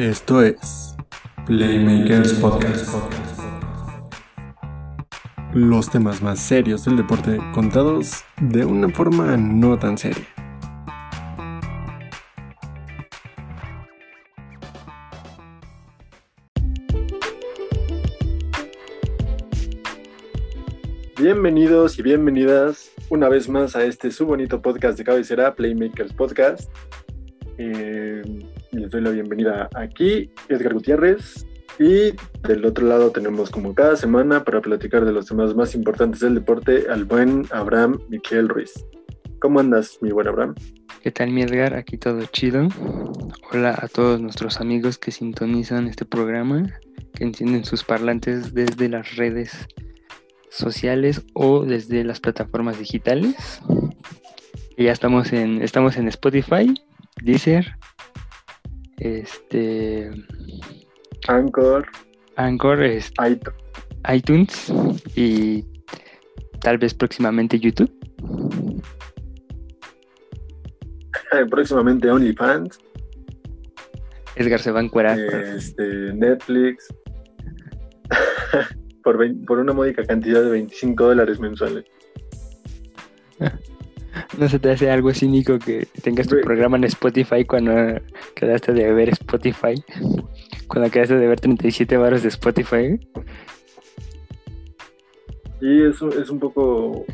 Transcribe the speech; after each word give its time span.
Esto 0.00 0.42
es 0.42 0.96
Playmakers 1.46 2.32
Podcast. 2.32 2.88
Los 5.52 5.90
temas 5.90 6.22
más 6.22 6.38
serios 6.38 6.86
del 6.86 6.96
deporte 6.96 7.38
contados 7.52 8.24
de 8.40 8.64
una 8.64 8.88
forma 8.88 9.36
no 9.36 9.78
tan 9.78 9.98
seria. 9.98 10.26
Bienvenidos 21.18 21.98
y 21.98 22.02
bienvenidas 22.02 22.90
una 23.10 23.28
vez 23.28 23.50
más 23.50 23.76
a 23.76 23.84
este 23.84 24.10
su 24.10 24.24
bonito 24.24 24.62
podcast 24.62 24.96
de 24.96 25.04
cabecera, 25.04 25.54
Playmakers 25.54 26.14
Podcast. 26.14 26.70
Eh, 27.58 28.22
les 28.72 28.90
doy 28.90 29.00
la 29.00 29.10
bienvenida 29.10 29.68
aquí, 29.74 30.30
Edgar 30.48 30.74
Gutiérrez. 30.74 31.46
Y 31.78 32.12
del 32.46 32.64
otro 32.64 32.86
lado 32.86 33.10
tenemos 33.10 33.50
como 33.50 33.74
cada 33.74 33.96
semana 33.96 34.44
para 34.44 34.60
platicar 34.60 35.04
de 35.04 35.12
los 35.12 35.26
temas 35.26 35.54
más 35.54 35.74
importantes 35.74 36.20
del 36.20 36.34
deporte 36.34 36.86
al 36.90 37.04
buen 37.04 37.46
Abraham 37.50 38.00
Miquel 38.08 38.48
Ruiz. 38.48 38.72
¿Cómo 39.40 39.60
andas, 39.60 39.98
mi 40.02 40.10
buen 40.10 40.28
Abraham? 40.28 40.54
¿Qué 41.02 41.10
tal, 41.10 41.30
mi 41.30 41.42
Edgar? 41.42 41.74
Aquí 41.74 41.96
todo 41.96 42.20
chido. 42.26 42.68
Hola 43.50 43.78
a 43.80 43.88
todos 43.88 44.20
nuestros 44.20 44.60
amigos 44.60 44.98
que 44.98 45.10
sintonizan 45.10 45.86
este 45.86 46.04
programa, 46.04 46.68
que 47.14 47.24
encienden 47.24 47.64
sus 47.64 47.82
parlantes 47.82 48.52
desde 48.52 48.90
las 48.90 49.16
redes 49.16 49.66
sociales 50.50 51.22
o 51.32 51.64
desde 51.64 52.04
las 52.04 52.20
plataformas 52.20 52.78
digitales. 52.78 53.62
ya 54.76 54.92
estamos 54.92 55.32
en, 55.32 55.62
estamos 55.62 55.96
en 55.96 56.08
Spotify, 56.08 56.74
Deezer, 57.22 57.74
este 59.00 60.10
Anchor, 61.26 61.86
Anchor, 62.36 62.82
este, 62.82 63.14
iTunes 64.12 64.72
y 65.16 65.64
tal 66.60 66.78
vez 66.78 66.94
próximamente 66.94 67.58
YouTube. 67.58 67.92
próximamente 71.50 72.10
OnlyFans. 72.10 72.78
Edgar 74.36 74.60
se 74.60 74.70
va 74.70 74.80
a 74.80 74.82
encuerar. 74.82 75.18
Este, 75.18 76.12
Netflix. 76.14 76.88
por, 79.02 79.18
por 79.46 79.58
una 79.58 79.72
módica 79.72 80.04
cantidad 80.04 80.42
de 80.42 80.50
25 80.50 81.04
dólares 81.04 81.40
mensuales. 81.40 81.84
¿No 84.38 84.48
se 84.48 84.58
te 84.58 84.70
hace 84.70 84.90
algo 84.90 85.12
cínico 85.12 85.58
que 85.58 85.86
tengas 86.02 86.28
tu 86.28 86.40
programa 86.40 86.76
en 86.76 86.84
Spotify 86.84 87.44
cuando 87.44 88.00
quedaste 88.34 88.72
de 88.72 88.92
ver 88.92 89.08
Spotify? 89.10 89.74
Cuando 90.68 90.90
quedaste 90.90 91.16
de 91.16 91.26
ver 91.26 91.40
37 91.40 91.96
baros 91.96 92.22
de 92.22 92.28
Spotify. 92.28 92.98
Sí, 95.60 95.82
eso 95.82 96.08
es 96.10 96.30
un 96.30 96.38
poco 96.38 97.04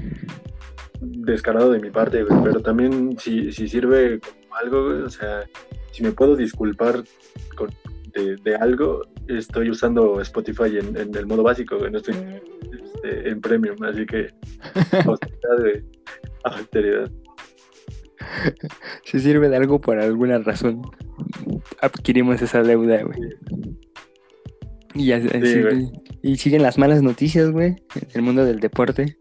descarado 1.01 1.73
de 1.73 1.81
mi 1.81 1.91
parte, 1.91 2.25
pero 2.43 2.61
también 2.61 3.17
si, 3.19 3.51
sirve 3.53 4.21
como 4.21 4.57
algo, 4.57 5.05
o 5.05 5.11
sea, 5.11 5.45
si 5.93 6.03
me 6.03 6.13
puedo 6.13 6.37
disculpar 6.37 7.03
de, 8.15 8.55
algo, 8.57 9.03
estoy 9.27 9.69
usando 9.71 10.21
Spotify 10.21 10.79
en, 10.79 11.15
el 11.15 11.27
modo 11.27 11.43
básico, 11.43 11.77
no 11.91 11.99
estoy 11.99 12.15
este, 12.73 13.29
en 13.29 13.41
premium, 13.41 13.77
así 13.83 14.07
que 14.07 14.17
de, 15.63 15.85
austeridad. 16.49 17.11
Si 19.05 19.21
sirve 19.21 19.49
de 19.49 19.57
algo 19.57 19.81
por 19.81 19.99
alguna 19.99 20.39
razón, 20.39 20.83
adquirimos 21.81 22.43
esa 22.43 22.63
deuda, 22.63 23.03
güey. 23.03 23.21
Y, 24.95 25.13
y 26.23 26.37
siguen 26.37 26.63
las 26.63 26.79
malas 26.79 27.03
noticias, 27.03 27.51
güey, 27.51 27.77
en 27.95 28.09
el 28.15 28.23
mundo 28.23 28.45
del 28.45 28.61
deporte. 28.61 29.17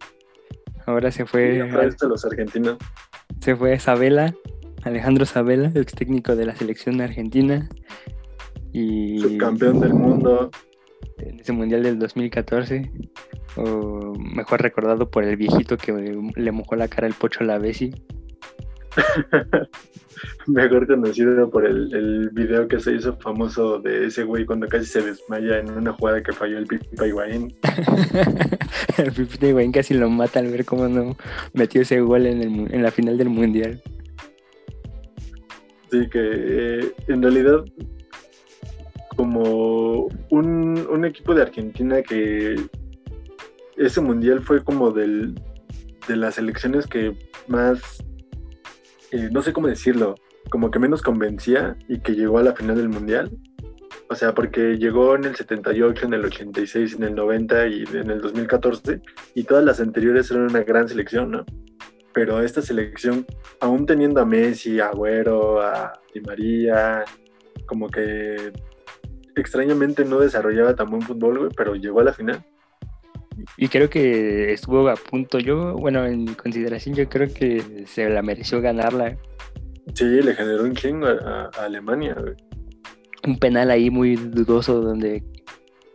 Ahora 0.85 1.11
se 1.11 1.25
fue. 1.25 1.67
los 2.07 2.25
argentinos. 2.25 2.77
Se 3.41 3.55
fue 3.55 3.79
Sabela, 3.79 4.33
Alejandro 4.83 5.25
Sabela, 5.25 5.71
ex 5.75 5.93
técnico 5.93 6.35
de 6.35 6.45
la 6.45 6.55
selección 6.55 7.01
argentina. 7.01 7.67
Y. 8.71 9.19
Subcampeón 9.19 9.79
del 9.79 9.93
mundo. 9.93 10.51
En 11.17 11.39
ese 11.39 11.53
mundial 11.53 11.83
del 11.83 11.97
2014 11.99 12.91
o 13.57 14.13
mejor 14.17 14.61
recordado 14.61 15.09
por 15.09 15.23
el 15.23 15.37
viejito 15.37 15.77
que 15.77 15.93
le 16.35 16.51
mojó 16.51 16.75
la 16.75 16.87
cara 16.87 17.07
el 17.07 17.13
pocho 17.13 17.39
a 17.41 17.45
la 17.45 17.57
Bessi. 17.57 17.93
mejor 20.47 20.87
conocido 20.87 21.49
por 21.49 21.65
el, 21.65 21.93
el, 21.93 22.29
video 22.29 22.67
que 22.67 22.79
se 22.79 22.95
hizo 22.95 23.15
famoso 23.17 23.79
de 23.79 24.07
ese 24.07 24.23
güey 24.23 24.45
cuando 24.45 24.67
casi 24.67 24.85
se 24.85 25.01
desmaya 25.01 25.59
en 25.59 25.71
una 25.71 25.93
jugada 25.93 26.23
que 26.23 26.31
falló 26.31 26.57
el 26.57 26.65
Pipa 26.65 27.07
Higuaín. 27.07 27.53
el 28.97 29.11
Pipa 29.11 29.45
Higuaín 29.45 29.71
casi 29.71 29.93
lo 29.93 30.09
mata 30.09 30.39
al 30.39 30.47
ver 30.47 30.65
cómo 30.65 30.87
no 30.87 31.17
metió 31.53 31.81
ese 31.81 31.99
gol 32.01 32.25
en, 32.25 32.41
el, 32.41 32.73
en 32.73 32.83
la 32.83 32.91
final 32.91 33.17
del 33.17 33.29
Mundial. 33.29 33.81
Sí, 35.91 36.09
que 36.09 36.19
eh, 36.21 36.91
en 37.07 37.21
realidad 37.21 37.63
como 39.15 40.07
un, 40.29 40.87
un 40.89 41.05
equipo 41.05 41.33
de 41.33 41.43
Argentina 41.43 42.01
que 42.01 42.55
ese 43.77 44.01
mundial 44.01 44.41
fue 44.41 44.63
como 44.63 44.91
del, 44.91 45.35
de 46.07 46.15
las 46.15 46.37
elecciones 46.37 46.87
que 46.87 47.15
más, 47.47 48.03
eh, 49.11 49.29
no 49.31 49.41
sé 49.41 49.53
cómo 49.53 49.67
decirlo, 49.67 50.15
como 50.49 50.71
que 50.71 50.79
menos 50.79 51.01
convencía 51.01 51.77
y 51.87 51.99
que 51.99 52.13
llegó 52.13 52.37
a 52.37 52.43
la 52.43 52.55
final 52.55 52.77
del 52.77 52.89
mundial. 52.89 53.31
O 54.07 54.15
sea, 54.15 54.35
porque 54.35 54.77
llegó 54.77 55.15
en 55.15 55.25
el 55.25 55.35
78, 55.35 56.05
en 56.05 56.13
el 56.13 56.25
86, 56.25 56.93
en 56.93 57.03
el 57.03 57.15
90 57.15 57.67
y 57.67 57.83
en 57.93 58.11
el 58.11 58.21
2014, 58.21 59.01
y 59.33 59.43
todas 59.43 59.65
las 59.65 59.79
anteriores 59.79 60.29
eran 60.29 60.43
una 60.43 60.63
gran 60.63 60.87
selección, 60.87 61.31
¿no? 61.31 61.45
Pero 62.13 62.39
esta 62.41 62.61
selección, 62.61 63.25
aún 63.59 63.87
teniendo 63.87 64.21
a 64.21 64.25
Messi, 64.25 64.79
a 64.79 64.89
Agüero, 64.89 65.59
a 65.59 65.93
Di 66.13 66.21
María, 66.21 67.03
como 67.65 67.89
que 67.89 68.53
extrañamente 69.35 70.05
no 70.05 70.19
desarrollaba 70.19 70.75
tan 70.75 70.89
buen 70.89 71.01
fútbol, 71.01 71.39
güey, 71.39 71.51
pero 71.55 71.75
llegó 71.75 72.01
a 72.01 72.05
la 72.05 72.13
final 72.13 72.43
y 73.57 73.67
creo 73.67 73.89
que 73.89 74.53
estuvo 74.53 74.87
a 74.89 74.95
punto. 74.95 75.39
Yo, 75.39 75.75
bueno, 75.75 76.05
en 76.05 76.33
consideración, 76.35 76.95
yo 76.95 77.07
creo 77.09 77.31
que 77.33 77.85
se 77.87 78.09
la 78.09 78.21
mereció 78.21 78.61
ganarla. 78.61 79.17
Sí, 79.93 80.05
le 80.05 80.33
generó 80.33 80.63
un 80.63 80.75
chingo 80.75 81.07
a, 81.07 81.49
Alemania. 81.59 82.15
Un 83.25 83.37
penal 83.37 83.71
ahí 83.71 83.89
muy 83.89 84.15
dudoso 84.15 84.81
donde 84.81 85.23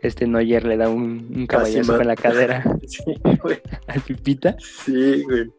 este 0.01 0.27
Neuer 0.27 0.65
le 0.65 0.77
da 0.77 0.89
un, 0.89 1.31
un 1.35 1.45
caballazo 1.45 1.95
con 1.95 2.07
la 2.07 2.15
cadera 2.15 2.63
sí, 2.87 3.03
güey. 3.41 3.59
al 3.87 4.01
Pipita. 4.01 4.55
Sí, 4.59 5.23
güey. 5.23 5.51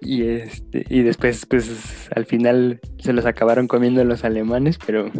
Y, 0.00 0.24
este, 0.24 0.84
y 0.88 1.02
después, 1.02 1.46
pues 1.46 2.08
al 2.14 2.26
final 2.26 2.80
se 2.98 3.12
los 3.14 3.24
acabaron 3.24 3.68
comiendo 3.68 4.04
los 4.04 4.22
alemanes, 4.24 4.78
pero 4.84 5.10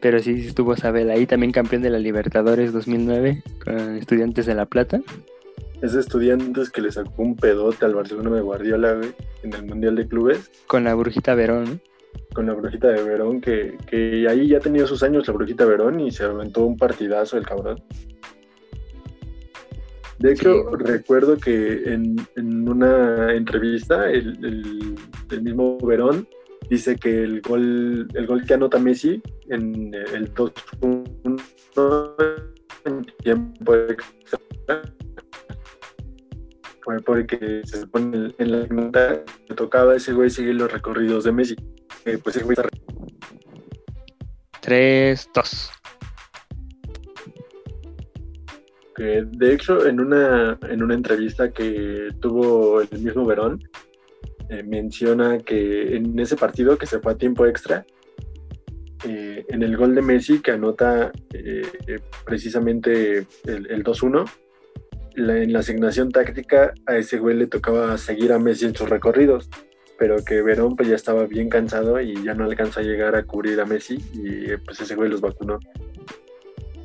pero 0.00 0.18
sí 0.20 0.46
estuvo 0.46 0.76
Sabel 0.76 1.10
ahí, 1.10 1.26
también 1.26 1.52
campeón 1.52 1.82
de 1.82 1.90
la 1.90 1.98
Libertadores 1.98 2.72
2009 2.72 3.42
con 3.64 3.96
Estudiantes 3.96 4.46
de 4.46 4.54
La 4.54 4.66
Plata. 4.66 5.00
Es 5.82 5.94
Estudiantes 5.94 6.70
que 6.70 6.80
le 6.80 6.90
sacó 6.90 7.22
un 7.22 7.36
pedote 7.36 7.84
al 7.84 7.94
Barcelona 7.94 8.36
de 8.36 8.42
Guardiola, 8.42 8.94
güey, 8.94 9.14
en 9.42 9.52
el 9.52 9.64
Mundial 9.64 9.96
de 9.96 10.06
Clubes. 10.06 10.50
Con 10.66 10.84
la 10.84 10.94
Brujita 10.94 11.34
Verón, 11.34 11.80
Con 12.32 12.46
la 12.46 12.54
Brujita 12.54 12.88
de 12.88 13.02
Verón, 13.02 13.40
que, 13.40 13.76
que 13.86 14.26
ahí 14.28 14.48
ya 14.48 14.60
tenido 14.60 14.86
sus 14.86 15.02
años 15.02 15.26
la 15.26 15.34
Brujita 15.34 15.64
Verón 15.64 16.00
y 16.00 16.10
se 16.10 16.24
aventó 16.24 16.64
un 16.64 16.76
partidazo 16.76 17.36
el 17.36 17.46
cabrón. 17.46 17.82
De 20.18 20.32
hecho, 20.32 20.70
recuerdo 20.70 21.36
que 21.36 21.92
en, 21.92 22.16
en, 22.36 22.66
una 22.66 23.34
entrevista 23.34 24.10
el, 24.10 24.96
el 25.30 25.42
mismo 25.42 25.76
Verón 25.78 26.26
dice 26.68 26.96
que 26.96 27.22
el 27.22 27.40
gol, 27.42 28.08
el 28.14 28.26
gol 28.26 28.44
que 28.44 28.54
anota 28.54 28.78
Messi 28.78 29.22
en 29.48 29.94
el 29.94 30.32
2-1 30.34 31.42
en 32.84 33.04
tiempo 33.22 33.74
extra 33.74 34.38
fue 36.86 37.00
porque 37.00 37.62
se 37.64 37.80
supone 37.80 38.32
en 38.38 38.52
la 38.52 38.66
nota 38.68 39.24
que 39.46 39.54
tocaba 39.54 39.96
ese 39.96 40.12
güey 40.12 40.30
seguir 40.30 40.54
los 40.54 40.70
recorridos 40.70 41.24
de 41.24 41.32
Messi. 41.32 41.56
Eh, 42.04 42.16
pues 42.22 42.36
ese 42.36 42.44
güey 42.44 42.56
3-2. 44.62 45.70
Que 48.94 49.24
de 49.26 49.52
hecho 49.52 49.84
en 49.84 50.00
una, 50.00 50.58
en 50.68 50.82
una 50.82 50.94
entrevista 50.94 51.50
que 51.50 52.08
tuvo 52.20 52.80
el 52.80 52.88
mismo 53.00 53.26
Verón, 53.26 53.60
eh, 54.48 54.62
menciona 54.62 55.38
que 55.38 55.96
en 55.96 56.18
ese 56.18 56.36
partido 56.36 56.78
que 56.78 56.86
se 56.86 57.00
fue 57.00 57.12
a 57.12 57.16
tiempo 57.16 57.46
extra, 57.46 57.84
eh, 59.04 59.44
en 59.48 59.62
el 59.62 59.76
gol 59.76 59.94
de 59.94 60.02
Messi 60.02 60.40
que 60.40 60.52
anota 60.52 61.10
eh, 61.32 62.00
precisamente 62.24 63.26
el, 63.44 63.84
2-1, 63.84 64.28
en 65.16 65.52
la 65.52 65.58
asignación 65.58 66.10
táctica 66.10 66.72
a 66.86 66.96
ese 66.96 67.18
güey 67.18 67.36
le 67.36 67.46
tocaba 67.46 67.96
seguir 67.98 68.32
a 68.32 68.38
Messi 68.38 68.66
en 68.66 68.74
sus 68.74 68.88
recorridos. 68.88 69.50
pero 69.98 70.16
que 70.24 70.42
Verón 70.42 70.76
pues 70.76 70.88
ya 70.88 70.94
estaba 70.94 71.26
bien 71.26 71.48
cansado 71.48 72.00
y 72.00 72.22
ya 72.22 72.34
no 72.34 72.44
alcanzó 72.44 72.80
a 72.80 72.82
llegar 72.82 73.16
a 73.16 73.24
cubrir 73.24 73.58
a 73.60 73.64
Messi 73.64 73.98
y 74.12 74.54
pues 74.58 74.80
ese 74.80 74.94
güey 74.94 75.10
los 75.10 75.20
vacunó. 75.20 75.58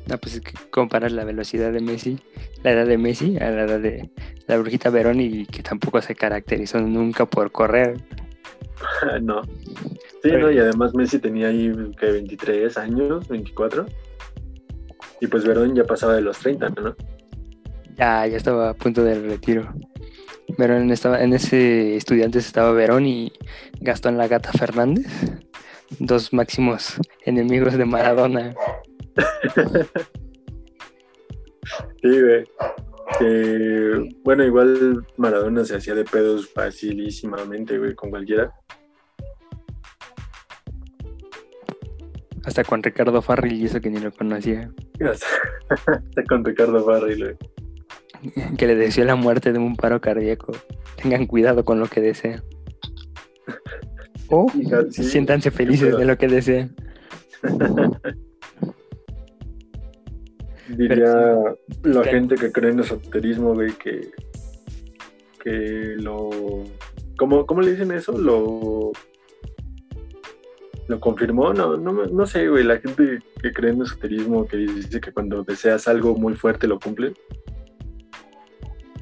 No, 0.06 0.18
pues 0.18 0.34
es 0.34 0.40
que 0.40 0.52
comparas 0.70 1.12
la 1.12 1.24
velocidad 1.24 1.72
de 1.72 1.80
Messi, 1.80 2.18
la 2.62 2.72
edad 2.72 2.86
de 2.86 2.98
Messi 2.98 3.36
a 3.38 3.50
la 3.50 3.64
edad 3.64 3.80
de 3.80 4.10
la 4.46 4.56
brujita 4.56 4.90
Verón 4.90 5.20
y 5.20 5.46
que 5.46 5.62
tampoco 5.62 6.02
se 6.02 6.14
caracterizó 6.14 6.80
nunca 6.80 7.24
por 7.26 7.52
correr. 7.52 7.96
no. 9.22 9.42
Sí, 10.22 10.30
no, 10.32 10.50
y 10.50 10.58
además 10.58 10.94
Messi 10.94 11.18
tenía 11.18 11.48
ahí 11.48 11.72
que 11.98 12.06
23 12.06 12.76
años, 12.78 13.28
24. 13.28 13.86
Y 15.20 15.26
pues 15.28 15.44
Verón 15.44 15.74
ya 15.74 15.84
pasaba 15.84 16.14
de 16.14 16.20
los 16.20 16.38
30, 16.38 16.68
¿no? 16.70 16.96
Ya, 17.96 18.26
ya 18.26 18.36
estaba 18.36 18.70
a 18.70 18.74
punto 18.74 19.04
del 19.04 19.24
retiro. 19.24 19.72
Verón 20.58 20.90
estaba, 20.90 21.22
en 21.22 21.32
ese 21.32 21.96
estudiantes 21.96 22.46
estaba 22.46 22.72
Verón 22.72 23.06
y 23.06 23.32
Gastón 23.80 24.18
la 24.18 24.28
Gata 24.28 24.52
Fernández, 24.52 25.06
dos 25.98 26.32
máximos 26.32 26.96
enemigos 27.24 27.74
de 27.74 27.84
Maradona. 27.84 28.54
sí, 32.02 32.20
güey. 32.20 32.44
Bueno, 34.24 34.44
igual 34.44 35.06
Maradona 35.16 35.64
se 35.64 35.76
hacía 35.76 35.94
de 35.94 36.04
pedos 36.04 36.48
facilísimamente, 36.48 37.78
güey, 37.78 37.94
con 37.94 38.10
cualquiera. 38.10 38.52
Hasta 42.44 42.64
con 42.64 42.82
Ricardo 42.82 43.22
Farril 43.22 43.62
y 43.62 43.66
eso 43.66 43.80
que 43.80 43.90
ni 43.90 44.00
lo 44.00 44.10
conocía. 44.12 44.70
Hasta, 45.00 46.24
con 46.28 46.44
Ricardo 46.44 46.84
Farril, 46.84 47.36
Que 48.58 48.66
le 48.66 48.74
deseó 48.74 49.04
la 49.04 49.14
muerte 49.14 49.52
de 49.52 49.58
un 49.58 49.76
paro 49.76 50.00
cardíaco. 50.00 50.52
Tengan 51.00 51.26
cuidado 51.26 51.64
con 51.64 51.78
lo 51.78 51.86
que 51.86 52.00
desean. 52.00 52.42
O 54.34 54.46
siéntanse 54.88 55.50
felices 55.50 55.94
de 55.94 56.06
lo 56.06 56.16
que 56.16 56.26
desean. 56.26 56.74
Diría 60.68 61.36
la 61.82 62.04
gente 62.04 62.36
que 62.36 62.52
cree 62.52 62.72
en 62.72 62.80
esoterismo, 62.80 63.54
güey, 63.54 63.72
que, 63.72 64.10
que 65.42 65.94
lo... 65.98 66.30
¿Cómo, 67.16 67.46
¿Cómo 67.46 67.60
le 67.60 67.72
dicen 67.72 67.92
eso? 67.92 68.12
Lo 68.12 68.92
lo 70.88 71.00
confirmó, 71.00 71.54
no, 71.54 71.76
no, 71.76 71.92
no 71.92 72.26
sé, 72.26 72.48
güey, 72.48 72.64
la 72.64 72.78
gente 72.78 73.20
que 73.40 73.52
cree 73.52 73.72
en 73.72 73.82
esoterismo, 73.82 74.46
que 74.46 74.58
dice 74.58 75.00
que 75.00 75.12
cuando 75.12 75.42
deseas 75.42 75.88
algo 75.88 76.14
muy 76.14 76.34
fuerte 76.34 76.66
lo 76.66 76.78
cumple. 76.78 77.14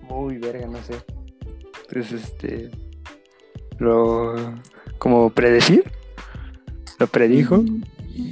Muy 0.08 0.38
verga, 0.38 0.66
no 0.66 0.78
sé. 0.82 0.94
Pues 1.90 2.12
este, 2.12 2.70
lo, 3.78 4.34
como 4.98 5.30
predecir, 5.30 5.84
lo 6.98 7.06
predijo. 7.06 7.56
Mm, 7.58 7.82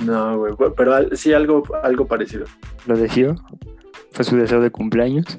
no, 0.04 0.38
güey, 0.38 0.54
pero 0.76 1.16
sí 1.16 1.32
algo, 1.32 1.62
algo 1.82 2.06
parecido. 2.06 2.46
Lo 2.86 2.96
deseó, 2.96 3.36
fue 4.12 4.25
su 4.25 4.36
deseo 4.36 4.60
de 4.60 4.70
cumpleaños, 4.70 5.38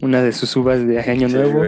una 0.00 0.22
de 0.22 0.32
sus 0.32 0.54
uvas 0.56 0.86
de 0.86 1.00
año 1.00 1.28
nuevo 1.28 1.64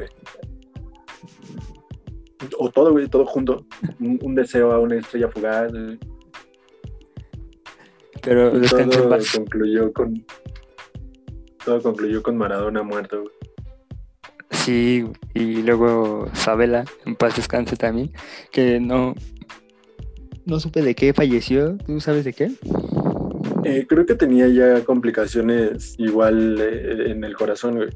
o 2.58 2.70
todo, 2.70 2.92
güey, 2.92 3.08
todo 3.08 3.26
junto. 3.26 3.66
Un, 4.00 4.34
deseo 4.34 4.72
a 4.72 4.80
una 4.80 4.96
estrella 4.96 5.28
fugaz. 5.28 5.72
Pero 8.22 8.52
todo 8.60 9.18
concluyó 9.34 9.92
con. 9.92 10.24
Todo 11.64 11.82
concluyó 11.82 12.22
con 12.22 12.36
Maradona 12.36 12.82
muerto, 12.82 13.24
Sí, 14.50 15.04
y 15.34 15.62
luego 15.62 16.28
Sabela, 16.32 16.84
en 17.04 17.16
paz 17.16 17.36
descanse 17.36 17.76
también, 17.76 18.12
que 18.52 18.80
no. 18.80 19.14
No 20.46 20.60
supe 20.60 20.80
de 20.80 20.94
qué 20.94 21.12
falleció. 21.12 21.76
¿Tú 21.76 22.00
sabes 22.00 22.24
de 22.24 22.32
qué? 22.32 22.52
Eh, 23.64 23.84
creo 23.88 24.06
que 24.06 24.14
tenía 24.14 24.46
ya 24.46 24.84
complicaciones 24.84 25.96
igual 25.98 26.58
eh, 26.60 27.10
en 27.10 27.24
el 27.24 27.34
corazón, 27.34 27.76
güey. 27.76 27.88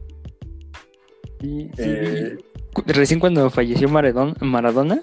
Sí, 1.41 1.71
eh, 1.79 2.37
recién 2.87 3.21
cuando 3.21 3.49
falleció 3.51 3.89
Maradona, 3.89 5.01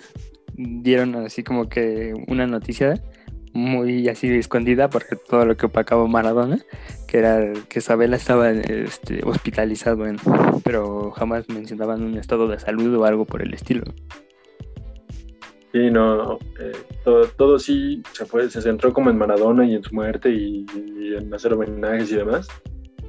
dieron 0.55 1.15
así 1.15 1.44
como 1.44 1.69
que 1.69 2.13
una 2.27 2.45
noticia 2.45 3.01
muy 3.53 4.07
así 4.07 4.29
escondida 4.29 4.89
porque 4.89 5.15
todo 5.15 5.45
lo 5.45 5.55
que 5.57 5.65
opacaba 5.65 6.05
Maradona, 6.05 6.59
que 7.07 7.17
era 7.19 7.53
que 7.69 7.79
Isabela 7.79 8.17
estaba 8.17 8.51
este, 8.51 9.21
hospitalizado, 9.23 10.05
pero 10.63 11.11
jamás 11.11 11.47
mencionaban 11.49 12.03
un 12.03 12.17
estado 12.17 12.47
de 12.47 12.59
salud 12.59 12.94
o 12.95 13.05
algo 13.05 13.25
por 13.25 13.41
el 13.41 13.53
estilo. 13.53 13.83
Sí, 15.73 15.91
no, 15.91 16.39
eh, 16.59 16.71
todo, 17.03 17.27
todo, 17.27 17.59
sí 17.59 18.01
se 18.13 18.25
fue, 18.25 18.49
se 18.49 18.61
centró 18.61 18.93
como 18.93 19.09
en 19.09 19.17
Maradona 19.17 19.65
y 19.65 19.75
en 19.75 19.83
su 19.83 19.93
muerte 19.93 20.29
y, 20.29 20.65
en 21.15 21.33
hacer 21.33 21.53
homenajes 21.53 22.11
y 22.11 22.15
demás. 22.15 22.47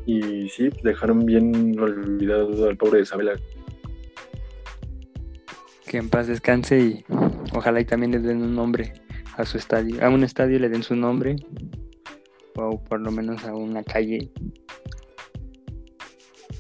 Y 0.06 0.48
sí, 0.48 0.70
dejaron 0.82 1.24
bien 1.24 1.78
olvidado 1.78 2.68
al 2.68 2.76
pobre 2.76 3.02
Isabela 3.02 3.34
que 5.88 5.96
en 5.96 6.10
paz 6.10 6.26
descanse 6.26 6.78
y 6.78 7.04
ojalá 7.54 7.80
y 7.80 7.84
también 7.84 8.12
le 8.12 8.18
den 8.18 8.42
un 8.42 8.54
nombre 8.54 8.92
a 9.36 9.44
su 9.44 9.56
estadio, 9.56 10.04
a 10.04 10.10
un 10.10 10.22
estadio 10.22 10.58
le 10.58 10.68
den 10.68 10.82
su 10.82 10.94
nombre 10.94 11.36
o 12.56 12.82
por 12.84 13.00
lo 13.00 13.10
menos 13.10 13.44
a 13.44 13.54
una 13.54 13.82
calle. 13.82 14.30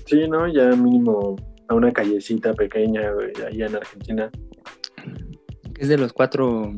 Sí, 0.06 0.26
¿no? 0.28 0.48
Ya 0.48 0.70
mínimo 0.70 1.36
a 1.68 1.74
una 1.74 1.92
callecita 1.92 2.54
pequeña 2.54 3.12
allá 3.46 3.66
en 3.66 3.76
Argentina. 3.76 4.30
Es 5.78 5.88
de 5.88 5.98
los 5.98 6.12
cuatro 6.12 6.72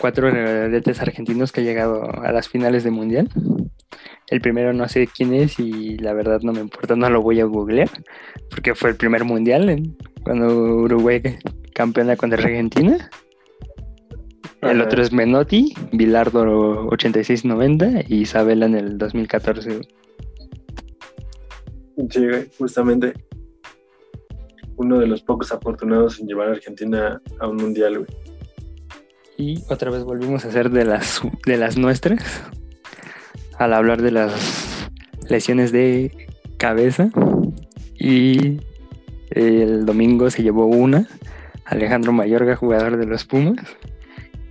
cuatro 0.00 0.30
redes 0.30 1.00
argentinos 1.00 1.52
que 1.52 1.60
ha 1.60 1.64
llegado 1.64 2.02
a 2.02 2.32
las 2.32 2.48
finales 2.48 2.84
de 2.84 2.90
mundial. 2.90 3.28
El 4.26 4.40
primero 4.40 4.72
no 4.72 4.88
sé 4.88 5.06
quién 5.06 5.34
es 5.34 5.58
y 5.58 5.96
la 5.98 6.12
verdad 6.12 6.40
no 6.42 6.52
me 6.52 6.60
importa, 6.60 6.96
no 6.96 7.08
lo 7.10 7.22
voy 7.22 7.40
a 7.40 7.44
googlear, 7.44 7.88
porque 8.50 8.74
fue 8.74 8.90
el 8.90 8.96
primer 8.96 9.24
mundial 9.24 9.94
cuando 10.22 10.46
Uruguay 10.56 11.22
campeona 11.74 12.16
contra 12.16 12.42
Argentina. 12.42 13.10
El 14.62 14.80
otro 14.80 15.02
es 15.02 15.12
Menotti, 15.12 15.74
Bilardo 15.92 16.88
86-90 16.88 18.06
y 18.08 18.22
Isabela 18.22 18.64
en 18.64 18.74
el 18.74 18.98
2014. 18.98 19.80
Sí, 22.10 22.26
justamente 22.58 23.12
uno 24.76 24.98
de 24.98 25.06
los 25.06 25.22
pocos 25.22 25.52
afortunados 25.52 26.20
en 26.20 26.26
llevar 26.26 26.48
a 26.48 26.52
Argentina 26.52 27.20
a 27.40 27.48
un 27.48 27.56
mundial, 27.56 28.06
Y 29.36 29.62
otra 29.68 29.90
vez 29.90 30.04
volvimos 30.04 30.44
a 30.44 30.50
ser 30.50 30.70
de 30.70 30.84
las, 30.84 31.20
de 31.46 31.56
las 31.56 31.76
nuestras 31.76 32.42
al 33.58 33.72
hablar 33.72 34.02
de 34.02 34.10
las 34.10 34.88
lesiones 35.28 35.72
de 35.72 36.28
cabeza. 36.58 37.10
Y 37.98 38.60
el 39.30 39.86
domingo 39.86 40.30
se 40.30 40.42
llevó 40.42 40.66
una, 40.66 41.08
Alejandro 41.64 42.12
Mayorga, 42.12 42.56
jugador 42.56 42.96
de 42.96 43.06
los 43.06 43.24
Pumas, 43.24 43.64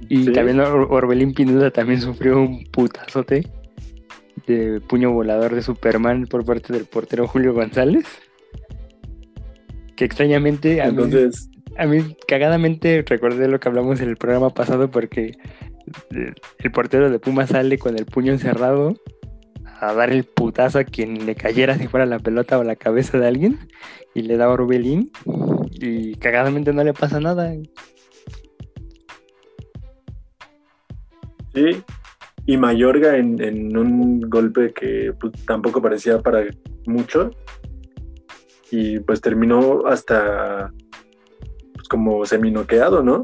y 0.09 0.31
también 0.31 0.59
Orbelín 0.59 1.33
Pinuda 1.33 1.71
también 1.71 2.01
sufrió 2.01 2.39
un 2.39 2.65
putazote 2.65 3.47
de 4.47 4.81
puño 4.81 5.11
volador 5.11 5.55
de 5.55 5.61
Superman 5.61 6.27
por 6.27 6.45
parte 6.45 6.73
del 6.73 6.85
portero 6.85 7.27
Julio 7.27 7.53
González, 7.53 8.05
que 9.95 10.05
extrañamente 10.05 10.81
a 10.81 10.85
Entonces... 10.85 11.49
mí, 11.49 11.73
a 11.77 11.85
mí 11.85 12.15
cagadamente 12.27 13.03
recordé 13.07 13.47
lo 13.47 13.59
que 13.59 13.69
hablamos 13.69 14.01
en 14.01 14.09
el 14.09 14.17
programa 14.17 14.49
pasado 14.49 14.89
porque 14.89 15.37
el 16.59 16.71
portero 16.71 17.09
de 17.09 17.19
Puma 17.19 17.47
sale 17.47 17.77
con 17.77 17.97
el 17.97 18.05
puño 18.05 18.31
encerrado 18.31 18.95
a 19.79 19.93
dar 19.93 20.11
el 20.11 20.23
putazo 20.23 20.79
a 20.79 20.83
quien 20.83 21.25
le 21.25 21.35
cayera 21.35 21.77
si 21.77 21.87
fuera 21.87 22.05
la 22.05 22.19
pelota 22.19 22.57
o 22.57 22.63
la 22.63 22.75
cabeza 22.75 23.17
de 23.17 23.27
alguien 23.27 23.59
y 24.13 24.21
le 24.21 24.37
da 24.37 24.45
a 24.45 24.49
Orbelín 24.49 25.11
y 25.71 26.15
cagadamente 26.15 26.71
no 26.71 26.83
le 26.83 26.93
pasa 26.93 27.19
nada. 27.19 27.53
Sí, 31.53 31.83
y 32.45 32.57
Mayorga 32.57 33.17
en, 33.17 33.75
un 33.77 34.21
golpe 34.21 34.73
que 34.73 35.13
pues, 35.19 35.33
tampoco 35.45 35.81
parecía 35.81 36.19
para 36.19 36.45
mucho 36.85 37.31
y 38.73 38.99
pues 39.01 39.21
terminó 39.21 39.85
hasta 39.85 40.73
pues, 41.73 41.87
como 41.87 42.25
seminoqueado, 42.25 43.03
¿no? 43.03 43.21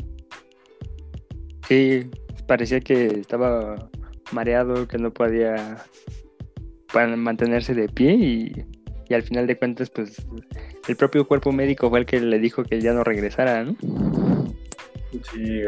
Sí, 1.68 2.08
parecía 2.48 2.80
que 2.80 3.08
estaba 3.08 3.90
mareado, 4.32 4.88
que 4.88 5.00
no 5.00 5.12
podía 5.12 5.84
mantenerse 7.18 7.74
de 7.74 7.90
pie 7.90 8.14
y, 8.14 9.14
al 9.14 9.24
final 9.24 9.48
de 9.48 9.58
cuentas, 9.58 9.90
pues 9.90 10.24
el 10.88 10.96
propio 10.96 11.28
cuerpo 11.28 11.52
médico 11.52 11.90
fue 11.90 12.00
el 12.00 12.06
que 12.06 12.20
le 12.20 12.38
dijo 12.38 12.64
que 12.64 12.80
ya 12.80 12.94
no 12.94 13.04
regresara, 13.04 13.64
¿no? 13.64 13.76
Sí, 15.32 15.62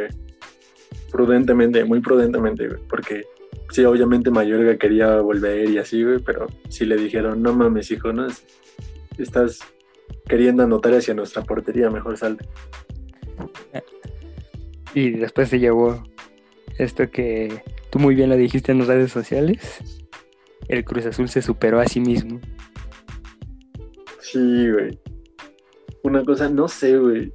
Prudentemente, 1.12 1.84
muy 1.86 2.02
prudentemente, 2.02 2.70
porque 2.88 3.24
sí, 3.72 3.84
obviamente 3.84 4.30
Mayorga 4.30 4.78
quería 4.78 5.22
volver 5.22 5.72
y 5.72 5.80
así, 5.80 6.04
güey, 6.04 6.20
pero 6.20 6.46
sí 6.70 6.86
le 6.86 6.98
dijeron, 6.98 7.42
no 7.42 7.54
mames, 7.54 7.90
hijo, 7.90 8.14
no, 8.14 8.28
estás 9.24 9.60
queriendo 10.28 10.64
anotar 10.64 10.94
hacia 10.94 11.14
nuestra 11.14 11.44
portería, 11.44 11.90
mejor 11.90 12.18
salte. 12.18 12.46
Y 14.94 15.12
después 15.12 15.50
se 15.50 15.60
llevó 15.60 16.04
esto 16.78 17.10
que 17.10 17.64
tú 17.90 18.00
muy 18.00 18.16
bien 18.16 18.30
lo 18.30 18.36
dijiste 18.36 18.72
en 18.72 18.80
las 18.80 18.88
redes 18.88 19.12
sociales. 19.12 19.82
El 20.68 20.84
Cruz 20.84 21.06
Azul 21.06 21.30
se 21.30 21.42
superó 21.42 21.80
a 21.80 21.86
sí 21.86 22.00
mismo. 22.00 22.40
Sí, 24.20 24.70
güey. 24.72 24.98
Una 26.04 26.24
cosa, 26.24 26.50
no 26.50 26.68
sé, 26.68 26.98
güey. 26.98 27.34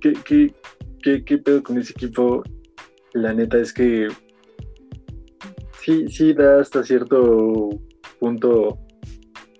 ¿Qué, 0.00 0.12
qué, 0.24 0.54
qué, 1.02 1.24
qué 1.24 1.38
pedo 1.38 1.62
con 1.62 1.78
ese 1.78 1.92
equipo? 1.92 2.42
La 3.12 3.32
neta 3.32 3.58
es 3.58 3.72
que 3.72 4.08
sí, 5.80 6.08
sí 6.08 6.34
da 6.34 6.60
hasta 6.60 6.82
cierto 6.82 7.70
punto 8.18 8.78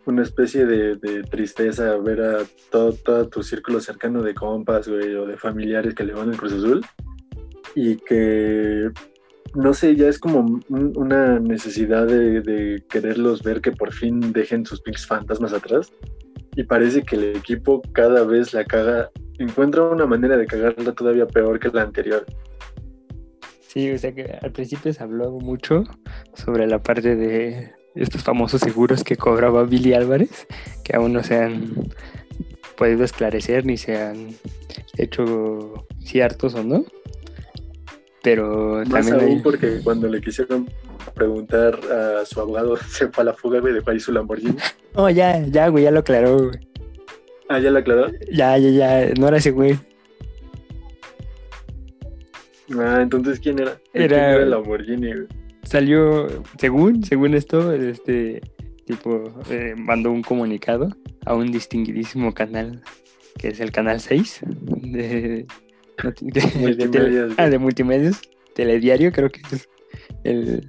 una 0.06 0.22
especie 0.22 0.66
de, 0.66 1.22
tristeza 1.30 1.96
ver 1.96 2.20
a 2.20 2.38
todo, 2.70 2.92
todo, 2.92 3.28
tu 3.28 3.42
círculo 3.42 3.80
cercano 3.80 4.22
de 4.22 4.34
compas, 4.34 4.88
güey, 4.88 5.14
o 5.14 5.26
de 5.26 5.36
familiares 5.36 5.94
que 5.94 6.04
le 6.04 6.14
van 6.14 6.30
al 6.30 6.36
Cruz 6.36 6.52
Azul 6.52 6.84
y 7.74 7.96
que, 7.96 8.90
no 9.54 9.74
sé, 9.74 9.96
ya 9.96 10.08
es 10.08 10.18
como 10.18 10.60
una 10.68 11.40
necesidad 11.40 12.06
de, 12.06 12.82
quererlos 12.88 13.42
ver 13.42 13.60
que 13.60 13.72
por 13.72 13.92
fin 13.92 14.32
dejen 14.32 14.66
sus 14.66 14.80
pinches 14.80 15.06
fantasmas 15.06 15.52
atrás 15.52 15.92
y 16.56 16.62
parece 16.64 17.02
que 17.02 17.16
el 17.16 17.36
equipo 17.36 17.82
cada 17.92 18.24
vez 18.24 18.54
la 18.54 18.64
caga, 18.64 19.10
encuentra 19.38 19.82
una 19.82 20.06
manera 20.06 20.36
de 20.36 20.46
cagarla 20.46 20.92
todavía 20.92 21.26
peor 21.26 21.58
que 21.58 21.68
la 21.70 21.82
anterior. 21.82 22.24
Sí, 23.60 23.90
o 23.90 23.98
sea 23.98 24.14
que 24.14 24.38
al 24.40 24.52
principio 24.52 24.92
se 24.92 25.02
habló 25.02 25.32
mucho 25.32 25.82
sobre 26.34 26.68
la 26.68 26.80
parte 26.80 27.16
de 27.16 27.73
estos 27.94 28.22
famosos 28.22 28.60
seguros 28.60 29.04
que 29.04 29.16
cobraba 29.16 29.64
Billy 29.64 29.94
Álvarez, 29.94 30.46
que 30.82 30.96
aún 30.96 31.12
no 31.12 31.22
se 31.22 31.36
han 31.36 31.72
podido 32.76 33.04
esclarecer 33.04 33.64
ni 33.64 33.76
se 33.76 34.00
han 34.00 34.30
hecho 34.96 35.86
ciertos 36.00 36.54
o 36.54 36.64
no. 36.64 36.84
Pero 38.22 38.82
Más 38.86 39.06
también 39.06 39.30
aún 39.30 39.42
porque 39.42 39.80
cuando 39.84 40.08
le 40.08 40.20
quisieron 40.20 40.68
preguntar 41.14 41.78
a 41.92 42.24
su 42.24 42.40
abogado, 42.40 42.76
se 42.88 43.08
fue 43.08 43.22
a 43.22 43.26
la 43.26 43.34
fuga, 43.34 43.60
güey, 43.60 43.74
de 43.74 43.82
ahí 43.86 44.00
su 44.00 44.12
Lamborghini. 44.12 44.56
No, 44.94 45.10
ya, 45.10 45.44
ya, 45.46 45.68
güey, 45.68 45.84
ya 45.84 45.90
lo 45.90 46.00
aclaró, 46.00 46.38
güey. 46.38 46.58
Ah, 47.48 47.58
¿ya 47.58 47.70
lo 47.70 47.78
aclaró? 47.78 48.10
Ya, 48.32 48.56
ya, 48.56 48.70
ya, 48.70 49.14
no 49.18 49.28
era 49.28 49.36
ese 49.36 49.50
güey. 49.50 49.78
Ah, 52.78 53.00
entonces, 53.02 53.38
¿quién 53.38 53.58
era? 53.58 53.78
Era, 53.92 54.08
¿Quién 54.08 54.20
era 54.20 54.42
el 54.42 54.50
Lamborghini, 54.50 55.12
güey? 55.12 55.43
Salió, 55.64 56.28
según, 56.58 57.04
según 57.04 57.34
esto, 57.34 57.72
este 57.72 58.40
tipo 58.86 59.32
eh, 59.50 59.74
mandó 59.76 60.10
un 60.10 60.22
comunicado 60.22 60.88
a 61.24 61.34
un 61.34 61.50
distinguidísimo 61.50 62.32
canal, 62.34 62.82
que 63.38 63.48
es 63.48 63.60
el 63.60 63.72
canal 63.72 64.00
6 64.00 64.40
de, 64.82 65.46
multimedios, 66.56 67.34
ah, 67.38 67.48
de 67.48 67.58
multimedios, 67.58 68.22
telediario, 68.54 69.12
creo 69.12 69.30
que 69.30 69.40
es 69.52 69.68
el, 70.24 70.66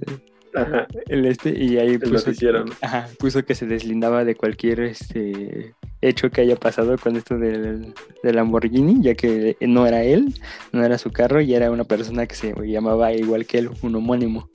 el 1.08 1.26
este, 1.26 1.50
y 1.50 1.78
ahí 1.78 1.98
puso, 1.98 2.30
ajá, 2.80 3.08
puso 3.18 3.44
que 3.44 3.54
se 3.54 3.66
deslindaba 3.66 4.24
de 4.24 4.34
cualquier 4.34 4.80
este 4.80 5.74
hecho 6.00 6.30
que 6.30 6.42
haya 6.42 6.56
pasado 6.56 6.96
con 6.98 7.16
esto 7.16 7.38
del, 7.38 7.94
del, 8.22 8.36
Lamborghini, 8.36 9.02
ya 9.02 9.14
que 9.14 9.56
no 9.60 9.86
era 9.86 10.02
él, 10.02 10.34
no 10.72 10.84
era 10.84 10.98
su 10.98 11.10
carro 11.10 11.40
y 11.40 11.54
era 11.54 11.70
una 11.70 11.84
persona 11.84 12.26
que 12.26 12.34
se 12.34 12.54
llamaba 12.66 13.12
igual 13.12 13.46
que 13.46 13.58
él, 13.58 13.70
un 13.82 13.96
homónimo. 13.96 14.48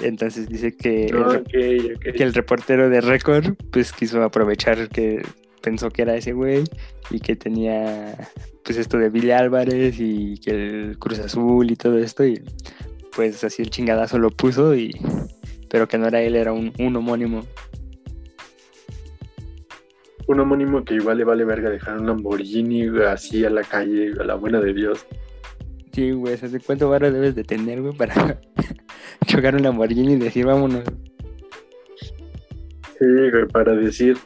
Entonces 0.00 0.48
dice 0.48 0.76
que, 0.76 1.06
el, 1.06 1.98
que 1.98 2.22
el 2.22 2.34
reportero 2.34 2.88
de 2.88 3.00
récord 3.00 3.54
pues 3.70 3.92
quiso 3.92 4.22
aprovechar 4.22 4.88
que 4.88 5.22
pensó 5.62 5.90
que 5.90 6.02
era 6.02 6.16
ese 6.16 6.32
güey 6.32 6.64
y 7.10 7.20
que 7.20 7.36
tenía 7.36 8.16
pues 8.64 8.78
esto 8.78 8.98
de 8.98 9.10
Billy 9.10 9.32
Álvarez 9.32 9.96
y 9.98 10.38
que 10.38 10.50
el 10.50 10.98
Cruz 10.98 11.18
Azul 11.18 11.70
y 11.70 11.76
todo 11.76 11.98
esto 11.98 12.24
y 12.24 12.40
pues 13.14 13.42
así 13.42 13.62
el 13.62 13.70
chingadazo 13.70 14.18
lo 14.18 14.30
puso 14.30 14.76
y 14.76 14.92
pero 15.68 15.88
que 15.88 15.98
no 15.98 16.06
era 16.06 16.20
él, 16.22 16.36
era 16.36 16.52
un, 16.52 16.72
homónimo. 16.96 17.44
Un 20.26 20.40
homónimo 20.40 20.84
que 20.84 20.94
igual 20.94 21.18
le 21.18 21.24
vale 21.24 21.44
verga 21.44 21.70
dejar 21.70 21.98
un 21.98 22.06
Lamborghini 22.06 22.88
así 23.06 23.44
a 23.44 23.50
la 23.50 23.62
calle, 23.62 24.12
a 24.18 24.24
la 24.24 24.34
buena 24.34 24.60
de 24.60 24.74
Dios. 24.74 25.06
Sí, 25.92 26.12
güey, 26.12 26.36
¿cuánto 26.64 26.88
barro 26.88 27.10
debes 27.10 27.34
de 27.34 27.44
tener, 27.44 27.82
güey, 27.82 27.94
para 27.94 28.40
chocar 29.38 29.54
un 29.54 29.62
Lamborghini 29.62 30.14
y 30.14 30.16
decir 30.16 30.46
vámonos. 30.46 30.82
Sí, 32.98 33.06
güey, 33.30 33.46
para 33.46 33.76
decir, 33.76 34.16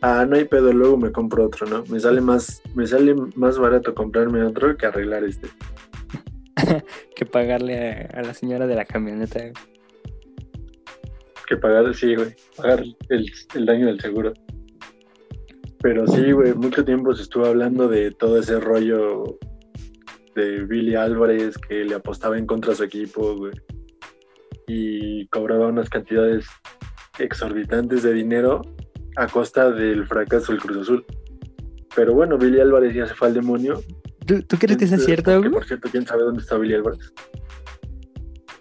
ah, 0.00 0.26
no 0.28 0.34
hay 0.34 0.44
pedo, 0.46 0.72
luego 0.72 0.96
me 0.96 1.12
compro 1.12 1.46
otro, 1.46 1.64
¿no? 1.68 1.84
Me 1.88 2.00
sale 2.00 2.20
más, 2.20 2.60
me 2.74 2.88
sale 2.88 3.14
más 3.36 3.56
barato 3.56 3.94
comprarme 3.94 4.42
otro 4.42 4.76
que 4.76 4.86
arreglar 4.86 5.22
este. 5.22 5.48
que 7.14 7.24
pagarle 7.24 8.08
a, 8.12 8.22
la 8.22 8.34
señora 8.34 8.66
de 8.66 8.74
la 8.74 8.84
camioneta. 8.84 9.40
Que 11.46 11.56
pagar, 11.56 11.94
sí, 11.94 12.16
güey, 12.16 12.34
pagar 12.56 12.82
el, 13.08 13.32
el 13.54 13.66
daño 13.66 13.86
del 13.86 14.00
seguro. 14.00 14.32
Pero 15.80 16.04
sí, 16.08 16.32
güey, 16.32 16.52
mucho 16.54 16.84
tiempo 16.84 17.14
se 17.14 17.22
estuvo 17.22 17.46
hablando 17.46 17.86
de 17.86 18.10
todo 18.10 18.40
ese 18.40 18.58
rollo 18.58 19.38
de 20.34 20.64
Billy 20.64 20.96
Álvarez 20.96 21.56
que 21.58 21.84
le 21.84 21.94
apostaba 21.94 22.36
en 22.36 22.46
contra 22.46 22.70
de 22.70 22.76
su 22.78 22.82
equipo, 22.82 23.36
güey 23.36 23.52
y 24.66 25.26
cobraba 25.28 25.68
unas 25.68 25.88
cantidades 25.88 26.46
exorbitantes 27.18 28.02
de 28.02 28.12
dinero 28.12 28.62
a 29.16 29.26
costa 29.26 29.70
del 29.70 30.06
fracaso 30.06 30.52
del 30.52 30.60
Cruz 30.60 30.78
Azul. 30.78 31.04
Pero 31.94 32.12
bueno, 32.12 32.36
Billy 32.36 32.60
Álvarez 32.60 32.94
ya 32.94 33.06
se 33.06 33.14
fue 33.14 33.28
al 33.28 33.34
demonio. 33.34 33.80
¿Tú, 34.26 34.56
crees 34.58 34.76
que 34.76 34.84
es 34.84 35.04
cierto? 35.04 35.40
por 35.50 35.64
cierto, 35.64 35.88
¿quién 35.90 36.06
sabe 36.06 36.22
dónde 36.24 36.42
está 36.42 36.58
Billy 36.58 36.74
Álvarez? 36.74 37.12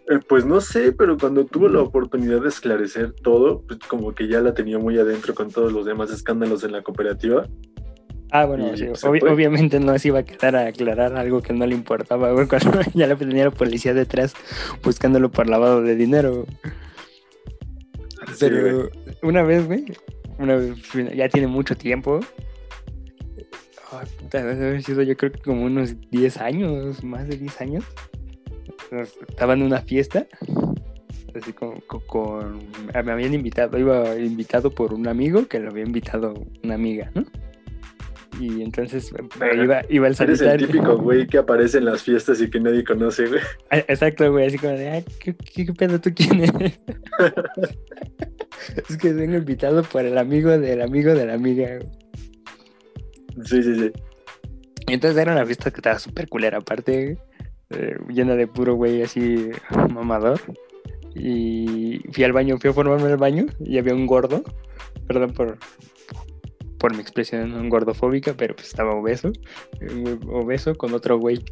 Eh, 0.08 0.20
pues 0.30 0.46
no 0.46 0.62
sé, 0.62 0.92
pero 0.92 1.18
cuando 1.18 1.46
tuvo 1.46 1.68
la 1.68 1.82
oportunidad 1.82 2.42
de 2.42 2.50
esclarecer 2.50 3.14
todo, 3.24 3.64
pues 3.68 3.80
como 3.80 4.14
que 4.14 4.28
ya 4.28 4.40
la 4.40 4.54
tenía 4.54 4.78
muy 4.78 5.00
adentro 5.00 5.34
con 5.34 5.50
todos 5.50 5.74
los 5.74 5.86
demás 5.86 6.12
escándalos 6.12 6.64
en 6.64 6.74
la 6.74 6.84
cooperativa. 6.84 7.48
Ah, 8.38 8.44
bueno, 8.44 8.70
obviamente 9.32 9.80
no 9.80 9.98
se 9.98 10.10
iba 10.10 10.20
a 10.20 10.24
quedar 10.24 10.58
a 10.58 10.68
aclarar 10.68 11.16
algo 11.16 11.42
que 11.42 11.54
no 11.54 11.66
le 11.66 11.74
importaba, 11.74 12.34
güey, 12.34 12.48
cuando 12.50 12.82
ya 12.94 13.08
le 13.08 13.16
tenía 13.16 13.46
la 13.46 13.52
policía 13.52 13.94
detrás 13.94 14.34
buscándolo 14.84 15.32
por 15.32 15.48
lavado 15.48 15.82
de 15.82 15.96
dinero. 15.96 16.46
Pero 18.38 18.90
una 19.22 19.42
vez, 19.42 19.66
güey, 19.66 19.86
una 20.38 20.58
vez, 20.58 20.76
ya 21.16 21.30
tiene 21.30 21.48
mucho 21.48 21.78
tiempo. 21.78 22.20
Ay, 23.94 24.08
puta, 24.20 24.44
debe 24.44 24.68
haber 24.68 24.84
sido 24.84 25.02
yo 25.04 25.16
creo 25.16 25.32
que 25.32 25.40
como 25.40 25.64
unos 25.64 25.96
10 26.12 26.38
años, 26.38 27.06
más 27.06 27.30
de 27.30 27.38
10 27.38 27.62
años. 27.62 27.86
Estaba 29.30 29.54
en 29.54 29.64
una 29.64 29.80
fiesta, 29.80 30.28
así 31.34 31.54
como 31.54 31.80
con, 32.06 32.60
me 32.94 33.12
habían 33.14 33.34
invitado, 33.34 33.80
iba 33.80 34.14
invitado 34.18 34.72
por 34.72 34.94
un 34.94 35.08
amigo 35.08 35.48
que 35.48 35.60
lo 35.60 35.70
había 35.70 35.86
invitado 35.86 36.34
una 36.64 36.76
amiga, 36.76 37.12
¿no? 37.16 37.24
Y 38.40 38.62
entonces 38.62 39.12
iba, 39.56 39.82
iba 39.90 40.08
el 40.08 40.16
sanitario. 40.16 40.54
Eres 40.54 40.62
el 40.62 40.68
típico 40.68 40.98
güey 41.02 41.28
que 41.28 41.38
aparece 41.38 41.78
en 41.78 41.86
las 41.86 42.04
fiestas 42.04 42.42
y 42.42 42.50
que 42.50 42.60
nadie 42.60 42.84
conoce, 42.84 43.28
güey. 43.28 43.42
Ah, 43.70 43.78
exacto, 43.78 44.32
güey, 44.32 44.48
así 44.48 44.58
como 44.58 44.74
de, 44.74 44.90
ay, 44.90 45.06
¿qué, 45.20 45.36
qué, 45.36 45.74
pedo 45.74 46.00
tú 46.00 46.12
quién 46.14 46.44
eres? 46.44 46.80
es 48.90 48.98
que 48.98 49.14
vengo 49.14 49.38
invitado 49.38 49.84
por 49.84 50.06
el 50.06 50.18
amigo 50.18 50.58
del 50.58 50.82
amigo 50.82 51.14
de 51.14 51.26
la 51.26 51.34
amiga. 51.34 51.80
Sí, 53.44 53.64
sí, 53.64 53.76
sí. 53.76 53.92
Y 54.88 54.94
entonces 54.94 55.20
era 55.20 55.34
una 55.34 55.46
fiesta 55.46 55.72
que 55.72 55.78
estaba 55.78 56.00
súper 56.00 56.28
culera, 56.28 56.60
aparte, 56.60 57.18
eh, 57.72 57.98
llena 58.10 58.36
de 58.36 58.48
puro 58.48 58.76
güey 58.76 59.02
así 59.02 59.50
mamador. 59.94 60.40
Y 61.16 62.02
fui 62.12 62.24
al 62.24 62.34
baño, 62.34 62.58
fui 62.60 62.70
a 62.70 62.74
formarme 62.74 63.10
el 63.10 63.18
baño 63.18 63.46
y 63.60 63.78
había 63.78 63.94
un 63.94 64.06
gordo, 64.06 64.44
perdón 65.08 65.34
por, 65.34 65.58
por 66.78 66.94
mi 66.94 67.02
expresión 67.02 67.70
gordofóbica, 67.70 68.34
pero 68.36 68.56
pues 68.56 68.68
estaba 68.68 68.92
obeso, 68.92 69.32
obeso 70.28 70.76
con 70.76 70.94
otro 70.94 71.18
güey 71.18 71.44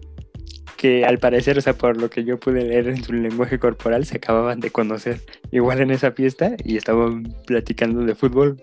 que 0.84 1.06
al 1.06 1.18
parecer, 1.18 1.58
o 1.58 1.62
sea, 1.62 1.74
por 1.78 1.96
lo 1.96 2.10
que 2.10 2.26
yo 2.26 2.38
pude 2.38 2.62
leer 2.62 2.90
en 2.90 3.02
su 3.02 3.14
lenguaje 3.14 3.58
corporal, 3.58 4.06
se 4.06 4.18
acababan 4.18 4.60
de 4.60 4.70
conocer 4.70 5.22
igual 5.50 5.80
en 5.80 5.92
esa 5.92 6.12
fiesta 6.12 6.58
y 6.62 6.76
estaban 6.76 7.24
platicando 7.46 8.02
de 8.04 8.16
fútbol. 8.16 8.62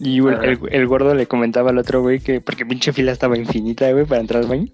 Y 0.00 0.18
el, 0.18 0.86
gordo 0.88 1.14
le 1.14 1.26
comentaba 1.26 1.70
al 1.70 1.78
otro 1.78 2.02
güey 2.02 2.18
que, 2.18 2.40
porque 2.40 2.66
pinche 2.66 2.92
fila 2.92 3.12
estaba 3.12 3.38
infinita, 3.38 3.92
güey, 3.92 4.04
para 4.04 4.20
entrar 4.20 4.42
al 4.42 4.48
baño, 4.48 4.66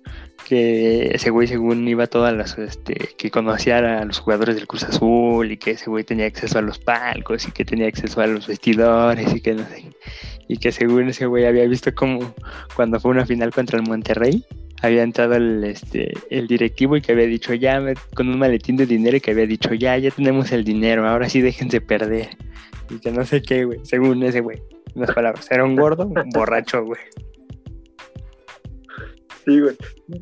que 0.46 1.10
ese 1.14 1.28
güey 1.28 1.46
según 1.46 1.86
iba 1.86 2.06
todas 2.06 2.34
las, 2.34 2.56
este, 2.56 2.94
que 3.18 3.30
conocía 3.30 3.76
a 4.00 4.04
los 4.06 4.20
jugadores 4.20 4.54
del 4.54 4.66
Cruz 4.66 4.84
Azul 4.84 5.52
y 5.52 5.58
que 5.58 5.72
ese 5.72 5.90
güey 5.90 6.04
tenía 6.04 6.24
acceso 6.24 6.58
a 6.58 6.62
los 6.62 6.78
palcos 6.78 7.46
y 7.46 7.52
que 7.52 7.66
tenía 7.66 7.86
acceso 7.86 8.22
a 8.22 8.26
los 8.26 8.46
vestidores 8.46 9.34
y 9.34 9.42
que 9.42 9.52
no 9.52 9.66
sé 9.68 9.84
y 10.48 10.56
que 10.56 10.72
según 10.72 11.08
ese 11.08 11.26
güey 11.26 11.44
había 11.44 11.66
visto 11.66 11.94
como 11.94 12.34
cuando 12.74 12.98
fue 12.98 13.10
una 13.10 13.26
final 13.26 13.52
contra 13.52 13.78
el 13.78 13.86
Monterrey, 13.86 14.44
había 14.82 15.02
entrado 15.02 15.34
el, 15.34 15.62
este, 15.64 16.12
el 16.30 16.46
directivo 16.46 16.96
y 16.96 17.02
que 17.02 17.12
había 17.12 17.26
dicho 17.26 17.52
ya, 17.54 17.82
con 18.14 18.28
un 18.28 18.38
maletín 18.38 18.76
de 18.76 18.86
dinero 18.86 19.16
y 19.16 19.20
que 19.20 19.32
había 19.32 19.46
dicho 19.46 19.74
ya, 19.74 19.96
ya 19.98 20.10
tenemos 20.10 20.50
el 20.52 20.64
dinero, 20.64 21.06
ahora 21.06 21.28
sí 21.28 21.40
déjense 21.40 21.80
perder. 21.80 22.28
Y 22.90 22.98
que 22.98 23.12
no 23.12 23.24
sé 23.24 23.42
qué, 23.42 23.64
güey, 23.64 23.80
según 23.82 24.22
ese 24.22 24.40
güey, 24.40 24.58
unas 24.94 25.12
palabras, 25.12 25.50
era 25.50 25.64
un 25.64 25.76
gordo, 25.76 26.06
un 26.06 26.30
borracho, 26.34 26.84
güey. 26.84 27.00
Sí, 29.44 29.60
güey. 29.60 29.76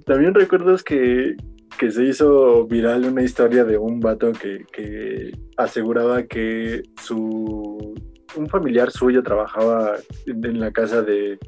También 0.05 0.35
recuerdas 0.35 0.83
que, 0.83 1.37
que 1.79 1.91
se 1.91 2.05
hizo 2.05 2.67
viral 2.67 3.05
una 3.05 3.23
historia 3.23 3.65
de 3.65 3.79
un 3.79 4.01
vato 4.01 4.33
que, 4.33 4.65
que 4.73 5.33
aseguraba 5.57 6.25
que 6.25 6.83
su 7.01 7.95
un 8.37 8.49
familiar 8.49 8.91
suyo 8.91 9.23
trabajaba 9.23 9.97
en, 10.27 10.61
la 10.61 10.71
casa 10.71 11.03
de, 11.03 11.39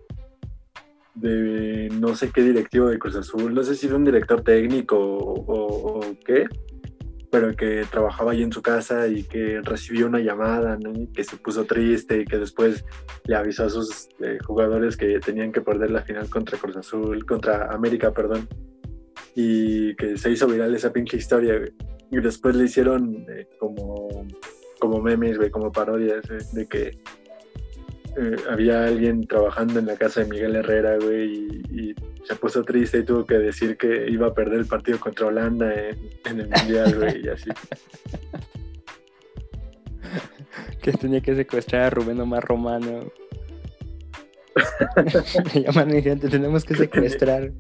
de 1.15 1.89
no 1.93 2.15
sé 2.15 2.31
qué 2.31 2.43
directivo 2.43 2.89
de 2.89 2.99
Cruz 2.99 3.17
Azul, 3.17 3.55
no 3.55 3.63
sé 3.63 3.75
si 3.75 3.87
era 3.87 3.97
un 3.97 4.05
director 4.05 4.43
técnico 4.43 4.97
o, 4.99 6.01
qué, 6.25 6.47
pero 7.31 7.55
que 7.55 7.85
trabajaba 7.91 8.33
ahí 8.33 8.43
en 8.43 8.53
su 8.53 8.63
casa 8.63 9.07
y 9.09 9.25
que 9.25 9.61
recibió 9.63 10.07
una 10.07 10.21
llamada, 10.21 10.79
que 11.13 11.25
se 11.25 11.37
puso 11.37 11.65
triste 11.65 12.21
y 12.21 12.25
que 12.25 12.39
después 12.39 12.85
le 13.25 13.37
avisó 13.37 13.65
a 13.65 13.71
sus 13.71 14.09
eh, 14.21 14.39
jugadores 14.47 14.97
que 14.97 15.21
tenían 15.21 15.53
que 15.53 15.61
perder 15.61 15.91
la 15.91 16.03
final 16.03 16.29
contra 16.31 16.59
Cruz 16.59 16.77
Azul, 16.77 17.27
contra 17.27 17.71
América, 17.71 18.13
perdón, 18.13 18.49
y 19.35 19.95
que 19.97 20.17
se 20.17 20.31
hizo 20.31 20.47
viral 20.47 20.75
esa 20.75 20.93
pinche 20.93 21.17
historia. 21.17 21.61
Y 22.11 22.21
después 22.21 22.57
le 22.57 22.65
hicieron 22.65 23.27
eh, 23.29 23.47
como, 23.61 24.27
como 24.79 25.01
memes, 25.01 25.37
güey, 25.37 25.51
como 25.51 25.73
parodias, 25.73 26.25
eh, 26.31 26.39
de 26.53 26.67
que 26.67 26.99
eh, 28.17 28.37
había 28.51 28.85
alguien 28.85 29.27
trabajando 29.27 29.79
en 29.79 29.87
la 29.87 29.97
casa 29.97 30.21
de 30.21 30.27
Miguel 30.27 30.57
Herrera, 30.57 30.97
güey, 30.97 31.63
y, 31.71 31.71
y 31.71 31.95
se 32.25 32.35
puso 32.37 32.65
triste 32.65 32.99
y 32.99 33.05
tuvo 33.05 33.25
que 33.25 33.39
decir 33.39 33.77
que 33.77 34.11
iba 34.11 34.29
a 34.29 34.35
perder 34.35 34.61
el 34.61 34.67
partido 34.67 34.99
contra 34.99 35.27
Holanda 35.27 35.73
en, 35.73 35.99
en 36.25 36.41
el 36.41 36.49
Mundial, 36.49 36.95
güey, 36.97 37.25
y 37.25 37.29
así. 37.29 37.51
que 40.83 40.93
tenía 40.93 41.21
que 41.21 41.35
secuestrar 41.35 41.83
a 41.83 41.91
Rubén 41.91 42.21
Omar 42.21 42.45
Romano. 42.45 43.11
Me 45.55 45.63
llaman 45.63 45.89
mi 45.89 46.03
gente, 46.03 46.29
tenemos 46.29 46.65
que 46.65 46.75
secuestrar. 46.75 47.53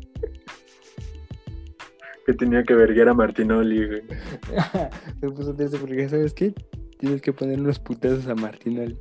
Que 2.26 2.34
tenía 2.34 2.62
que 2.62 2.74
verguer 2.74 3.08
a 3.08 3.14
Martinoli, 3.14 3.86
güey. 3.86 4.02
Me 5.22 5.30
puso 5.30 5.54
triste 5.54 5.78
porque, 5.78 6.08
¿sabes 6.08 6.34
qué? 6.34 6.54
Tienes 6.98 7.20
que 7.22 7.32
poner 7.32 7.60
unos 7.60 7.78
putazos 7.78 8.26
a 8.26 8.34
Martinoli. 8.34 8.98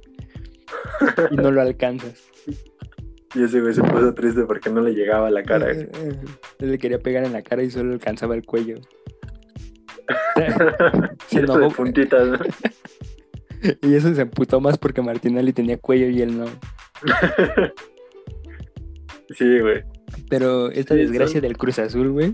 Y 1.31 1.35
no 1.35 1.51
lo 1.51 1.61
alcanzas. 1.61 2.23
Y 3.35 3.43
ese 3.43 3.59
güey 3.61 3.73
se 3.73 3.81
puso 3.83 4.13
triste 4.13 4.43
porque 4.43 4.69
no 4.69 4.81
le 4.81 4.93
llegaba 4.93 5.27
a 5.27 5.31
la 5.31 5.43
cara. 5.43 5.71
Él 5.71 5.89
le 6.59 6.77
quería 6.77 6.99
pegar 6.99 7.25
en 7.25 7.33
la 7.33 7.41
cara 7.41 7.63
y 7.63 7.69
solo 7.71 7.93
alcanzaba 7.93 8.35
el 8.35 8.45
cuello. 8.45 8.75
Se 11.27 11.39
eso 11.39 11.53
de 11.57 11.59
enojó. 11.59 11.75
puntitas, 11.75 12.27
¿no? 12.27 12.37
Y 13.81 13.95
eso 13.95 14.13
se 14.13 14.21
emputó 14.21 14.61
más 14.61 14.77
porque 14.77 15.01
Martinelli 15.01 15.51
tenía 15.51 15.77
cuello 15.79 16.07
y 16.09 16.21
él 16.21 16.37
no. 16.37 16.45
Sí, 19.35 19.59
güey. 19.59 19.83
Pero 20.29 20.69
esta 20.71 20.93
Sí, 20.93 21.01
desgracia 21.01 21.33
son- 21.33 21.41
del 21.41 21.57
Cruz 21.57 21.79
Azul, 21.79 22.11
güey, 22.11 22.33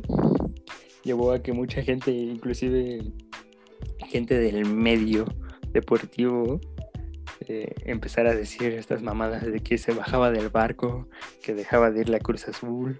llevó 1.03 1.31
a 1.31 1.41
que 1.41 1.51
mucha 1.53 1.81
gente, 1.81 2.11
inclusive 2.11 3.01
gente 4.07 4.37
del 4.37 4.65
medio 4.65 5.25
deportivo, 5.73 6.61
eh, 7.47 7.73
empezara 7.85 8.31
a 8.31 8.35
decir 8.35 8.73
estas 8.73 9.01
mamadas 9.01 9.45
de 9.45 9.59
que 9.59 9.77
se 9.77 9.93
bajaba 9.93 10.31
del 10.31 10.49
barco, 10.49 11.07
que 11.41 11.53
dejaba 11.53 11.91
de 11.91 12.01
ir 12.01 12.09
la 12.09 12.19
Cruz 12.19 12.47
Azul. 12.47 12.99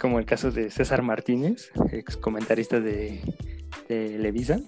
Como 0.00 0.18
el 0.18 0.26
caso 0.26 0.50
de 0.50 0.70
César 0.70 1.02
Martínez, 1.02 1.70
ex 1.90 2.16
comentarista 2.16 2.80
de, 2.80 3.20
de 3.88 4.10
Televisa. 4.10 4.60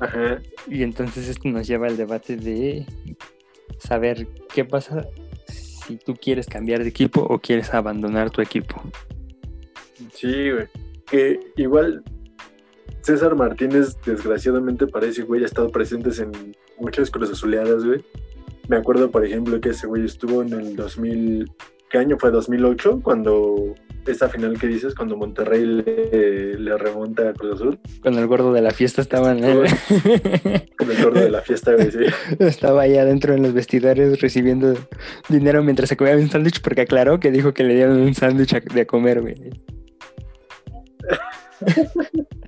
Ajá. 0.00 0.40
Y 0.68 0.82
entonces 0.82 1.28
esto 1.28 1.48
nos 1.48 1.66
lleva 1.66 1.86
al 1.86 1.96
debate 1.96 2.36
de 2.36 2.86
saber 3.78 4.28
qué 4.52 4.64
pasa 4.64 5.08
si 5.46 5.96
tú 5.96 6.14
quieres 6.14 6.46
cambiar 6.46 6.82
de 6.82 6.90
equipo 6.90 7.22
o 7.22 7.38
quieres 7.38 7.72
abandonar 7.72 8.30
tu 8.30 8.42
equipo. 8.42 8.82
Sí, 10.12 10.50
güey. 10.50 10.66
Que 11.06 11.40
igual 11.56 12.04
César 13.02 13.36
Martínez, 13.36 13.96
desgraciadamente, 14.04 14.86
parece, 14.86 15.22
güey, 15.22 15.42
ha 15.42 15.46
estado 15.46 15.70
presentes 15.70 16.18
en 16.18 16.32
muchas 16.78 17.10
cruz 17.10 17.30
azuleadas, 17.30 17.84
güey. 17.84 18.04
Me 18.68 18.76
acuerdo, 18.76 19.10
por 19.10 19.24
ejemplo, 19.24 19.60
que 19.60 19.70
ese 19.70 19.86
güey 19.86 20.04
estuvo 20.04 20.42
en 20.42 20.52
el 20.52 20.76
2000. 20.76 21.50
¿Qué 21.90 21.96
año 21.96 22.18
fue? 22.18 22.30
¿2008? 22.30 23.02
Cuando. 23.02 23.74
Esta 24.06 24.28
final 24.28 24.58
que 24.58 24.66
dices, 24.66 24.94
cuando 24.94 25.16
Monterrey 25.18 25.66
le, 25.66 26.58
le 26.58 26.78
remonta 26.78 27.28
a 27.28 27.32
Cruz 27.34 27.56
Azul. 27.56 27.78
Cuando 28.00 28.20
el 28.20 28.26
gordo 28.26 28.54
de 28.54 28.62
la 28.62 28.70
fiesta 28.70 29.02
estaba 29.02 29.32
en 29.32 29.40
Con 30.78 30.90
el 30.90 31.02
gordo 31.02 31.20
de 31.20 31.30
la 31.30 31.42
fiesta, 31.42 31.74
güey, 31.74 31.90
sí. 31.90 32.04
estaba 32.38 32.82
ahí 32.82 32.96
adentro 32.96 33.34
en 33.34 33.42
los 33.42 33.52
vestidores 33.52 34.18
recibiendo 34.22 34.74
dinero 35.28 35.62
mientras 35.62 35.90
se 35.90 35.98
comía 35.98 36.16
un 36.16 36.30
sándwich 36.30 36.62
porque 36.62 36.82
aclaró 36.82 37.20
que 37.20 37.30
dijo 37.30 37.52
que 37.52 37.64
le 37.64 37.74
dieron 37.74 38.00
un 38.00 38.14
sándwich 38.14 38.62
de 38.62 38.86
comer, 38.86 39.20
güey. 39.20 39.34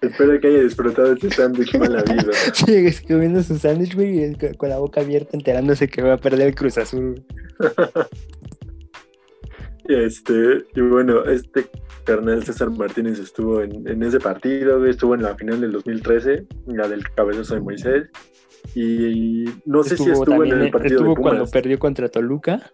Espero 0.00 0.40
que 0.40 0.48
haya 0.48 0.62
disfrutado 0.62 1.12
este 1.12 1.30
sándwich 1.30 1.74
mala 1.78 2.02
vida. 2.02 2.32
Sigue 2.52 2.94
comiendo 3.08 3.42
su 3.42 3.58
sándwich, 3.58 3.94
güey, 3.94 4.34
con- 4.56 4.68
la 4.68 4.78
boca 4.78 5.00
abierta 5.00 5.30
enterándose 5.36 5.88
que 5.88 6.02
va 6.02 6.14
a 6.14 6.18
perder 6.18 6.48
el 6.48 6.54
Cruz 6.54 6.78
Azul. 6.78 7.24
Este, 9.88 10.64
y 10.74 10.80
bueno, 10.80 11.22
este 11.26 11.66
carnal 12.02 12.42
César 12.42 12.70
Martínez 12.70 13.20
estuvo 13.20 13.62
en, 13.62 13.86
en 13.88 14.02
ese 14.02 14.18
partido, 14.18 14.78
güey, 14.78 14.90
estuvo 14.90 15.14
en 15.14 15.22
la 15.22 15.36
final 15.36 15.60
del 15.60 15.70
2013, 15.70 16.44
la 16.66 16.88
del 16.88 17.08
cabezazo 17.10 17.54
de 17.54 17.60
Moisés. 17.60 18.08
Y 18.74 19.44
no 19.64 19.84
sé 19.84 19.96
si 19.96 20.10
estuvo 20.10 20.42
en 20.42 20.60
el 20.60 20.70
partido 20.72 20.96
estuvo 20.96 21.14
de 21.14 21.20
cuando 21.22 21.46
perdió 21.46 21.78
contra 21.78 22.08
Toluca. 22.08 22.68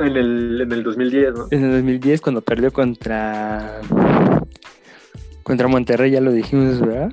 en 0.00 0.16
el, 0.16 0.60
en 0.62 0.72
el 0.72 0.82
2010, 0.82 1.34
¿no? 1.34 1.46
En 1.50 1.64
el 1.64 1.70
2010 1.72 2.20
cuando 2.22 2.40
perdió 2.40 2.72
contra 2.72 3.82
contra 5.44 5.68
Monterrey, 5.68 6.10
ya 6.10 6.20
lo 6.20 6.32
dijimos, 6.32 6.80
¿verdad? 6.80 7.12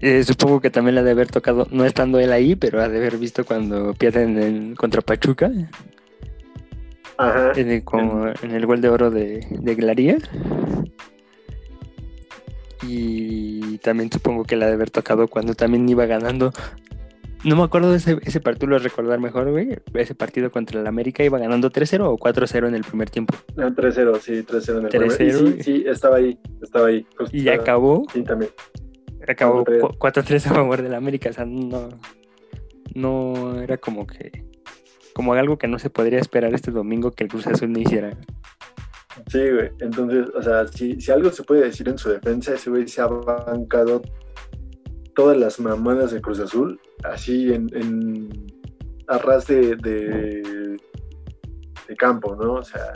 Eh, 0.00 0.24
supongo 0.24 0.60
que 0.60 0.68
también 0.70 0.96
la 0.96 1.02
de 1.02 1.12
haber 1.12 1.28
tocado, 1.30 1.66
no 1.70 1.84
estando 1.84 2.18
él 2.18 2.32
ahí, 2.32 2.56
pero 2.56 2.82
ha 2.82 2.88
de 2.88 2.98
haber 2.98 3.16
visto 3.18 3.44
cuando 3.44 3.94
pierden 3.94 4.36
en- 4.42 4.74
contra 4.74 5.00
Pachuca, 5.00 5.50
Ajá. 7.18 7.52
en 7.54 7.70
el, 7.70 7.84
como 7.84 8.26
en 8.42 8.50
el 8.50 8.66
gol 8.66 8.80
de 8.80 8.88
oro 8.88 9.10
de, 9.10 9.46
de 9.50 9.74
Glaría. 9.76 10.18
Y 12.84 13.78
también 13.78 14.10
supongo 14.10 14.42
que 14.44 14.56
la 14.56 14.66
de 14.66 14.72
haber 14.72 14.90
tocado 14.90 15.28
cuando 15.28 15.54
también 15.54 15.88
iba 15.88 16.04
ganando. 16.06 16.52
No 17.44 17.56
me 17.56 17.64
acuerdo 17.64 17.90
de 17.90 17.96
ese, 17.96 18.18
ese 18.22 18.40
partido, 18.40 18.68
lo 18.68 18.78
recordar 18.78 19.18
mejor, 19.18 19.50
güey. 19.50 19.76
Ese 19.94 20.14
partido 20.14 20.52
contra 20.52 20.80
el 20.80 20.86
América 20.86 21.24
iba 21.24 21.38
ganando 21.38 21.70
3-0 21.70 22.02
o 22.08 22.16
4-0 22.16 22.68
en 22.68 22.74
el 22.76 22.84
primer 22.84 23.10
tiempo. 23.10 23.34
Ah, 23.56 23.68
3-0, 23.74 24.20
sí, 24.20 24.42
3-0 24.44 24.78
en 24.78 24.84
el 24.86 24.90
3-0, 24.92 25.16
primer- 25.16 25.40
güey. 25.42 25.52
Sí, 25.56 25.62
sí, 25.62 25.84
estaba 25.86 26.16
ahí, 26.16 26.38
estaba 26.62 26.86
ahí. 26.86 27.04
justo 27.18 27.36
Y 27.36 27.42
ya 27.42 27.54
acabó 27.54 28.04
Sí, 28.12 28.22
también. 28.22 28.50
acabó 29.26 29.64
4-3. 29.64 29.80
cu- 29.80 29.98
4-3 29.98 30.46
a 30.46 30.54
favor 30.54 30.82
del 30.82 30.94
América. 30.94 31.30
O 31.30 31.32
sea, 31.32 31.44
no, 31.44 31.88
no 32.94 33.60
era 33.60 33.76
como 33.76 34.06
que. 34.06 34.44
Como 35.14 35.34
algo 35.34 35.58
que 35.58 35.68
no 35.68 35.78
se 35.78 35.90
podría 35.90 36.20
esperar 36.20 36.54
este 36.54 36.70
domingo 36.70 37.10
que 37.10 37.24
el 37.24 37.30
Cruz 37.30 37.46
Azul 37.46 37.70
no 37.72 37.80
hiciera. 37.80 38.16
Sí, 39.30 39.40
güey. 39.50 39.70
Entonces, 39.80 40.26
o 40.34 40.42
sea, 40.42 40.66
si, 40.68 40.98
si 41.00 41.10
algo 41.12 41.30
se 41.30 41.42
puede 41.42 41.64
decir 41.64 41.86
en 41.88 41.98
su 41.98 42.08
defensa, 42.08 42.54
ese 42.54 42.70
güey 42.70 42.88
se 42.88 43.02
ha 43.02 43.06
bancado 43.08 44.00
todas 45.14 45.36
las 45.36 45.60
mamadas 45.60 46.12
de 46.12 46.20
Cruz 46.20 46.40
Azul, 46.40 46.80
así 47.04 47.52
en, 47.52 47.68
en 47.74 48.28
a 49.08 49.18
ras 49.18 49.46
de, 49.46 49.76
de, 49.76 50.78
campo, 51.98 52.34
¿no? 52.34 52.54
O 52.54 52.62
sea, 52.62 52.94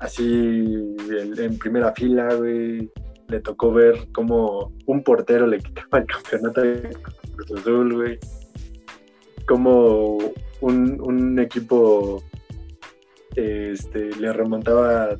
así 0.00 0.96
en, 1.38 1.58
primera 1.58 1.92
fila, 1.92 2.34
güey, 2.34 2.90
le 3.28 3.40
tocó 3.40 3.72
ver 3.72 4.08
cómo 4.12 4.72
un 4.86 5.04
portero 5.04 5.46
le 5.46 5.58
quitaba 5.58 5.98
el 5.98 6.06
campeonato 6.06 6.62
de 6.62 6.96
Cruz 7.36 7.60
Azul, 7.60 7.94
güey. 7.94 8.18
Como 9.46 10.16
un, 10.62 10.98
un 11.02 11.38
equipo 11.38 12.22
este, 13.36 14.10
le 14.16 14.32
remontaba 14.32 15.16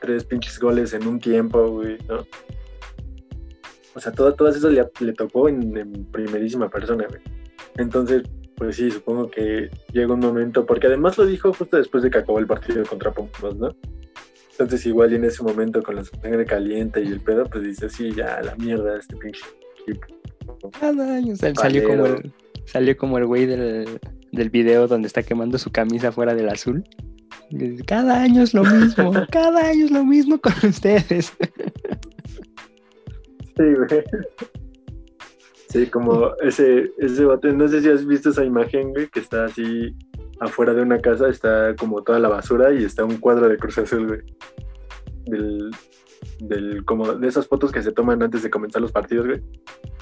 tres 0.00 0.24
pinches 0.24 0.58
goles 0.58 0.92
en 0.92 1.06
un 1.06 1.20
tiempo, 1.20 1.70
güey, 1.70 1.96
¿no? 2.08 2.26
O 3.96 4.00
sea, 4.00 4.12
todo, 4.12 4.34
todo 4.34 4.48
eso 4.48 4.68
le, 4.70 4.84
le 5.00 5.12
tocó 5.14 5.48
en, 5.48 5.76
en 5.76 6.04
primerísima 6.12 6.68
persona, 6.70 7.06
güey. 7.08 7.20
Entonces, 7.78 8.22
pues 8.56 8.76
sí, 8.76 8.90
supongo 8.90 9.30
que 9.30 9.70
llega 9.92 10.14
un 10.14 10.20
momento, 10.20 10.64
porque 10.66 10.86
además 10.86 11.18
lo 11.18 11.26
dijo 11.26 11.52
justo 11.52 11.76
después 11.78 12.02
de 12.04 12.10
que 12.10 12.18
acabó 12.18 12.38
el 12.38 12.46
partido 12.46 12.84
contra 12.84 13.10
Pumas, 13.12 13.56
¿no? 13.56 13.74
Entonces 14.52 14.86
igual 14.86 15.12
y 15.12 15.16
en 15.16 15.24
ese 15.24 15.42
momento 15.42 15.82
con 15.82 15.96
la 15.96 16.04
sangre 16.04 16.44
caliente 16.46 17.02
y 17.02 17.08
el 17.08 17.20
pedo, 17.20 17.44
pues 17.44 17.64
dice, 17.64 17.90
sí, 17.90 18.12
ya, 18.14 18.40
la 18.42 18.54
mierda, 18.56 18.98
este 18.98 19.16
pinche 19.16 19.42
equipo. 19.86 20.06
Cada 20.80 21.16
año 21.16 21.36
sal- 21.36 21.54
salió 21.56 21.84
como 21.84 22.06
el, 22.06 22.32
salió 22.64 22.96
como 22.96 23.18
el 23.18 23.26
güey 23.26 23.44
del, 23.46 23.98
del 24.32 24.50
video 24.50 24.86
donde 24.88 25.08
está 25.08 25.22
quemando 25.22 25.58
su 25.58 25.70
camisa 25.70 26.12
fuera 26.12 26.34
del 26.34 26.48
azul. 26.48 26.84
Cada 27.86 28.22
año 28.22 28.42
es 28.42 28.54
lo 28.54 28.64
mismo, 28.64 29.12
cada 29.30 29.68
año 29.68 29.84
es 29.84 29.90
lo 29.90 30.04
mismo 30.04 30.38
con 30.38 30.52
ustedes. 30.66 31.32
Sí, 33.56 33.64
güey. 33.74 34.04
Sí, 35.68 35.86
como 35.88 36.34
ese, 36.42 36.90
ese 36.98 37.24
vato, 37.24 37.52
no 37.52 37.66
sé 37.68 37.82
si 37.82 37.90
has 37.90 38.06
visto 38.06 38.30
esa 38.30 38.44
imagen, 38.44 38.92
güey, 38.92 39.08
que 39.08 39.20
está 39.20 39.46
así 39.46 39.94
afuera 40.40 40.74
de 40.74 40.82
una 40.82 41.00
casa 41.00 41.28
está 41.28 41.74
como 41.76 42.02
toda 42.02 42.18
la 42.18 42.28
basura 42.28 42.72
y 42.72 42.84
está 42.84 43.04
un 43.04 43.16
cuadro 43.18 43.48
de 43.48 43.56
Cruz 43.56 43.78
Azul, 43.78 44.06
güey. 44.06 44.20
Del, 45.26 45.70
del, 46.40 46.84
como 46.84 47.14
de 47.14 47.28
esas 47.28 47.46
fotos 47.46 47.72
que 47.72 47.82
se 47.82 47.92
toman 47.92 48.22
antes 48.22 48.42
de 48.42 48.50
comenzar 48.50 48.82
los 48.82 48.92
partidos, 48.92 49.26
güey. 49.26 49.42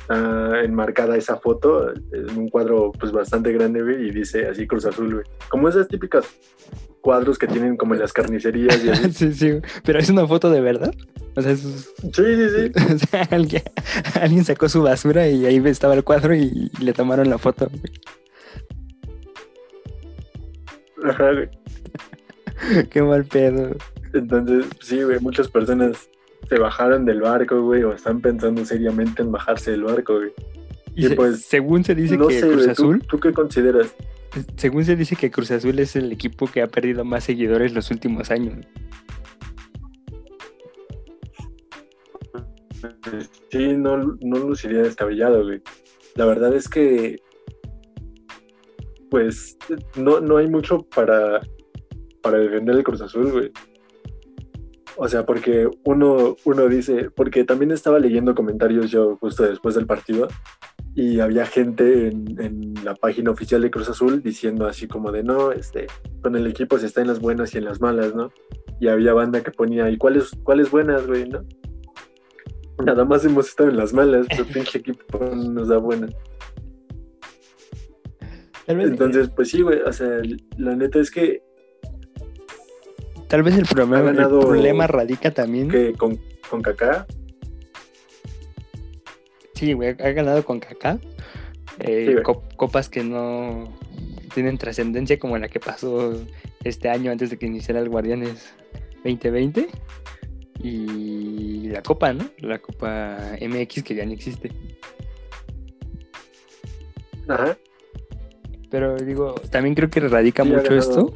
Está 0.00 0.62
enmarcada 0.62 1.16
esa 1.16 1.36
foto 1.36 1.92
en 1.92 2.36
un 2.36 2.48
cuadro 2.48 2.92
pues 2.92 3.12
bastante 3.12 3.52
grande, 3.52 3.82
güey, 3.82 4.08
y 4.08 4.10
dice 4.10 4.48
así 4.48 4.66
Cruz 4.66 4.86
Azul, 4.86 5.14
güey. 5.14 5.26
Como 5.48 5.68
esas 5.68 5.88
típicas 5.88 6.26
cuadros 7.00 7.38
que 7.38 7.46
tienen 7.46 7.76
como 7.76 7.94
en 7.94 8.00
las 8.00 8.12
carnicerías 8.12 8.84
y 8.84 8.90
así. 8.90 9.12
sí, 9.12 9.32
sí, 9.32 9.60
pero 9.84 9.98
es 9.98 10.08
una 10.08 10.26
foto 10.26 10.50
de 10.50 10.60
verdad. 10.60 10.92
O 11.36 11.42
sea, 11.42 11.52
es... 11.52 11.60
Sí, 11.60 12.10
sí, 12.12 12.48
sí. 12.48 12.72
o 12.94 12.98
sea, 12.98 13.28
alguien, 13.30 13.62
alguien, 14.20 14.44
sacó 14.44 14.68
su 14.68 14.82
basura 14.82 15.28
y 15.28 15.46
ahí 15.46 15.62
estaba 15.66 15.94
el 15.94 16.04
cuadro 16.04 16.34
y 16.34 16.70
le 16.80 16.92
tomaron 16.92 17.28
la 17.28 17.38
foto. 17.38 17.70
Ajá, 21.04 21.32
güey. 21.32 21.48
Qué 22.90 23.02
mal 23.02 23.24
pedo. 23.24 23.76
Entonces, 24.12 24.66
sí, 24.80 25.02
güey, 25.02 25.18
muchas 25.20 25.48
personas 25.48 26.08
se 26.48 26.58
bajaron 26.58 27.04
del 27.04 27.20
barco, 27.20 27.62
güey, 27.62 27.82
o 27.82 27.92
están 27.92 28.20
pensando 28.20 28.64
seriamente 28.64 29.22
en 29.22 29.32
bajarse 29.32 29.72
del 29.72 29.84
barco, 29.84 30.16
güey. 30.16 30.32
Y, 30.94 31.08
se, 31.08 31.16
pues, 31.16 31.42
según 31.42 31.84
se 31.84 31.94
dice 31.94 32.16
que 32.16 32.40
Cruz 32.40 32.68
Azul. 32.68 33.00
¿tú, 33.00 33.06
¿tú, 33.06 33.20
qué 33.20 33.32
consideras? 33.32 33.94
Según 34.56 34.84
se 34.84 34.96
dice 34.96 35.16
que 35.16 35.30
Cruz 35.30 35.50
Azul 35.50 35.78
es 35.78 35.96
el 35.96 36.12
equipo 36.12 36.46
que 36.46 36.62
ha 36.62 36.68
perdido 36.68 37.04
más 37.04 37.24
seguidores 37.24 37.72
los 37.72 37.90
últimos 37.90 38.30
años. 38.30 38.66
Sí, 43.50 43.76
no, 43.76 43.96
no 44.20 44.38
luciría 44.38 44.82
descabellado, 44.82 45.44
güey. 45.44 45.62
La 46.16 46.26
verdad 46.26 46.54
es 46.54 46.68
que, 46.68 47.20
pues, 49.10 49.56
no, 49.96 50.20
no 50.20 50.36
hay 50.36 50.48
mucho 50.48 50.82
para, 50.94 51.40
para 52.22 52.38
defender 52.38 52.76
el 52.76 52.84
Cruz 52.84 53.00
Azul, 53.00 53.30
güey. 53.32 53.52
O 54.96 55.08
sea, 55.08 55.26
porque 55.26 55.68
uno, 55.84 56.36
uno 56.44 56.68
dice, 56.68 57.10
porque 57.10 57.44
también 57.44 57.72
estaba 57.72 57.98
leyendo 57.98 58.34
comentarios 58.34 58.90
yo 58.90 59.16
justo 59.16 59.42
después 59.42 59.74
del 59.74 59.86
partido 59.86 60.28
y 60.94 61.18
había 61.18 61.46
gente 61.46 62.08
en, 62.08 62.74
la 62.84 62.94
página 62.94 63.30
oficial 63.30 63.62
de 63.62 63.70
Cruz 63.70 63.88
Azul 63.88 64.22
diciendo 64.22 64.66
así 64.66 64.86
como 64.86 65.10
de 65.10 65.24
no, 65.24 65.50
este, 65.50 65.86
con 66.22 66.36
el 66.36 66.46
equipo 66.46 66.78
se 66.78 66.86
está 66.86 67.00
en 67.00 67.08
las 67.08 67.18
buenas 67.18 67.54
y 67.54 67.58
en 67.58 67.64
las 67.64 67.80
malas, 67.80 68.14
¿no? 68.14 68.30
Y 68.78 68.88
había 68.88 69.14
banda 69.14 69.42
que 69.42 69.50
ponía, 69.50 69.88
¿y 69.90 69.96
cuáles, 69.96 70.30
cuáles 70.44 70.70
buenas, 70.70 71.06
güey, 71.06 71.28
no? 71.28 71.44
Nada 72.84 73.04
más 73.04 73.24
hemos 73.24 73.48
estado 73.48 73.70
en 73.70 73.76
las 73.76 73.92
malas, 73.92 74.26
pero 74.28 74.44
pinche 74.44 74.78
equipo 74.78 75.18
nos 75.18 75.68
da 75.68 75.78
buenas. 75.78 76.14
Entonces, 78.66 79.30
pues 79.34 79.50
sí, 79.50 79.62
güey, 79.62 79.80
o 79.80 79.92
sea, 79.92 80.20
la 80.56 80.76
neta 80.76 80.98
es 80.98 81.10
que 81.10 81.42
Tal 83.34 83.42
vez 83.42 83.56
el 83.56 83.66
problema, 83.66 83.98
el 84.10 84.14
problema 84.14 84.86
radica 84.86 85.32
también. 85.32 85.68
Que 85.68 85.92
con, 85.94 86.20
con 86.48 86.62
Kaká. 86.62 87.04
Sí, 89.54 89.72
güey, 89.72 89.88
ha 89.88 90.10
ganado 90.12 90.44
con 90.44 90.60
Kaká. 90.60 91.00
Eh, 91.80 92.22
copas 92.54 92.88
que 92.88 93.02
no 93.02 93.76
tienen 94.34 94.56
trascendencia 94.56 95.18
como 95.18 95.36
la 95.36 95.48
que 95.48 95.58
pasó 95.58 96.14
este 96.62 96.88
año 96.88 97.10
antes 97.10 97.30
de 97.30 97.36
que 97.36 97.46
iniciara 97.46 97.80
el 97.80 97.88
Guardianes 97.88 98.54
2020. 99.02 99.66
Y 100.62 101.70
la 101.70 101.82
Copa, 101.82 102.12
¿no? 102.12 102.26
La 102.38 102.60
Copa 102.60 103.18
MX 103.40 103.82
que 103.82 103.96
ya 103.96 104.06
no 104.06 104.12
existe. 104.12 104.52
Ajá. 107.26 107.58
Pero 108.70 108.94
digo, 108.94 109.34
también 109.50 109.74
creo 109.74 109.90
que 109.90 109.98
radica 109.98 110.44
mucho 110.44 110.72
esto 110.76 111.12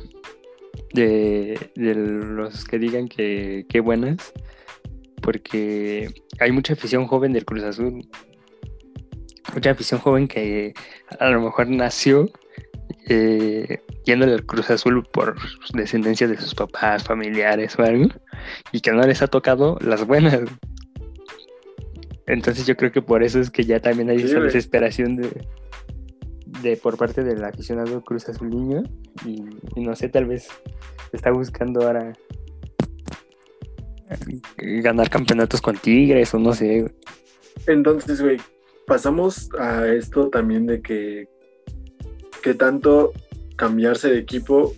de, 1.06 1.70
los 1.94 2.64
que 2.64 2.78
digan 2.78 3.08
que 3.08 3.66
qué 3.68 3.80
buenas, 3.80 4.32
porque 5.22 6.08
hay 6.40 6.52
mucha 6.52 6.74
afición 6.74 7.06
joven 7.06 7.32
del 7.32 7.44
Cruz 7.44 7.62
Azul, 7.62 8.08
mucha 9.54 9.70
afición 9.70 10.00
joven 10.00 10.28
que 10.28 10.74
a 11.18 11.30
lo 11.30 11.40
mejor 11.40 11.68
nació 11.68 12.30
eh, 13.08 13.80
yéndole 14.04 14.34
al 14.34 14.44
Cruz 14.44 14.70
Azul 14.70 15.04
por 15.12 15.36
descendencia 15.74 16.28
de 16.28 16.36
sus 16.36 16.54
papás, 16.54 17.04
familiares 17.04 17.78
o 17.78 17.82
algo, 17.82 18.08
y 18.72 18.80
que 18.80 18.92
no 18.92 19.02
les 19.02 19.22
ha 19.22 19.26
tocado 19.26 19.78
las 19.80 20.06
buenas. 20.06 20.40
Entonces 22.26 22.66
yo 22.66 22.76
creo 22.76 22.92
que 22.92 23.00
por 23.00 23.22
eso 23.22 23.40
es 23.40 23.50
que 23.50 23.64
ya 23.64 23.80
también 23.80 24.10
hay 24.10 24.18
esa 24.18 24.40
desesperación 24.40 25.16
de, 25.16 25.46
de 26.62 26.76
por 26.76 26.96
parte 26.96 27.22
del 27.22 27.44
aficionado 27.44 28.02
Cruz 28.02 28.28
Azuliño 28.28 28.82
y, 29.24 29.44
y, 29.76 29.80
no 29.82 29.94
sé, 29.94 30.08
tal 30.08 30.26
vez 30.26 30.48
está 31.12 31.30
buscando 31.30 31.82
ahora 31.82 32.12
ganar 34.56 35.10
campeonatos 35.10 35.60
con 35.60 35.76
Tigres 35.76 36.32
o 36.34 36.38
no 36.38 36.52
sé. 36.52 36.92
Entonces, 37.66 38.20
güey, 38.20 38.38
pasamos 38.86 39.50
a 39.58 39.86
esto 39.88 40.28
también 40.28 40.66
de 40.66 40.80
que 40.80 41.28
tanto 42.56 43.12
cambiarse 43.56 44.08
de 44.08 44.18
equipo 44.18 44.72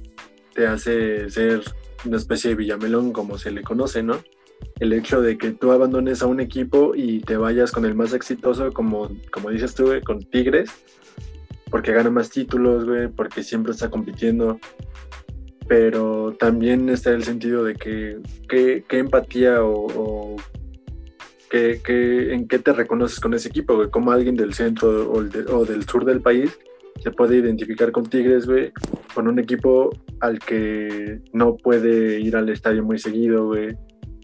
te 0.54 0.66
hace 0.66 1.30
ser 1.30 1.62
una 2.04 2.16
especie 2.16 2.50
de 2.50 2.56
Villamelón 2.56 3.12
como 3.12 3.38
se 3.38 3.52
le 3.52 3.62
conoce, 3.62 4.02
¿no? 4.02 4.20
El 4.80 4.92
hecho 4.92 5.20
de 5.20 5.38
que 5.38 5.52
tú 5.52 5.70
abandones 5.70 6.22
a 6.22 6.26
un 6.26 6.40
equipo 6.40 6.94
y 6.94 7.20
te 7.20 7.36
vayas 7.36 7.70
con 7.70 7.84
el 7.84 7.94
más 7.94 8.12
exitoso, 8.12 8.72
como, 8.72 9.10
como 9.30 9.50
dices 9.50 9.74
tú, 9.74 9.92
con 10.04 10.20
Tigres, 10.20 10.70
porque 11.70 11.92
gana 11.92 12.10
más 12.10 12.30
títulos, 12.30 12.84
güey, 12.84 13.08
porque 13.08 13.42
siempre 13.42 13.72
está 13.72 13.90
compitiendo. 13.90 14.58
Pero 15.68 16.34
también 16.38 16.88
está 16.88 17.10
el 17.10 17.22
sentido 17.22 17.62
de 17.62 17.74
que 17.74 18.18
qué 18.48 18.84
empatía 18.98 19.62
o, 19.62 20.36
que, 21.50 22.32
en 22.32 22.48
qué 22.48 22.58
te 22.58 22.72
reconoces 22.72 23.20
con 23.20 23.34
ese 23.34 23.48
equipo, 23.48 23.74
güey. 23.76 23.90
Como 23.90 24.12
alguien 24.12 24.36
del 24.36 24.54
centro 24.54 25.10
o, 25.12 25.22
del 25.64 25.84
sur 25.84 26.04
del 26.04 26.20
país 26.20 26.58
se 27.02 27.10
puede 27.10 27.38
identificar 27.38 27.92
con 27.92 28.06
Tigres, 28.06 28.46
güey, 28.46 28.72
con 29.14 29.26
un 29.26 29.38
equipo 29.38 29.90
al 30.20 30.38
que 30.38 31.20
no 31.32 31.56
puede 31.56 32.20
ir 32.20 32.36
al 32.36 32.48
estadio 32.50 32.84
muy 32.84 32.98
seguido, 32.98 33.46
güey, 33.46 33.74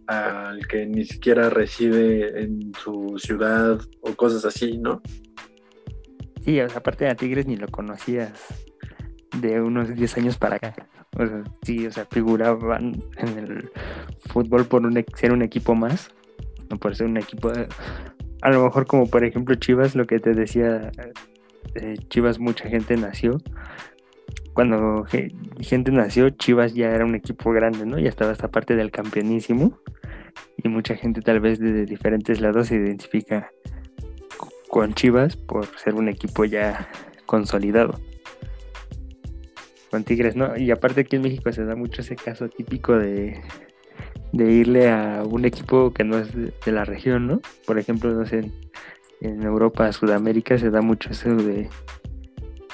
al 0.06 0.66
que 0.66 0.86
ni 0.86 1.04
siquiera 1.04 1.48
reside 1.48 2.42
en 2.42 2.72
su 2.74 3.16
ciudad 3.18 3.80
o 4.00 4.14
cosas 4.14 4.44
así, 4.44 4.76
¿no? 4.78 5.00
Sí, 6.46 6.60
o 6.60 6.68
sea, 6.68 6.78
aparte 6.78 7.04
de 7.04 7.14
Tigres 7.16 7.46
ni 7.46 7.56
lo 7.56 7.66
conocías 7.66 8.32
de 9.40 9.60
unos 9.60 9.92
10 9.92 10.18
años 10.18 10.38
para 10.38 10.56
acá. 10.56 10.76
O 11.18 11.26
sea, 11.26 11.42
sí, 11.62 11.86
o 11.88 11.90
sea, 11.90 12.06
figuraban 12.06 13.02
en 13.16 13.38
el 13.38 13.70
fútbol 14.28 14.64
por 14.66 14.82
ser 15.16 15.32
un 15.32 15.42
equipo 15.42 15.74
más, 15.74 16.14
no 16.70 16.76
por 16.76 16.94
ser 16.94 17.08
un 17.08 17.16
equipo, 17.16 17.50
a 18.42 18.50
lo 18.50 18.62
mejor 18.62 18.86
como 18.86 19.10
por 19.10 19.24
ejemplo 19.24 19.56
Chivas, 19.56 19.96
lo 19.96 20.06
que 20.06 20.20
te 20.20 20.34
decía, 20.34 20.92
eh, 21.74 21.96
Chivas 22.10 22.38
mucha 22.38 22.68
gente 22.68 22.96
nació. 22.96 23.38
Cuando 24.52 25.04
gente 25.60 25.90
nació, 25.90 26.30
Chivas 26.30 26.74
ya 26.74 26.90
era 26.90 27.04
un 27.04 27.16
equipo 27.16 27.50
grande, 27.50 27.84
¿no? 27.86 27.98
Ya 27.98 28.08
estaba 28.08 28.30
esta 28.30 28.48
parte 28.48 28.76
del 28.76 28.92
campeonísimo 28.92 29.80
y 30.62 30.68
mucha 30.68 30.94
gente 30.94 31.22
tal 31.22 31.40
vez 31.40 31.58
de 31.58 31.86
diferentes 31.86 32.40
lados 32.40 32.68
se 32.68 32.76
identifica 32.76 33.50
con 34.76 34.92
Chivas 34.92 35.38
por 35.38 35.64
ser 35.78 35.94
un 35.94 36.06
equipo 36.06 36.44
ya 36.44 36.86
consolidado. 37.24 37.98
Con 39.90 40.04
Tigres, 40.04 40.36
¿no? 40.36 40.54
Y 40.54 40.70
aparte 40.70 41.00
aquí 41.00 41.16
en 41.16 41.22
México 41.22 41.50
se 41.50 41.64
da 41.64 41.74
mucho 41.74 42.02
ese 42.02 42.14
caso 42.14 42.50
típico 42.50 42.94
de, 42.94 43.40
de 44.34 44.52
irle 44.52 44.90
a 44.90 45.22
un 45.26 45.46
equipo 45.46 45.94
que 45.94 46.04
no 46.04 46.18
es 46.18 46.30
de, 46.34 46.72
la 46.72 46.84
región, 46.84 47.26
¿no? 47.26 47.40
Por 47.64 47.78
ejemplo, 47.78 48.12
no 48.12 48.26
sé, 48.26 48.52
en, 49.22 49.42
Europa, 49.42 49.90
Sudamérica 49.92 50.58
se 50.58 50.68
da 50.68 50.82
mucho 50.82 51.08
eso 51.08 51.34
de 51.34 51.70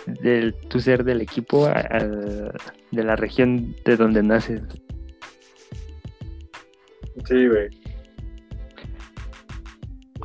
de 0.07 0.51
tu 0.71 0.81
ser 0.81 1.05
del 1.05 1.21
equipo 1.21 1.69
de 1.69 3.05
la 3.05 3.15
región 3.15 3.77
de 3.85 3.97
donde 3.97 4.25
naces. 4.25 4.61
Sí, 7.27 7.47
güey. 7.47 7.71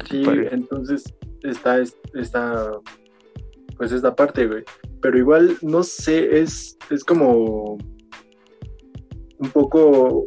Sí, 0.09 0.23
entonces 0.51 1.03
está 1.43 1.79
esta, 1.79 2.71
pues 3.77 3.91
esta 3.91 4.15
parte, 4.15 4.47
güey. 4.47 4.63
Pero 5.01 5.17
igual, 5.17 5.57
no 5.61 5.83
sé, 5.83 6.39
es, 6.39 6.77
es 6.89 7.03
como 7.03 7.77
un 9.39 9.49
poco 9.53 10.25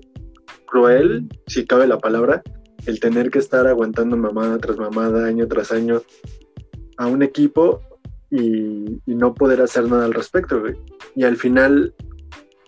cruel, 0.67 1.29
si 1.47 1.67
cabe 1.67 1.87
la 1.87 1.99
palabra, 1.99 2.43
el 2.87 3.01
tener 3.01 3.31
que 3.31 3.41
estar 3.41 3.67
aguantando 3.67 4.17
mamada 4.17 4.59
tras 4.59 4.79
mamada, 4.79 5.27
año 5.27 5.47
tras 5.49 5.73
año, 5.73 6.03
a 6.97 7.07
un 7.07 7.23
equipo 7.23 7.81
y, 8.31 9.01
y 9.07 9.15
no 9.15 9.35
poder 9.35 9.61
hacer 9.61 9.89
nada 9.89 10.05
al 10.05 10.15
respecto, 10.15 10.61
güey. 10.61 10.75
Y 11.17 11.25
al 11.25 11.37
final, 11.37 11.95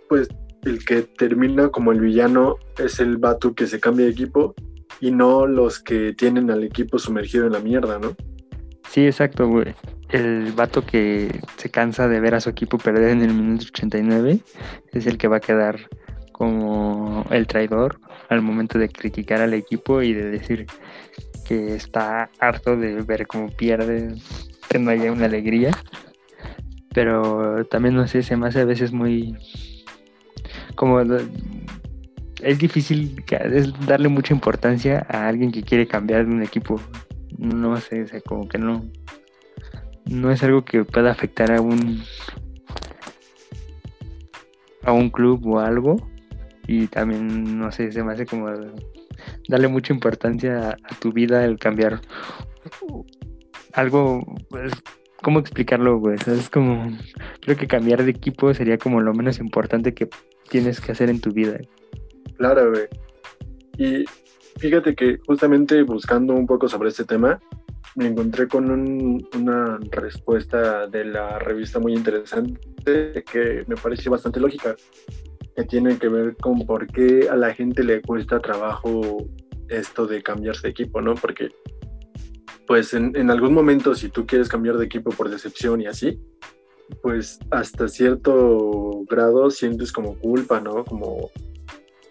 pues 0.08 0.28
el 0.64 0.84
que 0.84 1.02
termina 1.02 1.68
como 1.70 1.92
el 1.92 2.00
villano 2.00 2.56
es 2.78 3.00
el 3.00 3.16
Batu 3.16 3.54
que 3.54 3.66
se 3.66 3.80
cambia 3.80 4.06
de 4.06 4.12
equipo 4.12 4.54
y 5.00 5.10
no 5.10 5.46
los 5.46 5.80
que 5.80 6.12
tienen 6.12 6.50
al 6.50 6.62
equipo 6.62 6.98
sumergido 6.98 7.46
en 7.46 7.52
la 7.52 7.60
mierda, 7.60 7.98
¿no? 7.98 8.14
Sí, 8.92 9.06
exacto, 9.06 9.50
el 10.10 10.52
vato 10.52 10.84
que 10.84 11.40
se 11.56 11.70
cansa 11.70 12.08
de 12.08 12.20
ver 12.20 12.34
a 12.34 12.42
su 12.42 12.50
equipo 12.50 12.76
perder 12.76 13.08
en 13.08 13.22
el 13.22 13.32
minuto 13.32 13.64
89 13.68 14.40
es 14.92 15.06
el 15.06 15.16
que 15.16 15.28
va 15.28 15.38
a 15.38 15.40
quedar 15.40 15.88
como 16.32 17.24
el 17.30 17.46
traidor 17.46 17.98
al 18.28 18.42
momento 18.42 18.78
de 18.78 18.90
criticar 18.90 19.40
al 19.40 19.54
equipo 19.54 20.02
y 20.02 20.12
de 20.12 20.28
decir 20.28 20.66
que 21.48 21.74
está 21.74 22.28
harto 22.38 22.76
de 22.76 23.00
ver 23.00 23.26
cómo 23.26 23.48
pierde, 23.48 24.14
que 24.68 24.78
no 24.78 24.90
haya 24.90 25.10
una 25.10 25.24
alegría. 25.24 25.70
Pero 26.92 27.64
también 27.64 27.94
no 27.94 28.06
sé, 28.06 28.22
se 28.22 28.36
me 28.36 28.48
hace 28.48 28.60
a 28.60 28.66
veces 28.66 28.92
muy 28.92 29.34
como 30.74 31.00
es 31.00 32.58
difícil 32.58 33.24
darle 33.86 34.08
mucha 34.08 34.34
importancia 34.34 35.06
a 35.08 35.28
alguien 35.28 35.50
que 35.50 35.62
quiere 35.62 35.86
cambiar 35.86 36.26
de 36.26 36.32
un 36.34 36.42
equipo. 36.42 36.78
No 37.42 37.76
sé, 37.78 38.04
o 38.04 38.22
como 38.22 38.48
que 38.48 38.58
no 38.58 38.84
no 40.06 40.30
es 40.30 40.42
algo 40.42 40.64
que 40.64 40.84
pueda 40.84 41.10
afectar 41.10 41.52
a 41.52 41.60
un 41.60 42.02
a 44.84 44.92
un 44.92 45.10
club 45.10 45.46
o 45.46 45.60
algo. 45.60 45.96
Y 46.66 46.86
también 46.86 47.58
no 47.58 47.72
sé 47.72 47.90
se 47.90 48.04
me 48.04 48.12
hace 48.12 48.26
como 48.26 48.48
darle 49.48 49.68
mucha 49.68 49.92
importancia 49.92 50.70
a, 50.70 50.94
tu 51.00 51.12
vida 51.12 51.44
el 51.44 51.58
cambiar 51.58 52.00
algo 53.72 54.20
pues, 54.48 54.72
cómo 55.22 55.40
explicarlo 55.40 55.98
güey 55.98 56.16
es 56.26 56.50
como 56.50 56.96
creo 57.40 57.56
que 57.56 57.66
cambiar 57.66 58.04
de 58.04 58.10
equipo 58.10 58.54
sería 58.54 58.78
como 58.78 59.00
lo 59.00 59.12
menos 59.12 59.38
importante 59.38 59.94
que 59.94 60.08
tienes 60.48 60.80
que 60.80 60.92
hacer 60.92 61.10
en 61.10 61.20
tu 61.20 61.32
vida. 61.32 61.58
Claro 62.36 62.70
güey. 62.70 62.86
Y 63.78 64.04
fíjate 64.58 64.94
que 64.94 65.18
justamente 65.26 65.82
buscando 65.82 66.34
un 66.34 66.46
poco 66.46 66.68
sobre 66.68 66.90
este 66.90 67.04
tema 67.04 67.40
me 67.94 68.06
encontré 68.06 68.48
con 68.48 68.70
una 69.34 69.78
respuesta 69.90 70.86
de 70.86 71.04
la 71.04 71.38
revista 71.38 71.78
muy 71.78 71.94
interesante 71.94 73.22
que 73.30 73.64
me 73.66 73.76
pareció 73.76 74.10
bastante 74.10 74.40
lógica, 74.40 74.76
que 75.54 75.64
tiene 75.64 75.98
que 75.98 76.08
ver 76.08 76.36
con 76.36 76.64
por 76.64 76.86
qué 76.86 77.28
a 77.30 77.36
la 77.36 77.52
gente 77.52 77.84
le 77.84 78.00
cuesta 78.00 78.40
trabajo 78.40 79.26
esto 79.68 80.06
de 80.06 80.22
cambiarse 80.22 80.62
de 80.62 80.70
equipo, 80.70 81.02
¿no? 81.02 81.14
Porque, 81.14 81.50
pues 82.66 82.94
en, 82.94 83.14
en 83.14 83.30
algún 83.30 83.52
momento, 83.52 83.94
si 83.94 84.08
tú 84.08 84.26
quieres 84.26 84.48
cambiar 84.48 84.78
de 84.78 84.86
equipo 84.86 85.10
por 85.10 85.28
decepción 85.28 85.80
y 85.82 85.86
así, 85.86 86.18
pues 87.02 87.38
hasta 87.50 87.88
cierto 87.88 89.04
grado 89.08 89.50
sientes 89.50 89.92
como 89.92 90.18
culpa, 90.18 90.60
¿no? 90.60 90.84
Como, 90.84 91.30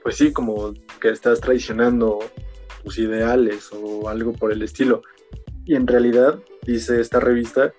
pues 0.04 0.16
sí, 0.16 0.32
como 0.32 0.74
que 1.00 1.10
estás 1.10 1.40
traicionando 1.42 2.20
tus 2.84 2.98
ideales 2.98 3.70
o 3.72 4.10
algo 4.10 4.34
por 4.34 4.52
el 4.52 4.62
estilo. 4.64 5.02
Y 5.66 5.76
en 5.76 5.88
realidad, 5.88 6.40
dice 6.66 7.00
esta 7.00 7.20
revista, 7.20 7.74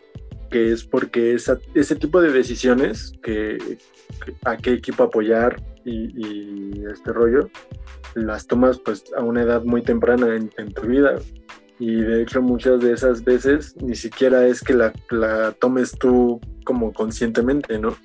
que 0.50 0.70
es 0.70 0.84
porque 0.84 1.34
ese 1.34 1.96
tipo 1.96 2.20
de 2.20 2.30
decisiones, 2.30 3.12
que, 3.22 3.78
a 4.44 4.56
qué 4.56 4.74
equipo 4.74 5.04
apoyar 5.04 5.60
y, 5.84 6.84
este 6.86 7.12
rollo, 7.12 7.50
las 8.14 8.46
tomas 8.46 8.78
pues 8.78 9.04
a 9.16 9.22
una 9.22 9.42
edad 9.42 9.64
muy 9.64 9.82
temprana 9.82 10.36
en, 10.36 10.72
tu 10.72 10.82
vida. 10.82 11.18
Y 11.82 11.96
de 11.96 12.22
hecho 12.22 12.40
muchas 12.40 12.80
de 12.80 12.92
esas 12.92 13.24
veces 13.24 13.74
ni 13.82 13.96
siquiera 13.96 14.46
es 14.46 14.62
que 14.62 14.72
la, 14.72 14.92
la 15.10 15.50
tomes 15.50 15.90
tú 15.98 16.40
como 16.64 16.92
conscientemente, 16.92 17.76
¿no? 17.76 17.96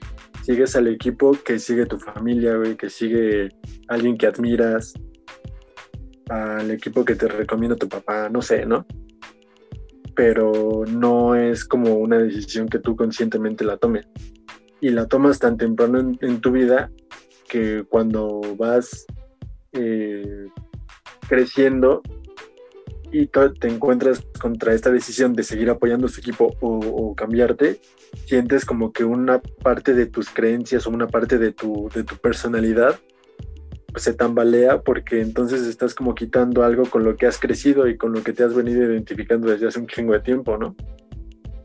Sigues 0.41 0.75
al 0.75 0.87
equipo 0.87 1.37
que 1.45 1.59
sigue 1.59 1.85
tu 1.85 1.99
familia, 1.99 2.55
güey, 2.55 2.75
que 2.75 2.89
sigue 2.89 3.49
alguien 3.87 4.17
que 4.17 4.25
admiras, 4.25 4.93
al 6.27 6.71
equipo 6.71 7.05
que 7.05 7.13
te 7.13 7.27
recomienda 7.27 7.75
tu 7.75 7.87
papá, 7.87 8.29
no 8.29 8.41
sé, 8.41 8.65
¿no? 8.65 8.83
pero 10.17 10.83
no 10.87 11.35
es 11.35 11.63
como 11.63 11.93
una 11.97 12.17
decisión 12.17 12.67
que 12.67 12.79
tú 12.79 12.95
conscientemente 12.95 13.63
la 13.63 13.77
tomes. 13.77 14.07
Y 14.81 14.89
la 14.89 15.05
tomas 15.05 15.37
tan 15.37 15.57
temprano 15.57 15.99
en, 15.99 16.41
tu 16.41 16.51
vida 16.51 16.89
que 17.47 17.85
cuando 17.87 18.41
vas 18.57 19.05
eh, 19.73 20.47
creciendo 21.29 22.01
y 23.11 23.27
te 23.27 23.67
encuentras 23.67 24.21
contra 24.39 24.73
esta 24.73 24.91
decisión 24.91 25.33
de 25.33 25.43
seguir 25.43 25.69
apoyando 25.69 26.07
a 26.07 26.09
su 26.09 26.19
equipo 26.19 26.55
o, 26.59 27.15
cambiarte, 27.15 27.79
sientes 28.25 28.65
como 28.65 28.91
que 28.91 29.03
una 29.03 29.39
parte 29.39 29.93
de 29.93 30.05
tus 30.05 30.29
creencias 30.29 30.85
o 30.85 30.89
una 30.89 31.07
parte 31.07 31.37
de 31.37 31.51
tu, 31.51 31.89
de 31.93 32.03
tu 32.03 32.15
personalidad 32.17 32.99
se 33.95 34.13
tambalea 34.13 34.81
porque 34.81 35.21
entonces 35.21 35.61
estás 35.63 35.95
como 35.95 36.13
quitando 36.13 36.63
algo 36.63 36.83
con 36.85 37.03
lo 37.03 37.15
que 37.15 37.25
has 37.25 37.39
crecido 37.39 37.87
y 37.87 37.97
con 37.97 38.13
lo 38.13 38.23
que 38.23 38.33
te 38.33 38.43
has 38.43 38.53
venido 38.53 38.83
identificando 38.83 39.49
desde 39.49 39.67
hace 39.67 39.79
un 39.79 39.87
chingo 39.87 40.13
de 40.13 40.19
tiempo, 40.19 40.57
¿no? 40.57 40.75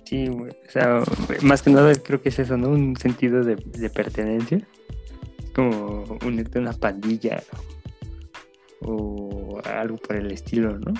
Sí, 0.04 0.28
o 0.28 0.70
sea, 0.70 1.02
más 1.42 1.62
que 1.62 1.70
nada 1.70 1.92
creo 1.94 2.20
que 2.20 2.28
es 2.28 2.38
eso, 2.38 2.56
¿no? 2.56 2.68
Un 2.68 2.96
sentido 2.96 3.42
de, 3.42 3.56
pertenencia. 3.90 4.60
Como 5.54 6.18
unirte 6.24 6.58
a 6.58 6.62
una 6.62 6.72
pandilla 6.72 7.42
o 8.80 9.60
algo 9.64 9.96
por 9.98 10.16
el 10.16 10.32
estilo, 10.32 10.78
¿no? 10.78 10.94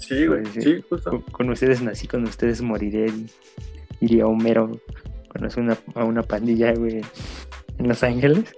Sí, 0.00 0.26
güey, 0.26 0.42
pues, 0.42 0.64
sí, 0.64 0.82
justo. 0.88 1.24
Con, 1.30 1.50
ustedes 1.50 1.82
nací, 1.82 2.08
con 2.08 2.24
ustedes 2.24 2.62
moriré, 2.62 3.12
iría 4.00 4.26
Homero, 4.26 4.80
conoce 5.28 5.60
una, 5.60 5.76
a 5.94 6.04
una 6.04 6.22
pandilla, 6.22 6.72
güey, 6.74 7.02
en 7.78 7.88
Los 7.88 8.02
Ángeles. 8.02 8.52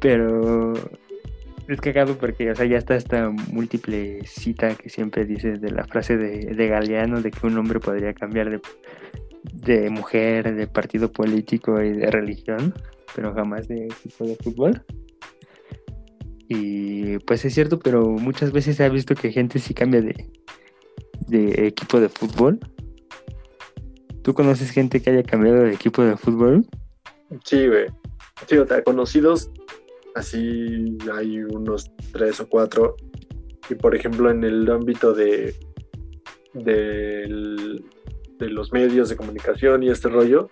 Pero 0.00 0.74
es 1.68 1.80
cagado 1.80 2.18
porque, 2.18 2.50
o 2.50 2.54
sea, 2.54 2.66
ya 2.66 2.78
está 2.78 2.96
esta 2.96 3.30
múltiple 3.30 4.24
cita 4.26 4.74
que 4.74 4.88
siempre 4.88 5.24
dices 5.24 5.60
de 5.60 5.70
la 5.70 5.84
frase 5.84 6.16
de, 6.16 6.54
de 6.54 6.68
Galeano 6.68 7.20
de 7.20 7.30
que 7.30 7.46
un 7.46 7.58
hombre 7.58 7.78
podría 7.80 8.14
cambiar 8.14 8.50
de, 8.50 8.60
de 9.42 9.90
mujer, 9.90 10.54
de 10.54 10.66
partido 10.66 11.10
político 11.12 11.82
y 11.82 11.92
de 11.92 12.10
religión, 12.10 12.74
pero 13.14 13.34
jamás 13.34 13.68
de 13.68 13.86
equipo 13.86 14.26
de 14.26 14.36
fútbol. 14.36 14.82
Y 16.48 17.18
pues 17.20 17.44
es 17.44 17.54
cierto, 17.54 17.78
pero 17.78 18.06
muchas 18.06 18.52
veces 18.52 18.76
se 18.76 18.84
ha 18.84 18.88
visto 18.88 19.14
que 19.14 19.32
gente 19.32 19.58
sí 19.58 19.74
cambia 19.74 20.00
de, 20.00 20.30
de 21.26 21.66
equipo 21.66 22.00
de 22.00 22.08
fútbol. 22.08 22.58
¿Tú 24.22 24.34
conoces 24.34 24.70
gente 24.70 25.00
que 25.00 25.10
haya 25.10 25.22
cambiado 25.22 25.62
de 25.62 25.72
equipo 25.72 26.02
de 26.02 26.16
fútbol? 26.16 26.66
Sí, 27.44 27.66
güey. 27.66 27.86
Sí, 28.46 28.56
o 28.56 28.66
sea, 28.66 28.82
conocidos 28.82 29.50
así 30.14 30.98
hay 31.14 31.42
unos 31.42 31.90
tres 32.12 32.40
o 32.40 32.48
cuatro. 32.48 32.96
Y 33.70 33.74
por 33.74 33.94
ejemplo, 33.94 34.30
en 34.30 34.44
el 34.44 34.70
ámbito 34.70 35.12
de, 35.12 35.54
de, 36.54 37.26
los 38.38 38.72
medios 38.72 39.08
de 39.08 39.16
comunicación 39.16 39.82
y 39.82 39.90
este 39.90 40.08
rollo, 40.08 40.50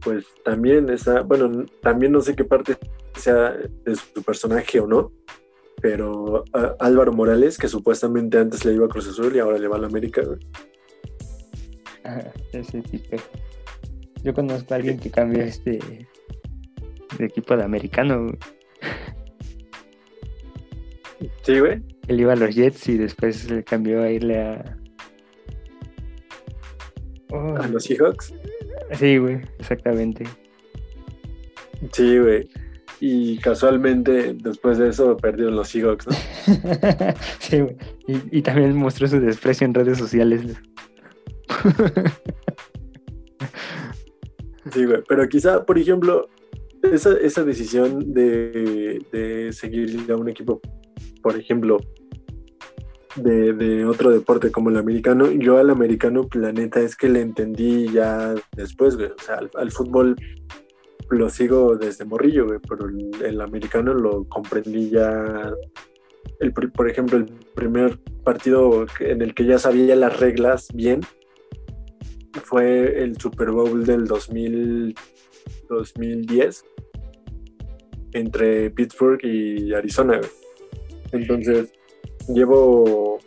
pues 0.00 0.26
también 0.44 0.90
esa, 0.90 1.22
bueno, 1.22 1.64
también 1.82 2.12
no 2.12 2.20
sé 2.20 2.34
qué 2.34 2.44
parte 2.44 2.76
sea 3.18 3.52
de 3.84 3.96
su 3.96 4.22
personaje 4.22 4.80
o 4.80 4.86
no, 4.86 5.12
pero 5.80 6.44
Álvaro 6.80 7.12
Morales, 7.12 7.58
que 7.58 7.68
supuestamente 7.68 8.38
antes 8.38 8.64
le 8.64 8.74
iba 8.74 8.86
a 8.86 8.88
Cruz 8.88 9.08
Azul 9.08 9.34
y 9.36 9.38
ahora 9.38 9.58
le 9.58 9.68
va 9.68 9.76
a 9.76 9.80
la 9.80 9.86
América. 9.86 10.22
ese 12.52 12.82
tipo. 12.82 13.16
Yo 14.22 14.34
conozco 14.34 14.74
a 14.74 14.76
alguien 14.78 14.98
que 14.98 15.10
cambió 15.10 15.42
este 15.42 15.78
de 17.18 17.24
equipo 17.24 17.56
de 17.56 17.64
americano. 17.64 18.26
Sí, 21.42 21.58
güey. 21.58 21.82
Él 22.08 22.20
iba 22.20 22.32
a 22.32 22.36
los 22.36 22.54
Jets 22.54 22.88
y 22.88 22.96
después 22.96 23.36
se 23.36 23.64
cambió 23.64 24.02
a 24.02 24.10
irle 24.10 24.40
a. 24.40 24.78
¿A 27.30 27.68
los 27.68 27.84
Seahawks? 27.84 28.34
Sí, 28.98 29.18
güey, 29.18 29.40
exactamente. 29.58 30.24
Sí, 31.92 32.18
güey. 32.18 32.48
Y 33.00 33.38
casualmente 33.38 34.34
después 34.34 34.78
de 34.78 34.88
eso 34.88 35.16
perdieron 35.16 35.54
los 35.56 35.68
Seahawks, 35.68 36.06
¿no? 36.06 36.12
sí, 37.38 37.60
güey. 37.60 37.76
Y, 38.06 38.38
y, 38.38 38.42
también 38.42 38.76
mostró 38.76 39.06
su 39.06 39.20
desprecio 39.20 39.66
en 39.66 39.74
redes 39.74 39.98
sociales. 39.98 40.42
sí, 44.72 44.84
güey. 44.84 45.02
Pero 45.08 45.28
quizá, 45.28 45.64
por 45.64 45.78
ejemplo, 45.78 46.28
esa, 46.82 47.16
esa 47.18 47.44
decisión 47.44 48.12
de, 48.12 49.00
de 49.12 49.52
seguir 49.52 50.10
a 50.10 50.16
un 50.16 50.28
equipo 50.28 50.60
por 51.22 51.38
ejemplo, 51.38 51.78
de, 53.16 53.84
otro 53.84 54.10
deporte 54.10 54.50
como 54.50 54.70
el 54.70 54.76
americano, 54.76 55.30
yo 55.30 55.58
al 55.58 55.70
americano, 55.70 56.24
planeta, 56.24 56.80
es 56.80 56.96
que 56.96 57.08
le 57.08 57.20
entendí 57.20 57.88
ya 57.90 58.34
después, 58.56 58.96
güey. 58.96 59.10
O 59.10 59.22
sea, 59.22 59.40
al, 59.54 59.70
fútbol 59.70 60.16
lo 61.10 61.30
sigo 61.30 61.76
desde 61.76 62.04
morrillo, 62.04 62.46
güey, 62.46 62.58
pero 62.68 62.88
el, 62.88 63.40
americano 63.40 63.94
lo 63.94 64.24
comprendí 64.24 64.90
ya. 64.90 65.52
El, 66.40 66.52
por 66.52 66.88
ejemplo, 66.88 67.18
el 67.18 67.26
primer 67.54 67.98
partido 68.24 68.86
en 69.00 69.22
el 69.22 69.34
que 69.34 69.46
ya 69.46 69.58
sabía 69.58 69.96
las 69.96 70.20
reglas 70.20 70.68
bien 70.74 71.00
fue 72.44 73.02
el 73.02 73.18
Super 73.18 73.50
Bowl 73.50 73.84
del 73.84 74.06
2000, 74.06 74.94
2010 75.68 76.64
entre 78.12 78.70
Pittsburgh 78.70 79.20
y 79.24 79.72
Arizona, 79.72 80.18
güey. 80.18 80.30
Entonces, 81.12 81.72
llevo 82.28 83.18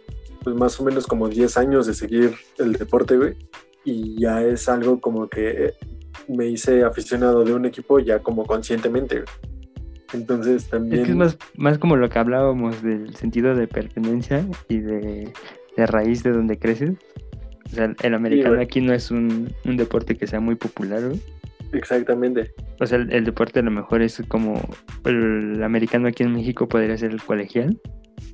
pues 0.43 0.55
más 0.55 0.79
o 0.79 0.83
menos 0.83 1.07
como 1.07 1.29
10 1.29 1.57
años 1.57 1.87
de 1.87 1.93
seguir 1.93 2.33
el 2.57 2.73
deporte, 2.73 3.17
güey. 3.17 3.35
Y 3.83 4.19
ya 4.19 4.43
es 4.43 4.69
algo 4.69 4.99
como 4.99 5.27
que 5.27 5.73
me 6.35 6.47
hice 6.47 6.83
aficionado 6.83 7.43
de 7.43 7.53
un 7.53 7.65
equipo 7.65 7.99
ya 7.99 8.19
como 8.19 8.45
conscientemente. 8.45 9.23
Entonces 10.13 10.69
también... 10.69 11.01
Es 11.01 11.05
que 11.05 11.11
es 11.11 11.17
más, 11.17 11.37
más 11.55 11.77
como 11.77 11.95
lo 11.95 12.09
que 12.09 12.19
hablábamos 12.19 12.81
del 12.83 13.15
sentido 13.15 13.55
de 13.55 13.67
pertenencia 13.67 14.45
y 14.67 14.79
de, 14.79 15.31
de 15.77 15.85
raíz 15.85 16.23
de 16.23 16.31
donde 16.31 16.59
creces. 16.59 16.91
O 17.65 17.69
sea, 17.69 17.93
el 18.01 18.13
americano 18.13 18.59
aquí 18.59 18.81
no 18.81 18.93
es 18.93 19.11
un, 19.11 19.53
un, 19.63 19.77
deporte 19.77 20.17
que 20.17 20.27
sea 20.27 20.41
muy 20.41 20.55
popular. 20.55 21.01
Exactamente. 21.71 22.51
O 22.81 22.85
sea, 22.85 22.97
el, 22.97 23.13
el, 23.13 23.23
deporte 23.23 23.59
a 23.59 23.63
lo 23.63 23.71
mejor 23.71 24.01
es 24.01 24.21
como 24.27 24.61
el 25.05 25.63
americano 25.63 26.09
aquí 26.09 26.23
en 26.23 26.33
México 26.33 26.67
podría 26.67 26.97
ser 26.97 27.11
el 27.11 27.21
colegial 27.21 27.79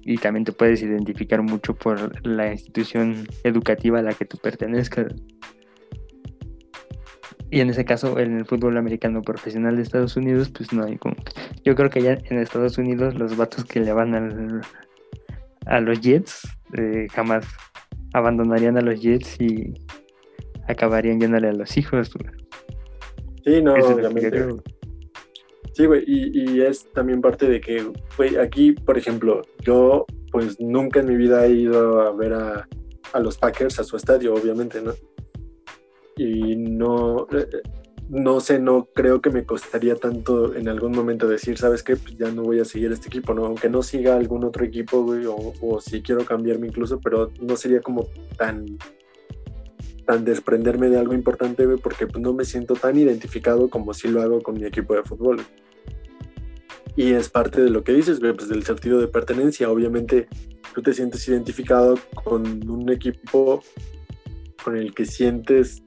y 0.03 0.17
también 0.17 0.45
te 0.45 0.53
puedes 0.53 0.81
identificar 0.81 1.41
mucho 1.43 1.75
por 1.75 2.25
la 2.25 2.51
institución 2.51 3.27
educativa 3.43 3.99
a 3.99 4.01
la 4.01 4.13
que 4.13 4.25
tú 4.25 4.37
pertenezcas. 4.37 5.13
Y 7.49 7.61
en 7.61 7.69
ese 7.69 7.85
caso, 7.85 8.19
en 8.19 8.37
el 8.37 8.45
fútbol 8.45 8.77
americano 8.77 9.21
profesional 9.21 9.77
de 9.77 9.83
Estados 9.83 10.17
Unidos, 10.17 10.49
pues 10.49 10.73
no 10.73 10.83
hay 10.83 10.97
como... 10.97 11.15
Yo 11.63 11.75
creo 11.75 11.89
que 11.89 12.01
ya 12.01 12.13
en 12.13 12.39
Estados 12.39 12.77
Unidos 12.77 13.15
los 13.15 13.37
vatos 13.37 13.63
que 13.63 13.79
le 13.79 13.93
van 13.93 14.13
al, 14.15 14.61
a 15.65 15.79
los 15.79 16.01
Jets 16.01 16.47
eh, 16.77 17.07
jamás 17.11 17.45
abandonarían 18.13 18.77
a 18.77 18.81
los 18.81 18.99
Jets 18.99 19.39
y 19.39 19.73
acabarían 20.67 21.19
yéndole 21.19 21.49
a 21.49 21.53
los 21.53 21.77
hijos. 21.77 22.11
Sí, 23.45 23.61
no, 23.61 23.73
obviamente. 23.73 24.45
Sí, 25.73 25.85
güey, 25.85 26.03
y, 26.07 26.53
y, 26.55 26.61
es 26.61 26.91
también 26.91 27.21
parte 27.21 27.47
de 27.47 27.61
que, 27.61 27.85
güey, 28.17 28.35
aquí, 28.37 28.71
por 28.71 28.97
ejemplo, 28.97 29.43
yo 29.61 30.05
pues 30.31 30.59
nunca 30.59 30.99
en 30.99 31.07
mi 31.07 31.15
vida 31.15 31.45
he 31.45 31.51
ido 31.51 32.01
a 32.01 32.11
ver 32.13 32.33
a, 32.33 32.67
a 33.13 33.19
los 33.19 33.37
Packers 33.37 33.79
a 33.79 33.83
su 33.83 33.95
estadio, 33.95 34.33
obviamente, 34.33 34.81
¿no? 34.81 34.93
Y 36.17 36.55
no, 36.55 37.27
eh, 37.31 37.47
no 38.09 38.39
sé, 38.39 38.59
no 38.59 38.89
creo 38.93 39.21
que 39.21 39.29
me 39.29 39.45
costaría 39.45 39.95
tanto 39.95 40.55
en 40.55 40.67
algún 40.67 40.93
momento 40.93 41.27
decir, 41.27 41.57
¿sabes 41.57 41.83
qué? 41.83 41.95
Pues 41.95 42.17
ya 42.17 42.31
no 42.31 42.43
voy 42.43 42.59
a 42.59 42.65
seguir 42.65 42.91
este 42.91 43.07
equipo, 43.07 43.33
¿no? 43.33 43.45
Aunque 43.45 43.69
no 43.69 43.83
siga 43.83 44.15
algún 44.15 44.43
otro 44.43 44.65
equipo, 44.65 45.03
güey, 45.03 45.25
o, 45.25 45.53
o 45.61 45.81
si 45.81 46.01
quiero 46.01 46.25
cambiarme 46.25 46.67
incluso, 46.67 46.99
pero 46.99 47.31
no 47.39 47.55
sería 47.55 47.81
como 47.81 48.07
tan 48.37 48.65
tan 50.07 50.23
desprenderme 50.23 50.89
de 50.89 50.97
algo 50.97 51.13
importante, 51.13 51.65
güey, 51.65 51.77
porque 51.77 52.07
pues, 52.07 52.23
no 52.23 52.33
me 52.33 52.45
siento 52.45 52.75
tan 52.75 52.97
identificado 52.97 53.69
como 53.69 53.93
si 53.93 54.07
lo 54.07 54.21
hago 54.21 54.41
con 54.41 54.55
mi 54.55 54.63
equipo 54.63 54.95
de 54.95 55.03
fútbol. 55.03 55.41
Y 56.95 57.11
es 57.11 57.29
parte 57.29 57.61
de 57.61 57.69
lo 57.69 57.83
que 57.83 57.91
dices, 57.91 58.19
pues 58.21 58.47
del 58.47 58.63
sentido 58.63 58.99
de 58.99 59.07
pertenencia. 59.07 59.69
Obviamente 59.69 60.27
tú 60.73 60.81
te 60.81 60.93
sientes 60.93 61.27
identificado 61.27 61.99
con 62.23 62.67
un 62.69 62.89
equipo 62.89 63.61
con 64.63 64.77
el 64.77 64.95
que 64.95 65.05
sientes 65.05 65.83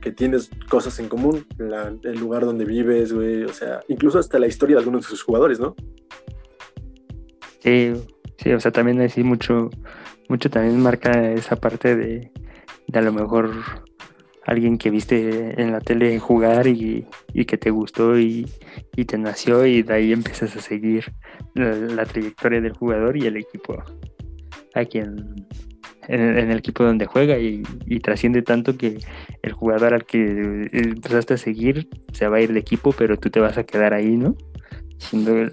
que 0.00 0.12
tienes 0.12 0.50
cosas 0.68 0.98
en 0.98 1.08
común, 1.08 1.46
la, 1.58 1.92
el 2.02 2.18
lugar 2.18 2.44
donde 2.44 2.64
vives, 2.64 3.12
güey, 3.12 3.44
o 3.44 3.52
sea, 3.52 3.80
incluso 3.88 4.18
hasta 4.18 4.38
la 4.38 4.46
historia 4.46 4.76
de 4.76 4.80
algunos 4.80 5.02
de 5.02 5.08
sus 5.08 5.22
jugadores, 5.22 5.60
¿no? 5.60 5.74
Sí, 7.60 7.92
sí, 8.38 8.52
o 8.52 8.60
sea, 8.60 8.72
también 8.72 9.00
así 9.00 9.22
mucho, 9.22 9.70
mucho 10.28 10.50
también 10.50 10.80
marca 10.80 11.32
esa 11.32 11.56
parte 11.56 11.94
de, 11.96 12.32
de 12.86 12.98
a 12.98 13.02
lo 13.02 13.12
mejor 13.12 13.52
alguien 14.46 14.78
que 14.78 14.90
viste 14.90 15.60
en 15.60 15.72
la 15.72 15.80
tele 15.80 16.18
jugar 16.18 16.66
y, 16.66 17.06
y 17.32 17.44
que 17.44 17.58
te 17.58 17.70
gustó 17.70 18.18
y, 18.18 18.50
y, 18.96 19.04
te 19.04 19.18
nació 19.18 19.66
y 19.66 19.82
de 19.82 19.94
ahí 19.94 20.12
empiezas 20.12 20.56
a 20.56 20.60
seguir 20.60 21.12
la, 21.54 21.72
la 21.72 22.04
trayectoria 22.04 22.60
del 22.60 22.72
jugador 22.72 23.16
y 23.16 23.26
el 23.26 23.36
equipo 23.36 23.82
a 24.74 24.84
quien 24.84 25.46
en, 26.10 26.38
en 26.38 26.50
el 26.50 26.58
equipo 26.58 26.82
donde 26.82 27.06
juega 27.06 27.38
y, 27.38 27.62
y, 27.86 28.00
trasciende 28.00 28.42
tanto 28.42 28.76
que 28.76 28.98
el 29.42 29.52
jugador 29.52 29.94
al 29.94 30.04
que 30.04 30.68
empezaste 30.72 31.34
a 31.34 31.38
seguir 31.38 31.88
se 32.12 32.26
va 32.26 32.38
a 32.38 32.40
ir 32.40 32.52
de 32.52 32.58
equipo, 32.58 32.92
pero 32.92 33.16
tú 33.16 33.30
te 33.30 33.38
vas 33.38 33.56
a 33.58 33.64
quedar 33.64 33.94
ahí, 33.94 34.16
¿no? 34.16 34.36
Siendo 34.98 35.36
el, 35.36 35.52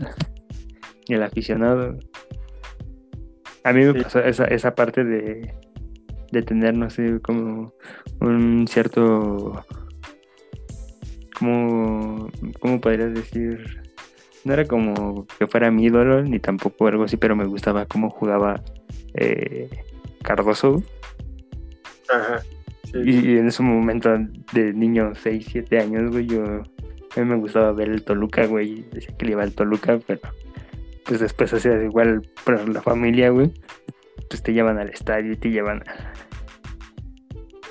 el 1.09 1.23
aficionado. 1.23 1.99
A 3.63 3.71
mí 3.71 3.85
me 3.85 3.93
sí. 3.93 3.99
pasó 4.01 4.19
esa, 4.19 4.45
esa 4.45 4.73
parte 4.73 5.03
de, 5.03 5.53
de 6.31 6.41
tener, 6.41 6.75
no 6.75 6.89
sé, 6.89 7.19
como 7.21 7.73
un 8.19 8.67
cierto, 8.67 9.63
como, 11.37 12.29
¿cómo 12.59 12.81
podrías 12.81 13.13
decir? 13.13 13.83
No 14.43 14.53
era 14.53 14.65
como 14.65 15.27
que 15.37 15.45
fuera 15.45 15.69
mi 15.69 15.85
ídolo, 15.85 16.23
ni 16.23 16.39
tampoco 16.39 16.87
algo 16.87 17.03
así, 17.03 17.17
pero 17.17 17.35
me 17.35 17.45
gustaba 17.45 17.85
cómo 17.85 18.09
jugaba 18.09 18.63
eh, 19.13 19.69
Cardoso. 20.27 20.83
Ajá. 22.09 22.41
Sí, 22.83 22.97
y, 23.05 23.31
y, 23.31 23.37
en 23.37 23.47
ese 23.47 23.63
momento 23.63 24.13
de 24.51 24.73
niño, 24.73 25.13
6, 25.15 25.47
7 25.49 25.79
años, 25.79 26.11
güey, 26.11 26.27
yo 26.27 26.43
a 26.43 27.19
mí 27.19 27.25
me 27.25 27.37
gustaba 27.37 27.71
ver 27.71 27.87
el 27.87 28.03
Toluca, 28.03 28.45
güey, 28.45 28.85
decía 28.91 29.15
que 29.17 29.25
le 29.25 29.31
iba 29.31 29.43
al 29.43 29.53
Toluca, 29.53 29.99
pero 30.05 30.19
pues 31.05 31.21
después 31.21 31.53
hacías 31.53 31.81
igual 31.81 32.27
para 32.43 32.67
la 32.67 32.81
familia, 32.81 33.29
güey, 33.29 33.53
pues 34.29 34.43
te 34.43 34.51
llevan 34.51 34.77
al 34.77 34.89
estadio 34.89 35.31
y 35.31 35.37
te 35.37 35.49
llevan 35.49 35.81
a... 35.87 36.13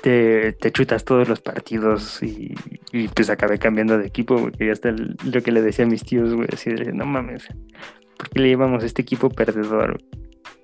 Te, 0.01 0.53
te, 0.53 0.71
chutas 0.71 1.05
todos 1.05 1.29
los 1.29 1.41
partidos 1.41 2.23
y, 2.23 2.55
y, 2.91 3.07
pues 3.09 3.29
acabé 3.29 3.59
cambiando 3.59 3.99
de 3.99 4.07
equipo, 4.07 4.35
porque 4.35 4.65
ya 4.65 4.71
hasta 4.71 4.89
el, 4.89 5.15
lo 5.31 5.43
que 5.43 5.51
le 5.51 5.61
decía 5.61 5.85
a 5.85 5.87
mis 5.87 6.03
tíos, 6.03 6.33
güey, 6.33 6.47
así 6.51 6.71
de, 6.71 6.91
no 6.91 7.05
mames, 7.05 7.47
¿por 8.17 8.29
qué 8.29 8.39
le 8.39 8.47
llevamos 8.47 8.81
a 8.81 8.87
este 8.87 9.03
equipo 9.03 9.29
perdedor? 9.29 9.99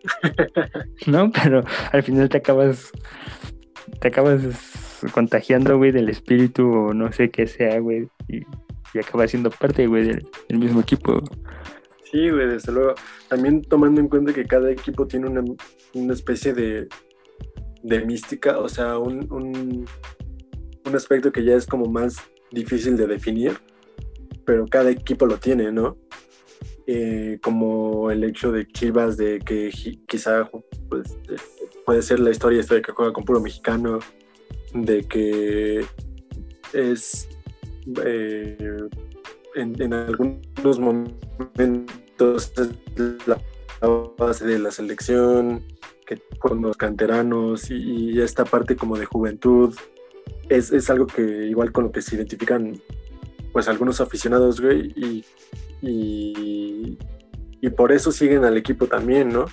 no, 1.07 1.31
pero 1.31 1.63
al 1.91 2.03
final 2.03 2.29
te 2.29 2.37
acabas, 2.37 2.91
te 3.99 4.07
acabas 4.09 5.01
contagiando, 5.11 5.77
güey, 5.77 5.91
del 5.91 6.09
espíritu 6.09 6.69
o 6.71 6.93
no 6.93 7.11
sé 7.11 7.29
qué 7.29 7.47
sea, 7.47 7.79
güey, 7.79 8.07
y, 8.27 8.43
acabas 8.99 9.31
siendo 9.31 9.49
parte, 9.49 9.87
güey, 9.87 10.05
del, 10.05 10.27
del 10.49 10.59
mismo 10.59 10.81
equipo. 10.81 11.23
Sí, 12.11 12.29
güey, 12.29 12.47
desde 12.47 12.71
luego. 12.71 12.93
También 13.27 13.63
tomando 13.63 13.99
en 13.99 14.07
cuenta 14.07 14.33
que 14.33 14.45
cada 14.45 14.69
equipo 14.69 15.07
tiene 15.07 15.27
una, 15.27 15.43
una 15.95 16.13
especie 16.13 16.53
de, 16.53 16.87
de, 17.81 18.05
mística, 18.05 18.59
o 18.59 18.69
sea, 18.69 18.99
un, 18.99 19.27
un, 19.31 19.87
un, 20.85 20.95
aspecto 20.95 21.31
que 21.31 21.43
ya 21.43 21.55
es 21.55 21.65
como 21.65 21.85
más 21.85 22.17
difícil 22.51 22.97
de 22.97 23.07
definir, 23.07 23.53
pero 24.45 24.67
cada 24.67 24.91
equipo 24.91 25.25
lo 25.25 25.37
tiene, 25.37 25.71
¿no? 25.71 25.97
Eh, 26.85 27.39
como 27.41 28.11
el 28.11 28.25
hecho 28.25 28.51
de 28.51 28.67
Chivas, 28.67 29.15
de 29.15 29.39
que 29.39 29.71
quizá 30.05 30.49
pues, 30.89 31.17
puede 31.85 32.01
ser 32.01 32.19
la 32.19 32.31
historia 32.31 32.59
esta 32.59 32.75
de 32.75 32.81
que 32.81 32.91
juega 32.91 33.13
con 33.13 33.23
puro 33.23 33.39
mexicano, 33.39 33.99
de 34.73 35.03
que 35.03 35.85
es 36.73 37.29
eh, 38.03 38.57
en, 39.55 39.81
en 39.81 39.93
algunos 39.93 40.79
momentos 40.79 42.51
la 43.25 43.37
base 44.17 44.45
de 44.45 44.59
la 44.59 44.71
selección, 44.71 45.63
que 46.05 46.21
con 46.39 46.61
los 46.61 46.75
canteranos 46.75 47.71
y, 47.71 47.75
y, 48.11 48.21
esta 48.21 48.43
parte 48.43 48.75
como 48.75 48.97
de 48.97 49.05
juventud, 49.05 49.73
es, 50.49 50.73
es, 50.73 50.89
algo 50.89 51.07
que 51.07 51.21
igual 51.47 51.71
con 51.71 51.85
lo 51.85 51.91
que 51.93 52.01
se 52.01 52.15
identifican 52.15 52.81
pues 53.53 53.69
algunos 53.69 54.01
aficionados, 54.01 54.59
güey, 54.59 54.91
y, 54.95 55.23
y, 55.81 56.97
y 57.61 57.69
por 57.69 57.93
eso 57.93 58.11
siguen 58.11 58.43
al 58.43 58.57
equipo 58.57 58.87
también, 58.87 59.29
¿no? 59.29 59.45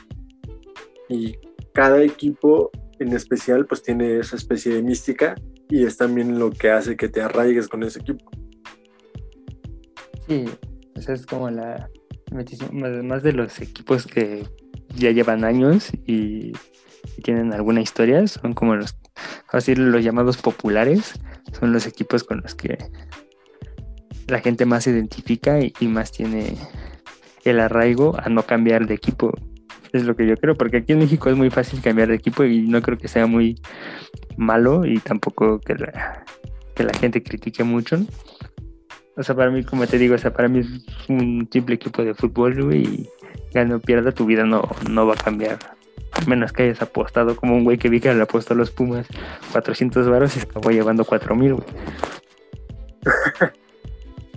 Y 1.08 1.36
cada 1.72 2.02
equipo 2.02 2.70
en 2.98 3.12
especial 3.12 3.66
pues 3.66 3.82
tiene 3.82 4.18
esa 4.18 4.36
especie 4.36 4.74
de 4.74 4.82
mística 4.82 5.34
y 5.68 5.84
es 5.84 5.96
también 5.96 6.38
lo 6.38 6.50
que 6.50 6.70
hace 6.70 6.96
que 6.96 7.08
te 7.08 7.22
arraigues 7.22 7.68
con 7.68 7.82
ese 7.82 8.00
equipo. 8.00 8.30
Sí, 10.26 10.44
esa 10.94 11.12
es 11.12 11.26
como 11.26 11.50
la 11.50 11.88
más 13.02 13.22
de 13.22 13.32
los 13.32 13.60
equipos 13.60 14.06
que 14.06 14.46
ya 14.94 15.10
llevan 15.10 15.44
años 15.44 15.90
y, 16.06 16.52
y 17.16 17.22
tienen 17.22 17.52
alguna 17.52 17.80
historia, 17.80 18.26
son 18.26 18.52
como 18.52 18.76
los 18.76 18.96
así 19.48 19.74
los 19.74 20.04
llamados 20.04 20.36
populares, 20.36 21.14
son 21.58 21.72
los 21.72 21.86
equipos 21.86 22.24
con 22.24 22.40
los 22.40 22.54
que 22.54 22.78
la 24.30 24.40
gente 24.40 24.66
más 24.66 24.84
se 24.84 24.90
identifica 24.90 25.58
y, 25.60 25.86
más 25.86 26.12
tiene 26.12 26.56
el 27.44 27.60
arraigo 27.60 28.16
a 28.18 28.28
no 28.28 28.42
cambiar 28.44 28.86
de 28.86 28.94
equipo. 28.94 29.32
Es 29.92 30.04
lo 30.04 30.14
que 30.14 30.26
yo 30.26 30.36
creo, 30.36 30.56
porque 30.56 30.78
aquí 30.78 30.92
en 30.92 31.00
México 31.00 31.30
es 31.30 31.36
muy 31.36 31.50
fácil 31.50 31.80
cambiar 31.80 32.08
de 32.08 32.14
equipo 32.14 32.44
y 32.44 32.62
no 32.62 32.80
creo 32.80 32.96
que 32.96 33.08
sea 33.08 33.26
muy 33.26 33.60
malo 34.36 34.86
y 34.86 34.98
tampoco 34.98 35.58
que 35.58 35.74
la, 35.74 36.24
que 36.74 36.84
la 36.84 36.94
gente 36.94 37.22
critique 37.22 37.64
mucho. 37.64 37.98
O 39.16 39.22
sea, 39.22 39.34
para 39.34 39.50
mí, 39.50 39.64
como 39.64 39.86
te 39.86 39.98
digo, 39.98 40.14
o 40.14 40.30
para 40.30 40.48
mí 40.48 40.60
es 40.60 40.68
un 41.08 41.48
simple 41.52 41.74
equipo 41.74 42.04
de 42.04 42.14
fútbol, 42.14 42.62
güey, 42.62 42.82
y 42.82 43.08
no 43.66 43.80
pierda 43.80 44.12
tu 44.12 44.26
vida, 44.26 44.44
no, 44.44 44.68
no 44.88 45.06
va 45.06 45.14
a 45.14 45.16
cambiar. 45.16 45.58
A 46.12 46.24
menos 46.26 46.52
que 46.52 46.64
hayas 46.64 46.82
apostado 46.82 47.36
como 47.36 47.56
un 47.56 47.64
güey 47.64 47.78
que 47.78 47.88
vi 47.88 48.00
que 48.00 48.14
le 48.14 48.22
apostó 48.22 48.54
a 48.54 48.56
los 48.56 48.70
Pumas 48.70 49.06
400 49.52 50.08
varos 50.08 50.36
y 50.36 50.40
acabó 50.40 50.70
llevando 50.70 51.04
4000, 51.04 51.54
güey. 51.54 51.66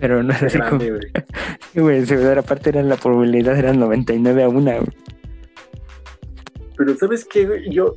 Pero 0.00 0.22
no 0.22 0.32
es 0.32 0.42
así 0.42 0.58
como. 0.58 0.80
sí, 1.72 1.80
güey, 1.80 2.04
aparte 2.38 2.70
era 2.70 2.82
la 2.82 2.96
probabilidad 2.96 3.58
era 3.58 3.72
99 3.72 4.42
a 4.42 4.48
1, 4.48 4.60
güey. 4.62 4.82
Pero 6.76 6.96
¿sabes 6.96 7.24
qué? 7.24 7.46
güey? 7.46 7.70
Yo, 7.70 7.96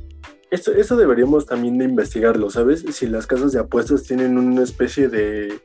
eso, 0.50 0.72
eso 0.72 0.96
deberíamos 0.96 1.46
también 1.46 1.78
de 1.78 1.84
investigarlo, 1.84 2.50
¿sabes? 2.50 2.84
Si 2.90 3.06
las 3.06 3.26
casas 3.26 3.52
de 3.52 3.60
apuestas 3.60 4.04
tienen 4.04 4.38
una 4.38 4.62
especie 4.62 5.08
de, 5.08 5.60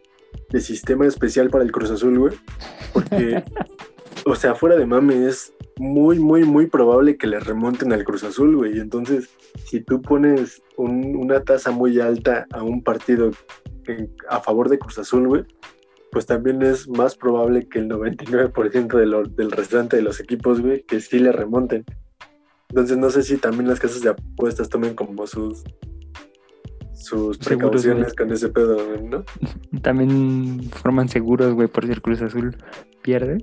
de 0.49 0.61
sistema 0.61 1.05
especial 1.05 1.49
para 1.49 1.63
el 1.63 1.71
Cruz 1.71 1.91
Azul, 1.91 2.17
güey. 2.17 2.33
Porque, 2.91 3.43
o 4.25 4.35
sea, 4.35 4.55
fuera 4.55 4.75
de 4.75 4.85
mame, 4.85 5.27
es 5.27 5.53
muy, 5.77 6.19
muy, 6.19 6.43
muy 6.43 6.67
probable 6.67 7.17
que 7.17 7.27
le 7.27 7.39
remonten 7.39 7.93
al 7.93 8.03
Cruz 8.03 8.23
Azul, 8.23 8.55
güey. 8.55 8.77
Y 8.77 8.79
entonces, 8.79 9.29
si 9.65 9.79
tú 9.79 10.01
pones 10.01 10.61
un- 10.75 11.15
una 11.15 11.41
tasa 11.43 11.71
muy 11.71 11.99
alta 11.99 12.47
a 12.51 12.63
un 12.63 12.81
partido 12.83 13.31
en- 13.85 14.11
a 14.27 14.39
favor 14.41 14.69
de 14.69 14.79
Cruz 14.79 14.97
Azul, 14.97 15.27
güey, 15.27 15.43
pues 16.13 16.25
también 16.27 16.61
es 16.61 16.87
más 16.87 17.15
probable 17.17 17.67
que 17.67 17.79
el 17.79 17.89
99% 17.89 18.97
de 18.97 19.05
lo- 19.05 19.23
del 19.23 19.51
restante 19.51 19.97
de 19.97 20.03
los 20.03 20.19
equipos, 20.21 20.61
güey, 20.61 20.83
que 20.83 21.01
sí 21.01 21.19
le 21.19 21.31
remonten. 21.33 21.83
Entonces, 22.69 22.97
no 22.97 23.09
sé 23.09 23.23
si 23.23 23.37
también 23.37 23.67
las 23.67 23.79
casas 23.79 24.01
de 24.01 24.09
apuestas 24.09 24.69
tomen 24.69 24.95
como 24.95 25.27
sus 25.27 25.63
sus 26.93 27.37
precauciones 27.37 28.13
con 28.13 28.31
ese 28.31 28.47
pedo, 28.49 28.77
güey, 28.87 29.03
¿no? 29.03 29.25
También 29.81 30.63
forman 30.71 31.09
seguros, 31.09 31.53
güey, 31.53 31.67
por 31.67 31.85
si 31.85 31.91
el 31.91 32.01
Cruz 32.01 32.21
Azul 32.21 32.55
pierde. 33.01 33.39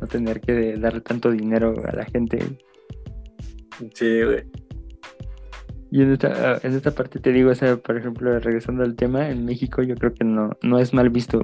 No 0.00 0.06
tener 0.06 0.42
que 0.42 0.76
darle 0.76 1.00
tanto 1.00 1.30
dinero 1.30 1.72
a 1.86 1.96
la 1.96 2.04
gente. 2.04 2.38
Sí, 3.94 4.22
güey. 4.22 4.44
Y 5.90 6.02
en 6.02 6.12
esta, 6.12 6.52
ah, 6.52 6.60
en 6.62 6.74
esta 6.74 6.90
parte 6.90 7.18
te 7.18 7.32
digo, 7.32 7.50
o 7.50 7.54
sea, 7.54 7.76
por 7.78 7.96
ejemplo, 7.96 8.38
regresando 8.40 8.82
al 8.82 8.94
tema, 8.94 9.30
en 9.30 9.46
México 9.46 9.82
yo 9.82 9.94
creo 9.94 10.12
que 10.12 10.24
no, 10.24 10.50
no 10.62 10.78
es 10.78 10.92
mal 10.92 11.08
visto. 11.08 11.42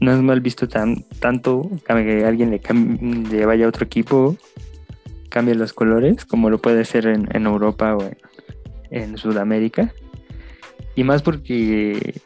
No 0.00 0.12
es 0.12 0.20
mal 0.20 0.40
visto 0.40 0.68
tan, 0.68 1.04
tanto 1.20 1.70
que 1.86 2.24
alguien 2.24 2.50
le, 2.50 2.60
le 3.30 3.46
vaya 3.46 3.64
a 3.66 3.68
otro 3.68 3.84
equipo, 3.86 4.36
cambie 5.30 5.54
los 5.54 5.72
colores, 5.72 6.24
como 6.24 6.50
lo 6.50 6.58
puede 6.58 6.84
ser 6.84 7.06
en, 7.06 7.46
Europa 7.46 7.96
o 7.96 8.10
en, 8.90 9.16
Sudamérica. 9.16 9.92
Y 10.94 11.04
más 11.04 11.22
porque 11.22 12.20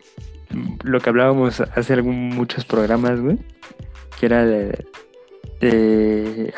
mm, 0.50 0.74
lo 0.82 1.00
que 1.00 1.10
hablábamos 1.10 1.60
hace 1.60 1.92
algún, 1.92 2.28
muchos 2.30 2.64
programas, 2.64 3.20
güey, 3.20 3.38
que 4.18 4.26
era 4.26 4.44
de, 4.44 4.84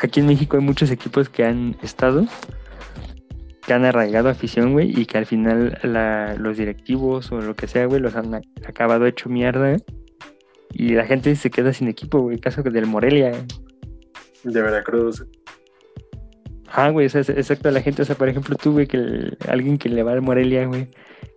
Aquí 0.01 0.21
en 0.21 0.27
México 0.27 0.57
hay 0.57 0.63
muchos 0.63 0.89
equipos 0.89 1.27
que 1.29 1.43
han 1.43 1.75
estado 1.81 2.25
que 3.65 3.73
han 3.73 3.85
arraigado 3.85 4.29
afición, 4.29 4.73
güey, 4.73 4.91
y 4.99 5.05
que 5.05 5.17
al 5.17 5.25
final 5.25 5.79
la- 5.83 6.35
los 6.37 6.57
directivos 6.57 7.31
o 7.31 7.39
lo 7.39 7.55
que 7.55 7.67
sea, 7.67 7.85
güey, 7.85 8.01
los 8.01 8.15
han 8.15 8.35
acabado 8.67 9.05
hecho 9.05 9.29
mierda. 9.29 9.77
Y 10.73 10.89
la 10.95 11.05
gente 11.05 11.35
se 11.35 11.49
queda 11.51 11.71
sin 11.71 11.87
equipo, 11.87 12.19
güey. 12.19 12.39
Caso 12.39 12.61
del 12.63 12.85
Morelia. 12.87 13.31
De 14.43 14.61
Veracruz. 14.61 15.25
Ah, 16.75 16.89
güey, 16.89 17.05
es- 17.05 17.15
exacto, 17.15 17.69
la 17.69 17.81
gente, 17.81 18.01
o 18.01 18.05
sea, 18.05 18.15
por 18.15 18.27
ejemplo, 18.27 18.55
tú, 18.55 18.71
güey, 18.73 18.87
que 18.87 18.97
el- 18.97 19.37
alguien 19.47 19.77
que 19.77 19.89
le 19.89 20.01
va 20.01 20.13
al 20.13 20.21
Morelia, 20.23 20.65
güey, 20.65 20.89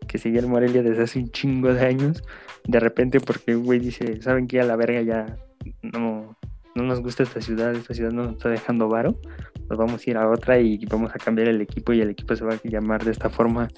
que 0.08 0.16
seguía 0.18 0.40
el 0.40 0.46
Morelia 0.46 0.82
desde 0.82 1.02
hace 1.02 1.18
un 1.18 1.30
chingo 1.30 1.74
de 1.74 1.84
años, 1.84 2.22
de 2.66 2.80
repente, 2.80 3.20
porque, 3.20 3.54
güey, 3.54 3.78
dice, 3.78 4.22
¿saben 4.22 4.46
qué? 4.46 4.60
A 4.60 4.64
la 4.64 4.76
verga 4.76 5.02
ya 5.02 5.36
no, 5.82 6.38
no 6.74 6.82
nos 6.82 7.00
gusta 7.00 7.22
esta 7.22 7.42
ciudad, 7.42 7.74
esta 7.74 7.92
ciudad 7.92 8.12
no 8.12 8.22
nos 8.24 8.36
está 8.36 8.48
dejando 8.48 8.88
varo, 8.88 9.20
nos 9.68 9.78
vamos 9.78 10.06
a 10.06 10.10
ir 10.10 10.16
a 10.16 10.28
otra 10.30 10.58
y 10.58 10.82
vamos 10.86 11.10
a 11.14 11.18
cambiar 11.18 11.48
el 11.48 11.60
equipo 11.60 11.92
y 11.92 12.00
el 12.00 12.08
equipo 12.08 12.34
se 12.34 12.44
va 12.44 12.54
a 12.54 12.60
llamar 12.64 13.04
de 13.04 13.10
esta 13.10 13.28
forma 13.28 13.68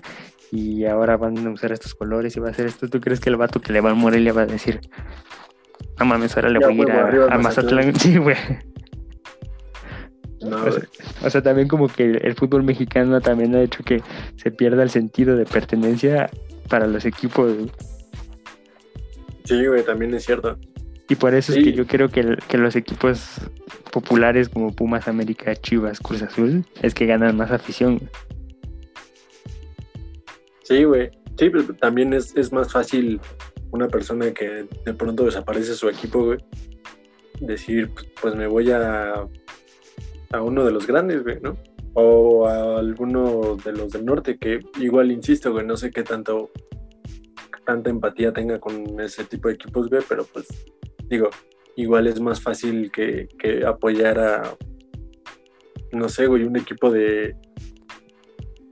y 0.53 0.85
ahora 0.85 1.17
van 1.17 1.45
a 1.45 1.51
usar 1.51 1.73
estos 1.73 1.95
colores 1.95 2.37
y 2.37 2.41
va 2.41 2.49
a 2.49 2.51
hacer 2.53 2.67
esto. 2.67 2.89
¿Tú 2.89 3.01
crees 3.01 3.19
que 3.21 3.31
el 3.31 3.37
vato 3.37 3.61
que 3.61 3.73
le 3.73 3.81
va 3.81 3.91
al 3.91 3.97
Morelia 3.97 4.33
va 4.33 4.43
a 4.43 4.47
decir, 4.47 4.81
no 5.99 6.05
mames, 6.07 6.37
ahora 6.37 6.51
le 6.51 6.61
Ya, 6.61 6.67
voy 6.69 6.81
a 6.81 6.83
ir 6.83 6.91
a, 6.91 7.07
arriba 7.07 7.27
a 7.31 7.39
Mazatlán"? 7.39 7.87
Mazatlán? 7.87 7.95
Sí, 7.97 8.17
güey. 8.19 8.37
No, 10.41 10.65
O 10.65 10.71
sea, 10.71 10.83
o 11.25 11.31
sea, 11.31 11.43
también 11.43 11.67
como 11.67 11.89
que 11.89 12.05
el 12.05 12.35
fútbol 12.37 12.63
mexicano 12.63 13.21
también 13.21 13.55
ha 13.57 13.63
hecho 13.63 13.83
que 13.83 14.01
se 14.37 14.51
pierda 14.53 14.85
el 14.85 14.91
sentido 14.91 15.37
de 15.37 15.45
pertenencia 15.45 16.31
para 16.69 16.87
los 16.87 17.05
equipos. 17.05 17.53
güey. 17.55 17.71
Sí, 19.45 19.67
güey, 19.67 19.83
también 19.85 20.15
es 20.15 20.25
cierto. 20.25 20.57
Y 21.09 21.17
por 21.17 21.35
eso 21.35 21.53
es 21.53 21.65
que 21.65 21.73
yo 21.73 21.87
creo 21.87 22.11
que, 22.11 22.37
que 22.49 22.59
los 22.59 22.77
equipos 22.77 23.41
populares 23.91 24.49
como 24.51 24.73
Pumas, 24.75 25.09
América, 25.09 25.57
Chivas, 25.57 26.01
Cruz 26.01 26.23
Azul, 26.23 26.67
es 26.83 26.95
que 26.95 27.07
ganan 27.07 27.37
más 27.37 27.51
afición. 27.51 27.99
Sí, 30.65 30.85
güey. 30.85 31.11
Sí, 31.39 31.49
pero 31.51 31.65
también 31.81 32.13
es, 32.13 32.37
es 32.37 32.53
más 32.53 32.71
fácil 32.71 33.21
una 33.71 33.89
persona 33.89 34.33
que 34.33 34.67
de 34.85 34.95
pronto 34.95 35.25
desaparece 35.25 35.75
su 35.75 35.89
equipo. 35.89 36.35
Decir, 37.41 37.91
pues, 37.95 38.07
pues 38.21 38.35
me 38.35 38.47
voy 38.49 38.71
a, 38.73 39.13
a 40.33 40.43
uno 40.43 40.65
de 40.65 40.73
los 40.73 40.87
grandes, 40.87 41.23
güey, 41.23 41.41
¿no? 41.41 41.57
O 41.95 42.47
a 42.47 42.79
alguno 42.79 43.57
de 43.57 43.73
los 43.73 43.93
del 43.93 44.05
norte, 44.05 44.39
que 44.39 44.61
igual, 44.81 45.13
insisto, 45.13 45.53
güey, 45.53 45.65
no 45.65 45.77
sé 45.77 45.91
qué 45.91 46.03
tanto 46.03 46.51
tanta 47.65 47.91
empatía 47.91 48.33
tenga 48.33 48.59
con 48.59 48.99
ese 48.99 49.25
tipo 49.25 49.49
de 49.49 49.55
equipos, 49.55 49.91
güey, 49.91 50.03
pero 50.09 50.25
pues 50.25 50.47
digo, 51.11 51.29
igual 51.77 52.07
es 52.07 52.19
más 52.19 52.41
fácil 52.41 52.91
que, 52.91 53.29
que 53.39 53.67
apoyar 53.67 54.19
a, 54.19 54.57
no 55.93 56.09
sé, 56.09 56.27
güey, 56.27 56.45
un 56.45 56.57
equipo 56.57 56.91
de, 56.91 57.37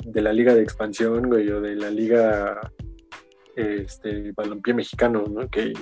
de 0.02 0.22
la 0.22 0.32
liga 0.32 0.54
de 0.54 0.62
expansión, 0.62 1.28
güey, 1.28 1.46
o 1.50 1.60
de 1.60 1.76
la 1.76 1.90
liga 1.90 2.72
este 3.56 4.32
balompié 4.36 4.74
mexicano, 4.74 5.24
¿no? 5.30 5.48
Que 5.48 5.72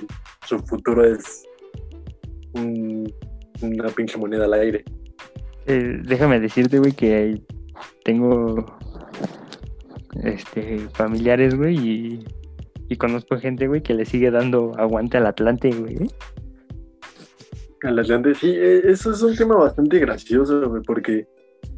su 0.47 0.59
futuro 0.61 1.05
es 1.05 1.45
un- 2.55 3.13
una 3.63 3.89
pinche 3.89 4.17
moneda 4.19 4.45
al 4.45 4.55
aire. 4.55 4.85
Eh, 5.67 6.01
déjame 6.05 6.41
decirte, 6.41 6.79
güey, 6.79 6.93
que 6.93 7.41
tengo 8.05 8.65
este 10.23 10.79
familiares, 10.95 11.55
güey, 11.57 11.77
y, 11.77 12.25
y 12.89 12.97
conozco 12.97 13.39
gente, 13.39 13.67
güey, 13.67 13.83
que 13.83 13.95
le 13.95 14.05
sigue 14.05 14.31
dando 14.31 14.73
aguante 14.77 15.17
al 15.17 15.27
Atlante, 15.27 15.71
güey. 15.71 15.97
Al 17.83 17.99
Atlante, 17.99 18.35
sí, 18.35 18.51
eh, 18.55 18.83
eso 18.85 19.13
es 19.13 19.23
un 19.23 19.35
tema 19.37 19.57
bastante 19.57 19.99
gracioso, 19.99 20.69
güey, 20.69 20.83
porque 20.83 21.27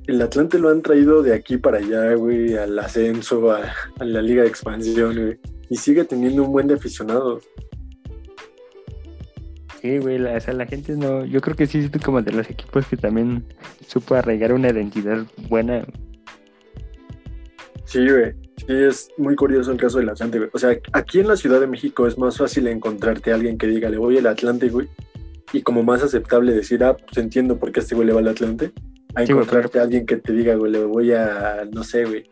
el 0.07 0.21
Atlante 0.23 0.59
lo 0.59 0.69
han 0.69 0.83
traído 0.83 1.23
de 1.23 1.35
aquí 1.35 1.57
para 1.57 1.79
allá, 1.79 2.15
güey, 2.15 2.57
al 2.57 2.79
ascenso, 2.79 3.51
a, 3.51 3.73
a 3.99 4.05
la 4.05 4.23
liga 4.23 4.43
de 4.43 4.49
expansión, 4.49 5.15
güey, 5.17 5.39
y 5.69 5.77
sigue 5.77 6.05
teniendo 6.05 6.43
un 6.43 6.53
buen 6.53 6.67
de 6.67 6.75
aficionados. 6.75 7.45
Sí, 9.81 9.99
güey, 9.99 10.19
la, 10.19 10.37
o 10.37 10.41
sea, 10.41 10.55
la 10.55 10.67
gente 10.67 10.97
no. 10.97 11.25
Yo 11.25 11.41
creo 11.41 11.57
que 11.57 11.67
sí 11.67 11.79
es 11.79 12.03
como 12.03 12.23
de 12.23 12.33
los 12.33 12.49
equipos 12.51 12.87
que 12.87 12.97
también 12.97 13.45
supo 13.87 14.15
arraigar 14.15 14.53
una 14.53 14.71
identidad 14.71 15.27
buena. 15.49 15.87
Sí, 17.85 18.09
güey. 18.09 18.35
Sí, 18.57 18.73
es 18.73 19.11
muy 19.17 19.37
curioso 19.37 19.71
el 19.71 19.79
caso 19.79 19.99
del 19.99 20.09
Atlante, 20.09 20.39
güey. 20.39 20.51
O 20.53 20.59
sea, 20.59 20.77
aquí 20.93 21.21
en 21.21 21.29
la 21.29 21.37
Ciudad 21.37 21.61
de 21.61 21.67
México 21.67 22.07
es 22.07 22.19
más 22.19 22.39
fácil 22.39 22.67
encontrarte 22.67 23.31
a 23.31 23.35
alguien 23.35 23.59
que 23.59 23.67
diga, 23.67 23.89
le 23.89 23.99
voy 23.99 24.19
al 24.19 24.27
Atlante, 24.27 24.69
güey. 24.71 24.89
Y 25.53 25.63
como 25.63 25.85
más 25.85 26.03
aceptable 26.03 26.53
decir, 26.53 26.83
ah, 26.83 26.97
pues 26.97 27.19
entiendo 27.19 27.59
por 27.59 27.71
qué 27.71 27.81
este 27.81 27.95
güey 27.95 28.09
le 28.09 28.13
va 28.13 28.21
al 28.21 28.29
Atlante. 28.29 28.73
A 29.15 29.25
Sí, 29.25 29.33
güey, 29.33 29.45
encontrarte 29.45 29.79
a 29.79 29.83
alguien 29.83 30.05
que 30.05 30.17
te 30.17 30.33
diga, 30.33 30.57
güey, 30.57 30.73
le 30.73 30.85
voy 30.85 31.13
a, 31.13 31.65
no 31.73 31.85
sé, 31.85 32.05
güey. 32.05 32.25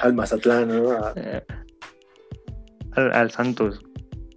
Al 0.00 0.14
Mazatlán, 0.14 0.68
¿no? 0.68 0.90
A, 0.92 1.12
eh, 1.16 1.42
al, 2.92 3.12
al 3.12 3.30
Santos. 3.30 3.80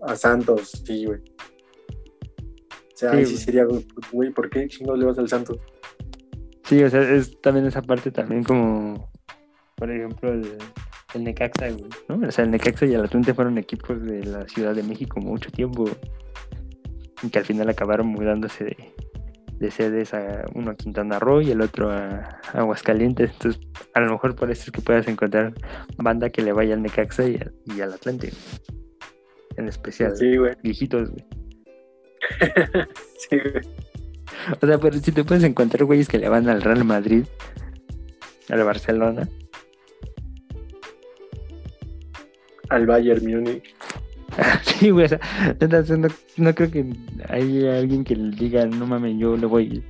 a 0.01 0.15
Santos, 0.15 0.83
sí, 0.85 1.05
güey. 1.05 1.19
O 1.19 2.97
sea, 2.97 3.11
Sí, 3.11 3.17
ahí 3.17 3.25
sí 3.25 3.37
sería, 3.37 3.65
güey, 3.65 3.85
güey, 4.11 4.29
¿por 4.31 4.49
qué 4.49 4.67
chingados 4.67 4.99
le 4.99 5.05
vas 5.05 5.17
al 5.17 5.29
Santos? 5.29 5.57
Sí, 6.65 6.83
o 6.83 6.89
sea, 6.89 7.01
es 7.01 7.39
también 7.41 7.65
esa 7.65 7.81
parte 7.81 8.11
también 8.11 8.43
como, 8.43 9.11
por 9.75 9.91
ejemplo, 9.91 10.31
el, 10.31 10.57
el 11.13 11.23
Necaxa, 11.23 11.69
güey, 11.69 11.89
¿no? 12.07 12.27
O 12.27 12.31
sea, 12.31 12.45
el 12.45 12.51
Necaxa 12.51 12.85
y 12.85 12.93
el 12.93 13.03
Atlante 13.03 13.33
fueron 13.33 13.57
equipos 13.57 14.01
de 14.03 14.23
la 14.25 14.47
Ciudad 14.47 14.75
de 14.75 14.83
México 14.83 15.19
mucho 15.19 15.51
tiempo 15.51 15.89
y 17.23 17.29
que 17.29 17.39
al 17.39 17.45
final 17.45 17.69
acabaron 17.69 18.07
mudándose 18.07 18.65
de, 18.65 18.77
de 19.61 19.71
sedes 19.71 20.13
a 20.13 20.43
uno 20.55 20.71
a 20.71 20.75
Quintana 20.75 21.19
Roo 21.19 21.39
y 21.41 21.51
el 21.51 21.61
otro 21.61 21.89
a, 21.91 22.39
a 22.53 22.59
Aguascalientes. 22.59 23.31
Entonces, 23.31 23.61
a 23.93 24.01
lo 24.01 24.11
mejor 24.11 24.35
por 24.35 24.49
eso 24.51 24.63
es 24.65 24.71
que 24.71 24.81
puedas 24.81 25.07
encontrar 25.07 25.53
banda 25.97 26.29
que 26.29 26.41
le 26.41 26.51
vaya 26.51 26.73
al 26.73 26.81
Necaxa 26.81 27.27
y, 27.27 27.35
al- 27.35 27.53
y 27.65 27.79
al 27.81 27.93
Atlante. 27.93 28.31
En 29.57 29.67
especial, 29.67 30.15
Sí, 30.17 30.35
güey. 30.37 30.53
viejitos, 30.63 31.11
güey. 31.11 31.25
Sí, 33.29 33.37
güey. 33.37 33.63
O 34.61 34.65
sea, 34.65 34.77
pero 34.79 34.97
si 34.97 35.11
te 35.11 35.23
puedes 35.23 35.43
encontrar 35.43 35.85
güeyes 35.85 36.07
que 36.07 36.17
le 36.17 36.27
van 36.29 36.49
al 36.49 36.61
Real 36.61 36.83
Madrid, 36.83 37.25
al 38.49 38.63
Barcelona. 38.63 39.29
Al 42.69 42.85
Bayern 42.87 43.23
Múnich. 43.25 43.75
Sí, 44.63 44.89
güey, 44.89 45.05
o 45.05 45.09
sea, 45.09 45.19
no, 45.97 46.07
no 46.37 46.55
creo 46.55 46.71
que 46.71 46.85
haya 47.29 47.77
alguien 47.77 48.03
que 48.03 48.15
le 48.15 48.35
diga, 48.35 48.65
no 48.65 48.87
mames, 48.87 49.17
yo 49.17 49.35
le 49.37 49.45
voy 49.45 49.83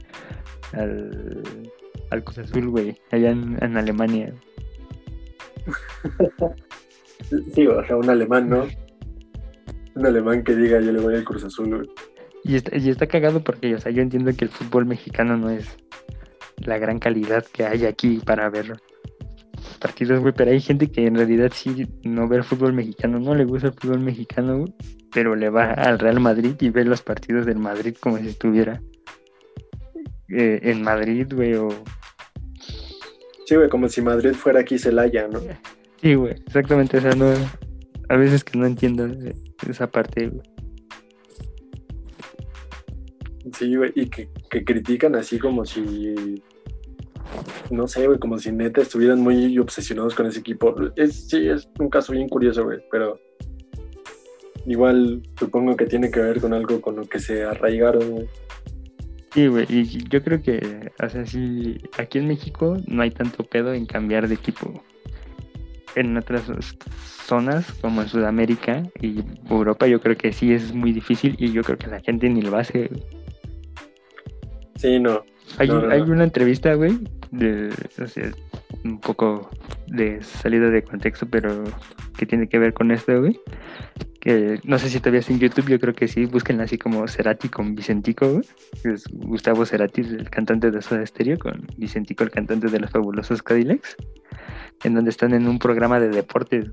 al, 0.74 1.44
al 2.10 2.24
Cruz 2.24 2.39
Azul, 2.39 2.70
güey, 2.70 2.96
allá 3.12 3.32
en, 3.32 3.58
en 3.62 3.78
Alemania. 3.78 4.34
Sí, 7.54 7.66
o 7.68 7.86
sea, 7.86 7.96
un 7.96 8.10
alemán, 8.10 8.50
¿no? 8.50 8.68
Un 9.96 10.06
alemán 10.06 10.44
que 10.44 10.56
diga, 10.56 10.82
yo 10.82 10.92
le 10.92 11.00
voy 11.00 11.16
al 11.16 11.24
Cruz 11.24 11.44
Azul, 11.44 11.76
güey. 11.76 11.89
Y 12.44 12.56
está, 12.56 12.76
y 12.76 12.89
está 12.89 13.08
cagado 13.08 13.44
porque, 13.44 13.76
o 13.76 13.80
sea, 13.80 13.92
yo 13.92 14.02
entiendo 14.02 14.32
que 14.36 14.46
el 14.46 14.52
fútbol 14.52 14.86
mexicano 14.86 15.38
no 15.38 15.50
es 15.50 15.78
la 16.58 16.78
gran 16.78 17.00
calidad 17.00 17.46
que 17.46 17.64
hay 17.64 17.86
aquí 17.86 18.20
para 18.26 18.50
ver 18.50 18.74
partidos, 19.80 20.20
güey, 20.20 20.34
pero 20.36 20.51
hay 20.51 20.62
gente 20.62 20.91
que 20.91 21.05
en 21.05 21.16
realidad 21.16 21.51
sí 21.53 21.88
no 22.03 22.28
ve 22.28 22.38
el 22.38 22.43
fútbol 22.43 22.74
mexicano, 22.74 23.20
no 23.20 23.36
le 23.36 23.45
gusta 23.45 23.68
el 23.68 23.74
fútbol 23.74 23.99
mexicano, 23.99 24.66
pero 25.14 25.36
le 25.36 25.49
va 25.49 25.72
al 25.72 25.99
Real 25.99 26.20
Madrid 26.20 26.55
y 26.59 26.70
ve 26.70 26.86
los 26.86 27.01
partidos 27.01 27.45
del 27.45 27.57
Madrid 27.57 27.95
como 27.99 28.18
si 28.18 28.28
estuviera 28.28 28.82
eh, 30.30 30.59
en 30.64 30.82
Madrid, 30.82 31.28
güey, 31.34 31.55
o... 31.55 31.70
Sí, 33.45 33.55
güey, 33.55 33.70
como 33.70 33.89
si 33.89 34.01
Madrid 34.01 34.34
fuera 34.34 34.62
aquí 34.62 34.78
Celaya, 34.78 35.28
¿no? 35.28 35.39
Sí, 36.01 36.16
güey, 36.16 36.34
exactamente, 36.34 36.97
o 36.97 37.01
sea, 37.01 37.12
no... 37.12 37.34
A 38.09 38.18
veces 38.18 38.43
que 38.43 38.57
no 38.57 38.66
entiendo 38.66 39.07
esa 39.70 39.89
parte, 39.89 40.28
güey. 40.28 40.41
Sí, 43.57 43.76
güey, 43.76 43.91
y 43.95 44.09
que, 44.09 44.30
que 44.49 44.64
critican 44.64 45.16
así 45.16 45.39
como 45.39 45.66
si 45.66 46.41
no 47.69 47.88
sé, 47.88 48.05
güey, 48.07 48.19
como 48.19 48.38
si 48.38 48.51
neta 48.51 48.82
estuvieran 48.82 49.22
muy 49.22 49.57
obsesionados 49.57 50.15
con 50.15 50.26
ese 50.26 50.39
equipo. 50.39 50.76
Es, 50.95 51.30
sí, 51.30 51.47
es 51.47 51.69
un 51.80 51.89
caso 51.89 52.13
bien 52.13 52.28
curioso, 52.28 52.63
güey, 52.63 52.80
pero 52.91 53.19
igual 54.65 55.22
supongo 55.39 55.76
que 55.76 55.86
tiene 55.86 56.11
que 56.11 56.19
ver 56.19 56.39
con 56.39 56.53
algo 56.53 56.82
con 56.82 56.95
lo 56.97 57.05
que 57.05 57.19
se 57.19 57.43
arraigaron, 57.43 58.11
güey. 58.11 58.30
Sí, 59.34 59.47
güey, 59.47 59.65
y 59.69 59.86
yo 60.09 60.22
creo 60.22 60.41
que, 60.41 60.91
o 61.01 61.09
sea, 61.09 61.26
sí, 61.26 61.78
aquí 61.97 62.17
en 62.17 62.28
México 62.28 62.78
no 62.88 63.01
hay 63.01 63.11
tanto 63.11 63.45
pedo 63.45 63.74
en 63.74 63.86
cambiar 63.86 64.28
de 64.28 64.36
equipo. 64.36 64.84
En 65.95 66.17
otras 66.17 66.43
zonas, 67.26 67.72
como 67.82 68.01
en 68.01 68.09
Sudamérica 68.09 68.84
y 69.01 69.24
Europa, 69.49 69.88
yo 69.88 70.01
creo 70.01 70.17
que 70.17 70.34
sí 70.34 70.53
es 70.53 70.74
muy 70.74 70.91
difícil 70.91 71.36
y 71.38 71.51
yo 71.51 71.63
creo 71.63 71.78
que 71.78 71.88
la 71.88 72.01
gente 72.01 72.30
ni 72.30 72.41
lo 72.41 72.57
hace. 72.57 72.89
Sí, 74.76 74.99
no. 74.99 75.24
Hay, 75.58 75.70
hay 75.70 76.02
una 76.02 76.24
entrevista, 76.24 76.74
güey, 76.74 76.99
de, 77.32 77.70
un 78.84 78.99
poco 78.99 79.49
de 79.88 80.22
salida 80.22 80.70
de 80.70 80.84
contexto, 80.84 81.28
pero 81.28 81.64
que 82.18 82.26
tiene 82.26 82.47
que 82.47 82.60
ver 82.60 82.74
con 82.74 82.91
esto, 82.91 83.20
güey. 83.20 83.39
Que 84.20 84.60
no 84.64 84.78
sé 84.78 84.89
si 84.89 84.99
todavía 84.99 85.22
es 85.22 85.30
en 85.30 85.39
YouTube, 85.39 85.68
yo 85.68 85.80
creo 85.80 85.93
que 85.93 86.08
sí, 86.08 86.26
busquen 86.26 86.62
así 86.62 86.78
como 86.78 87.08
Cerati 87.08 87.49
con 87.49 87.76
Vicentico, 87.76 88.30
güey. 88.30 88.45
Es 88.84 89.06
Gustavo 89.12 89.66
Cerati, 89.66 90.02
el 90.02 90.30
cantante 90.30 90.72
de 90.72 90.82
Soda 90.82 91.06
Stereo, 91.06 91.38
con 91.38 91.68
Vicentico, 91.78 92.24
el 92.24 92.32
cantante 92.32 92.68
de 92.68 92.80
los 92.80 92.91
fabulosos 92.91 93.41
Cadillacs, 93.41 93.97
en 94.84 94.93
donde 94.93 95.10
están 95.10 95.34
en 95.34 95.47
un 95.47 95.60
programa 95.60 95.99
de 95.99 96.10
deportes. 96.10 96.72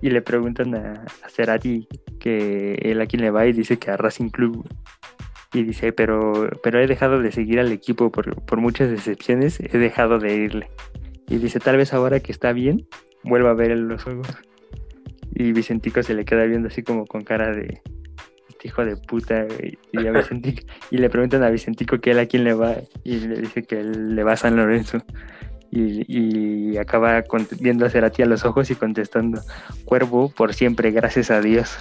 Y 0.00 0.10
le 0.10 0.22
preguntan 0.22 0.74
a, 0.74 1.04
a 1.24 1.28
Cerati 1.28 1.88
que 2.20 2.74
él 2.82 3.00
a 3.00 3.06
quién 3.06 3.22
le 3.22 3.30
va 3.30 3.46
y 3.46 3.52
dice 3.52 3.78
que 3.78 3.90
a 3.90 3.96
Racing 3.96 4.28
Club. 4.28 4.66
Y 5.54 5.62
dice, 5.62 5.92
pero, 5.92 6.50
pero 6.62 6.80
he 6.80 6.86
dejado 6.86 7.20
de 7.22 7.30
seguir 7.30 7.60
al 7.60 7.70
equipo 7.70 8.10
por, 8.10 8.42
por 8.42 8.60
muchas 8.60 8.90
decepciones, 8.90 9.60
he 9.60 9.78
dejado 9.78 10.18
de 10.18 10.34
irle. 10.34 10.68
Y 11.28 11.38
dice, 11.38 11.60
tal 11.60 11.76
vez 11.76 11.94
ahora 11.94 12.20
que 12.20 12.32
está 12.32 12.52
bien, 12.52 12.86
vuelva 13.22 13.50
a 13.50 13.54
ver 13.54 13.78
los 13.78 14.02
juegos. 14.02 14.26
Y 15.34 15.52
Vicentico 15.52 16.02
se 16.02 16.14
le 16.14 16.24
queda 16.24 16.44
viendo 16.44 16.68
así 16.68 16.82
como 16.82 17.06
con 17.06 17.22
cara 17.22 17.52
de 17.52 17.80
este 18.48 18.68
hijo 18.68 18.84
de 18.84 18.96
puta. 18.96 19.46
Y, 19.92 20.06
a 20.06 20.12
Vicentico, 20.12 20.62
y 20.90 20.98
le 20.98 21.08
preguntan 21.08 21.42
a 21.42 21.50
Vicentico 21.50 22.00
que 22.00 22.10
él 22.10 22.18
a 22.18 22.26
quién 22.26 22.44
le 22.44 22.54
va. 22.54 22.76
Y 23.04 23.20
le 23.20 23.40
dice 23.40 23.62
que 23.62 23.80
él 23.80 24.14
le 24.14 24.22
va 24.24 24.32
a 24.32 24.36
San 24.36 24.56
Lorenzo. 24.56 24.98
Y, 25.70 26.04
y 26.06 26.76
acaba 26.78 27.24
viendo 27.60 27.84
a 27.84 27.90
Cerati 27.90 28.22
a 28.22 28.26
los 28.26 28.44
ojos 28.44 28.70
y 28.70 28.76
contestando, 28.76 29.40
cuervo 29.84 30.30
por 30.30 30.54
siempre, 30.54 30.92
gracias 30.92 31.30
a 31.30 31.40
Dios. 31.40 31.76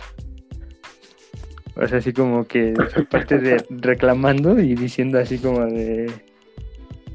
O 1.76 1.88
sea, 1.88 1.98
así 1.98 2.14
como 2.14 2.46
que 2.46 2.74
aparte 2.96 3.40
de 3.40 3.64
reclamando 3.70 4.60
y 4.60 4.76
diciendo 4.76 5.18
así 5.20 5.40
como 5.40 5.66
de, 5.66 6.12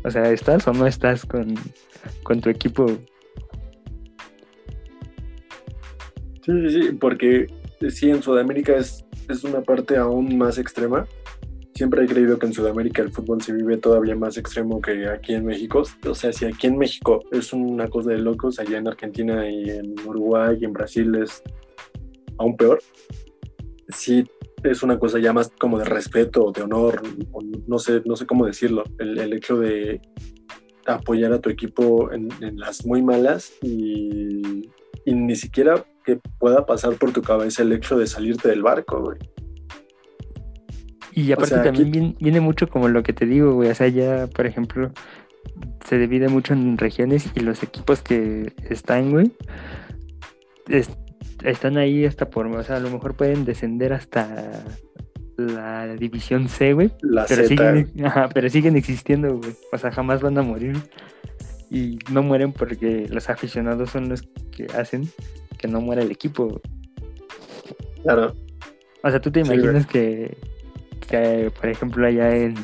o 0.05 0.11
sea, 0.11 0.31
¿estás 0.33 0.67
o 0.67 0.73
no 0.73 0.87
estás 0.87 1.25
con, 1.25 1.55
tu 2.41 2.51
equipo? 2.51 2.87
Sí, 6.45 6.53
sí, 6.69 6.71
sí, 6.71 6.93
porque 6.93 7.47
sí, 7.89 8.11
en 8.11 8.23
Sudamérica 8.23 8.77
es, 8.77 9.05
es 9.29 9.45
una 9.45 9.61
parte 9.63 9.97
aún 9.97 10.37
más 10.37 10.59
extrema. 10.59 11.07
Siempre 11.75 12.05
he 12.05 12.09
creído 12.09 12.41
que 12.41 12.47
en 12.47 12.53
Sudamérica 12.53 13.03
el 13.03 13.13
fútbol 13.13 13.41
se 13.41 13.53
vive 13.53 13.77
todavía 13.77 14.17
más 14.17 14.37
extremo 14.37 14.81
que 14.81 15.09
aquí 15.09 15.35
en 15.35 15.47
México. 15.47 15.85
O 16.05 16.15
sea, 16.15 16.33
si 16.33 16.47
aquí 16.47 16.67
en 16.67 16.77
México 16.77 17.23
es 17.31 17.53
una 17.53 17.87
cosa 17.87 18.11
de 18.11 18.19
locos, 18.19 18.59
allá 18.59 18.79
en 18.79 18.89
Argentina 18.89 19.49
y 19.49 19.71
en 19.71 19.95
Uruguay 20.05 20.59
y 20.61 20.65
en 20.65 20.73
Brasil 20.73 21.15
es 21.15 21.41
aún 22.39 22.57
peor. 22.57 22.81
Sí, 23.91 24.25
es 24.65 24.83
una 24.83 24.99
cosa 24.99 25.19
ya 25.19 25.33
más 25.33 25.51
como 25.59 25.79
de 25.79 25.85
respeto, 25.85 26.53
de 26.53 26.63
honor, 26.63 27.03
no 27.67 27.79
sé, 27.79 28.03
no 28.05 28.17
sé 28.17 28.27
cómo 28.27 28.47
decirlo, 28.47 28.85
el, 28.99 29.33
hecho 29.33 29.59
de 29.59 30.01
apoyar 30.87 31.33
a 31.33 31.41
tu 31.41 31.51
equipo 31.51 32.11
en, 32.13 32.29
las 32.59 32.85
muy 32.85 33.03
malas 33.03 33.53
y, 33.63 34.69
ni 35.07 35.37
siquiera 35.37 35.85
que 36.05 36.21
pueda 36.39 36.67
pasar 36.67 36.95
por 36.95 37.13
tu 37.13 37.23
cabeza 37.23 37.63
el 37.63 37.73
hecho 37.73 37.99
de 37.99 38.07
salirte 38.07 38.49
del 38.49 38.63
barco, 38.63 39.03
güey. 39.03 39.19
Y 41.13 41.33
aparte 41.33 41.57
también 41.57 42.17
viene, 42.21 42.41
mucho 42.41 42.69
como 42.69 42.89
lo 42.89 43.03
que 43.03 43.13
te 43.13 43.27
digo, 43.27 43.55
güey, 43.55 43.71
o 43.71 43.75
sea, 43.75 43.89
ya, 43.89 44.29
por 44.29 44.47
ejemplo, 44.47 44.93
se 45.85 45.99
divide 45.99 46.29
mucho 46.29 46.53
en 46.53 46.79
regiones 46.79 47.31
y 47.35 47.41
los 47.41 47.63
equipos 47.63 48.03
que 48.03 48.53
están, 48.69 49.11
güey, 49.11 49.33
están 51.45 51.77
ahí 51.77 52.05
hasta 52.05 52.31
por, 52.31 52.47
o 52.47 52.63
sea, 52.63 52.77
a 52.77 52.81
lo 52.81 52.91
mejor 52.91 53.15
pueden 53.15 53.45
descender 53.45 53.93
hasta 53.93 54.65
la 55.37 55.95
división 55.95 56.49
C, 56.49 56.73
güey. 56.73 56.91
pero, 57.29 57.47
siguen, 57.47 57.93
pero 58.35 58.51
siguen 58.51 58.77
existiendo, 58.77 59.37
güey. 59.37 59.55
O 59.73 59.79
sea, 59.79 59.93
jamás 59.93 60.21
van 60.21 60.37
a 60.39 60.43
morir. 60.43 60.77
Y 61.71 61.99
no 62.11 62.23
mueren 62.23 62.53
porque 62.53 63.07
los 63.11 63.29
aficionados 63.29 63.91
son 63.91 64.09
los 64.09 64.23
que 64.51 64.67
hacen 64.75 65.09
que 65.59 65.69
no 65.69 65.81
muera 65.81 66.03
el 66.03 66.11
equipo. 66.11 66.61
Claro. 68.03 68.35
O 69.03 69.11
sea, 69.11 69.21
tú 69.21 69.31
te 69.31 69.41
imaginas 69.41 69.87
que, 69.87 70.37
que, 71.09 71.53
por 71.61 71.69
ejemplo, 71.69 72.07
allá 72.07 72.35
en, 72.35 72.55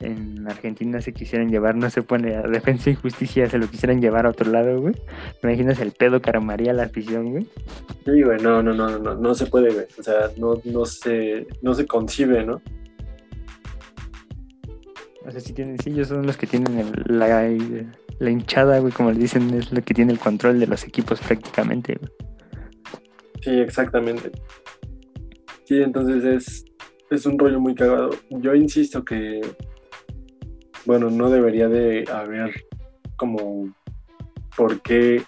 en 0.00 0.48
Argentina 0.48 1.00
se 1.00 1.12
quisieran 1.12 1.50
llevar, 1.50 1.76
no 1.76 1.90
se 1.90 2.02
pone 2.02 2.34
a 2.34 2.42
defensa 2.42 2.90
y 2.90 2.94
justicia, 2.94 3.48
se 3.48 3.58
lo 3.58 3.68
quisieran 3.68 4.00
llevar 4.00 4.26
a 4.26 4.30
otro 4.30 4.50
lado, 4.50 4.80
güey. 4.80 4.94
¿Te 4.94 5.46
imaginas 5.46 5.78
el 5.80 5.92
pedo 5.92 6.20
que 6.20 6.30
armaría 6.30 6.72
la 6.72 6.84
afición, 6.84 7.30
güey? 7.30 7.46
Sí, 8.04 8.22
güey, 8.22 8.40
no, 8.40 8.62
no, 8.62 8.72
no, 8.72 8.98
no, 8.98 9.14
no 9.14 9.34
se 9.34 9.46
puede, 9.46 9.72
güey. 9.72 9.86
O 9.98 10.02
sea, 10.02 10.30
no, 10.38 10.60
no 10.64 10.86
se, 10.86 11.46
no 11.60 11.74
se 11.74 11.86
concibe, 11.86 12.44
¿no? 12.44 12.62
O 15.26 15.30
sea, 15.30 15.40
sí 15.40 15.52
tienen, 15.52 15.78
sí, 15.78 15.90
ellos 15.90 16.08
son 16.08 16.26
los 16.26 16.38
que 16.38 16.46
tienen 16.46 16.92
la, 17.04 17.46
la 18.18 18.30
hinchada, 18.30 18.78
güey, 18.78 18.92
como 18.92 19.12
le 19.12 19.18
dicen, 19.18 19.50
es 19.54 19.70
lo 19.70 19.82
que 19.82 19.92
tiene 19.92 20.12
el 20.12 20.18
control 20.18 20.58
de 20.58 20.66
los 20.66 20.84
equipos 20.84 21.20
prácticamente, 21.20 21.98
güey. 22.00 22.10
Sí, 23.42 23.50
exactamente. 23.50 24.30
Sí, 25.64 25.82
entonces 25.82 26.24
es, 26.24 26.64
es 27.10 27.26
un 27.26 27.38
rollo 27.38 27.60
muy 27.60 27.74
cagado. 27.74 28.10
Yo 28.30 28.54
insisto 28.54 29.04
que 29.04 29.40
bueno, 30.86 31.10
no 31.10 31.30
debería 31.30 31.68
de 31.68 32.04
haber 32.12 32.64
como 33.16 33.74
por 34.56 34.80
qué 34.80 35.22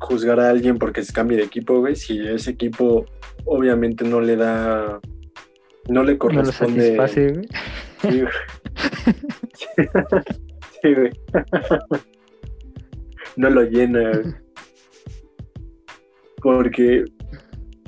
juzgar 0.00 0.40
a 0.40 0.50
alguien 0.50 0.78
porque 0.78 1.02
se 1.02 1.12
cambie 1.12 1.36
de 1.36 1.44
equipo, 1.44 1.80
güey, 1.80 1.96
si 1.96 2.20
ese 2.26 2.52
equipo 2.52 3.04
obviamente 3.44 4.04
no 4.04 4.20
le 4.20 4.36
da, 4.36 5.00
no 5.88 6.04
le 6.04 6.18
corresponde. 6.18 6.92
No 6.92 7.02
lo 7.02 7.08
satisface, 7.08 7.32
güey. 7.32 7.48
Sí, 8.00 8.20
güey. 8.20 8.32
sí, 10.82 10.94
güey. 10.94 11.10
no 13.36 13.50
lo 13.50 13.62
llena, 13.62 14.10
güey. 14.10 14.34
Porque, 16.40 17.04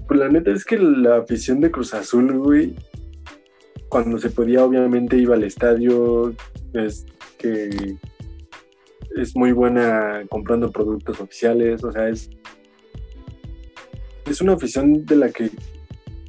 pues 0.08 0.18
la 0.18 0.28
neta 0.28 0.50
es 0.50 0.64
que 0.64 0.76
la 0.76 1.18
afición 1.18 1.60
de 1.60 1.70
Cruz 1.70 1.94
Azul, 1.94 2.36
güey, 2.38 2.74
cuando 3.91 4.18
se 4.18 4.30
podía, 4.30 4.64
obviamente 4.64 5.18
iba 5.18 5.34
al 5.34 5.43
estadio, 5.43 6.32
es 6.72 7.05
que 7.36 7.97
es 9.16 9.36
muy 9.36 9.51
buena 9.53 10.22
comprando 10.30 10.70
productos 10.70 11.20
oficiales, 11.20 11.82
o 11.82 11.91
sea, 11.91 12.09
es, 12.09 12.30
es 14.26 14.41
una 14.41 14.55
afición 14.55 15.05
de 15.05 15.16
la 15.16 15.30
que 15.30 15.51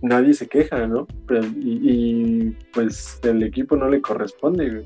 nadie 0.02 0.34
se 0.34 0.48
queja, 0.48 0.88
¿no? 0.88 1.08
y, 1.56 2.50
pues 2.74 3.20
el 3.24 3.44
equipo 3.44 3.78
no 3.78 3.88
le 3.88 4.02
corresponde, 4.02 4.84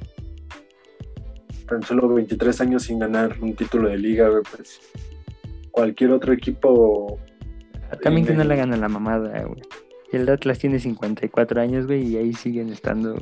Tan 1.67 1.81
solo 1.81 2.07
23 2.13 2.61
años 2.61 2.83
sin 2.83 2.99
ganar 2.99 3.37
un 3.41 3.55
título 3.55 3.89
de 3.89 3.97
liga, 3.97 4.29
pues 4.55 4.81
cualquier 5.71 6.11
otro 6.11 6.31
equipo... 6.31 7.17
También 8.03 8.27
que 8.27 8.33
no 8.33 8.43
le 8.43 8.55
gana 8.55 8.77
la 8.77 8.87
mamada, 8.87 9.43
güey 9.45 9.63
el 10.17 10.29
Atlas 10.29 10.59
tiene 10.59 10.79
54 10.79 11.61
años, 11.61 11.87
güey, 11.87 12.03
y 12.03 12.17
ahí 12.17 12.33
siguen 12.33 12.69
estando. 12.69 13.15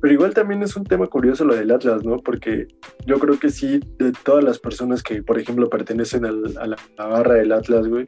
Pero 0.00 0.14
igual 0.14 0.34
también 0.34 0.62
es 0.62 0.76
un 0.76 0.84
tema 0.84 1.06
curioso 1.06 1.44
lo 1.44 1.54
del 1.54 1.70
Atlas, 1.70 2.04
¿no? 2.04 2.18
Porque 2.18 2.68
yo 3.06 3.18
creo 3.18 3.38
que 3.38 3.50
sí, 3.50 3.80
de 3.98 4.12
todas 4.12 4.44
las 4.44 4.58
personas 4.58 5.02
que, 5.02 5.22
por 5.22 5.38
ejemplo, 5.38 5.68
pertenecen 5.68 6.24
a 6.24 6.32
la, 6.32 6.76
barra 6.96 7.34
del 7.34 7.52
Atlas, 7.52 7.88
güey, 7.88 8.06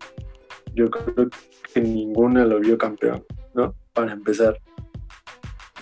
yo 0.74 0.90
creo 0.90 1.28
que 1.72 1.80
ninguna 1.80 2.44
lo 2.44 2.60
vio 2.60 2.78
campeón, 2.78 3.24
¿no? 3.54 3.74
Para 3.94 4.12
empezar. 4.12 4.58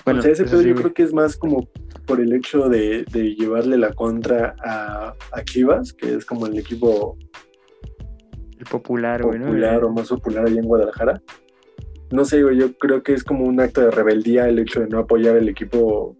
o 0.04 0.22
sea, 0.22 0.32
ese 0.32 0.44
pedo 0.44 0.62
yo 0.62 0.74
creo 0.74 0.94
que 0.94 1.02
es 1.02 1.12
más 1.12 1.36
como 1.36 1.68
por 2.06 2.20
el 2.20 2.32
hecho 2.32 2.68
de, 2.68 3.04
llevarle 3.38 3.76
la 3.76 3.92
contra 3.92 4.54
a, 4.64 5.12
a, 5.32 5.44
Chivas, 5.44 5.92
que 5.92 6.14
es 6.14 6.24
como 6.24 6.46
el 6.46 6.56
equipo 6.56 7.18
el 8.66 9.22
popular, 9.22 9.22
popular 9.22 9.84
o 9.84 9.90
más 9.90 10.08
popular 10.08 10.46
allá 10.46 10.60
en 10.60 10.66
Guadalajara. 10.66 11.22
No 12.10 12.24
sé, 12.24 12.42
güey, 12.42 12.58
yo 12.58 12.72
creo 12.78 13.02
que 13.02 13.14
es 13.14 13.24
como 13.24 13.44
un 13.44 13.60
acto 13.60 13.80
de 13.80 13.90
rebeldía 13.90 14.48
el 14.48 14.58
hecho 14.58 14.80
de 14.80 14.88
no 14.88 15.00
apoyar 15.00 15.36
el 15.36 15.48
equipo 15.48 16.16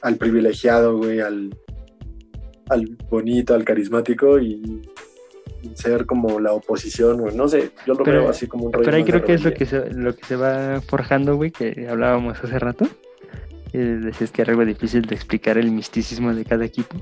al 0.00 0.16
privilegiado, 0.16 0.96
güey, 0.98 1.20
al, 1.20 1.54
al 2.68 2.96
bonito, 3.08 3.54
al 3.54 3.64
carismático 3.64 4.40
y 4.40 4.82
ser 5.74 6.06
como 6.06 6.40
la 6.40 6.52
oposición, 6.52 7.20
güey. 7.20 7.36
No 7.36 7.48
sé, 7.48 7.70
yo 7.86 7.94
lo 7.94 8.04
veo 8.04 8.28
así 8.28 8.46
como 8.46 8.66
un 8.66 8.72
Pero 8.72 8.96
ahí 8.96 9.04
creo 9.04 9.24
que 9.24 9.34
es 9.34 9.44
lo 9.44 9.54
que, 9.54 9.66
se, 9.66 9.90
lo 9.92 10.14
que 10.16 10.24
se 10.24 10.36
va 10.36 10.80
forjando, 10.80 11.36
güey, 11.36 11.50
que 11.50 11.86
hablábamos 11.88 12.42
hace 12.42 12.58
rato. 12.58 12.86
decías 13.72 14.32
que 14.32 14.42
era 14.42 14.52
algo 14.52 14.64
difícil 14.64 15.02
de 15.02 15.14
explicar 15.14 15.56
el 15.56 15.70
misticismo 15.70 16.34
de 16.34 16.44
cada 16.44 16.64
equipo. 16.64 16.96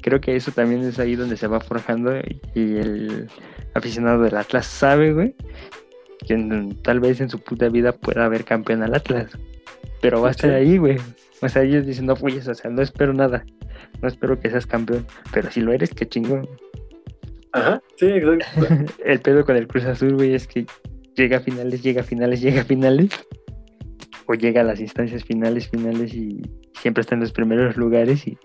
Creo 0.00 0.20
que 0.20 0.36
eso 0.36 0.52
también 0.52 0.82
es 0.82 1.00
ahí 1.00 1.16
donde 1.16 1.36
se 1.36 1.48
va 1.48 1.60
forjando 1.60 2.12
y 2.54 2.76
el 2.76 3.28
aficionado 3.74 4.22
del 4.22 4.36
Atlas 4.36 4.66
sabe, 4.66 5.12
güey, 5.12 5.34
que 6.26 6.74
tal 6.82 7.00
vez 7.00 7.20
en 7.20 7.30
su 7.30 7.38
puta 7.38 7.68
vida 7.68 7.92
pueda 7.92 8.24
haber 8.24 8.44
campeón 8.44 8.82
al 8.82 8.94
Atlas. 8.94 9.30
Pero 10.00 10.20
va 10.20 10.28
a 10.28 10.30
estar 10.30 10.50
ahí, 10.50 10.78
güey. 10.78 10.96
O 11.42 11.48
sea, 11.48 11.62
ellos 11.62 11.86
dicen, 11.86 12.06
no, 12.06 12.14
pues, 12.14 12.46
o 12.46 12.54
sea, 12.54 12.70
no 12.70 12.82
espero 12.82 13.12
nada. 13.12 13.44
No 14.00 14.08
espero 14.08 14.38
que 14.38 14.50
seas 14.50 14.66
campeón. 14.66 15.06
Pero 15.32 15.50
si 15.50 15.60
lo 15.60 15.72
eres, 15.72 15.90
qué 15.90 16.08
chingón. 16.08 16.48
Ajá, 17.52 17.82
sí, 17.96 18.06
exacto. 18.06 18.84
el 19.04 19.20
pedo 19.20 19.44
con 19.44 19.56
el 19.56 19.66
Cruz 19.66 19.84
Azul, 19.84 20.14
güey, 20.14 20.34
es 20.34 20.46
que 20.46 20.66
llega 21.14 21.38
a 21.38 21.40
finales, 21.40 21.82
llega 21.82 22.02
a 22.02 22.04
finales, 22.04 22.40
llega 22.40 22.62
a 22.62 22.64
finales. 22.64 23.10
O 24.26 24.34
llega 24.34 24.60
a 24.60 24.64
las 24.64 24.78
instancias 24.78 25.24
finales, 25.24 25.68
finales 25.68 26.12
y 26.12 26.42
siempre 26.80 27.00
está 27.00 27.14
en 27.14 27.22
los 27.22 27.32
primeros 27.32 27.76
lugares 27.76 28.26
y, 28.26 28.38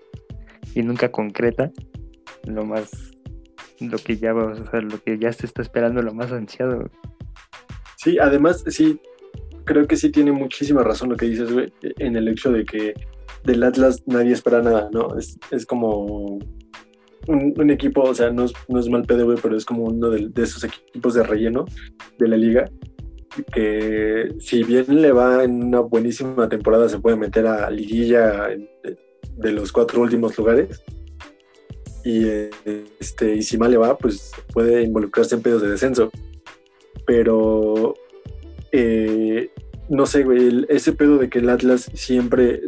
nunca 0.82 1.10
concreta 1.10 1.70
lo 2.44 2.64
más, 2.64 3.12
lo 3.80 3.98
que 3.98 4.16
ya, 4.16 4.34
o 4.34 4.54
sea, 4.70 4.80
lo 4.80 5.02
que 5.02 5.18
ya 5.18 5.32
se 5.32 5.46
está 5.46 5.62
esperando, 5.62 6.02
lo 6.02 6.14
más 6.14 6.32
ansiado. 6.32 6.90
Sí, 7.96 8.18
además, 8.18 8.64
sí, 8.68 9.00
creo 9.64 9.86
que 9.86 9.96
sí 9.96 10.10
tiene 10.10 10.32
muchísima 10.32 10.82
razón 10.82 11.10
lo 11.10 11.16
que 11.16 11.26
dices, 11.26 11.52
güey, 11.52 11.72
en 11.98 12.16
el 12.16 12.28
hecho 12.28 12.52
de 12.52 12.64
que 12.64 12.94
del 13.44 13.62
Atlas 13.62 14.02
nadie 14.06 14.32
espera 14.32 14.62
nada, 14.62 14.88
¿no? 14.92 15.16
Es, 15.18 15.38
es 15.50 15.66
como 15.66 16.38
un, 17.26 17.70
equipo, 17.70 18.02
o 18.02 18.14
sea, 18.14 18.30
no 18.30 18.44
es, 18.44 18.52
no 18.68 18.78
es 18.78 18.88
mal 18.88 19.02
pedo, 19.02 19.34
pero 19.40 19.56
es 19.56 19.64
como 19.64 19.84
uno 19.84 20.10
de, 20.10 20.30
esos 20.42 20.64
equipos 20.64 21.14
de 21.14 21.22
relleno 21.22 21.64
de 22.18 22.28
la 22.28 22.36
liga 22.36 22.70
que 23.52 24.32
si 24.38 24.62
bien 24.62 25.02
le 25.02 25.10
va 25.10 25.42
en 25.42 25.64
una 25.64 25.80
buenísima 25.80 26.48
temporada 26.48 26.88
se 26.88 27.00
puede 27.00 27.16
meter 27.16 27.48
a 27.48 27.68
liguilla 27.68 28.46
de, 29.36 29.52
los 29.52 29.72
cuatro 29.72 30.02
últimos 30.02 30.38
lugares 30.38 30.84
y 32.04 32.26
este 33.00 33.36
y 33.36 33.42
si 33.42 33.56
mal 33.56 33.70
le 33.70 33.78
va 33.78 33.96
pues 33.96 34.32
puede 34.52 34.82
involucrarse 34.82 35.34
en 35.34 35.42
pedos 35.42 35.62
de 35.62 35.70
descenso. 35.70 36.10
Pero 37.06 37.94
eh, 38.72 39.50
no 39.88 40.06
sé 40.06 40.22
güey 40.22 40.66
ese 40.68 40.92
pedo 40.92 41.18
de 41.18 41.28
que 41.28 41.38
el 41.38 41.50
Atlas 41.50 41.90
siempre 41.94 42.60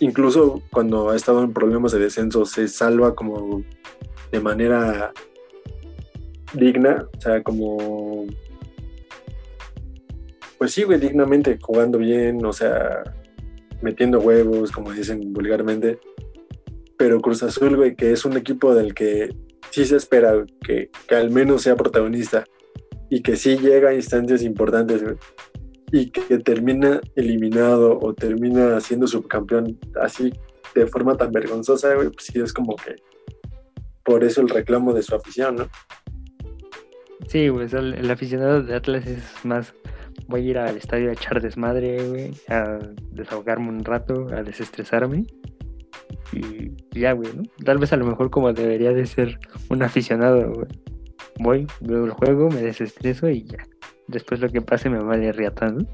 incluso 0.00 0.62
cuando 0.72 1.10
ha 1.10 1.16
estado 1.16 1.42
en 1.42 1.52
problemas 1.52 1.92
de 1.92 2.00
descenso 2.00 2.44
se 2.44 2.68
salva 2.68 3.14
como 3.14 3.62
de 4.32 4.40
manera 4.40 5.12
digna, 6.54 7.06
o 7.16 7.20
sea, 7.20 7.42
como, 7.42 8.26
pues 10.58 10.72
sí, 10.72 10.82
güey, 10.82 10.98
dignamente, 10.98 11.58
jugando 11.60 11.98
bien, 11.98 12.44
o 12.44 12.52
sea, 12.52 13.02
metiendo 13.80 14.20
huevos, 14.20 14.70
como 14.70 14.92
dicen 14.92 15.32
vulgarmente, 15.32 15.98
pero 17.02 17.20
Cruz 17.20 17.42
Azul, 17.42 17.76
güey, 17.76 17.96
que 17.96 18.12
es 18.12 18.24
un 18.24 18.36
equipo 18.36 18.76
del 18.76 18.94
que 18.94 19.28
sí 19.70 19.84
se 19.84 19.96
espera 19.96 20.44
que, 20.64 20.88
que 21.08 21.14
al 21.16 21.30
menos 21.30 21.62
sea 21.62 21.74
protagonista 21.74 22.44
y 23.10 23.22
que 23.22 23.34
sí 23.34 23.58
llega 23.58 23.88
a 23.88 23.94
instancias 23.94 24.44
importantes, 24.44 25.02
güey, 25.02 25.16
y 25.90 26.10
que 26.10 26.38
termina 26.38 27.00
eliminado 27.16 27.98
o 28.00 28.14
termina 28.14 28.80
siendo 28.80 29.08
subcampeón 29.08 29.80
así 30.00 30.32
de 30.76 30.86
forma 30.86 31.16
tan 31.16 31.32
vergonzosa, 31.32 31.92
güey, 31.96 32.10
pues 32.10 32.26
sí 32.26 32.38
es 32.38 32.52
como 32.52 32.76
que 32.76 32.94
por 34.04 34.22
eso 34.22 34.40
el 34.40 34.48
reclamo 34.48 34.94
de 34.94 35.02
su 35.02 35.16
afición, 35.16 35.56
¿no? 35.56 35.68
Sí, 37.26 37.50
pues 37.50 37.72
el, 37.72 38.08
aficionado 38.12 38.62
de 38.62 38.76
Atlas 38.76 39.08
es 39.08 39.24
más, 39.44 39.74
voy 40.28 40.42
a 40.42 40.50
ir 40.50 40.58
al 40.58 40.76
estadio 40.76 41.10
a 41.10 41.14
echar 41.14 41.42
desmadre, 41.42 42.06
güey, 42.06 42.34
a 42.46 42.78
desahogarme 43.10 43.70
un 43.70 43.84
rato, 43.84 44.28
a 44.32 44.44
desestresarme. 44.44 45.26
Y 46.32 46.72
ya, 46.98 47.12
güey, 47.12 47.32
¿no? 47.34 47.42
Tal 47.64 47.78
vez 47.78 47.92
a 47.92 47.96
lo 47.96 48.06
mejor 48.06 48.30
como 48.30 48.52
debería 48.52 48.92
de 48.92 49.06
ser 49.06 49.38
un 49.68 49.82
aficionado, 49.82 50.52
güey. 50.52 50.68
Voy, 51.38 51.66
veo 51.80 52.04
el 52.04 52.10
juego, 52.10 52.50
me 52.50 52.62
desestreso 52.62 53.28
y 53.28 53.44
ya. 53.44 53.66
Después 54.08 54.40
lo 54.40 54.48
que 54.48 54.60
pase 54.60 54.90
me 54.90 54.98
vale 54.98 55.32
riata, 55.32 55.70
¿no? 55.70 55.86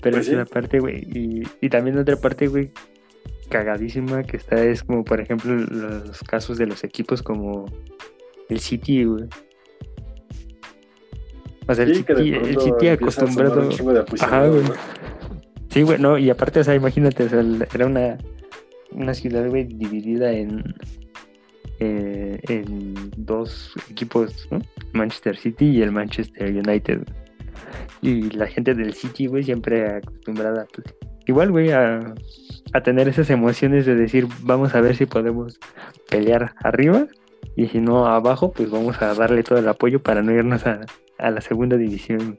Pero 0.00 0.16
pues 0.16 0.28
es 0.28 0.34
una 0.34 0.44
parte, 0.44 0.78
güey. 0.78 1.02
Y, 1.12 1.42
y 1.60 1.68
también 1.68 1.98
otra 1.98 2.16
parte, 2.16 2.46
güey, 2.46 2.70
cagadísima 3.48 4.22
que 4.22 4.36
está 4.36 4.62
es 4.62 4.82
como, 4.82 5.04
por 5.04 5.20
ejemplo, 5.20 5.54
los 5.54 6.20
casos 6.20 6.58
de 6.58 6.66
los 6.66 6.84
equipos 6.84 7.22
como 7.22 7.66
el 8.48 8.60
City, 8.60 9.04
güey. 9.04 9.24
O 11.66 11.74
sea, 11.74 11.84
el, 11.84 11.96
City, 11.96 12.88
acostumbrado. 12.88 13.68
Ajá, 14.20 14.46
güey. 14.46 14.62
Sí, 15.68 15.82
güey, 15.82 15.98
no, 15.98 16.16
y 16.16 16.30
aparte, 16.30 16.60
o 16.60 16.64
sea, 16.64 16.74
imagínate, 16.74 17.24
o 17.24 17.28
sea, 17.28 17.44
era 17.74 17.86
una, 17.86 18.16
una 18.92 19.14
ciudad, 19.14 19.48
güey, 19.48 19.64
dividida 19.64 20.32
en, 20.32 20.74
eh, 21.80 22.40
en 22.48 22.94
dos 23.16 23.72
equipos, 23.90 24.48
¿no? 24.50 24.60
Manchester 24.92 25.36
City 25.36 25.66
y 25.66 25.82
el 25.82 25.92
Manchester 25.92 26.50
United. 26.50 27.02
Y 28.02 28.30
la 28.30 28.46
gente 28.46 28.74
del 28.74 28.94
City, 28.94 29.26
güey, 29.26 29.42
siempre 29.44 29.86
acostumbrada, 29.86 30.66
pues, 30.74 30.94
igual, 31.26 31.50
güey, 31.50 31.70
a, 31.70 32.14
tener 32.84 33.08
esas 33.08 33.30
emociones 33.30 33.86
de 33.86 33.94
decir, 33.94 34.26
vamos 34.42 34.74
a 34.74 34.80
ver 34.80 34.96
si 34.96 35.06
podemos 35.06 35.58
pelear 36.10 36.54
arriba 36.62 37.06
y 37.56 37.66
si 37.66 37.80
no 37.80 38.06
abajo, 38.06 38.52
pues 38.52 38.70
vamos 38.70 39.00
a 39.02 39.14
darle 39.14 39.42
todo 39.42 39.58
el 39.58 39.68
apoyo 39.68 40.00
para 40.02 40.22
no 40.22 40.32
irnos 40.32 40.64
a, 40.66 40.80
la 41.18 41.40
segunda 41.40 41.76
división. 41.76 42.38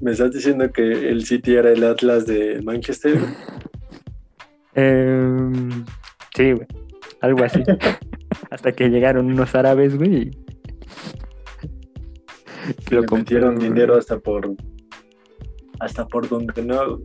¿Me 0.00 0.12
estás 0.12 0.32
diciendo 0.32 0.70
que 0.72 0.82
el 0.82 1.24
City 1.24 1.54
era 1.54 1.72
el 1.72 1.84
Atlas 1.84 2.26
de 2.26 2.60
Manchester? 2.62 3.18
Em, 4.74 5.84
sí, 6.34 6.52
güey, 6.52 6.66
algo 7.20 7.44
así. 7.44 7.62
Hasta 8.50 8.72
que 8.72 8.88
llegaron 8.88 9.26
unos 9.26 9.54
árabes, 9.54 9.96
güey. 9.96 10.30
Que 12.86 12.94
lo 12.94 13.02
metieron 13.02 13.58
dinero 13.58 13.96
hasta 13.96 14.18
por 14.18 14.54
hasta 15.80 16.06
por 16.06 16.28
donde 16.28 16.62
no 16.62 17.00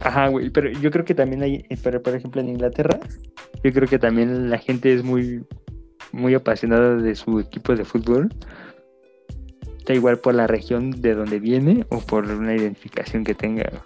Ajá, 0.00 0.28
güey, 0.28 0.50
pero 0.50 0.70
yo 0.70 0.90
creo 0.90 1.04
que 1.04 1.14
también 1.14 1.42
hay, 1.42 1.66
eh, 1.68 1.76
pero 1.82 2.02
por 2.02 2.14
ejemplo 2.14 2.40
en 2.40 2.48
Inglaterra, 2.48 2.98
yo 3.62 3.72
creo 3.72 3.86
que 3.86 3.98
también 3.98 4.48
la 4.48 4.56
gente 4.58 4.94
es 4.94 5.04
muy, 5.04 5.44
muy 6.10 6.34
apasionada 6.34 6.96
de 6.96 7.14
su 7.14 7.38
equipo 7.38 7.76
de 7.76 7.84
fútbol. 7.84 8.30
Da 9.86 9.94
igual 9.94 10.18
por 10.18 10.34
la 10.34 10.46
región 10.46 10.90
de 11.02 11.14
donde 11.14 11.38
viene 11.38 11.84
o 11.90 12.00
por 12.00 12.24
una 12.24 12.54
identificación 12.54 13.24
que 13.24 13.34
tenga. 13.34 13.84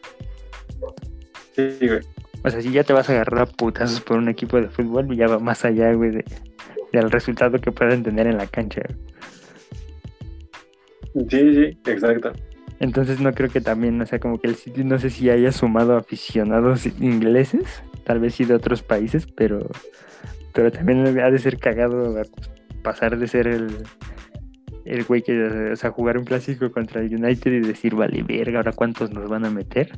Sí, 1.57 1.77
güey. 1.81 2.01
O 2.45 2.51
sea, 2.51 2.61
si 2.61 2.71
ya 2.71 2.85
te 2.85 2.93
vas 2.93 3.09
a 3.09 3.15
agarrar 3.15 3.43
a 3.43 3.47
putazos 3.47 4.01
por 4.03 4.19
un 4.19 4.29
equipo 4.29 4.61
de 4.61 4.69
fútbol, 4.69 5.17
ya 5.17 5.27
va 5.27 5.39
más 5.39 5.65
allá, 5.65 5.93
güey, 5.95 6.11
de, 6.11 6.25
del 6.93 7.11
resultado 7.11 7.59
que 7.59 7.73
puedan 7.73 8.03
tener 8.03 8.27
en 8.27 8.37
la 8.37 8.47
cancha. 8.47 8.83
Sí, 11.15 11.55
sí, 11.55 11.79
exacto. 11.87 12.33
Entonces 12.81 13.21
no 13.21 13.33
creo 13.33 13.49
que 13.49 13.61
también, 13.61 14.01
o 14.01 14.07
sea, 14.07 14.19
como 14.19 14.39
que 14.39 14.49
el 14.49 14.57
City 14.57 14.85
no 14.85 14.99
sé 14.99 15.09
si 15.09 15.31
haya 15.31 15.53
sumado 15.53 15.97
aficionados 15.97 16.87
ingleses, 16.87 17.83
tal 18.05 18.21
vez 18.21 18.35
sí 18.35 18.45
de 18.45 18.55
otros 18.55 18.83
países, 18.83 19.27
pero, 19.27 19.71
pero 20.53 20.71
también 20.71 21.07
ha 21.21 21.31
de 21.31 21.39
ser 21.39 21.59
cagado 21.59 22.21
pasar 22.83 23.17
de 23.17 23.27
ser 23.27 23.47
el, 23.47 23.69
el 24.85 25.05
güey 25.05 25.23
que, 25.23 25.71
o 25.73 25.77
sea, 25.77 25.93
jugar 25.93 26.19
un 26.19 26.25
clásico 26.25 26.71
contra 26.71 27.01
el 27.01 27.15
United 27.15 27.53
y 27.53 27.61
decir, 27.61 27.95
vale, 27.95 28.23
verga, 28.23 28.59
ahora 28.59 28.73
cuántos 28.73 29.11
nos 29.13 29.31
van 29.31 29.47
a 29.47 29.51
meter. 29.51 29.93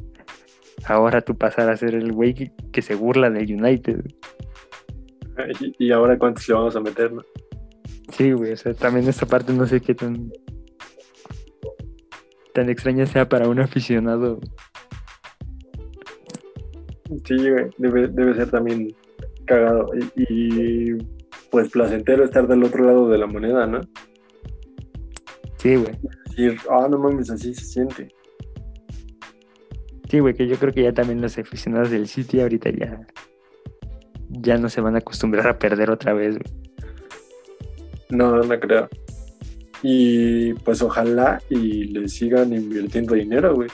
Ahora 0.85 1.21
tú 1.21 1.37
pasar 1.37 1.71
a 1.71 1.77
ser 1.77 1.95
el 1.95 2.13
güey 2.13 2.35
que, 2.73 2.83
se 2.83 2.95
burla 2.95 3.31
del 3.31 3.53
United. 3.53 4.05
Y, 5.79 5.91
ahora 5.91 6.19
cuántos 6.19 6.49
le 6.49 6.55
vamos 6.55 6.77
a 6.77 6.81
meter, 6.81 7.13
¿no? 7.13 7.23
Sí, 8.13 8.33
güey, 8.33 8.53
o 8.53 8.57
sea, 8.57 8.75
también 8.75 9.09
esta 9.09 9.27
parte 9.27 9.53
no 9.53 9.67
sé 9.67 9.81
qué 9.81 9.95
tan 9.95 10.31
tan 12.55 12.71
extraña 12.71 13.05
sea 13.05 13.29
para 13.29 13.49
un 13.49 13.61
aficionado. 13.61 14.41
Sí, 17.25 17.37
debe, 17.79 18.09
debe 18.09 18.35
ser 18.35 18.51
también 18.51 18.95
cagado 19.47 19.91
y, 20.17 20.95
pues 21.51 21.71
placentero 21.71 22.25
estar 22.25 22.47
del 22.47 22.65
otro 22.65 22.85
lado 22.85 23.09
de 23.09 23.19
la 23.19 23.27
moneda, 23.27 23.67
¿no? 23.67 23.81
Sí, 25.59 25.77
güey. 25.77 25.93
Decir, 26.27 26.59
ah, 26.71 26.87
no 26.91 26.99
mames, 26.99 27.31
así 27.31 27.55
se 27.55 27.65
siente. 27.65 28.09
Sí, 30.09 30.21
güey, 30.21 30.35
que 30.35 30.47
yo 30.47 30.57
creo 30.57 30.73
que 30.73 30.83
ya 30.83 30.93
también 30.93 31.21
los 31.21 31.37
aficionados 31.37 31.91
del 31.91 32.07
City 32.07 32.41
ahorita 32.41 32.71
ya, 32.71 33.07
ya 34.29 34.57
no 34.57 34.69
se 34.69 34.81
van 34.81 34.95
a 34.95 34.99
acostumbrar 34.99 35.49
a 35.49 35.59
perder 35.59 35.91
otra 35.91 36.13
vez, 36.13 36.39
güey. 36.39 36.67
No, 38.11 38.41
no 38.41 38.61
creo. 38.61 38.89
Y 39.83 40.55
pues 40.55 40.81
ojalá 40.83 41.43
y 41.51 41.85
le 41.85 42.09
sigan 42.09 42.53
invirtiendo 42.53 43.15
dinero, 43.15 43.55
güey. 43.55 43.69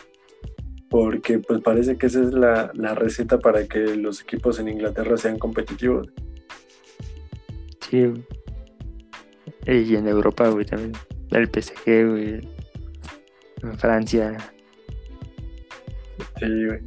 Porque 0.89 1.39
pues 1.39 1.61
parece 1.61 1.97
que 1.97 2.07
esa 2.07 2.23
es 2.23 2.33
la, 2.33 2.71
la 2.75 2.95
receta 2.95 3.39
para 3.39 3.67
que 3.67 3.79
los 3.97 4.23
equipos 4.23 4.59
en 4.59 4.69
Inglaterra 4.69 5.17
sean 5.17 5.39
competitivos. 5.39 6.09
Sí, 7.81 8.07
güey. 8.07 8.25
Y 9.67 9.97
en 9.97 10.09
Europa, 10.09 10.49
güey, 10.49 10.65
también. 10.65 10.93
El 11.31 11.49
PSG, 11.49 12.09
güey. 12.09 12.49
En 13.63 13.79
Francia. 13.79 14.37
Sí, 16.39 16.67
güey. 16.67 16.81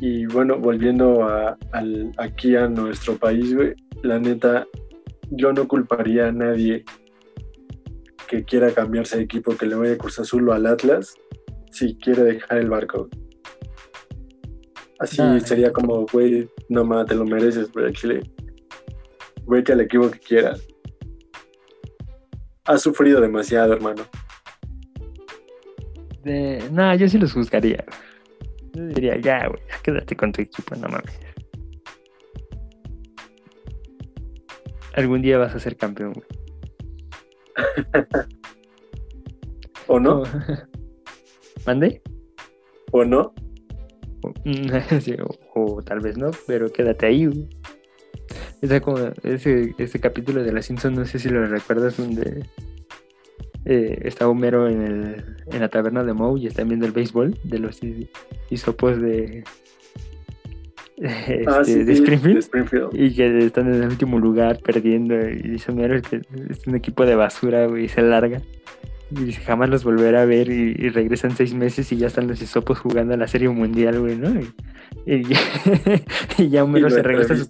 Y 0.00 0.26
bueno, 0.26 0.58
volviendo 0.58 1.24
a, 1.24 1.56
al- 1.72 2.12
aquí 2.18 2.54
a 2.54 2.68
nuestro 2.68 3.16
país, 3.16 3.54
güey, 3.54 3.74
la 4.02 4.18
neta, 4.18 4.66
yo 5.30 5.52
no 5.52 5.66
culparía 5.66 6.28
a 6.28 6.32
nadie 6.32 6.84
que 8.28 8.44
quiera 8.44 8.70
cambiarse 8.72 9.16
de 9.16 9.24
equipo, 9.24 9.56
que 9.56 9.66
le 9.66 9.74
vaya 9.74 9.94
a 9.94 9.98
Cruz 9.98 10.18
Azul 10.18 10.48
o 10.48 10.52
al 10.52 10.66
Atlas, 10.66 11.14
si 11.72 11.96
quiere 11.96 12.22
dejar 12.24 12.58
el 12.58 12.68
barco. 12.68 13.08
Así 15.00 15.16
Ah. 15.20 15.38
sería 15.40 15.72
como, 15.72 16.06
güey, 16.12 16.48
no 16.68 16.84
más, 16.84 17.06
te 17.06 17.14
lo 17.14 17.24
mereces, 17.24 17.72
güey, 17.72 17.86
al 17.86 17.92
Chile. 17.94 18.20
Vete 19.46 19.72
al 19.72 19.80
equipo 19.80 20.10
que 20.10 20.18
quieras. 20.18 20.66
Has 22.66 22.82
sufrido 22.82 23.20
demasiado, 23.20 23.72
hermano. 23.72 24.02
De... 26.22 26.62
No, 26.70 26.94
yo 26.94 27.08
sí 27.08 27.16
los 27.18 27.32
juzgaría. 27.32 27.84
Yo 28.78 28.86
diría, 28.86 29.16
ya, 29.20 29.48
güey, 29.48 29.60
ya 29.68 29.78
quédate 29.82 30.14
con 30.14 30.30
tu 30.30 30.40
equipo, 30.42 30.76
no 30.76 30.88
mames. 30.88 31.18
Algún 34.94 35.20
día 35.20 35.36
vas 35.38 35.52
a 35.54 35.58
ser 35.58 35.76
campeón, 35.76 36.12
güey. 36.12 36.26
¿O 39.88 39.98
no? 39.98 40.22
¿Mande? 41.66 42.02
¿O 42.92 43.04
no? 43.04 43.32
O, 44.22 44.32
sí, 45.00 45.14
o- 45.20 45.38
o 45.76 45.82
tal 45.82 45.98
vez 46.00 46.16
no, 46.16 46.30
pero 46.46 46.70
quédate 46.72 47.06
ahí, 47.06 47.26
güey. 47.26 47.48
Esa 48.62 48.80
como 48.80 48.98
ese, 49.24 49.74
ese 49.78 49.98
capítulo 50.00 50.42
de 50.44 50.52
La 50.52 50.62
Simpsons, 50.62 50.96
no 50.96 51.04
sé 51.04 51.18
si 51.18 51.28
lo 51.28 51.44
recuerdas, 51.46 51.96
donde 51.96 52.44
eh, 53.68 54.00
está 54.04 54.28
Homero 54.28 54.68
en, 54.68 54.82
el, 54.82 55.24
en 55.52 55.60
la 55.60 55.68
taberna 55.68 56.02
de 56.02 56.12
Moe 56.14 56.40
y 56.40 56.46
están 56.48 56.68
viendo 56.68 56.86
el 56.86 56.92
béisbol 56.92 57.36
de 57.44 57.58
los 57.58 57.82
hi- 57.82 58.08
hisopos 58.50 59.00
de, 59.00 59.44
este, 60.96 61.44
Ah, 61.46 61.62
sí, 61.64 61.84
de 61.84 61.92
Springfield. 61.92 62.34
de 62.34 62.40
Springfield. 62.40 62.88
Y 62.92 63.14
que 63.14 63.38
están 63.46 63.72
en 63.72 63.82
el 63.82 63.88
último 63.88 64.18
lugar 64.18 64.58
perdiendo. 64.64 65.14
Y 65.28 65.36
dice 65.48 65.70
Homero 65.70 66.00
que 66.02 66.22
es 66.50 66.66
un 66.66 66.74
equipo 66.74 67.06
de 67.06 67.14
basura, 67.14 67.66
güey, 67.66 67.84
y 67.84 67.88
se 67.88 68.02
larga. 68.02 68.40
Y 69.10 69.24
dice, 69.24 69.40
jamás 69.42 69.70
los 69.70 69.84
volverá 69.84 70.22
a 70.22 70.26
ver. 70.26 70.50
Y, 70.50 70.74
y 70.78 70.88
regresan 70.90 71.36
seis 71.36 71.54
meses 71.54 71.90
y 71.92 71.96
ya 71.96 72.08
están 72.08 72.26
los 72.28 72.42
hisopos 72.42 72.78
jugando 72.78 73.14
a 73.14 73.16
la 73.16 73.28
Serie 73.28 73.48
Mundial, 73.48 74.00
güey, 74.00 74.16
¿no? 74.16 74.28
Y, 74.40 74.48
y 75.06 75.22
ya, 75.24 75.38
y 76.38 76.48
ya 76.48 76.60
Y 76.60 76.62
Homero 76.62 76.90
se 76.90 77.02
regresa 77.02 77.34
a 77.34 77.36
su, 77.36 77.48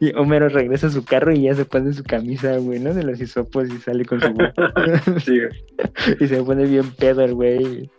y 0.00 0.14
Homero 0.14 0.48
regresa 0.48 0.86
a 0.86 0.90
su 0.90 1.04
carro 1.04 1.32
y 1.32 1.42
ya 1.42 1.54
se 1.54 1.64
pone 1.64 1.92
su 1.92 2.02
camisa, 2.02 2.56
güey, 2.58 2.80
¿no? 2.80 2.94
De 2.94 3.02
los 3.02 3.20
hisopos 3.20 3.68
y 3.68 3.78
sale 3.78 4.04
con 4.04 4.20
su... 4.20 4.28
Sí, 5.24 5.40
y 6.20 6.26
se 6.26 6.42
pone 6.42 6.64
bien 6.66 6.90
pedo 6.92 7.22
el 7.22 7.34
güey. 7.34 7.90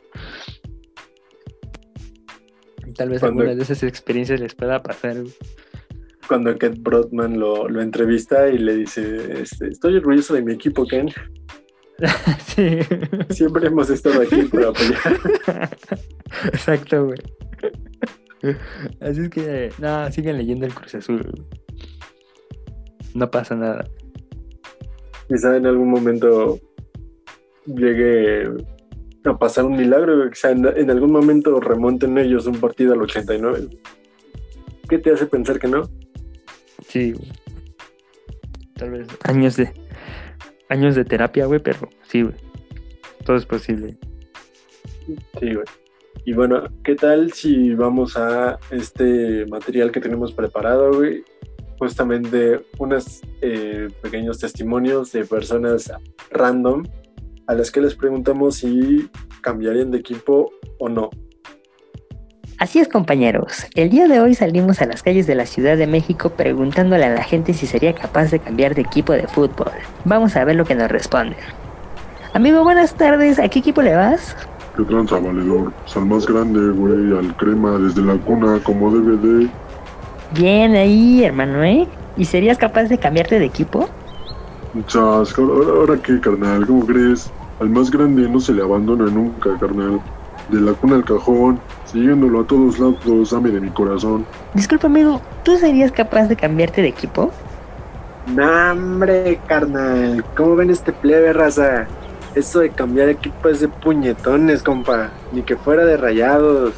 Tal 2.95 3.09
vez 3.09 3.19
Cuando- 3.19 3.41
alguna 3.41 3.55
de 3.55 3.61
esas 3.63 3.83
experiencias 3.83 4.39
les 4.39 4.55
pueda 4.55 4.81
pasar, 4.81 5.21
güey. 5.21 5.33
cuando 6.27 6.57
Ken 6.57 6.81
Broadman 6.81 7.39
lo, 7.39 7.69
lo 7.69 7.81
entrevista 7.81 8.49
y 8.49 8.57
le 8.57 8.75
dice, 8.75 9.41
este, 9.41 9.67
estoy 9.67 9.95
orgulloso 9.97 10.33
de 10.33 10.41
mi 10.41 10.53
equipo, 10.53 10.85
Ken. 10.87 11.09
sí. 12.47 12.79
Siempre 13.29 13.67
hemos 13.67 13.89
estado 13.89 14.21
aquí 14.21 14.43
para 14.43 14.69
apoyar. 14.69 15.69
Exacto, 16.45 17.05
güey. 17.05 17.17
Así 19.01 19.21
es 19.21 19.29
que, 19.29 19.71
no, 19.79 20.11
sigan 20.11 20.37
leyendo 20.37 20.65
el 20.65 20.73
Cruz 20.73 20.95
Azul. 20.95 21.45
No 23.13 23.29
pasa 23.31 23.55
nada. 23.55 23.85
Quizá 25.27 25.57
en 25.57 25.65
algún 25.65 25.89
momento 25.89 26.59
llegue 27.65 28.43
a 29.25 29.37
pasar 29.37 29.65
un 29.65 29.75
milagro, 29.75 30.29
quizá 30.29 30.51
en, 30.51 30.65
en 30.65 30.89
algún 30.89 31.11
momento 31.11 31.59
remonten 31.59 32.17
ellos 32.17 32.47
un 32.47 32.59
partido 32.59 32.93
al 32.93 33.01
89. 33.01 33.67
¿Qué 34.89 34.99
te 34.99 35.11
hace 35.11 35.25
pensar 35.25 35.59
que 35.59 35.67
no? 35.67 35.83
Sí, 36.87 37.11
güey. 37.11 37.31
Tal 38.75 38.91
vez 38.91 39.07
años 39.23 39.57
de 39.57 39.73
años 40.69 40.95
de 40.95 41.03
terapia, 41.03 41.45
güey, 41.45 41.59
pero 41.59 41.89
sí, 42.03 42.21
güey. 42.21 42.35
Todo 43.25 43.35
es 43.35 43.45
posible. 43.45 43.97
Sí, 45.05 45.53
güey. 45.53 45.65
Y 46.25 46.33
bueno, 46.33 46.63
¿qué 46.83 46.95
tal 46.95 47.31
si 47.31 47.73
vamos 47.73 48.17
a 48.17 48.59
este 48.71 49.45
material 49.45 49.91
que 49.91 50.01
tenemos 50.01 50.33
preparado, 50.33 50.93
güey? 50.93 51.23
Justamente 51.79 52.61
unos 52.79 53.21
eh, 53.41 53.87
pequeños 54.01 54.39
testimonios 54.39 55.11
de 55.11 55.25
personas 55.25 55.91
random 56.31 56.83
a 57.47 57.53
las 57.53 57.71
que 57.71 57.81
les 57.81 57.95
preguntamos 57.95 58.57
si 58.57 59.09
cambiarían 59.41 59.91
de 59.91 59.99
equipo 59.99 60.51
o 60.79 60.89
no. 60.89 61.09
Así 62.59 62.79
es 62.79 62.87
compañeros, 62.87 63.67
el 63.75 63.91
día 63.91 64.07
de 64.07 64.19
hoy 64.19 64.33
salimos 64.33 64.81
a 64.81 64.87
las 64.87 65.03
calles 65.03 65.27
de 65.27 65.35
la 65.35 65.45
Ciudad 65.45 65.77
de 65.77 65.85
México 65.85 66.31
preguntándole 66.31 67.05
a 67.05 67.13
la 67.13 67.23
gente 67.23 67.53
si 67.53 67.67
sería 67.67 67.93
capaz 67.93 68.31
de 68.31 68.39
cambiar 68.39 68.73
de 68.73 68.81
equipo 68.81 69.13
de 69.13 69.27
fútbol. 69.27 69.71
Vamos 70.05 70.35
a 70.35 70.43
ver 70.43 70.55
lo 70.55 70.65
que 70.65 70.73
nos 70.73 70.89
responden. 70.89 71.37
Amigo, 72.33 72.63
buenas 72.63 72.95
tardes, 72.95 73.37
¿a 73.37 73.47
qué 73.47 73.59
equipo 73.59 73.83
le 73.83 73.95
vas? 73.95 74.35
¿Qué 74.77 74.83
tranza, 74.83 75.19
valedor? 75.19 75.73
Pues 75.73 75.97
al 75.97 76.05
más 76.05 76.27
grande, 76.27 76.69
güey, 76.69 77.17
al 77.17 77.35
crema, 77.37 77.79
desde 77.79 78.03
la 78.03 78.15
cuna, 78.17 78.59
como 78.63 78.91
DVD. 78.91 79.49
Bien 80.37 80.75
ahí, 80.75 81.23
hermano, 81.23 81.63
¿eh? 81.63 81.87
¿Y 82.15 82.25
serías 82.25 82.59
capaz 82.59 82.83
de 82.83 82.99
cambiarte 82.99 83.39
de 83.39 83.45
equipo? 83.45 83.89
Chas, 84.85 85.35
ahora, 85.39 85.69
ahora 85.71 86.01
qué, 86.03 86.19
carnal, 86.19 86.67
¿cómo 86.67 86.85
crees? 86.85 87.31
Al 87.59 87.69
más 87.69 87.89
grande 87.89 88.29
no 88.29 88.39
se 88.39 88.53
le 88.53 88.61
abandona 88.61 89.05
nunca, 89.05 89.57
carnal. 89.59 89.99
De 90.49 90.61
la 90.61 90.73
cuna 90.73 90.97
al 90.97 91.05
cajón, 91.05 91.59
siguiéndolo 91.85 92.41
a 92.41 92.43
todos 92.45 92.77
lados, 92.77 93.31
dame 93.31 93.49
de 93.49 93.59
mi 93.59 93.71
corazón. 93.71 94.27
Disculpa, 94.53 94.85
amigo, 94.85 95.19
¿tú 95.43 95.57
serías 95.57 95.91
capaz 95.91 96.27
de 96.27 96.35
cambiarte 96.35 96.83
de 96.83 96.89
equipo? 96.89 97.31
No, 98.27 98.71
hombre, 98.73 99.39
carnal. 99.47 100.23
¿Cómo 100.35 100.55
ven 100.55 100.69
este 100.69 100.93
plebe, 100.93 101.33
raza? 101.33 101.87
Eso 102.37 102.59
de 102.59 102.69
cambiar 102.69 103.09
equipo 103.09 103.49
es 103.49 103.61
de 103.61 103.67
puñetones, 103.67 104.61
compa. 104.61 105.09
Ni 105.31 105.41
que 105.41 105.55
fuera 105.57 105.83
de 105.85 105.97
rayados. 105.97 106.75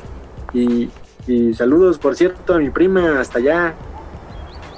Y, 0.54 0.90
y 1.28 1.54
saludos, 1.54 2.00
por 2.00 2.16
cierto, 2.16 2.54
a 2.54 2.60
mi 2.60 2.70
prima, 2.70 3.20
hasta 3.20 3.40
allá. 3.40 3.74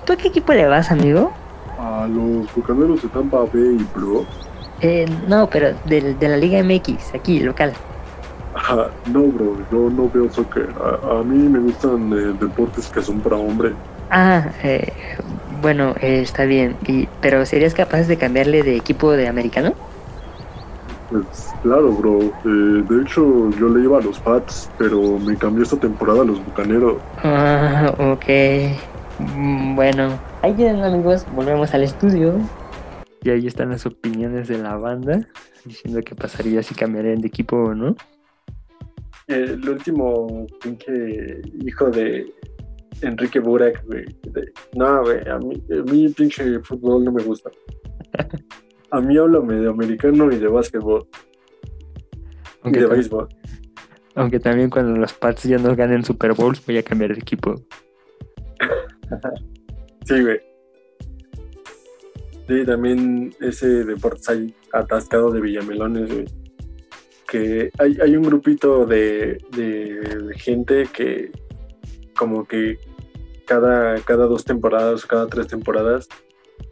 ¿Tú 0.08 0.14
a 0.14 0.16
qué 0.16 0.30
equipo 0.30 0.54
le 0.54 0.66
vas, 0.66 0.90
amigo? 0.92 1.32
A 1.78 2.08
los 2.08 2.52
bucaneros 2.56 3.04
de 3.04 3.10
Tampa 3.10 3.42
Bay, 3.42 3.78
bro. 3.96 4.26
Eh, 4.82 5.06
no, 5.28 5.48
pero 5.52 5.68
del- 5.86 6.18
de, 6.18 6.28
la 6.30 6.38
Liga 6.38 6.58
MX, 6.58 7.14
aquí, 7.14 7.42
local. 7.42 7.74
Ajá, 8.56 8.90
no, 9.14 9.22
bro, 9.28 9.58
yo 9.72 9.88
no 9.92 10.10
veo 10.10 10.32
soccer. 10.32 10.68
A, 10.84 11.20
a 11.20 11.24
mí 11.24 11.48
me 11.48 11.60
gustan 11.60 12.12
eh, 12.12 12.36
deportes 12.40 12.88
que 12.90 13.04
son 13.04 13.20
para 13.22 13.36
hombre. 13.36 13.72
Ah, 14.10 14.50
eh, 14.64 14.92
bueno, 15.62 15.94
eh, 16.02 16.22
está 16.24 16.46
bien. 16.46 16.76
Y, 16.88 17.08
pero 17.22 17.46
¿serías 17.46 17.76
capaz 17.76 18.08
de 18.08 18.18
cambiarle 18.18 18.64
de 18.64 18.76
equipo 18.76 19.12
de 19.12 19.28
americano? 19.28 19.76
Pues 21.12 21.50
claro, 21.62 21.92
bro. 21.92 22.20
Eh, 22.22 22.84
de 22.88 23.02
hecho, 23.02 23.50
yo 23.52 23.68
le 23.68 23.84
iba 23.84 23.98
a 23.98 24.02
los 24.02 24.18
Pats, 24.22 24.70
pero 24.78 25.20
me 25.20 25.36
cambió 25.38 25.64
esta 25.64 25.78
temporada 25.78 26.22
a 26.22 26.26
los 26.26 26.44
bucaneros. 26.46 26.98
Ah, 27.18 27.94
ok. 28.00 28.26
Mm, 29.20 29.76
Bueno, 29.76 30.18
ahí 30.42 30.54
tienen 30.54 30.82
amigos, 30.84 31.26
volvemos 31.34 31.74
al 31.74 31.84
estudio. 31.84 32.40
Y 33.24 33.30
ahí 33.30 33.46
están 33.46 33.70
las 33.72 33.86
opiniones 33.86 34.48
de 34.48 34.58
la 34.58 34.78
banda, 34.78 35.28
diciendo 35.66 36.00
qué 36.02 36.16
pasaría 36.16 36.64
si 36.64 36.74
cambiarían 36.74 37.20
de 37.22 37.28
equipo 37.28 37.58
o 37.58 37.76
no. 37.76 37.96
El 39.28 39.68
último 39.70 40.48
pinche 40.64 41.42
hijo 41.66 41.92
de 41.92 42.34
Enrique 43.02 43.40
Burak, 43.40 43.86
güey. 43.86 44.06
de- 44.34 44.52
No, 44.76 45.02
güey, 45.04 45.20
a 45.30 45.38
mí, 45.40 45.62
a 45.78 45.84
mí 45.92 46.08
pinche 46.10 46.60
fútbol 46.62 47.04
no 47.04 47.12
me 47.12 47.22
gusta. 47.24 47.52
A 48.92 49.02
mí 49.02 49.18
háblame 49.18 49.56
de 49.56 49.70
americano 49.70 50.32
y 50.32 50.38
de 50.38 50.48
básquetbol 50.48 51.08
y 52.66 52.72
de 52.72 52.86
béisbol. 52.86 53.28
aunque 54.16 54.40
también 54.40 54.70
cuando 54.70 55.00
los 55.00 55.14
Pats 55.14 55.44
ya 55.44 55.58
no 55.58 55.76
ganen 55.76 56.04
Super 56.04 56.34
Bowls, 56.34 56.64
voy 56.66 56.78
a 56.78 56.84
cambiar 56.84 57.14
de 57.14 57.20
equipo. 57.20 57.56
Sí, 60.06 60.20
güey. 60.20 60.40
Sí, 62.48 62.66
también 62.66 63.34
ese 63.40 63.86
deporte 63.86 64.32
ahí 64.32 64.56
atascado 64.74 65.32
de 65.32 65.40
villamelones, 65.40 66.12
güey. 66.12 66.26
que 67.30 67.72
hay, 67.78 67.98
hay 68.02 68.16
un 68.16 68.24
grupito 68.24 68.86
de, 68.86 69.38
de 69.52 70.34
gente 70.38 70.88
que 70.92 71.32
como 72.18 72.46
que 72.46 72.80
cada, 73.46 74.00
cada 74.02 74.26
dos 74.26 74.44
temporadas 74.44 75.06
o 75.06 75.08
cada 75.08 75.28
tres 75.28 75.48
temporadas 75.48 76.10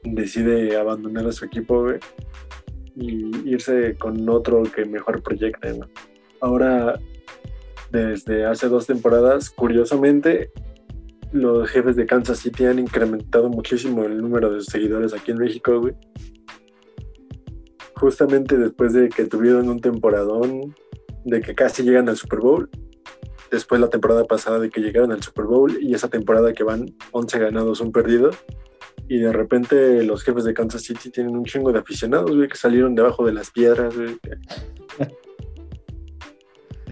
decide 0.03 0.77
abandonar 0.77 1.27
a 1.27 1.31
su 1.31 1.45
equipo 1.45 1.87
y 2.95 3.49
irse 3.49 3.95
con 3.97 4.27
otro 4.29 4.63
que 4.63 4.85
mejor 4.85 5.21
proyecte. 5.23 5.79
Ahora, 6.41 6.99
desde 7.91 8.45
hace 8.45 8.67
dos 8.67 8.87
temporadas, 8.87 9.49
curiosamente, 9.49 10.51
los 11.31 11.69
jefes 11.69 11.95
de 11.95 12.05
Kansas 12.05 12.39
City 12.39 12.65
han 12.65 12.79
incrementado 12.79 13.49
muchísimo 13.49 14.03
el 14.03 14.17
número 14.17 14.51
de 14.51 14.61
seguidores 14.61 15.13
aquí 15.13 15.31
en 15.31 15.37
México. 15.37 15.89
Justamente 17.95 18.57
después 18.57 18.93
de 18.93 19.09
que 19.09 19.25
tuvieron 19.25 19.69
un 19.69 19.81
temporadón, 19.81 20.75
de 21.25 21.41
que 21.41 21.53
casi 21.53 21.83
llegan 21.83 22.09
al 22.09 22.17
Super 22.17 22.39
Bowl, 22.39 22.69
después 23.51 23.81
la 23.81 23.89
temporada 23.89 24.23
pasada 24.25 24.59
de 24.59 24.69
que 24.69 24.81
llegaron 24.81 25.11
al 25.11 25.21
Super 25.21 25.45
Bowl 25.45 25.77
y 25.81 25.93
esa 25.93 26.07
temporada 26.07 26.53
que 26.53 26.63
van 26.63 26.85
11 27.11 27.39
ganados, 27.39 27.81
un 27.81 27.91
perdido, 27.91 28.31
y 29.09 29.17
de 29.17 29.33
repente 29.33 30.03
los 30.03 30.23
jefes 30.23 30.43
de 30.43 30.53
Kansas 30.53 30.83
City 30.83 31.09
tienen 31.09 31.35
un 31.35 31.43
chingo 31.43 31.71
de 31.71 31.79
aficionados, 31.79 32.33
güey, 32.35 32.47
que 32.47 32.55
salieron 32.55 32.93
debajo 32.93 33.25
de 33.25 33.33
las 33.33 33.49
piedras, 33.49 33.95
güey. 33.97 34.17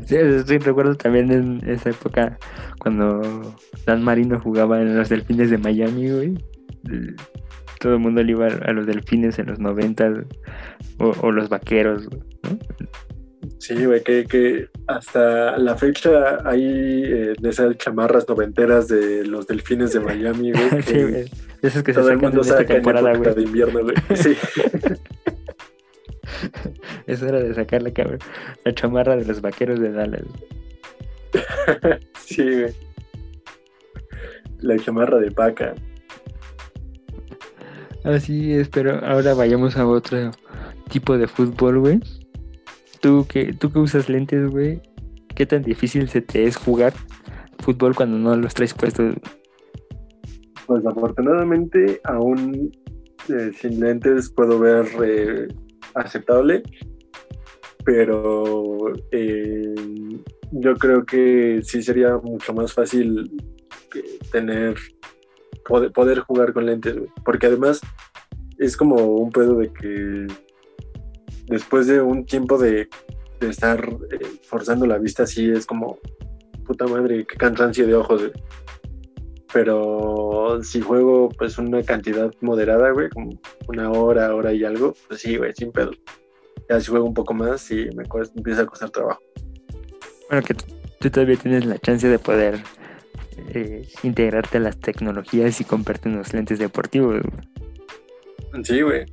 Sí, 0.05 0.15
sí, 0.45 0.57
recuerdo 0.57 0.95
también 0.95 1.31
en 1.31 1.69
esa 1.69 1.91
época 1.91 2.39
cuando 2.79 3.21
Dan 3.85 4.03
Marino 4.03 4.39
jugaba 4.39 4.81
en 4.81 4.97
los 4.97 5.09
Delfines 5.09 5.51
de 5.51 5.59
Miami, 5.59 6.09
güey. 6.09 6.37
Todo 7.79 7.93
el 7.93 7.99
mundo 7.99 8.23
le 8.23 8.31
iba 8.31 8.47
a 8.47 8.71
los 8.71 8.87
Delfines 8.87 9.37
en 9.37 9.47
los 9.47 9.59
90 9.59 10.25
o, 10.99 11.13
o 11.21 11.31
los 11.31 11.49
Vaqueros, 11.49 12.07
¿no? 12.11 12.57
Sí, 13.59 13.85
güey, 13.85 14.01
que, 14.03 14.25
que 14.25 14.69
hasta 14.87 15.57
la 15.57 15.75
fecha 15.75 16.47
hay 16.47 16.63
eh, 17.03 17.33
de 17.39 17.49
esas 17.49 17.77
chamarras 17.77 18.27
noventeras 18.27 18.87
de 18.87 19.25
los 19.25 19.47
Delfines 19.47 19.93
de 19.93 19.99
Miami, 19.99 20.51
güey. 20.51 20.69
que 20.77 20.81
Sí, 20.83 21.03
güey. 21.03 21.25
Esas 21.61 21.83
que 21.83 21.93
se 21.93 21.99
el 21.99 22.05
sacan 22.05 22.19
mundo 22.21 22.41
en 22.41 22.49
esta 22.49 22.65
temporada, 22.65 23.13
güey. 23.15 23.35
de 23.35 23.41
invierno, 23.41 23.83
güey. 23.83 23.95
Sí. 24.15 24.35
Es 27.07 27.23
hora 27.23 27.39
de 27.39 27.53
sacar 27.53 27.81
la, 27.81 27.91
la 28.63 28.75
chamarra 28.75 29.15
de 29.15 29.25
los 29.25 29.41
Vaqueros 29.41 29.79
de 29.79 29.91
Dallas. 29.91 30.23
Sí, 32.19 32.43
güey. 32.43 32.75
La 34.59 34.77
chamarra 34.77 35.17
de 35.17 35.31
paca. 35.31 35.73
Así 38.03 38.53
es, 38.53 38.69
pero 38.69 39.03
ahora 39.05 39.33
vayamos 39.33 39.77
a 39.77 39.87
otro 39.87 40.31
tipo 40.89 41.17
de 41.17 41.27
fútbol, 41.27 41.79
güey. 41.79 41.99
Tú 42.99 43.25
que, 43.27 43.53
tú 43.53 43.71
que 43.71 43.79
usas 43.79 44.09
lentes, 44.09 44.49
güey, 44.49 44.81
¿qué 45.35 45.45
tan 45.45 45.61
difícil 45.61 46.09
se 46.09 46.21
te 46.21 46.45
es 46.45 46.55
jugar 46.55 46.93
fútbol 47.59 47.95
cuando 47.95 48.17
no 48.17 48.35
los 48.35 48.53
traes 48.53 48.73
puestos? 48.73 49.15
Pues 50.67 50.85
afortunadamente 50.85 52.01
aún 52.03 52.71
eh, 53.29 53.51
sin 53.59 53.79
lentes 53.79 54.29
puedo 54.29 54.59
ver 54.59 54.85
eh, 55.03 55.47
aceptable, 55.95 56.61
pero 57.85 58.93
eh, 59.11 59.75
yo 60.51 60.75
creo 60.75 61.05
que 61.05 61.61
sí 61.63 61.81
sería 61.81 62.17
mucho 62.17 62.53
más 62.53 62.73
fácil 62.73 63.31
tener 64.31 64.75
poder, 65.65 66.19
jugar 66.19 66.53
con 66.53 66.65
lentes, 66.65 66.95
porque 67.23 67.47
además 67.47 67.81
es 68.57 68.75
como 68.75 68.95
un 68.95 69.31
pedo 69.31 69.55
de 69.55 69.71
que 69.71 70.27
después 71.47 71.87
de 71.87 72.01
un 72.01 72.25
tiempo 72.25 72.57
de, 72.57 72.89
estar 73.41 73.87
forzando 74.43 74.87
la 74.87 74.97
vista 74.97 75.23
así 75.23 75.49
es 75.49 75.65
como 75.65 75.99
puta 76.65 76.87
madre, 76.87 77.25
qué 77.25 77.37
cansancio 77.37 77.85
de 77.85 77.95
ojos. 77.95 78.31
Pero 79.53 80.61
si 80.63 80.81
juego 80.81 81.29
pues 81.37 81.57
una 81.57 81.81
cantidad 81.83 82.33
moderada, 82.41 82.91
güey, 82.91 83.09
como 83.09 83.39
una 83.67 83.91
hora, 83.91 84.35
hora 84.35 84.53
y 84.53 84.65
algo, 84.65 84.93
pues 85.07 85.21
sí, 85.21 85.37
güey, 85.37 85.53
sin 85.53 85.71
pedo. 85.71 85.91
Ya 86.69 86.79
si 86.81 86.87
juego 86.87 87.05
un 87.05 87.13
poco 87.13 87.33
más, 87.33 87.61
sí, 87.61 87.87
me 87.95 88.05
cuesta, 88.05 88.37
empieza 88.37 88.63
a 88.63 88.65
costar 88.65 88.89
trabajo. 88.89 89.21
Bueno, 90.29 90.45
que 90.45 90.53
tú, 90.53 91.09
todavía 91.09 91.37
tienes 91.37 91.65
la 91.65 91.77
chance 91.79 92.07
de 92.07 92.19
poder 92.19 92.59
eh, 93.53 93.87
integrarte 94.03 94.57
a 94.57 94.61
las 94.61 94.77
tecnologías 94.77 95.61
y 95.61 95.63
comprarte 95.63 96.09
unos 96.09 96.33
lentes 96.33 96.59
deportivos. 96.59 97.21
güey. 97.21 98.65
Sí, 98.65 98.81
güey. 98.81 99.05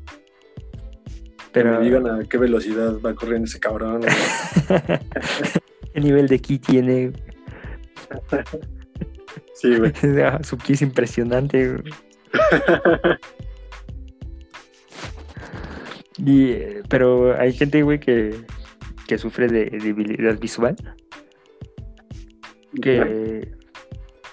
Pero, 1.53 1.72
Que 1.72 1.78
me 1.78 1.85
digan 1.85 2.07
a 2.09 2.24
qué 2.24 2.39
velocidad 2.39 2.99
va 3.01 3.14
corriendo 3.14 3.47
ese 3.47 3.61
cabrón. 3.61 4.01
¿qué 5.95 6.01
nivel 6.01 6.26
de 6.26 6.41
ki 6.41 6.59
tiene? 6.59 7.12
Sí, 9.55 9.76
güey. 9.76 9.92
Su 10.42 10.59
ki 10.59 10.72
es 10.74 10.82
impresionante. 10.82 11.68
güey. 11.72 11.92
Y, 16.18 16.55
pero 16.88 17.38
hay 17.38 17.52
gente, 17.52 17.82
güey, 17.82 17.98
que, 17.98 18.34
que 19.09 19.18
sufre 19.18 19.48
de 19.48 19.66
debilidad 19.66 20.38
visual. 20.38 20.76
Que, 22.80 23.52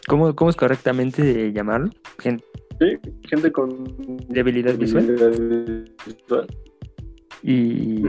¿cómo, 0.07 0.35
¿Cómo 0.35 0.49
es 0.49 0.55
correctamente 0.55 1.51
llamarlo? 1.53 1.89
Gen- 2.19 2.41
Sí, 2.79 2.97
gente 3.29 3.51
con 3.51 4.17
Debilidad 4.29 4.75
visual. 4.75 5.05
debilidad 5.05 5.85
visual. 6.05 6.47
y 7.43 8.03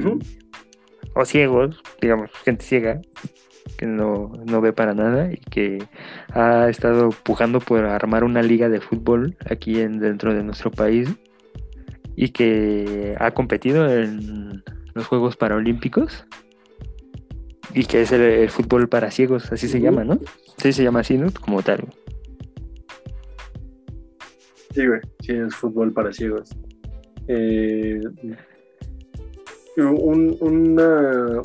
o 1.14 1.24
ciegos, 1.26 1.82
digamos, 2.00 2.30
gente 2.44 2.64
ciega 2.64 3.00
que 3.76 3.86
no, 3.86 4.32
no 4.46 4.60
ve 4.60 4.72
para 4.72 4.94
nada 4.94 5.32
y 5.32 5.36
que 5.38 5.82
ha 6.32 6.68
estado 6.68 7.10
pujando 7.10 7.60
por 7.60 7.84
armar 7.84 8.24
una 8.24 8.42
liga 8.42 8.68
de 8.68 8.80
fútbol 8.80 9.36
aquí 9.48 9.80
en, 9.80 9.98
dentro 9.98 10.34
de 10.34 10.42
nuestro 10.42 10.70
país 10.70 11.08
y 12.16 12.28
que 12.30 13.14
ha 13.18 13.30
competido 13.32 13.90
en 13.90 14.62
los 14.94 15.06
Juegos 15.06 15.36
Paralímpicos 15.36 16.26
y 17.74 17.84
que 17.84 18.02
es 18.02 18.12
el, 18.12 18.20
el 18.20 18.50
fútbol 18.50 18.88
para 18.88 19.10
ciegos, 19.10 19.50
así 19.50 19.66
se 19.66 19.80
llama, 19.80 20.04
¿no? 20.04 20.18
Sí, 20.58 20.72
se 20.72 20.84
llama 20.84 21.00
así, 21.00 21.16
¿no? 21.16 21.28
Como 21.40 21.62
tal. 21.62 21.86
Sí, 24.74 24.86
güey. 24.86 25.00
Sí, 25.20 25.32
es 25.32 25.54
fútbol 25.54 25.92
para 25.92 26.12
ciegos. 26.12 26.50
Eh, 27.28 28.00
un, 29.76 30.36
una- 30.40 31.40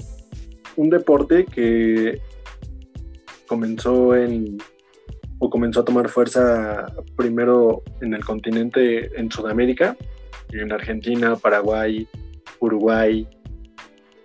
un 0.78 0.90
deporte 0.90 1.44
que 1.46 2.22
comenzó 3.48 4.16
en 4.16 4.58
o 5.40 5.50
comenzó 5.50 5.82
a 5.82 5.86
tomar 5.86 6.10
fuerza 6.10 6.86
primero 7.16 7.84
en 8.02 8.14
el 8.16 8.26
continente 8.26 9.12
en 9.20 9.30
Sudamérica, 9.32 9.96
en 10.52 10.72
Argentina, 10.72 11.36
Paraguay, 11.36 12.08
Uruguay 12.60 13.28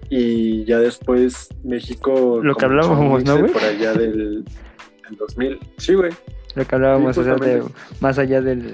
y 0.09 0.64
ya 0.64 0.78
después 0.78 1.50
México 1.64 2.40
Lo 2.42 2.55
que 2.55 2.64
hablábamos, 2.64 3.24
¿no, 3.24 3.38
güey? 3.38 3.53
por 3.53 3.62
allá 3.62 3.92
del, 3.92 4.44
del 4.44 5.16
2000. 5.18 5.59
Sí, 5.76 5.94
güey. 5.94 6.12
Lo 6.55 6.64
que 6.66 6.74
hablábamos, 6.74 7.14
Sí, 7.14 7.20
o 7.20 7.24
sea, 7.24 7.34
de- 7.36 7.62
más 8.00 8.18
allá 8.18 8.40
del, 8.40 8.72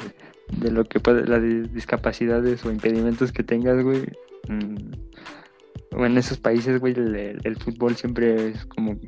de 0.56 0.70
lo 0.70 0.84
que 0.84 1.00
puede, 1.00 1.26
las 1.26 1.42
di- 1.42 1.62
discapacidades 1.74 2.64
o 2.64 2.70
impedimentos 2.70 3.32
que 3.32 3.42
tengas, 3.42 3.82
güey. 3.82 4.02
mm, 4.48 4.76
en 6.06 6.18
esos 6.18 6.38
países, 6.38 6.80
güey, 6.80 6.94
el, 6.94 7.56
fútbol 7.56 7.96
siempre 7.96 8.48
es 8.48 8.66
como 8.66 8.98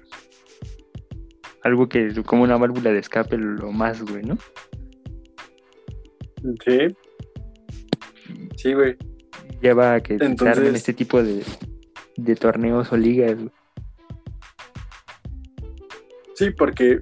algo 1.62 1.88
que 1.88 2.06
es 2.06 2.18
como 2.20 2.42
una 2.42 2.56
válvula 2.56 2.92
de 2.92 2.98
escape 2.98 3.36
lo 3.36 3.70
más, 3.72 4.02
güey, 4.02 4.22
¿no? 4.24 4.36
Sí. 6.64 6.96
Sí, 8.56 8.72
güey. 8.72 8.96
Lleva 9.60 9.94
a 9.94 10.00
que 10.02 10.18
se 10.18 10.24
Entonces- 10.24 10.58
armen 10.58 10.74
este 10.74 10.94
tipo 10.94 11.22
de, 11.22 11.44
de 12.16 12.34
torneos 12.36 12.92
o 12.92 12.96
ligas. 12.96 13.36
güey. 13.36 13.50
Sí, 16.34 16.50
porque 16.50 17.00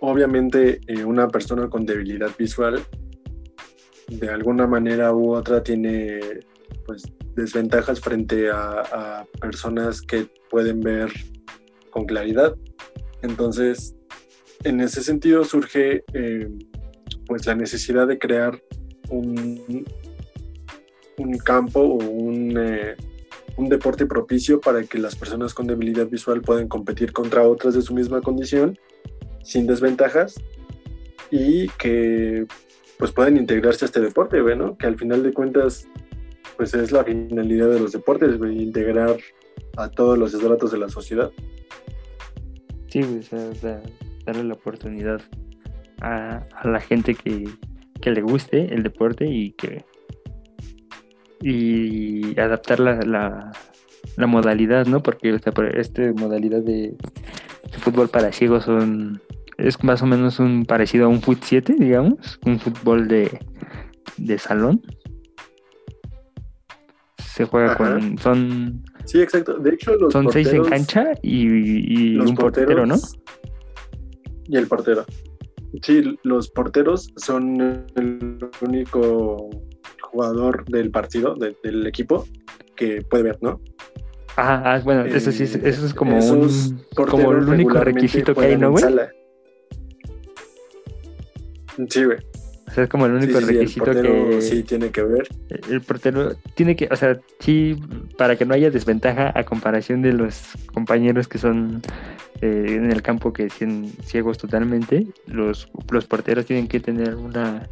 obviamente 0.00 0.80
eh, 0.88 1.04
una 1.04 1.28
persona 1.28 1.68
con 1.70 1.86
debilidad 1.86 2.30
visual 2.36 2.82
de 4.08 4.28
alguna 4.28 4.66
manera 4.66 5.14
u 5.14 5.32
otra 5.32 5.62
tiene 5.62 6.18
pues 6.84 7.04
desventajas 7.34 8.00
frente 8.00 8.50
a, 8.50 8.80
a 8.80 9.26
personas 9.40 10.02
que 10.02 10.28
pueden 10.50 10.80
ver 10.80 11.10
con 11.90 12.04
claridad. 12.04 12.54
Entonces, 13.22 13.94
en 14.64 14.80
ese 14.80 15.02
sentido 15.02 15.44
surge 15.44 16.04
eh, 16.12 16.48
pues 17.26 17.46
la 17.46 17.54
necesidad 17.54 18.06
de 18.06 18.18
crear 18.18 18.60
un, 19.10 19.84
un 21.18 21.38
campo 21.38 21.80
o 21.80 21.96
un, 21.96 22.56
eh, 22.58 22.96
un 23.56 23.68
deporte 23.68 24.06
propicio 24.06 24.60
para 24.60 24.82
que 24.84 24.98
las 24.98 25.16
personas 25.16 25.54
con 25.54 25.66
debilidad 25.66 26.08
visual 26.08 26.42
puedan 26.42 26.68
competir 26.68 27.12
contra 27.12 27.46
otras 27.46 27.74
de 27.74 27.82
su 27.82 27.94
misma 27.94 28.20
condición 28.20 28.78
sin 29.42 29.66
desventajas 29.66 30.34
y 31.30 31.68
que 31.70 32.46
pues 32.98 33.10
puedan 33.10 33.36
integrarse 33.36 33.84
a 33.84 33.86
este 33.86 34.00
deporte, 34.00 34.40
güey, 34.40 34.56
¿no? 34.56 34.76
Que 34.76 34.86
al 34.86 34.96
final 34.96 35.22
de 35.22 35.32
cuentas 35.32 35.88
pues 36.56 36.74
es 36.74 36.92
la 36.92 37.04
finalidad 37.04 37.70
de 37.70 37.80
los 37.80 37.92
deportes, 37.92 38.38
integrar 38.40 39.16
a 39.76 39.88
todos 39.88 40.18
los 40.18 40.34
estratos 40.34 40.72
de 40.72 40.78
la 40.78 40.88
sociedad. 40.88 41.30
Sí, 42.88 43.00
güey, 43.02 43.18
o 43.18 43.22
sea, 43.22 43.50
da- 43.62 43.82
darle 44.24 44.44
la 44.44 44.54
oportunidad 44.54 45.20
a, 46.00 46.46
la 46.64 46.80
gente 46.80 47.14
que, 47.14 47.48
que 48.00 48.10
le 48.10 48.22
guste 48.22 48.74
el 48.74 48.82
deporte 48.82 49.26
y 49.26 49.52
que 49.52 49.84
y 51.40 52.38
adaptar 52.38 52.78
la, 52.78 53.00
la, 53.00 53.52
la 54.16 54.26
modalidad, 54.26 54.86
¿no? 54.86 55.02
Porque 55.02 55.32
o 55.32 55.38
sea, 55.38 55.52
esta 55.74 56.12
modalidad 56.12 56.62
de, 56.62 56.94
fútbol 57.78 58.08
para 58.08 58.32
ciegos 58.32 58.66
es 59.58 59.82
más 59.82 60.02
o 60.02 60.06
menos 60.06 60.38
un 60.38 60.64
parecido 60.64 61.06
a 61.06 61.08
un 61.08 61.20
fut 61.20 61.42
7, 61.42 61.74
digamos, 61.78 62.38
un 62.44 62.58
fútbol 62.60 63.08
de, 63.08 63.40
de 64.18 64.38
salón. 64.38 64.82
Se 67.44 67.48
juega 67.50 67.72
Ajá. 67.72 67.76
con 67.98 68.18
son 68.18 68.82
Sí, 69.04 69.20
exacto. 69.20 69.54
De 69.58 69.70
hecho, 69.70 69.96
los 69.96 70.12
son 70.12 70.30
seis 70.30 70.52
en 70.52 70.62
cancha 70.64 71.12
y, 71.22 71.38
y 71.48 72.08
los 72.14 72.30
un 72.30 72.36
portero, 72.36 72.86
¿no? 72.86 72.94
Y 74.46 74.56
el 74.56 74.68
portero. 74.68 75.04
Sí, 75.82 76.18
los 76.22 76.50
porteros 76.50 77.12
son 77.16 77.84
el 77.96 78.38
único 78.60 79.50
jugador 80.02 80.64
del 80.66 80.92
partido, 80.92 81.34
de- 81.34 81.56
del 81.64 81.84
equipo, 81.84 82.26
que 82.76 83.02
puede 83.10 83.24
ver, 83.24 83.38
¿no? 83.40 83.60
Ajá, 84.36 84.62
ah, 84.74 84.80
bueno, 84.84 85.04
eso 85.04 85.32
sí, 85.32 85.42
Eh, 85.42 85.60
eso 85.64 85.84
es 85.84 85.92
como 85.94 86.16
un 86.18 86.48
como 86.94 87.32
el 87.32 87.48
único 87.48 87.74
requisito 87.80 88.34
que 88.36 88.46
hay, 88.46 88.56
¿no, 88.56 88.70
güey? 88.70 88.84
Sí, 91.88 92.04
güey. 92.04 92.18
O 92.72 92.74
sea, 92.74 92.84
es 92.84 92.88
como 92.90 93.04
el 93.04 93.12
único 93.12 93.38
sí, 93.38 93.44
sí, 93.44 93.50
el 93.52 93.58
requisito 93.58 93.84
portero 93.84 94.30
que 94.30 94.40
sí 94.40 94.62
tiene 94.62 94.90
que 94.90 95.02
ver. 95.02 95.28
el 95.70 95.82
portero 95.82 96.34
tiene 96.54 96.74
que, 96.74 96.88
o 96.90 96.96
sea, 96.96 97.20
sí, 97.38 97.76
para 98.16 98.36
que 98.36 98.46
no 98.46 98.54
haya 98.54 98.70
desventaja 98.70 99.30
a 99.38 99.44
comparación 99.44 100.00
de 100.00 100.14
los 100.14 100.40
compañeros 100.72 101.28
que 101.28 101.36
son 101.36 101.82
eh, 102.40 102.64
en 102.68 102.90
el 102.90 103.02
campo 103.02 103.34
que 103.34 103.50
son 103.50 103.92
ciegos 104.04 104.38
totalmente, 104.38 105.06
los, 105.26 105.68
los 105.90 106.06
porteros 106.06 106.46
tienen 106.46 106.66
que 106.66 106.80
tener 106.80 107.14
una, 107.16 107.68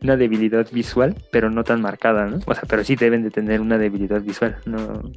una 0.00 0.16
debilidad 0.16 0.64
visual, 0.70 1.16
pero 1.32 1.50
no 1.50 1.64
tan 1.64 1.80
marcada, 1.82 2.26
¿no? 2.26 2.38
O 2.46 2.54
sea, 2.54 2.62
pero 2.68 2.84
sí 2.84 2.94
deben 2.94 3.24
de 3.24 3.32
tener 3.32 3.60
una 3.60 3.78
debilidad 3.78 4.22
visual, 4.22 4.58
no. 4.64 5.10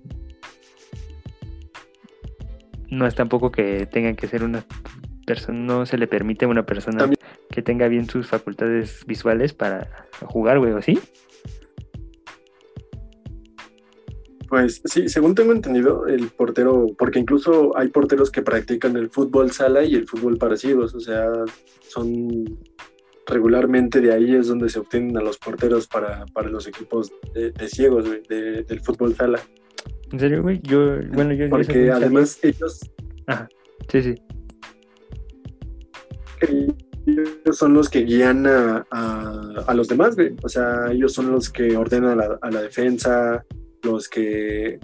No 2.90 3.06
es 3.06 3.14
tampoco 3.14 3.52
que 3.52 3.86
tengan 3.86 4.16
que 4.16 4.28
ser 4.28 4.44
una 4.44 4.64
persona, 5.28 5.60
no 5.60 5.86
se 5.86 6.00
le 6.00 6.08
permite 6.08 6.46
a 6.46 6.48
una 6.48 6.66
persona 6.66 6.98
También- 6.98 7.20
que 7.54 7.62
tenga 7.62 7.88
bien 7.88 8.10
sus 8.10 8.28
facultades 8.28 9.06
visuales 9.06 9.54
para 9.54 10.08
jugar, 10.26 10.58
güey, 10.58 10.74
¿o 10.74 10.82
sí? 10.82 11.00
Pues 14.50 14.82
sí, 14.86 15.08
según 15.08 15.36
tengo 15.36 15.52
entendido, 15.52 16.08
el 16.08 16.28
portero, 16.30 16.88
porque 16.98 17.20
incluso 17.20 17.78
hay 17.78 17.90
porteros 17.90 18.32
que 18.32 18.42
practican 18.42 18.98
el 18.98 19.10
fútbol 19.10 19.52
sala 19.52 19.84
y 19.84 19.96
el 19.96 20.08
fútbol 20.08 20.38
para 20.38 20.58
ciegos, 20.58 20.94
o 20.96 21.00
sea, 21.00 21.28
son 21.88 22.60
regularmente 23.28 24.02
de 24.02 24.12
ahí 24.14 24.36
es 24.36 24.48
donde 24.48 24.70
se 24.70 24.80
obtienen 24.80 25.18
a 25.18 25.22
los 25.22 25.38
porteros 25.38 25.88
para, 25.88 26.26
para 26.34 26.50
los 26.50 26.68
equipos 26.68 27.12
de, 27.34 27.52
de 27.52 27.68
ciegos, 27.68 28.08
güey, 28.08 28.22
de- 28.28 28.64
del 28.64 28.80
fútbol 28.82 29.16
sala. 29.16 29.40
¿En 30.12 30.20
serio, 30.20 30.42
güey? 30.42 30.60
Yo, 30.64 31.00
bueno, 31.14 31.34
yo... 31.34 31.50
Porque 31.50 31.90
además 31.92 32.40
ellos, 32.44 32.82
Ajá, 33.28 33.48
sí, 33.90 34.02
sí. 34.02 34.16
Ellos 37.06 37.58
son 37.58 37.74
los 37.74 37.90
que 37.90 38.04
guían 38.04 38.48
a, 38.48 38.86
a- 38.92 39.74
los 39.74 39.88
demás, 39.88 40.16
güey. 40.16 40.36
O 40.44 40.50
sea, 40.50 40.92
ellos 40.92 41.14
son 41.14 41.32
los 41.32 41.50
que 41.50 41.76
ordenan 41.76 42.20
a 42.42 42.50
la, 42.52 42.62
defensa, 42.62 43.44
los 43.84 44.08
que 44.08 44.80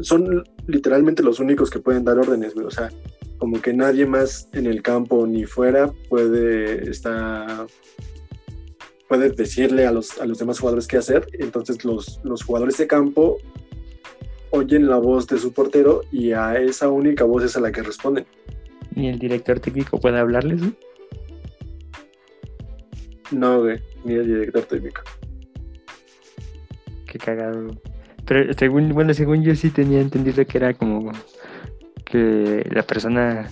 son 0.00 0.44
literalmente 0.66 1.22
los 1.22 1.40
únicos 1.40 1.70
que 1.70 1.78
pueden 1.78 2.04
dar 2.04 2.18
órdenes, 2.18 2.54
güey. 2.54 2.66
O 2.66 2.70
sea, 2.70 2.90
como 3.38 3.60
que 3.62 3.72
nadie 3.72 4.04
más 4.06 4.48
en 4.52 4.66
el 4.66 4.82
campo 4.82 5.26
ni 5.26 5.44
fuera 5.44 5.90
puede 6.08 6.90
estar 6.90 7.66
puede 9.08 9.30
decirle 9.30 9.86
a 9.86 9.90
los, 9.92 10.20
a 10.20 10.26
los 10.26 10.38
demás 10.38 10.58
jugadores 10.58 10.86
qué 10.86 10.98
hacer. 10.98 11.26
Entonces 11.38 11.82
los, 11.84 12.20
los 12.24 12.42
jugadores 12.44 12.76
de 12.76 12.86
campo 12.86 13.38
oyen 14.50 14.86
la 14.88 14.96
voz 14.98 15.26
de 15.28 15.38
su 15.38 15.52
portero 15.54 16.02
y 16.12 16.32
a 16.32 16.58
esa 16.60 16.88
única 16.90 17.24
voz 17.24 17.44
es 17.44 17.56
a 17.56 17.60
la 17.60 17.72
que 17.72 17.82
responden. 17.82 18.26
Ni 18.94 19.08
el 19.08 19.18
director 19.18 19.60
técnico 19.60 19.98
puede 19.98 20.18
hablarles, 20.18 20.60
güey. 20.60 20.76
No, 23.30 23.60
güey, 23.60 23.80
ni 24.04 24.14
el 24.14 24.26
director 24.26 24.62
técnico. 24.64 25.02
Qué 27.06 27.18
cagado. 27.18 27.70
Pero 28.26 28.52
según, 28.54 28.92
bueno, 28.92 29.14
según 29.14 29.42
yo 29.42 29.54
sí 29.54 29.70
tenía 29.70 30.00
entendido 30.00 30.44
que 30.46 30.58
era 30.58 30.74
como 30.74 31.12
que 32.04 32.66
la 32.70 32.82
persona 32.82 33.48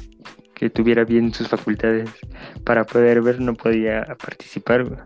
que 0.55 0.71
tuviera 0.71 1.05
bien 1.05 1.33
sus 1.33 1.49
facultades 1.49 2.11
para 2.65 2.85
poder 2.85 3.23
ver 3.23 3.41
no 3.41 3.55
podía 3.55 4.05
participar. 4.23 5.05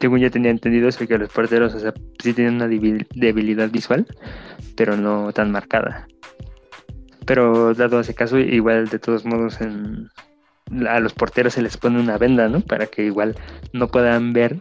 Según 0.00 0.20
yo 0.20 0.30
tenía 0.30 0.50
entendido 0.50 0.88
eso, 0.88 1.06
que 1.06 1.18
los 1.18 1.30
porteros, 1.30 1.74
o 1.74 1.78
sea, 1.78 1.92
sí 2.22 2.32
tienen 2.32 2.54
una 2.54 2.68
debil- 2.68 3.06
debilidad 3.14 3.70
visual, 3.70 4.06
pero 4.76 4.96
no 4.96 5.32
tan 5.32 5.50
marcada. 5.50 6.06
Pero 7.26 7.74
dado 7.74 8.00
ese 8.00 8.14
caso, 8.14 8.38
igual 8.38 8.88
de 8.88 8.98
todos 8.98 9.24
modos 9.24 9.60
en, 9.60 10.08
a 10.88 11.00
los 11.00 11.12
porteros 11.14 11.54
se 11.54 11.62
les 11.62 11.76
pone 11.76 12.00
una 12.00 12.18
venda, 12.18 12.48
¿no? 12.48 12.60
Para 12.60 12.86
que 12.86 13.04
igual 13.04 13.36
no 13.72 13.88
puedan 13.88 14.32
ver, 14.32 14.58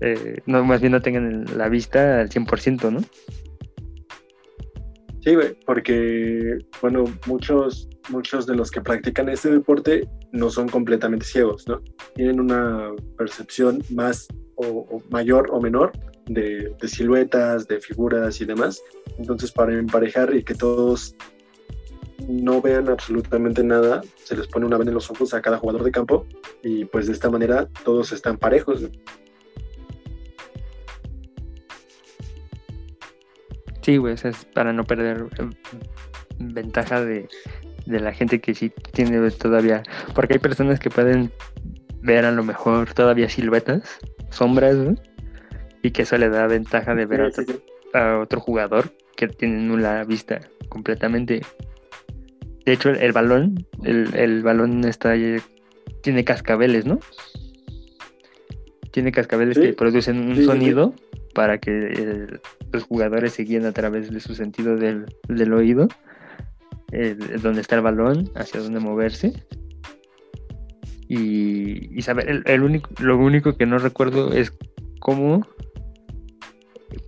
eh, 0.00 0.40
no, 0.46 0.64
más 0.64 0.80
bien 0.80 0.92
no 0.92 1.02
tengan 1.02 1.46
la 1.56 1.68
vista 1.68 2.20
al 2.20 2.28
100%, 2.28 2.92
¿no? 2.92 3.00
Sí, 5.20 5.34
güey, 5.34 5.56
porque, 5.66 6.58
bueno, 6.80 7.04
muchos, 7.26 7.88
muchos 8.10 8.46
de 8.46 8.56
los 8.56 8.70
que 8.70 8.80
practican 8.80 9.28
este 9.28 9.50
deporte 9.52 10.08
no 10.32 10.50
son 10.50 10.68
completamente 10.68 11.24
ciegos, 11.24 11.68
¿no? 11.68 11.80
Tienen 12.14 12.40
una 12.40 12.90
percepción 13.16 13.82
más 13.90 14.26
o, 14.56 15.00
mayor 15.10 15.48
o 15.52 15.60
menor 15.60 15.92
de 16.26 16.74
siluetas, 16.88 17.68
de 17.68 17.80
figuras 17.80 18.40
y 18.40 18.44
demás. 18.44 18.82
Entonces, 19.18 19.52
para 19.52 19.72
emparejar 19.74 20.34
y 20.34 20.42
que 20.42 20.54
todos 20.54 21.14
no 22.28 22.60
vean 22.60 22.88
absolutamente 22.88 23.62
nada, 23.62 24.02
se 24.16 24.36
les 24.36 24.46
pone 24.46 24.66
una 24.66 24.76
venda 24.76 24.90
en 24.90 24.94
los 24.94 25.10
ojos 25.10 25.34
a 25.34 25.42
cada 25.42 25.58
jugador 25.58 25.84
de 25.84 25.90
campo 25.90 26.26
y 26.62 26.84
pues 26.84 27.06
de 27.06 27.12
esta 27.12 27.30
manera 27.30 27.68
todos 27.84 28.12
están 28.12 28.38
parejos. 28.38 28.88
Sí, 33.82 33.96
güey, 33.96 34.16
sea, 34.16 34.30
es 34.30 34.44
para 34.44 34.72
no 34.72 34.84
perder 34.84 35.26
eh, 35.38 35.50
ventaja 36.38 37.04
de, 37.04 37.28
de 37.86 38.00
la 38.00 38.12
gente 38.12 38.40
que 38.40 38.54
sí 38.54 38.72
tiene 38.92 39.28
todavía, 39.32 39.82
porque 40.14 40.34
hay 40.34 40.38
personas 40.38 40.78
que 40.78 40.90
pueden 40.90 41.32
ver 42.00 42.24
a 42.24 42.30
lo 42.32 42.44
mejor 42.44 42.92
todavía 42.94 43.28
siluetas, 43.28 43.98
sombras, 44.30 44.76
¿no? 44.76 44.94
y 45.82 45.90
que 45.90 46.02
eso 46.02 46.16
le 46.16 46.28
da 46.28 46.46
ventaja 46.46 46.94
de 46.94 47.06
ver 47.06 47.22
a 47.22 47.26
Sí, 47.30 47.40
otro, 47.40 47.44
sí, 47.44 47.52
sí. 47.54 47.62
a 47.92 48.18
otro 48.18 48.40
jugador 48.40 48.92
que 49.16 49.28
tiene 49.28 49.58
nula 49.58 50.04
vista 50.04 50.40
completamente. 50.68 51.42
De 52.64 52.72
hecho, 52.72 52.90
el, 52.90 52.96
el 52.98 53.12
balón, 53.12 53.66
el, 53.84 54.14
el 54.14 54.42
balón 54.42 54.84
está 54.84 55.14
tiene 56.02 56.24
cascabeles, 56.24 56.86
¿no? 56.86 56.98
Tiene 58.92 59.10
cascabeles 59.12 59.56
Sí. 59.56 59.62
que 59.62 59.72
producen 59.72 60.18
un 60.18 60.28
Sí, 60.30 60.34
sí, 60.34 60.40
sí. 60.40 60.46
sonido 60.46 60.94
para 61.34 61.58
que 61.58 61.70
eh, 61.72 62.26
los 62.72 62.82
jugadores 62.84 63.32
se 63.32 63.44
guíen 63.44 63.64
a 63.64 63.72
través 63.72 64.10
de 64.12 64.20
su 64.20 64.34
sentido 64.34 64.76
del, 64.76 65.06
del 65.28 65.52
oído, 65.54 65.88
de 66.90 67.14
dónde 67.14 67.62
está 67.62 67.76
el 67.76 67.80
balón, 67.82 68.30
hacia 68.34 68.60
dónde 68.60 68.80
moverse. 68.80 69.32
Y, 71.08 71.96
y 71.98 72.02
saber, 72.02 72.42
el, 72.46 72.62
único, 72.62 72.90
lo 73.02 73.18
único 73.18 73.56
que 73.56 73.66
no 73.66 73.78
recuerdo 73.78 74.32
es 74.32 74.52
cómo 75.00 75.46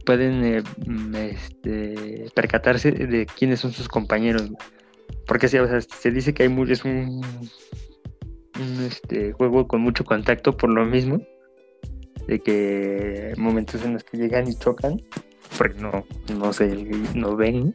pueden 0.07 0.45
eh, 0.45 0.63
mm, 0.87 1.15
este, 1.15 2.27
percatarse 2.35 2.93
de 2.93 3.27
quiénes 3.27 3.61
son 3.61 3.73
sus 3.73 3.89
compañeros. 3.89 4.51
Porque 5.27 5.49
sí, 5.49 5.59
o 5.59 5.67
sea, 5.67 5.81
se 5.81 6.11
dice 6.11 6.35
que 6.35 6.43
hay 6.45 6.49
mu- 6.49 6.65
es 6.65 6.85
un, 6.85 7.21
este, 8.87 9.33
juego 9.33 9.67
con 9.67 9.81
mucho 9.81 10.05
contacto 10.05 10.57
por 10.57 10.71
lo 10.71 10.85
mismo. 10.85 11.21
De 12.27 12.41
que 12.41 13.35
momentos 13.37 13.85
en 13.85 13.95
los 13.95 14.05
que 14.05 14.17
llegan 14.17 14.49
y 14.49 14.55
chocan, 14.55 15.03
porque 15.59 15.79
no, 15.79 16.07
no 16.39 16.53
se 16.55 16.69
no 17.15 17.37
ven, 17.37 17.73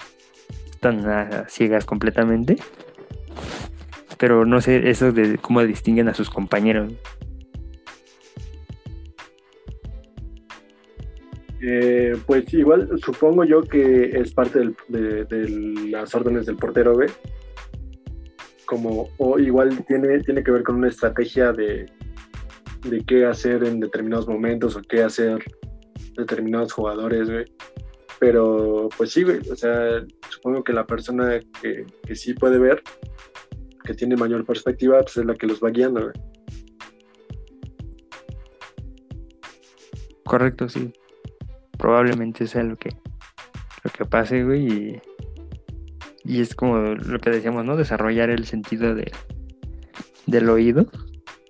están 0.72 1.06
ciegas 1.48 1.86
completamente. 1.86 2.58
Pero 4.18 4.46
no 4.46 4.60
sé 4.60 4.90
eso 4.90 5.12
de 5.12 5.38
cómo 5.38 5.62
distinguen 5.64 6.10
a 6.10 6.14
sus 6.14 6.30
compañeros. 6.30 6.92
Eh, 11.62 12.16
pues 12.26 12.54
igual 12.54 12.90
supongo 13.04 13.44
yo 13.44 13.62
que 13.62 14.12
es 14.18 14.34
parte 14.34 14.60
del- 14.60 14.76
de, 14.88 15.26
de 15.26 15.50
las 15.90 16.16
órdenes 16.16 16.46
del 16.46 16.56
portero, 16.56 16.94
güey. 16.96 17.10
Como, 18.70 19.10
o 19.18 19.40
igual 19.40 19.84
tiene, 19.88 20.20
tiene 20.20 20.44
que 20.44 20.52
ver 20.52 20.62
con 20.62 20.76
una 20.76 20.90
estrategia 20.90 21.52
de, 21.52 21.88
de 22.84 23.04
qué 23.08 23.26
hacer 23.26 23.64
en 23.64 23.80
determinados 23.80 24.28
momentos 24.28 24.76
o 24.76 24.82
qué 24.84 25.02
hacer 25.02 25.44
determinados 26.16 26.72
jugadores, 26.72 27.32
güey. 27.32 27.46
Pero 28.20 28.88
pues 28.96 29.12
sí, 29.12 29.24
güey, 29.24 29.40
o 29.50 29.56
sea, 29.56 30.06
supongo 30.30 30.64
que 30.64 30.74
la 30.74 30.86
persona 30.86 31.40
que, 31.60 31.84
que 32.06 32.16
sí 32.16 32.36
puede 32.36 32.60
ver, 32.60 32.84
que 33.84 33.96
tiene 33.96 34.16
mayor 34.16 34.46
perspectiva, 34.46 35.02
pues 35.02 35.18
es 35.18 35.26
la 35.26 35.34
que 35.34 35.48
los 35.48 35.60
va 35.60 35.72
guiando, 35.72 36.02
güey. 36.02 36.14
Correcto, 40.26 40.70
sí. 40.70 40.94
Probablemente 41.80 42.46
sea 42.46 42.62
lo 42.62 42.76
que, 42.76 42.90
lo 43.84 43.90
que 43.90 44.06
pase, 44.06 44.44
güey. 44.44 44.68
Y, 44.68 45.02
y 46.24 46.42
es 46.42 46.56
como 46.56 46.78
lo 46.78 47.20
que 47.20 47.30
decíamos, 47.30 47.66
¿no? 47.66 47.76
Desarrollar 47.78 48.30
el 48.30 48.46
sentido 48.46 48.96
de, 48.96 49.12
del 50.26 50.50
oído. 50.50 50.88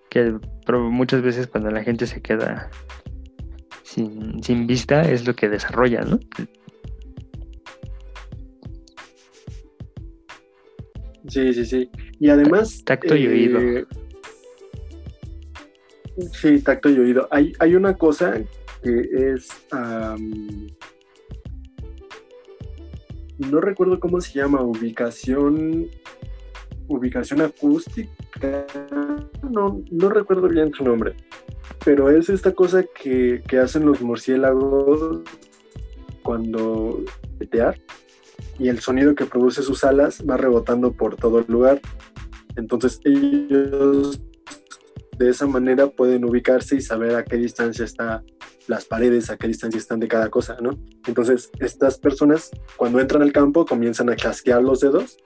Que 0.10 0.36
pero 0.66 0.90
muchas 0.90 1.22
veces 1.22 1.48
cuando 1.48 1.70
la 1.72 1.84
gente 1.84 2.08
se 2.08 2.22
queda 2.22 2.70
sin, 3.84 4.42
sin 4.44 4.68
vista 4.68 5.02
es 5.02 5.28
lo 5.28 5.36
que 5.36 5.50
desarrolla, 5.50 6.02
¿no? 6.02 6.20
Sí, 11.28 11.54
sí, 11.54 11.66
sí. 11.66 11.90
Y 12.20 12.30
además. 12.30 12.84
Tacto 12.86 13.16
y 13.16 13.28
oído. 13.28 13.60
eh, 13.60 13.86
Sí, 16.34 16.60
tacto 16.62 16.90
y 16.90 17.00
oído. 17.00 17.28
Hay, 17.32 17.54
hay 17.60 17.76
una 17.76 17.96
cosa 17.96 18.34
que 18.84 19.02
es. 19.14 19.50
am, 19.72 20.68
no 23.40 23.62
recuerdo 23.62 24.00
cómo 24.00 24.22
se 24.22 24.34
llama, 24.34 24.62
ubicación. 24.62 25.88
Ubicación 26.88 27.42
acústica. 27.42 28.66
No, 29.50 29.82
no 29.90 30.10
recuerdo 30.10 30.48
bien 30.48 30.74
su 30.74 30.84
nombre. 30.84 31.16
Pero 31.86 32.10
es 32.10 32.30
esta 32.30 32.52
cosa 32.52 32.84
que, 32.84 33.42
que 33.48 33.60
hacen 33.60 33.86
los 33.86 34.02
murciélagos 34.02 35.22
cuando 36.24 37.04
petear 37.38 37.80
y 38.58 38.68
el 38.68 38.80
sonido 38.80 39.16
que 39.16 39.26
produce 39.26 39.64
sus 39.64 39.84
alas 39.84 40.24
va 40.30 40.38
rebotando 40.38 40.92
por 40.92 41.16
todo 41.16 41.40
el 41.40 41.46
lugar. 41.48 41.80
Entonces 42.56 43.00
ellos 43.06 44.20
de 45.18 45.30
esa 45.30 45.48
manera 45.48 45.88
pueden 45.88 46.26
ubicarse 46.26 46.76
y 46.76 46.82
saber 46.82 47.16
a 47.16 47.24
qué 47.24 47.38
distancia 47.38 47.86
están 47.86 48.24
las 48.70 48.86
paredes, 48.86 49.32
a 49.32 49.38
qué 49.38 49.48
distancia 49.48 49.80
están 49.80 50.00
de 50.00 50.08
cada 50.08 50.30
cosa, 50.30 50.58
¿no? 50.62 50.78
Entonces 51.08 51.50
estas 51.60 51.98
personas 51.98 52.52
cuando 52.78 53.00
entran 53.00 53.24
al 53.24 53.32
campo 53.32 53.66
comienzan 53.66 54.12
a 54.12 54.16
chasquear 54.16 54.62
los 54.62 54.80
dedos 54.80 55.18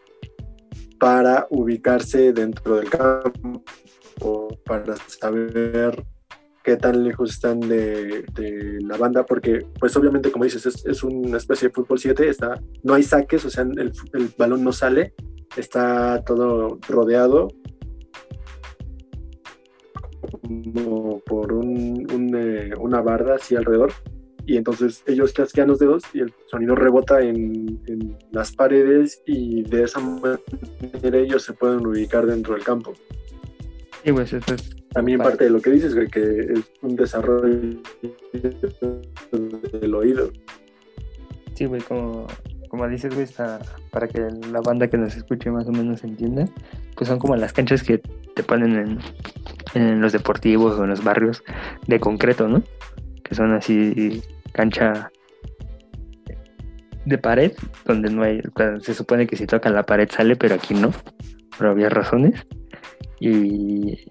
para 0.97 1.45
ubicarse 1.49 2.31
dentro 2.31 2.77
del 2.77 2.89
campo, 2.89 3.61
para 4.65 4.95
saber 5.07 6.05
qué 6.63 6.77
tan 6.77 7.03
lejos 7.03 7.31
están 7.31 7.59
de, 7.59 8.23
de 8.33 8.79
la 8.79 8.95
banda, 8.95 9.25
porque 9.25 9.67
pues 9.77 9.93
obviamente 9.97 10.31
como 10.31 10.45
dices, 10.45 10.65
es, 10.65 10.85
es 10.85 11.03
una 11.03 11.35
especie 11.35 11.67
de 11.67 11.73
fútbol 11.73 11.99
7, 11.99 12.29
está, 12.29 12.61
no 12.83 12.93
hay 12.93 13.03
saques, 13.03 13.43
o 13.43 13.49
sea, 13.49 13.63
el, 13.63 13.91
el 14.13 14.29
balón 14.37 14.63
no 14.63 14.71
sale, 14.71 15.13
está 15.57 16.23
todo 16.23 16.79
rodeado 16.87 17.49
como 20.41 21.19
por 21.19 21.53
un, 21.53 22.07
un, 22.11 22.35
eh, 22.35 22.71
una 22.79 23.01
barda 23.01 23.35
así 23.35 23.55
alrededor 23.55 23.91
y 24.45 24.57
entonces 24.57 25.03
ellos 25.07 25.33
chasquean 25.33 25.69
los 25.69 25.79
dedos 25.79 26.03
y 26.13 26.19
el 26.19 26.33
sonido 26.47 26.75
rebota 26.75 27.21
en, 27.21 27.81
en, 27.87 28.17
las 28.31 28.51
paredes 28.51 29.21
y 29.25 29.63
de 29.63 29.83
esa 29.83 29.99
manera 29.99 30.39
ellos 31.17 31.43
se 31.43 31.53
pueden 31.53 31.85
ubicar 31.85 32.25
dentro 32.25 32.53
del 32.53 32.63
campo. 32.63 32.93
Sí, 34.03 34.11
pues 34.11 34.33
eso 34.33 34.53
es 34.53 34.69
También 34.89 35.19
parte 35.19 35.45
de 35.45 35.49
lo 35.49 35.61
que 35.61 35.69
dices, 35.69 35.95
güey, 35.95 36.07
que 36.09 36.19
es 36.21 36.71
un 36.81 36.95
desarrollo 36.95 37.79
del 39.71 39.95
oído. 39.95 40.29
Sí, 41.53 41.65
güey, 41.65 41.81
como, 41.81 42.27
como 42.73 42.89
dices, 42.89 43.13
güey, 43.13 43.25
está, 43.25 43.59
para 43.91 44.07
que 44.07 44.19
la 44.51 44.59
banda 44.59 44.87
que 44.87 44.97
nos 44.97 45.15
escuche 45.15 45.51
más 45.51 45.67
o 45.67 45.71
menos 45.71 46.03
entienda, 46.03 46.47
pues 46.95 47.07
son 47.07 47.19
como 47.19 47.35
las 47.35 47.53
canchas 47.53 47.83
que 47.83 47.99
te 47.99 48.41
ponen 48.41 48.97
en, 49.75 50.01
los 50.01 50.11
deportivos 50.11 50.79
o 50.79 50.83
en 50.83 50.89
los 50.89 51.03
barrios 51.03 51.43
de 51.85 51.99
concreto, 51.99 52.47
¿no? 52.47 52.63
Que 53.23 53.35
son 53.35 53.53
así 53.53 54.23
cancha 54.53 55.11
de 57.05 57.17
pared, 57.19 57.51
donde 57.85 58.09
no 58.09 58.23
hay, 58.23 58.41
se 58.81 58.95
supone 58.95 59.27
que 59.27 59.35
si 59.35 59.45
tocan 59.45 59.75
la 59.75 59.83
pared 59.83 60.09
sale, 60.09 60.35
pero 60.35 60.55
aquí 60.55 60.73
no, 60.73 60.91
por 61.55 61.67
obvias 61.67 61.93
razones. 61.93 62.43
Y 63.19 64.09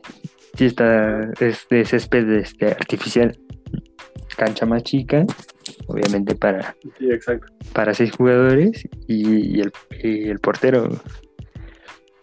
sí 0.56 0.66
está, 0.66 1.32
es 1.40 1.66
de 1.68 1.84
césped 1.84 2.30
este, 2.30 2.66
artificial, 2.66 3.36
cancha 4.36 4.66
más 4.66 4.84
chica, 4.84 5.26
obviamente 5.86 6.34
para 6.34 6.74
Sí, 6.98 7.10
exacto. 7.10 7.46
para 7.72 7.94
seis 7.94 8.12
jugadores 8.12 8.86
y, 9.06 9.58
y 9.58 9.60
el, 9.60 9.72
y 10.02 10.28
el 10.28 10.38
portero. 10.38 10.88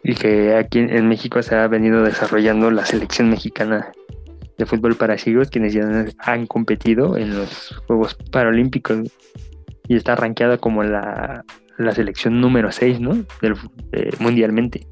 Y 0.03 0.15
que 0.15 0.55
aquí 0.55 0.79
en, 0.79 1.07
México 1.07 1.41
se 1.43 1.55
ha 1.55 1.67
venido 1.67 2.03
desarrollando 2.03 2.71
la 2.71 2.85
selección 2.85 3.29
mexicana 3.29 3.91
de 4.57 4.65
fútbol 4.65 4.95
para 4.95 5.17
ciegos, 5.17 5.49
quienes 5.49 5.73
ya 5.73 6.05
han- 6.19 6.47
competido 6.47 7.17
en 7.17 7.35
los 7.37 7.75
Juegos 7.87 8.15
Paralímpicos 8.31 8.99
y 9.87 9.95
está 9.95 10.15
rankeada 10.15 10.57
como 10.57 10.83
la, 10.83 11.43
la 11.77 11.91
selección 11.93 12.39
número 12.41 12.71
6, 12.71 12.99
¿no? 13.01 13.13
Del, 13.41 13.55
eh, 13.91 14.09
mundialmente. 14.19 14.87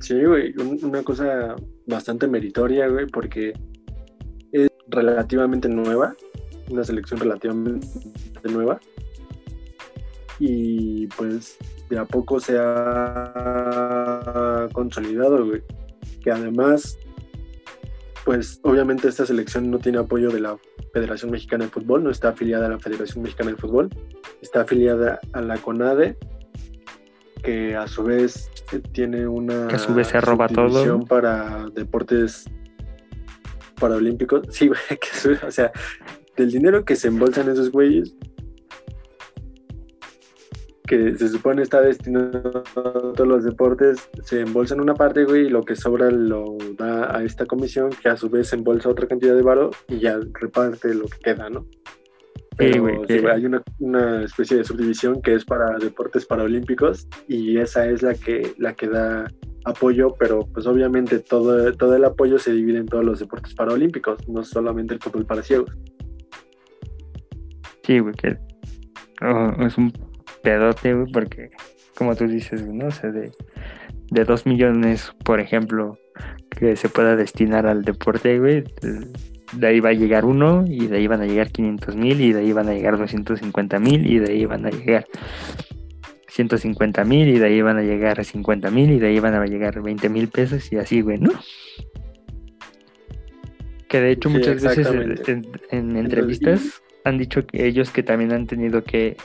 Sí, 0.00 0.22
güey, 0.24 0.54
un- 0.58 0.78
una 0.84 1.02
cosa 1.02 1.56
bastante 1.86 2.28
meritoria, 2.28 2.86
güey, 2.88 3.06
porque 3.06 3.52
relativamente 4.90 5.68
nueva, 5.68 6.14
una 6.70 6.84
selección 6.84 7.20
relativamente 7.20 7.86
nueva. 8.44 8.80
Y 10.38 11.06
pues 11.08 11.58
de 11.90 11.98
a 11.98 12.04
poco 12.04 12.40
se 12.40 12.56
ha 12.58 14.68
consolidado, 14.72 15.46
güey. 15.46 15.62
Que 16.22 16.30
además, 16.30 16.98
pues 18.24 18.60
obviamente 18.62 19.08
esta 19.08 19.26
selección 19.26 19.70
no 19.70 19.78
tiene 19.78 19.98
apoyo 19.98 20.30
de 20.30 20.40
la 20.40 20.56
Federación 20.92 21.30
Mexicana 21.30 21.66
de 21.66 21.70
Fútbol, 21.70 22.04
no 22.04 22.10
está 22.10 22.30
afiliada 22.30 22.66
a 22.66 22.70
la 22.70 22.78
Federación 22.78 23.22
Mexicana 23.22 23.50
de 23.50 23.56
Fútbol, 23.56 23.90
está 24.40 24.62
afiliada 24.62 25.20
a 25.32 25.40
la 25.40 25.58
CONADE, 25.58 26.16
que 27.42 27.76
a 27.76 27.86
su 27.86 28.02
vez 28.02 28.50
eh, 28.72 28.80
tiene 28.92 29.26
una 29.26 29.68
Que 29.68 29.76
a 29.76 29.78
su 29.78 29.94
vez 29.94 30.08
se 30.08 30.20
roba 30.20 30.48
todo. 30.48 31.00
para 31.04 31.66
deportes 31.74 32.46
paralímpicos. 33.80 34.42
Sí, 34.50 34.68
güey, 34.68 34.80
que 34.88 35.46
o 35.46 35.50
sea, 35.50 35.72
del 36.36 36.50
dinero 36.50 36.84
que 36.84 36.96
se 36.96 37.08
embolsan 37.08 37.48
esos 37.48 37.70
güeyes, 37.70 38.14
que 40.86 41.16
se 41.16 41.28
supone 41.28 41.62
está 41.62 41.80
destinado 41.80 42.64
a 42.76 43.12
todos 43.14 43.26
los 43.26 43.44
deportes, 43.44 44.08
se 44.24 44.40
embolsan 44.40 44.80
una 44.80 44.94
parte, 44.94 45.24
güey, 45.24 45.46
y 45.46 45.48
lo 45.48 45.62
que 45.62 45.76
sobra 45.76 46.10
lo 46.10 46.56
da 46.76 47.16
a 47.16 47.22
esta 47.22 47.46
comisión, 47.46 47.90
que 47.90 48.08
a 48.08 48.16
su 48.16 48.28
vez 48.28 48.52
embolsa 48.52 48.88
otra 48.88 49.06
cantidad 49.06 49.36
de 49.36 49.42
varo 49.42 49.70
y 49.88 50.00
ya 50.00 50.18
reparte 50.34 50.92
lo 50.94 51.06
que 51.06 51.18
queda, 51.18 51.48
¿no? 51.48 51.66
Pero 52.56 52.82
güey, 52.82 52.96
sí, 53.08 53.18
güey, 53.18 53.34
hay 53.34 53.46
una, 53.46 53.62
una 53.78 54.24
especie 54.24 54.56
de 54.56 54.64
subdivisión 54.64 55.22
que 55.22 55.34
es 55.34 55.44
para 55.44 55.78
deportes 55.78 56.26
paralímpicos 56.26 57.06
y 57.28 57.58
esa 57.58 57.86
es 57.86 58.02
la 58.02 58.14
que, 58.14 58.52
la 58.58 58.74
que 58.74 58.88
da 58.88 59.28
apoyo, 59.64 60.14
pero 60.18 60.46
pues 60.52 60.66
obviamente 60.66 61.18
todo, 61.18 61.72
todo 61.74 61.94
el 61.94 62.04
apoyo 62.04 62.38
se 62.38 62.52
divide 62.52 62.78
en 62.78 62.86
todos 62.86 63.04
los 63.04 63.18
deportes 63.18 63.54
paralímpicos, 63.54 64.28
no 64.28 64.42
solamente 64.42 64.94
el 64.94 65.00
fútbol 65.00 65.26
para 65.26 65.42
ciegos. 65.42 65.70
Sí, 67.82 67.98
güey, 67.98 68.14
que 68.14 68.38
oh, 69.22 69.52
es 69.64 69.76
un 69.76 69.92
pedote, 70.42 70.94
güey, 70.94 71.12
porque 71.12 71.50
como 71.96 72.14
tú 72.16 72.26
dices, 72.26 72.66
¿no? 72.66 72.86
O 72.88 73.12
de, 73.12 73.32
de 74.10 74.24
2 74.24 74.46
millones, 74.46 75.12
por 75.24 75.40
ejemplo, 75.40 75.98
que 76.50 76.76
se 76.76 76.88
pueda 76.88 77.16
destinar 77.16 77.66
al 77.66 77.82
deporte, 77.82 78.38
güey, 78.38 78.64
de 79.52 79.66
ahí 79.66 79.80
va 79.80 79.90
a 79.90 79.94
llegar 79.94 80.24
uno, 80.24 80.64
y 80.66 80.86
de 80.86 80.98
ahí 80.98 81.06
van 81.06 81.22
a 81.22 81.26
llegar 81.26 81.50
500 81.50 81.96
mil, 81.96 82.20
y 82.20 82.32
de 82.32 82.40
ahí 82.40 82.52
van 82.52 82.68
a 82.68 82.72
llegar 82.72 82.96
250 82.96 83.78
mil, 83.80 84.06
y 84.06 84.18
de 84.18 84.32
ahí 84.32 84.46
van 84.46 84.66
a 84.66 84.70
llegar 84.70 85.06
150 86.30 87.04
mil, 87.04 87.28
y 87.28 87.38
de 87.38 87.46
ahí 87.46 87.62
van 87.62 87.78
a 87.78 87.82
llegar 87.82 88.24
50 88.24 88.70
mil, 88.70 88.90
y 88.92 88.98
de 88.98 89.08
ahí 89.08 89.20
van 89.20 89.34
a 89.34 89.44
llegar 89.46 89.82
20 89.82 90.08
mil 90.08 90.28
pesos, 90.28 90.72
y 90.72 90.76
así, 90.76 91.00
güey, 91.00 91.18
¿no? 91.18 91.32
Que 93.88 94.00
de 94.00 94.12
hecho 94.12 94.28
Sí, 94.28 94.36
muchas 94.36 94.62
veces 94.62 94.86
en, 95.28 95.50
en 95.70 95.96
entrevistas 95.96 96.82
han 97.04 97.18
dicho 97.18 97.46
que 97.46 97.66
ellos 97.66 97.90
que 97.90 98.02
también 98.02 98.32
han 98.32 98.46
tenido 98.46 98.84
que, 98.84 99.16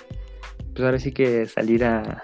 pues 0.74 0.84
ahora 0.84 1.00
sí 1.00 1.12
que 1.12 1.46
salir 1.46 1.84
a 1.84 2.24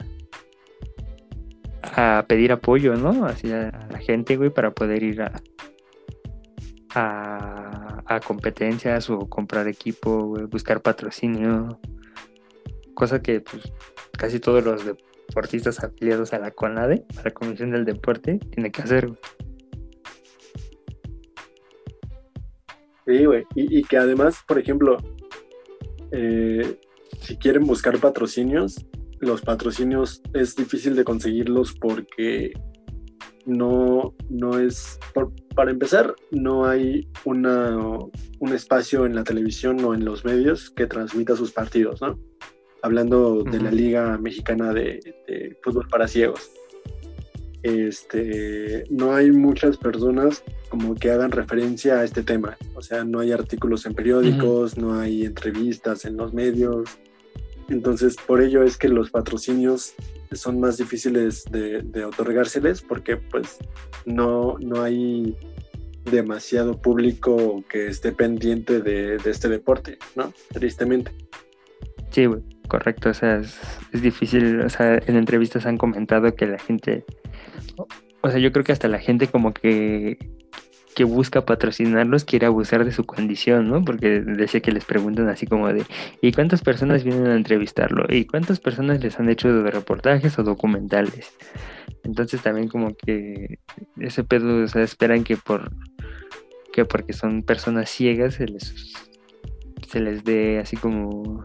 a 1.83 2.25
pedir 2.27 2.51
apoyo, 2.51 2.95
¿no? 2.95 3.25
Hacia 3.25 3.71
la 3.89 3.99
gente, 3.99 4.37
güey, 4.37 4.49
para 4.49 4.71
poder 4.71 5.03
ir 5.03 5.21
a 5.21 5.41
a, 6.93 8.03
a 8.05 8.19
competencias 8.19 9.09
o 9.09 9.27
comprar 9.27 9.67
equipo, 9.67 10.25
güey, 10.25 10.45
buscar 10.45 10.81
patrocinio, 10.81 11.79
cosa 13.01 13.19
que 13.19 13.41
pues 13.41 13.63
casi 14.15 14.39
todos 14.39 14.63
los 14.63 14.85
deportistas 14.85 15.83
afiliados 15.83 16.33
a 16.33 16.39
la 16.39 16.51
CONADE, 16.51 17.03
a 17.17 17.23
la 17.23 17.31
Comisión 17.31 17.71
del 17.71 17.83
Deporte, 17.83 18.37
tienen 18.51 18.71
que 18.71 18.83
hacer. 18.83 19.11
Sí, 23.07 23.25
güey. 23.25 23.43
Y, 23.55 23.79
y 23.79 23.83
que 23.85 23.97
además, 23.97 24.43
por 24.47 24.59
ejemplo, 24.59 24.97
eh, 26.11 26.79
si 27.21 27.37
quieren 27.37 27.65
buscar 27.65 27.97
patrocinios, 27.97 28.85
los 29.19 29.41
patrocinios 29.41 30.21
es 30.35 30.55
difícil 30.55 30.95
de 30.95 31.03
conseguirlos 31.03 31.73
porque 31.73 32.53
no, 33.47 34.13
no 34.29 34.59
es, 34.59 34.99
para 35.55 35.71
empezar, 35.71 36.13
no 36.29 36.67
hay 36.67 37.09
una, 37.25 37.79
un 38.39 38.53
espacio 38.53 39.07
en 39.07 39.15
la 39.15 39.23
televisión 39.23 39.83
o 39.83 39.95
en 39.95 40.05
los 40.05 40.23
medios 40.23 40.69
que 40.69 40.85
transmita 40.85 41.35
sus 41.35 41.51
partidos, 41.51 41.99
¿no? 41.99 42.19
Hablando 42.81 43.43
de 43.43 43.59
la 43.59 43.71
Liga 43.71 44.17
Mexicana 44.17 44.73
de, 44.73 44.99
de, 45.27 45.57
Fútbol 45.61 45.87
para 45.87 46.07
Ciegos. 46.07 46.51
Este, 47.63 48.85
no 48.89 49.13
hay 49.13 49.31
muchas 49.31 49.77
personas 49.77 50.43
como 50.69 50.95
que 50.95 51.11
hagan 51.11 51.31
referencia 51.31 51.99
a 51.99 52.03
este 52.03 52.23
tema. 52.23 52.57
O 52.73 52.81
sea, 52.81 53.03
no 53.03 53.19
hay 53.19 53.31
artículos 53.31 53.85
en 53.85 53.93
periódicos, 53.93 54.77
no 54.77 54.99
hay 54.99 55.25
entrevistas 55.25 56.05
en 56.05 56.17
los 56.17 56.33
medios. 56.33 56.89
Entonces, 57.69 58.15
por 58.25 58.41
ello 58.41 58.63
es 58.63 58.77
que 58.77 58.89
los 58.89 59.11
patrocinios 59.11 59.93
son 60.31 60.59
más 60.59 60.77
difíciles 60.77 61.45
de, 61.51 61.81
de 61.83 62.05
otorgárseles 62.05 62.81
porque 62.81 63.17
pues 63.17 63.59
no, 64.05 64.57
no 64.59 64.81
hay 64.81 65.35
demasiado 66.05 66.81
público 66.81 67.63
que 67.69 67.87
esté 67.87 68.11
pendiente 68.11 68.81
de, 68.81 69.17
este 69.25 69.49
deporte, 69.49 69.97
¿no? 70.15 70.33
Tristemente. 70.51 71.11
Sí, 72.09 72.27
correcto. 72.71 73.09
O 73.09 73.13
sea, 73.13 73.37
es, 73.37 74.01
difícil. 74.01 74.61
O 74.61 74.69
sea, 74.69 74.97
en 75.05 75.17
entrevistas 75.17 75.65
han 75.65 75.77
comentado 75.77 76.33
que 76.35 76.45
la 76.47 76.57
gente. 76.57 77.03
O 78.21 78.29
sea, 78.29 78.39
yo 78.39 78.51
creo 78.53 78.63
que 78.63 78.71
hasta 78.71 78.87
la 78.87 78.99
gente 78.99 79.27
como 79.27 79.53
que 79.53 80.17
que 80.93 81.05
busca 81.05 81.45
patrocinarlos 81.45 82.25
quiere 82.25 82.47
abusar 82.47 82.83
de 82.83 82.91
su 82.91 83.05
condición, 83.05 83.69
¿no? 83.69 83.83
Porque 83.83 84.19
decía 84.19 84.59
que 84.59 84.73
les 84.73 84.83
preguntan 84.83 85.29
así 85.29 85.47
como 85.47 85.71
de, 85.71 85.85
¿y 86.21 86.33
cuántas 86.33 86.61
personas 86.61 87.05
vienen 87.05 87.27
a 87.27 87.35
entrevistarlo? 87.37 88.03
¿Y 88.09 88.25
cuántas 88.25 88.59
personas 88.59 89.01
les 89.01 89.17
han 89.17 89.29
hecho 89.29 89.63
reportajes 89.63 90.37
o 90.37 90.43
documentales? 90.43 91.31
Entonces 92.03 92.41
también 92.41 92.67
como 92.67 92.93
que 92.93 93.59
ese 93.99 94.25
pedo, 94.25 94.65
o 94.65 94.67
sea, 94.67 94.83
esperan 94.83 95.23
que 95.23 95.37
por 95.37 95.71
que 96.73 96.83
porque 96.83 97.13
son 97.13 97.43
personas 97.43 97.89
ciegas 97.89 98.35
se 98.35 98.47
les 98.47 98.93
se 99.87 99.99
les 100.01 100.25
dé 100.25 100.59
así 100.59 100.75
como 100.75 101.43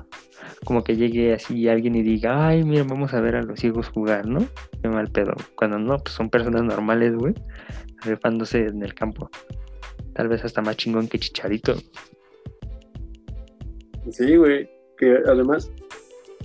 como 0.65 0.83
que 0.83 0.97
llegue 0.97 1.35
así 1.35 1.69
alguien 1.69 1.95
y 1.97 2.03
diga, 2.03 2.49
ay, 2.49 2.65
mira, 2.65 2.85
vamos 2.85 3.15
a 3.15 3.20
ver 3.20 3.37
a 3.37 3.43
los 3.43 3.61
ciegos 3.61 3.89
jugar, 3.89 4.27
¿no? 4.27 4.47
Qué 4.83 4.89
mal 4.89 5.09
pedo. 5.09 5.35
Cuando 5.55 5.78
no, 5.78 5.99
pues 5.99 6.15
son 6.15 6.31
personas 6.31 6.62
normales, 6.62 7.15
güey 7.15 7.35
rifándose 8.07 8.66
en 8.66 8.83
el 8.83 8.95
campo. 8.95 9.31
Tal 10.15 10.28
vez 10.28 10.45
hasta 10.45 10.62
más 10.62 10.77
chingón 10.77 11.09
que 11.09 11.19
Chicharito. 11.19 11.77
Sí, 14.11 14.37
güey. 14.37 14.69
Que 14.97 15.19
además, 15.27 15.70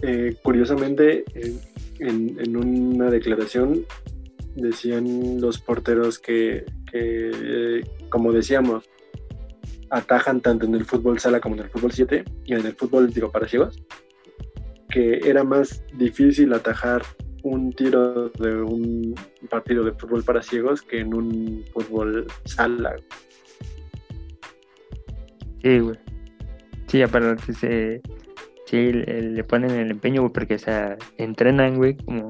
eh, 0.01 0.35
curiosamente, 0.43 1.23
en, 1.99 2.57
una 2.57 3.09
declaración 3.09 3.85
decían 4.55 5.39
los 5.39 5.59
porteros 5.59 6.19
que, 6.19 6.65
como 8.09 8.33
decíamos, 8.33 8.89
atajan 9.91 10.39
tanto 10.39 10.65
en 10.65 10.73
el 10.73 10.85
fútbol 10.85 11.19
sala 11.19 11.39
como 11.39 11.55
en 11.55 11.63
el 11.63 11.69
fútbol 11.69 11.91
7 11.91 12.23
y 12.45 12.53
en 12.53 12.65
el 12.65 12.73
fútbol, 12.73 13.13
digo, 13.13 13.29
para 13.29 13.47
ciegos, 13.47 13.83
que 14.89 15.19
era 15.23 15.43
más 15.43 15.83
difícil 15.93 16.53
atajar 16.53 17.03
un 17.43 17.73
tiro 17.73 18.29
de 18.29 18.61
un 18.61 19.15
partido 19.49 19.83
de 19.83 19.91
fútbol 19.91 20.23
para 20.23 20.41
ciegos 20.41 20.81
que 20.81 20.99
en 20.99 21.13
un 21.13 21.65
fútbol 21.73 22.25
sala. 22.45 22.95
Sí, 25.61 25.79
güey. 25.79 25.97
Sí, 26.87 27.01
aparte 27.01 27.53
se, 27.53 28.01
sí, 28.65 28.91
le, 28.93 29.43
ponen 29.43 29.71
el 29.71 29.91
empeño, 29.91 30.21
güey, 30.21 30.33
porque, 30.33 30.55
o 30.55 30.59
sea, 30.59 30.97
entrenan, 31.17 31.77
güey, 31.77 31.97
como, 31.97 32.29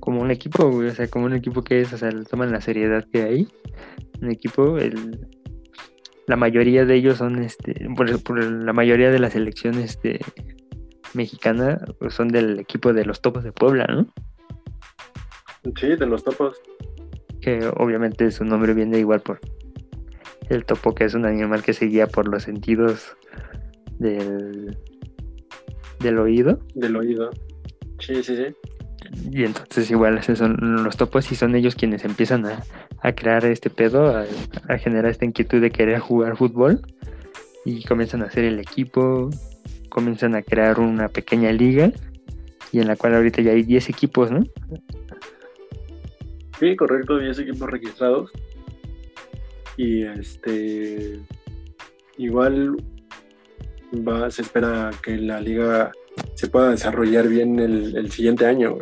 como 0.00 0.20
un 0.22 0.30
equipo, 0.30 0.70
güey, 0.70 0.88
o 0.88 0.94
sea, 0.94 1.08
como 1.08 1.26
un 1.26 1.34
equipo 1.34 1.62
que 1.62 1.82
es, 1.82 1.92
o 1.92 1.98
sea, 1.98 2.10
toman 2.30 2.52
la 2.52 2.60
seriedad 2.60 3.04
que 3.12 3.22
hay. 3.22 3.48
Un 4.20 4.30
equipo, 4.30 4.76
el, 4.76 5.26
la 6.30 6.36
mayoría 6.36 6.84
de 6.84 6.94
ellos 6.94 7.18
son, 7.18 7.42
este, 7.42 7.88
por, 7.96 8.22
por 8.22 8.44
la 8.44 8.72
mayoría 8.72 9.10
de 9.10 9.18
las 9.18 9.34
elecciones 9.34 10.00
de 10.00 10.24
mexicana 11.12 11.84
pues, 11.98 12.14
son 12.14 12.28
del 12.28 12.60
equipo 12.60 12.92
de 12.92 13.04
los 13.04 13.20
Topos 13.20 13.42
de 13.42 13.50
Puebla, 13.50 13.84
¿no? 13.86 14.06
Sí, 15.74 15.88
de 15.88 16.06
los 16.06 16.22
Topos. 16.22 16.62
Que 17.40 17.68
obviamente 17.76 18.30
su 18.30 18.44
nombre 18.44 18.74
viene 18.74 19.00
igual 19.00 19.22
por 19.22 19.40
el 20.50 20.64
topo, 20.64 20.94
que 20.94 21.04
es 21.04 21.14
un 21.14 21.26
animal 21.26 21.64
que 21.64 21.72
se 21.72 21.86
guía 21.86 22.06
por 22.06 22.28
los 22.28 22.44
sentidos 22.44 23.16
del, 23.98 24.78
del 25.98 26.18
oído. 26.18 26.60
Del 26.76 26.94
oído. 26.94 27.30
Sí, 27.98 28.22
sí, 28.22 28.36
sí. 28.36 28.54
Y 29.30 29.44
entonces 29.44 29.90
igual 29.90 30.18
esos 30.18 30.38
son 30.38 30.84
los 30.84 30.96
topos 30.96 31.30
y 31.32 31.34
son 31.34 31.54
ellos 31.56 31.74
quienes 31.74 32.04
empiezan 32.04 32.46
a, 32.46 33.12
crear 33.12 33.44
este 33.44 33.70
pedo, 33.70 34.16
a, 34.16 34.24
a, 34.68 34.78
generar 34.78 35.10
esta 35.10 35.24
inquietud 35.24 35.60
de 35.60 35.70
querer 35.70 35.98
jugar 35.98 36.36
fútbol 36.36 36.80
y 37.64 37.84
comienzan 37.84 38.22
a 38.22 38.26
hacer 38.26 38.44
el 38.44 38.58
equipo, 38.60 39.30
comienzan 39.88 40.34
a 40.34 40.42
crear 40.42 40.78
una 40.78 41.08
pequeña 41.08 41.50
liga 41.52 41.92
y 42.72 42.80
en 42.80 42.86
la 42.86 42.96
cual 42.96 43.14
ahorita 43.14 43.42
ya 43.42 43.52
hay 43.52 43.62
10 43.62 43.88
equipos, 43.88 44.30
¿no? 44.30 44.44
Sí, 46.58 46.76
correcto, 46.76 47.18
10 47.18 47.38
equipos 47.40 47.70
registrados. 47.70 48.30
Y 49.76 50.04
este 50.04 51.18
igual 52.18 52.76
va, 54.06 54.30
se 54.30 54.42
espera 54.42 54.90
que 55.02 55.16
la 55.16 55.40
liga 55.40 55.90
se 56.34 56.48
pueda 56.48 56.70
desarrollar 56.70 57.28
bien 57.28 57.58
el, 57.58 58.10
siguiente 58.10 58.46
año. 58.46 58.78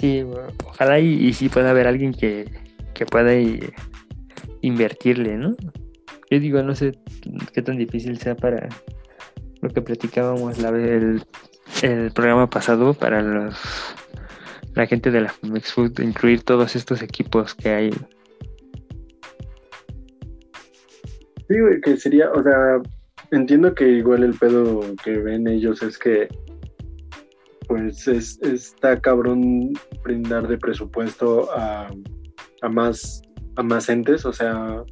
Sí, 0.00 0.24
ojalá 0.66 0.98
y, 0.98 1.26
y, 1.26 1.32
sí 1.34 1.50
pueda 1.50 1.70
haber 1.70 1.86
alguien 1.86 2.14
que, 2.14 2.50
que 2.94 3.04
pueda 3.04 3.32
invertirle, 4.62 5.36
¿no? 5.36 5.54
Yo 6.30 6.40
digo, 6.40 6.62
no 6.62 6.74
sé 6.74 6.98
qué 7.52 7.60
tan 7.60 7.76
difícil 7.76 8.16
sea 8.18 8.34
para 8.34 8.68
lo 9.60 9.68
que 9.68 9.82
platicábamos 9.82 10.58
la, 10.58 10.70
el, 10.70 11.22
el 11.82 12.12
programa 12.12 12.48
pasado 12.48 12.94
para 12.94 13.20
los 13.20 13.56
la 14.74 14.86
gente 14.86 15.10
de 15.10 15.22
la 15.22 15.34
Mix 15.42 15.72
Food 15.72 16.00
incluir 16.00 16.44
todos 16.44 16.76
estos 16.76 17.02
equipos 17.02 17.54
que 17.54 17.68
hay. 17.68 17.90
Sí, 21.48 21.56
que 21.82 21.96
sería, 21.96 22.30
o 22.30 22.42
sea, 22.42 22.80
entiendo 23.32 23.74
que 23.74 23.86
igual 23.88 24.22
el 24.22 24.34
pedo 24.34 24.80
que 25.02 25.18
ven 25.18 25.48
ellos 25.48 25.82
es 25.82 25.98
que 25.98 26.28
pues 27.70 28.08
es, 28.08 28.36
está 28.42 29.00
cabrón 29.00 29.72
brindar 30.02 30.48
de 30.48 30.58
presupuesto 30.58 31.48
a, 31.52 31.88
a 32.62 32.68
más 32.68 33.22
a 33.54 33.62
más 33.62 33.88
entes, 33.88 34.24
o 34.24 34.32
sea, 34.32 34.82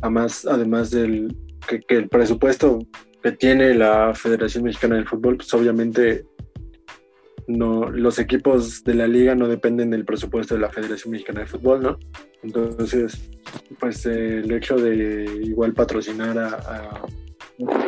a 0.00 0.10
más, 0.10 0.46
además 0.46 0.90
del 0.90 1.36
que, 1.68 1.82
el 1.94 2.08
presupuesto 2.08 2.78
que 3.22 3.32
tiene 3.32 3.74
la 3.74 4.14
Federación 4.14 4.64
Mexicana 4.64 4.94
del 4.94 5.06
Fútbol, 5.06 5.36
pues 5.36 5.52
obviamente 5.52 6.24
no, 7.48 7.90
los 7.90 8.18
equipos 8.18 8.82
de 8.84 8.94
la 8.94 9.06
liga 9.06 9.34
no 9.34 9.46
dependen 9.46 9.90
del 9.90 10.06
presupuesto 10.06 10.54
de 10.54 10.60
la 10.60 10.70
Federación 10.70 11.12
Mexicana 11.12 11.40
de 11.40 11.46
Fútbol, 11.48 11.82
¿no? 11.82 11.98
Entonces, 12.42 13.30
pues 13.78 14.06
el 14.06 14.50
hecho 14.52 14.76
de 14.76 15.26
igual 15.42 15.74
patrocinar 15.74 16.38
a, 16.38 16.48
a 16.48 17.02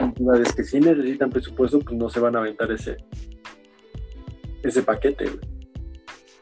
entidades 0.02 0.52
que 0.52 0.65
sí 0.65 0.81
necesitan 0.81 1.31
presupuesto, 1.31 1.78
pues 1.81 1.97
no 1.97 2.11
se 2.11 2.20
van 2.20 2.36
a 2.36 2.40
aventar 2.40 2.70
ese, 2.73 2.98
ese 4.62 4.82
paquete, 4.82 5.24
güey. 5.24 5.41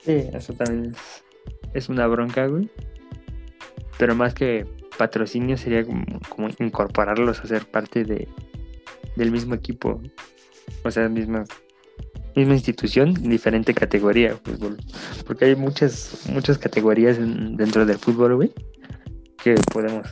Sí, 0.05 0.29
eso 0.33 0.53
también 0.55 0.95
es, 1.75 1.89
una 1.89 2.07
bronca, 2.07 2.47
güey. 2.47 2.71
Pero 3.99 4.15
más 4.15 4.35
que 4.35 4.67
patrocinio 4.97 5.57
sería 5.57 5.85
como, 5.85 6.49
incorporarlos 6.59 7.41
a 7.41 7.47
ser 7.47 7.67
parte 7.67 8.05
de, 8.05 8.29
del 9.17 9.31
mismo 9.31 9.55
equipo. 9.55 10.01
O 10.85 10.91
sea, 10.91 11.09
misma, 11.09 11.45
misma 12.35 12.55
institución, 12.55 13.15
diferente 13.15 13.75
categoría 13.75 14.37
fútbol. 14.37 14.79
Porque 15.27 15.47
hay 15.47 15.57
muchas, 15.57 16.27
muchas 16.31 16.59
categorías 16.59 17.19
dentro 17.19 17.85
del 17.85 17.99
fútbol, 17.99 18.37
güey, 18.37 18.53
que 19.43 19.55
podemos 19.73 20.07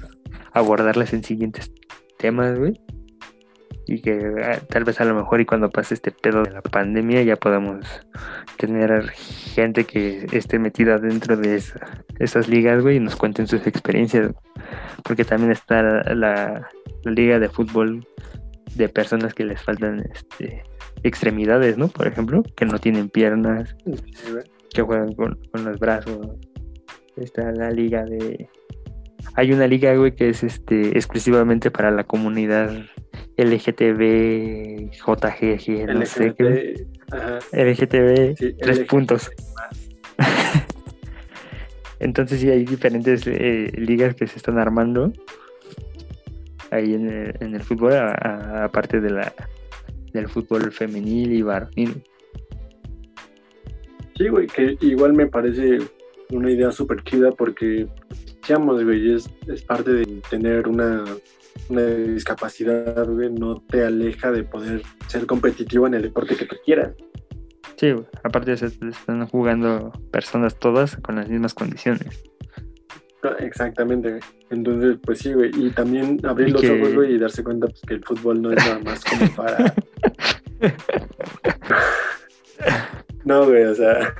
abordarlas 0.52 1.12
en 1.12 1.24
siguientes 1.24 1.72
temas, 2.18 2.58
güey 2.58 2.80
y 3.86 4.00
que 4.00 4.20
ah, 4.42 4.58
tal 4.68 4.84
vez 4.84 5.00
a 5.00 5.04
lo 5.04 5.14
mejor 5.14 5.40
y 5.40 5.46
cuando 5.46 5.70
pase 5.70 5.94
este 5.94 6.10
pedo 6.10 6.42
de 6.42 6.50
la 6.50 6.62
pandemia 6.62 7.22
ya 7.22 7.36
podamos 7.36 7.86
tener 8.56 9.08
gente 9.10 9.84
que 9.84 10.26
esté 10.32 10.58
metida 10.58 10.98
dentro 10.98 11.36
de 11.36 11.62
esas 12.18 12.48
ligas, 12.48 12.82
güey, 12.82 12.96
y 12.96 13.00
nos 13.00 13.16
cuenten 13.16 13.46
sus 13.46 13.66
experiencias. 13.66 14.32
Porque 15.04 15.24
también 15.24 15.52
está 15.52 15.82
la, 15.82 16.68
liga 17.04 17.38
de 17.38 17.48
fútbol 17.48 18.06
de 18.74 18.88
personas 18.88 19.32
que 19.32 19.44
les 19.44 19.62
faltan 19.62 20.00
este, 20.12 20.64
extremidades, 21.04 21.78
¿no? 21.78 21.88
Por 21.88 22.08
ejemplo, 22.08 22.42
que 22.56 22.66
no 22.66 22.78
tienen 22.80 23.08
piernas, 23.08 23.76
que 24.70 24.82
juegan 24.82 25.12
con, 25.14 25.38
con 25.52 25.64
los 25.64 25.78
brazos. 25.78 26.18
Está 27.16 27.52
la 27.52 27.70
liga 27.70 28.04
de 28.04 28.48
hay 29.34 29.52
una 29.52 29.66
liga, 29.66 29.94
güey, 29.94 30.14
que 30.14 30.28
es 30.28 30.42
este 30.42 30.96
exclusivamente 30.96 31.70
para 31.70 31.90
la 31.90 32.04
comunidad 32.04 32.70
LGTB, 33.36 34.90
JGG, 34.92 35.94
no 35.94 36.06
sé 36.06 36.34
qué. 36.36 36.86
Ajá, 37.10 37.38
LGTB, 37.52 38.36
sí, 38.36 38.54
tres 38.60 38.80
puntos. 38.80 39.30
Entonces 42.00 42.40
sí 42.40 42.50
hay 42.50 42.64
diferentes 42.64 43.26
eh, 43.26 43.70
ligas 43.76 44.14
que 44.14 44.26
se 44.26 44.36
están 44.36 44.58
armando 44.58 45.12
ahí 46.70 46.94
en 46.94 47.08
el, 47.08 47.34
en 47.40 47.54
el 47.54 47.62
fútbol, 47.62 47.94
aparte 47.94 49.00
de 49.00 49.10
la 49.10 49.32
del 50.12 50.28
fútbol 50.28 50.72
femenil 50.72 51.32
y 51.32 51.42
varonil. 51.42 52.02
Sí, 54.16 54.28
güey, 54.28 54.46
que 54.46 54.76
igual 54.80 55.12
me 55.12 55.26
parece 55.26 55.78
una 56.30 56.50
idea 56.50 56.72
súper 56.72 57.02
chida 57.04 57.30
porque, 57.32 57.86
seamos, 58.44 58.82
güey, 58.82 59.14
es, 59.14 59.28
es 59.46 59.62
parte 59.62 59.92
de 59.92 60.20
tener 60.28 60.68
una, 60.68 61.04
una 61.68 61.82
discapacidad, 61.82 63.06
güey, 63.08 63.32
no 63.32 63.62
te 63.68 63.84
aleja 63.84 64.30
de 64.32 64.44
poder 64.44 64.82
ser 65.08 65.26
competitivo 65.26 65.86
en 65.86 65.94
el 65.94 66.02
deporte 66.02 66.36
que 66.36 66.46
tú 66.46 66.56
quieras. 66.64 66.94
Sí, 67.76 67.92
güey, 67.92 68.06
aparte 68.24 68.52
eso, 68.52 68.66
están 68.66 69.26
jugando 69.28 69.92
personas 70.10 70.58
todas 70.58 70.96
con 70.96 71.16
las 71.16 71.28
mismas 71.28 71.54
condiciones. 71.54 72.24
Exactamente, 73.40 74.10
güey. 74.10 74.22
Entonces, 74.50 74.98
pues 75.02 75.18
sí, 75.18 75.32
güey, 75.32 75.50
y 75.56 75.70
también 75.70 76.24
abrir 76.24 76.48
Y 76.48 76.52
los 76.52 76.60
que- 76.60 76.80
ojos, 76.80 76.94
güey, 76.94 77.14
y 77.14 77.18
darse 77.18 77.42
cuenta 77.42 77.66
pues, 77.66 77.80
que 77.82 77.94
el 77.94 78.04
fútbol 78.04 78.40
no 78.40 78.52
es 78.52 78.64
nada 78.64 78.78
más 78.80 79.04
como 79.04 79.28
para... 79.34 79.74
no, 83.24 83.46
güey, 83.46 83.64
o 83.64 83.74
sea, 83.74 84.14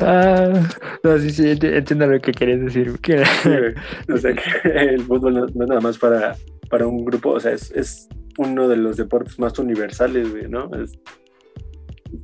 ah, 0.00 0.68
no, 1.02 1.18
sí, 1.18 1.30
sí, 1.30 1.42
enti- 1.44 1.76
entiendo 1.76 2.06
lo 2.06 2.20
que 2.20 2.32
querías 2.32 2.60
decir. 2.60 2.92
Sí. 3.04 3.12
O 4.12 4.16
sea 4.16 4.34
que 4.34 4.68
el 4.68 5.02
fútbol 5.02 5.34
no, 5.34 5.46
no 5.46 5.64
es 5.64 5.68
nada 5.68 5.80
más 5.80 5.98
para, 5.98 6.36
para 6.70 6.86
un 6.86 7.04
grupo, 7.04 7.30
o 7.30 7.40
sea, 7.40 7.52
es, 7.52 7.70
es 7.72 8.08
uno 8.38 8.68
de 8.68 8.76
los 8.76 8.96
deportes 8.96 9.38
más 9.38 9.58
universales, 9.58 10.30
güey, 10.30 10.48
¿no? 10.48 10.70
Es 10.74 10.98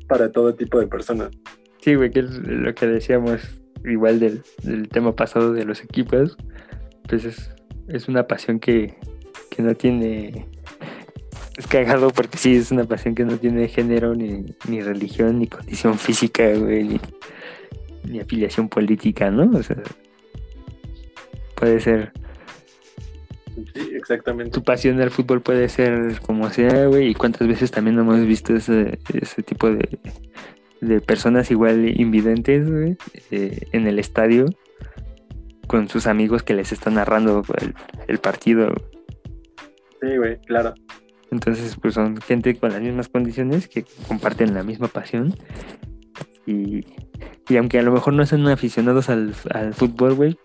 para 0.08 0.30
todo 0.30 0.54
tipo 0.54 0.78
de 0.78 0.86
personas. 0.86 1.30
Sí, 1.80 1.94
güey, 1.94 2.10
que 2.10 2.20
es 2.20 2.30
lo 2.46 2.74
que 2.74 2.86
decíamos 2.86 3.40
igual 3.84 4.20
del, 4.20 4.42
del 4.62 4.88
tema 4.88 5.14
pasado 5.16 5.52
de 5.52 5.64
los 5.64 5.82
equipos, 5.82 6.36
pues 7.08 7.24
es, 7.24 7.50
es 7.88 8.08
una 8.08 8.26
pasión 8.26 8.60
que, 8.60 8.94
que 9.50 9.62
no 9.62 9.74
tiene... 9.74 10.49
Es 11.56 11.66
cagado 11.66 12.10
porque 12.10 12.38
sí, 12.38 12.56
es 12.56 12.70
una 12.70 12.84
pasión 12.84 13.14
que 13.14 13.24
no 13.24 13.36
tiene 13.36 13.68
género, 13.68 14.14
ni, 14.14 14.44
ni 14.68 14.80
religión, 14.80 15.38
ni 15.38 15.46
condición 15.46 15.98
física, 15.98 16.54
güey, 16.54 16.84
ni, 16.84 17.00
ni 18.04 18.20
afiliación 18.20 18.68
política, 18.68 19.30
¿no? 19.30 19.58
O 19.58 19.62
sea, 19.62 19.76
puede 21.56 21.80
ser... 21.80 22.12
Sí, 23.74 23.90
exactamente. 23.94 24.52
Tu 24.52 24.62
pasión 24.62 24.96
del 24.96 25.10
fútbol 25.10 25.42
puede 25.42 25.68
ser 25.68 26.20
como 26.20 26.48
sea, 26.50 26.86
güey, 26.86 27.08
y 27.08 27.14
cuántas 27.14 27.46
veces 27.46 27.70
también 27.70 27.98
hemos 27.98 28.24
visto 28.24 28.54
ese, 28.56 28.98
ese 29.12 29.42
tipo 29.42 29.70
de, 29.70 29.98
de 30.80 31.00
personas 31.00 31.50
igual 31.50 31.88
invidentes, 32.00 32.70
güey, 32.70 32.96
eh, 33.30 33.66
en 33.72 33.86
el 33.86 33.98
estadio 33.98 34.46
con 35.66 35.88
sus 35.88 36.06
amigos 36.06 36.42
que 36.42 36.54
les 36.54 36.72
están 36.72 36.94
narrando 36.94 37.44
el, 37.60 37.74
el 38.08 38.18
partido. 38.18 38.72
Sí, 40.00 40.16
güey, 40.16 40.38
claro. 40.40 40.74
Entonces, 41.30 41.76
pues 41.80 41.94
son 41.94 42.16
gente 42.20 42.54
con 42.56 42.72
las 42.72 42.80
mismas 42.80 43.08
condiciones 43.08 43.68
que 43.68 43.84
comparten 44.08 44.54
la 44.54 44.62
misma 44.62 44.88
pasión. 44.88 45.34
Y, 46.46 46.84
y 47.48 47.56
aunque 47.56 47.78
a 47.78 47.82
lo 47.82 47.92
mejor 47.92 48.14
no 48.14 48.26
son 48.26 48.46
aficionados 48.48 49.08
al, 49.08 49.34
al 49.52 49.74
fútbol, 49.74 50.14
güey, 50.14 50.38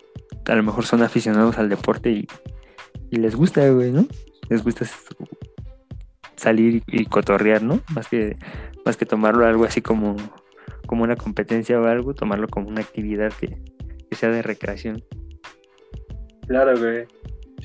a 0.46 0.54
lo 0.54 0.62
mejor 0.62 0.84
son 0.84 1.02
aficionados 1.02 1.58
al 1.58 1.68
deporte 1.68 2.10
y, 2.10 2.28
y 3.10 3.16
les 3.16 3.34
gusta, 3.34 3.68
güey, 3.70 3.90
¿no? 3.90 4.06
Les 4.48 4.62
gusta 4.62 4.86
salir 6.36 6.82
y, 6.86 7.00
y 7.02 7.06
cotorrear, 7.06 7.62
¿no? 7.62 7.80
Más 7.94 8.08
que, 8.08 8.36
más 8.84 8.96
que 8.96 9.06
tomarlo 9.06 9.46
algo 9.46 9.64
así 9.64 9.82
como, 9.82 10.16
como 10.86 11.02
una 11.02 11.16
competencia 11.16 11.80
o 11.80 11.86
algo, 11.86 12.14
tomarlo 12.14 12.46
como 12.48 12.68
una 12.68 12.82
actividad 12.82 13.32
que, 13.32 13.58
que 14.08 14.16
sea 14.16 14.30
de 14.30 14.42
recreación. 14.42 15.02
Claro, 16.46 16.78
güey. 16.78 17.06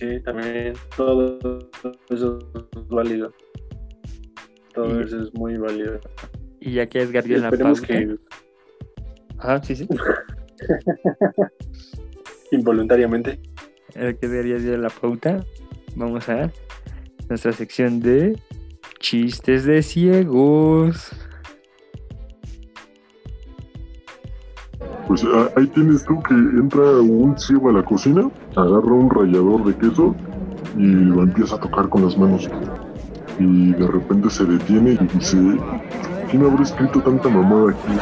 Sí, 0.02 0.20
también 0.24 0.74
todo 0.98 1.38
eso 2.10 2.40
es 2.76 2.88
válido. 2.88 3.32
Todo 4.74 5.00
Y- 5.00 5.04
eso 5.04 5.22
es 5.22 5.32
muy 5.36 5.58
válido. 5.60 6.00
Y 6.60 6.74
ya 6.74 6.88
que 6.88 7.02
Edgar 7.04 7.24
dio 7.24 7.38
la 7.38 7.52
pauta. 7.52 7.86
que 7.86 8.16
Ajá, 9.38 9.62
sí, 9.64 9.76
sí. 9.76 9.88
involuntariamente. 12.52 13.40
el 13.94 14.18
que 14.18 14.28
debería 14.28 14.56
de 14.58 14.76
la 14.80 14.90
pauta, 14.90 15.46
vamos 15.96 16.28
a 16.30 16.52
nuestra 17.30 17.52
sección 17.52 18.00
de 18.00 18.40
chistes 19.00 19.66
de 19.66 19.84
ciegos. 19.84 21.12
Pues 25.12 25.26
ah, 25.26 25.50
ahí 25.58 25.68
tienes 25.68 26.06
tú 26.06 26.24
que 26.24 26.34
entra 26.34 26.84
un 27.02 27.38
ciego 27.38 27.70
a 27.70 27.74
la 27.74 27.84
cocina, 27.84 28.30
agarra 28.56 28.94
un 28.94 29.10
rallador 29.10 29.66
de 29.66 29.76
queso 29.76 30.16
y 30.78 30.86
lo 30.88 31.24
empieza 31.24 31.58
a 31.58 31.60
tocar 31.60 31.90
con 31.90 32.06
las 32.06 32.18
manos. 32.18 32.50
Y 33.38 33.74
de 33.74 33.88
repente 33.88 34.30
se 34.30 34.46
detiene 34.46 34.92
y 34.92 35.08
dice, 35.14 35.38
¿quién 36.30 36.46
habrá 36.46 36.64
escrito 36.64 37.02
tanta 37.02 37.28
mamada 37.28 37.72
aquí? 37.72 37.94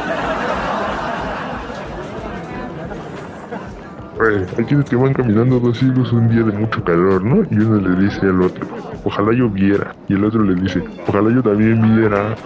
Güey, 4.16 4.44
hay 4.56 4.64
quienes 4.66 4.88
que 4.88 4.94
van 4.94 5.12
caminando 5.12 5.58
dos 5.58 5.78
siglos 5.78 6.12
un 6.12 6.28
día 6.28 6.44
de 6.44 6.52
mucho 6.52 6.84
calor, 6.84 7.24
¿no? 7.24 7.42
Y 7.50 7.58
uno 7.58 7.88
le 7.88 8.04
dice 8.04 8.20
al 8.20 8.40
otro, 8.40 8.68
ojalá 9.02 9.32
yo 9.32 9.50
viera. 9.50 9.96
Y 10.06 10.14
el 10.14 10.24
otro 10.24 10.44
le 10.44 10.54
dice, 10.54 10.84
ojalá 11.08 11.28
yo 11.34 11.42
también 11.42 11.82
viera. 11.96 12.36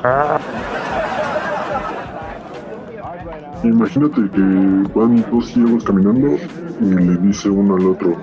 Imagínate 3.64 4.28
que 4.30 4.42
van 4.94 5.24
dos 5.30 5.46
ciegos 5.46 5.84
caminando 5.84 6.36
y 6.80 6.84
le 6.84 7.16
dice 7.26 7.48
uno 7.48 7.76
al 7.76 7.86
otro, 7.86 8.14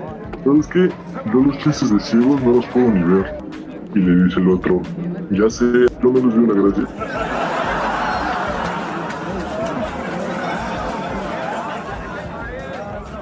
¿sabes 0.44 0.68
qué? 0.68 0.88
Yo 1.32 1.40
los 1.40 1.58
chistes 1.58 1.90
de 1.90 1.98
ciegos 1.98 2.40
no 2.42 2.52
los 2.52 2.66
puedo 2.66 2.88
ni 2.88 3.02
ver. 3.02 3.38
Y 3.94 3.98
le 3.98 4.24
dice 4.24 4.38
el 4.38 4.48
otro, 4.50 4.80
ya 5.30 5.50
sé, 5.50 5.64
yo 6.00 6.12
menos 6.12 6.34
de 6.34 6.40
una 6.40 6.62
gracia. 6.62 6.86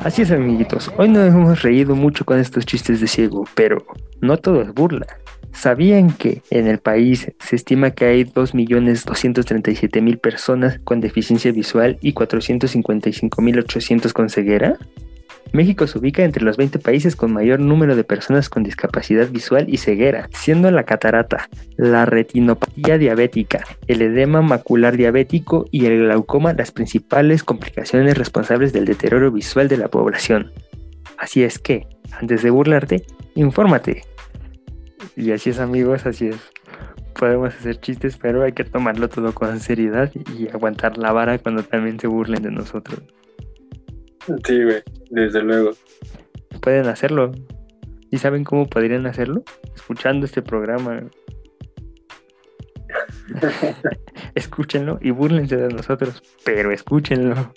Así 0.04 0.22
es, 0.22 0.30
amiguitos. 0.30 0.90
Hoy 0.98 1.08
nos 1.08 1.26
hemos 1.26 1.62
reído 1.62 1.94
mucho 1.94 2.24
con 2.26 2.38
estos 2.38 2.66
chistes 2.66 3.00
de 3.00 3.06
ciego, 3.06 3.44
pero 3.54 3.78
no 4.20 4.36
todo 4.36 4.60
es 4.60 4.72
burla. 4.74 5.06
¿Sabían 5.52 6.12
que 6.12 6.42
en 6.50 6.66
el 6.66 6.78
país 6.78 7.32
se 7.38 7.56
estima 7.56 7.90
que 7.90 8.06
hay 8.06 8.24
2.237.000 8.24 10.20
personas 10.20 10.80
con 10.84 11.00
deficiencia 11.00 11.52
visual 11.52 11.98
y 12.00 12.14
455.800 12.14 14.12
con 14.12 14.30
ceguera? 14.30 14.78
México 15.52 15.86
se 15.86 15.98
ubica 15.98 16.22
entre 16.22 16.44
los 16.44 16.56
20 16.56 16.78
países 16.78 17.16
con 17.16 17.32
mayor 17.32 17.58
número 17.60 17.96
de 17.96 18.04
personas 18.04 18.48
con 18.48 18.62
discapacidad 18.62 19.28
visual 19.28 19.66
y 19.68 19.78
ceguera, 19.78 20.28
siendo 20.32 20.70
la 20.70 20.84
catarata, 20.84 21.48
la 21.76 22.06
retinopatía 22.06 22.98
diabética, 22.98 23.64
el 23.88 24.02
edema 24.02 24.42
macular 24.42 24.96
diabético 24.96 25.66
y 25.72 25.86
el 25.86 26.04
glaucoma 26.04 26.52
las 26.52 26.70
principales 26.70 27.42
complicaciones 27.42 28.16
responsables 28.16 28.72
del 28.72 28.84
deterioro 28.84 29.32
visual 29.32 29.68
de 29.68 29.78
la 29.78 29.88
población. 29.88 30.52
Así 31.18 31.42
es 31.42 31.58
que, 31.58 31.86
antes 32.12 32.42
de 32.42 32.50
burlarte, 32.50 33.04
infórmate. 33.34 34.02
Y 35.20 35.32
así 35.32 35.50
es 35.50 35.58
amigos, 35.58 36.06
así 36.06 36.28
es. 36.28 36.50
Podemos 37.18 37.54
hacer 37.54 37.78
chistes, 37.78 38.16
pero 38.16 38.42
hay 38.42 38.52
que 38.52 38.64
tomarlo 38.64 39.06
todo 39.10 39.34
con 39.34 39.60
seriedad 39.60 40.10
y 40.34 40.48
aguantar 40.48 40.96
la 40.96 41.12
vara 41.12 41.38
cuando 41.38 41.62
también 41.62 42.00
se 42.00 42.06
burlen 42.06 42.42
de 42.42 42.50
nosotros. 42.50 43.02
Sí, 44.46 44.64
güey, 44.64 44.82
desde 45.10 45.42
luego. 45.42 45.72
Pueden 46.62 46.86
hacerlo. 46.86 47.32
¿Y 48.10 48.16
saben 48.16 48.44
cómo 48.44 48.66
podrían 48.66 49.06
hacerlo? 49.06 49.44
Escuchando 49.74 50.24
este 50.24 50.40
programa. 50.40 51.02
Escúchenlo 54.34 54.98
y 55.02 55.10
burlense 55.10 55.58
de 55.58 55.68
nosotros, 55.68 56.22
pero 56.46 56.72
escúchenlo. 56.72 57.52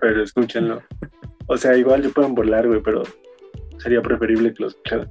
Pero 0.00 0.22
escúchenlo. 0.22 0.80
O 1.46 1.56
sea, 1.56 1.76
igual 1.76 2.04
se 2.04 2.10
pueden 2.10 2.36
burlar, 2.36 2.68
güey, 2.68 2.80
pero 2.80 3.02
sería 3.78 4.00
preferible 4.00 4.54
que 4.54 4.62
lo 4.62 4.68
escucharan. 4.68 5.10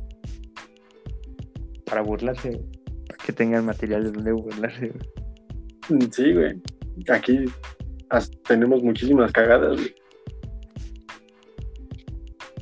Para 1.86 2.02
burlarse, 2.02 2.62
para 3.08 3.24
que 3.26 3.34
tengan 3.34 3.66
material 3.66 4.04
de 4.04 4.12
donde 4.12 4.32
burlarse. 4.32 4.94
Mm, 5.90 6.00
Sí, 6.12 6.34
güey. 6.34 6.62
Aquí 7.10 7.46
tenemos 8.48 8.84
muchísimas 8.84 9.32
cagadas, 9.32 9.78
güey. 9.78 9.96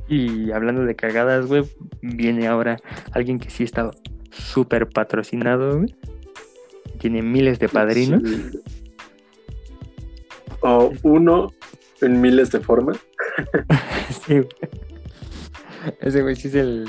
Y 0.08 0.52
hablando 0.52 0.84
de 0.84 0.96
cagadas, 0.96 1.46
güey, 1.46 1.64
viene 2.02 2.48
ahora 2.48 2.78
alguien 3.14 3.40
que 3.40 3.50
sí 3.50 3.64
está 3.64 3.92
súper 4.32 4.90
patrocinado, 4.90 5.78
güey. 5.78 5.96
Tiene 7.00 7.22
miles 7.22 7.60
de 7.60 7.70
padrinos. 7.70 8.22
Sí. 8.24 8.60
O 10.62 10.92
uno 11.04 11.52
en 12.02 12.22
miles 12.22 12.52
de 12.52 12.60
formas. 12.60 13.00
Sí, 14.26 14.34
güey. 14.34 14.48
Ese 16.02 16.22
güey 16.22 16.36
sí 16.36 16.50
es 16.50 16.56
el, 16.56 16.86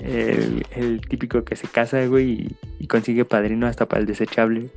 el, 0.00 0.64
el 0.74 1.00
típico 1.00 1.44
que 1.44 1.56
se 1.56 1.68
casa, 1.68 2.04
güey, 2.06 2.30
y, 2.30 2.56
y 2.80 2.86
consigue 2.86 3.24
padrino 3.24 3.66
hasta 3.66 3.86
para 3.86 4.00
el 4.00 4.06
desechable. 4.06 4.70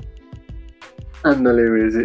Ándale, 1.23 1.69
güey, 1.69 1.91
sí. 1.91 2.03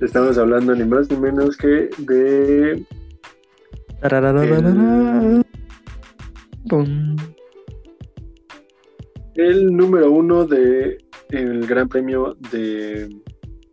Estamos 0.00 0.36
hablando 0.36 0.74
ni 0.74 0.84
más 0.84 1.10
ni 1.10 1.16
menos 1.16 1.56
que 1.56 1.88
de 1.98 2.84
el 9.34 9.76
número 9.76 10.10
uno 10.10 10.44
de 10.44 10.98
el 11.30 11.66
Gran 11.66 11.88
Premio 11.88 12.36
de 12.50 13.08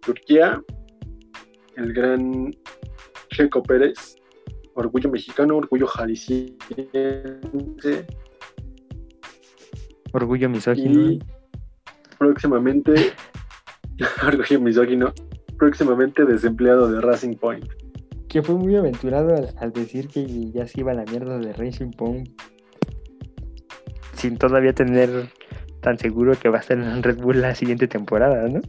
Turquía, 0.01 0.61
el 1.75 1.93
gran 1.93 2.55
Checo 3.29 3.63
Pérez, 3.63 4.15
orgullo 4.79 5.09
mexicano, 5.09 5.57
orgullo 5.57 5.87
jalisciense 5.87 6.55
Orgullo 10.11 10.49
misógino. 10.49 11.11
y 11.11 11.23
próximamente 12.17 13.13
orgullo 14.27 14.59
misógino, 14.61 15.13
próximamente 15.57 16.25
desempleado 16.25 16.91
de 16.91 17.01
Racing 17.01 17.35
Point. 17.35 17.65
Que 18.27 18.41
fue 18.41 18.55
muy 18.55 18.75
aventurado 18.75 19.35
al, 19.35 19.53
al 19.57 19.71
decir 19.71 20.07
que 20.07 20.51
ya 20.51 20.67
se 20.67 20.81
iba 20.81 20.91
a 20.91 20.95
la 20.95 21.03
mierda 21.05 21.37
de 21.39 21.53
Racing 21.53 21.91
Point. 21.91 22.29
Sin 24.13 24.37
todavía 24.37 24.73
tener 24.73 25.29
tan 25.81 25.97
seguro 25.97 26.33
que 26.39 26.49
va 26.49 26.57
a 26.57 26.61
estar 26.61 26.77
en 26.77 27.01
Red 27.03 27.17
Bull 27.21 27.41
la 27.41 27.55
siguiente 27.55 27.87
temporada, 27.87 28.47
¿no? 28.47 28.61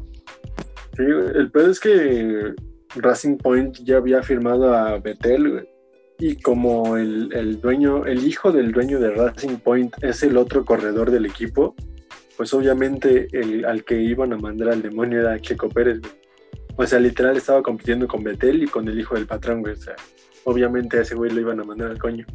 Sí, 0.97 1.05
güey, 1.05 1.28
el 1.35 1.51
peor 1.51 1.70
es 1.70 1.81
que 1.81 2.55
Racing 2.97 3.37
Point 3.39 3.78
ya 3.85 3.97
había 3.99 4.23
firmado 4.23 4.74
a 4.74 4.99
Betel, 4.99 5.51
güey. 5.51 5.69
Y 6.21 6.37
como 6.37 6.99
el, 6.99 7.31
el 7.33 7.61
dueño, 7.63 8.05
el 8.05 8.27
hijo 8.27 8.53
del 8.53 8.73
dueño 8.73 9.01
de 9.01 9.11
Racing 9.11 9.57
Point 9.57 9.95
es 10.03 10.23
el 10.23 10.37
otro 10.37 10.67
corredor 10.67 11.11
del 11.11 11.25
equipo, 11.25 11.75
pues 12.37 12.53
obviamente 12.53 13.29
el, 13.33 13.65
al 13.65 13.85
que 13.85 14.01
iban 14.01 14.35
a 14.35 14.37
mandar 14.37 14.69
al 14.69 14.83
demonio 14.83 15.21
era 15.21 15.41
Checo 15.41 15.71
Pérez, 15.71 16.01
güey. 16.01 16.13
O 16.77 16.87
sea, 16.87 17.01
literal 17.01 17.37
estaba 17.37 17.63
compitiendo 17.63 18.07
con 18.07 18.23
Betel 18.23 18.63
y 18.63 18.67
con 18.67 18.87
el 18.89 19.01
hijo 19.01 19.15
del 19.15 19.27
patrón, 19.27 19.61
güey. 19.61 19.73
O 19.73 19.77
sea, 19.77 19.95
obviamente 20.45 20.99
a 20.99 21.03
ese 21.03 21.15
güey 21.15 21.31
lo 21.31 21.41
iban 21.41 21.59
a 21.61 21.65
mandar 21.65 21.91
al 21.91 21.99
coño. 21.99 22.27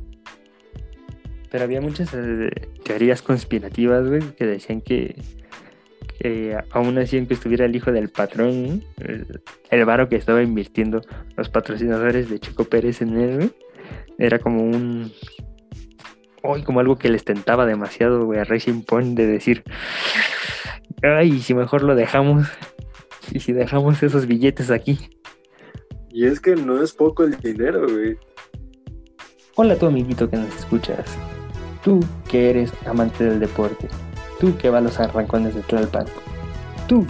Pero 1.51 1.63
había 1.63 1.79
muchas 1.79 2.11
eh, 2.13 2.49
teorías 2.83 3.21
conspirativas, 3.21 4.07
güey, 4.07 4.21
que 4.35 4.45
decían 4.45 4.81
que, 4.81 5.15
aún 6.71 6.97
así 6.97 7.17
en 7.17 7.27
que 7.27 7.35
estuviera 7.35 7.65
el 7.65 7.75
hijo 7.75 7.91
del 7.91 8.09
patrón, 8.09 8.83
el, 8.97 9.41
el 9.69 9.85
varo 9.85 10.09
que 10.09 10.15
estaba 10.15 10.41
invirtiendo 10.41 11.01
los 11.37 11.49
patrocinadores 11.49 12.29
de 12.29 12.39
Checo 12.39 12.65
Pérez 12.65 13.01
en 13.01 13.17
él, 13.17 13.35
güey, 13.37 13.53
era 14.17 14.39
como 14.39 14.63
un... 14.63 15.11
Hoy 16.43 16.63
como 16.63 16.79
algo 16.79 16.97
que 16.97 17.09
les 17.09 17.25
tentaba 17.25 17.65
demasiado, 17.65 18.25
güey, 18.25 18.39
a 18.39 18.43
Racing 18.43 18.83
Point 18.83 19.17
de 19.17 19.25
decir, 19.25 19.63
ay, 21.01 21.39
si 21.39 21.55
mejor 21.55 21.81
lo 21.81 21.95
dejamos, 21.95 22.47
y 23.31 23.39
si 23.39 23.53
dejamos 23.53 24.01
esos 24.03 24.27
billetes 24.27 24.71
aquí. 24.71 25.09
Y 26.09 26.25
es 26.25 26.39
que 26.39 26.55
no 26.55 26.81
es 26.81 26.93
poco 26.93 27.23
el 27.23 27.37
dinero, 27.37 27.87
güey. 27.89 28.17
Hola 29.55 29.75
tú 29.75 29.87
amiguito 29.87 30.29
que 30.29 30.37
nos 30.37 30.55
escuchas. 30.55 31.17
Tú 31.83 31.99
que 32.29 32.49
eres 32.49 32.71
amante 32.85 33.23
del 33.23 33.39
deporte. 33.39 33.87
Tú 34.39 34.57
que 34.57 34.69
vas 34.69 34.79
a 34.79 34.83
los 34.83 34.99
arrancones 34.99 35.55
de 35.55 35.61
Tlalpan. 35.61 36.05
Tú 36.87 37.05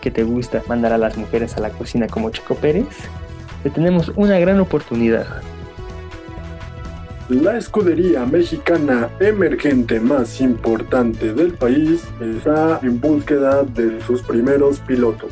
que 0.00 0.10
te 0.10 0.22
gusta 0.22 0.62
mandar 0.68 0.92
a 0.92 0.98
las 0.98 1.16
mujeres 1.16 1.56
a 1.56 1.60
la 1.60 1.70
cocina 1.70 2.06
como 2.06 2.30
Chico 2.30 2.54
Pérez. 2.54 2.86
Te 3.62 3.70
tenemos 3.70 4.10
una 4.16 4.38
gran 4.38 4.60
oportunidad. 4.60 5.42
La 7.30 7.56
escudería 7.56 8.26
mexicana 8.26 9.08
emergente 9.20 10.00
más 10.00 10.40
importante 10.40 11.32
del 11.32 11.52
país 11.52 12.02
está 12.20 12.80
en 12.82 13.00
búsqueda 13.00 13.62
de 13.62 14.00
sus 14.00 14.20
primeros 14.22 14.80
pilotos. 14.80 15.30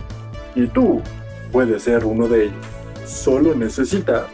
Y 0.54 0.68
tú 0.68 1.02
puedes 1.50 1.82
ser 1.82 2.04
uno 2.04 2.28
de 2.28 2.44
ellos. 2.44 2.64
Solo 3.04 3.52
necesita 3.56 4.28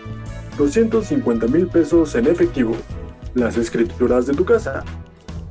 250 0.59 1.47
mil 1.47 1.67
pesos 1.69 2.15
en 2.17 2.27
efectivo, 2.27 2.77
las 3.33 3.57
escrituras 3.57 4.27
de 4.27 4.35
tu 4.35 4.45
casa 4.45 4.85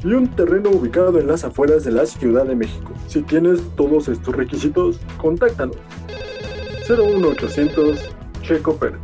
y 0.03 0.13
un 0.13 0.27
terreno 0.27 0.69
ubicado 0.69 1.19
en 1.19 1.25
las 1.25 1.43
afueras 1.43 1.83
de 1.83 1.93
la 1.93 2.05
Ciudad 2.05 2.45
de 2.45 2.55
México. 2.55 2.91
Si 3.07 3.23
tienes 3.23 3.59
todos 3.75 4.07
estos 4.07 4.35
requisitos, 4.35 4.99
contáctanos. 5.17 5.77
01800 6.87 8.11
Checo 8.43 8.75
Pérez. 8.75 8.99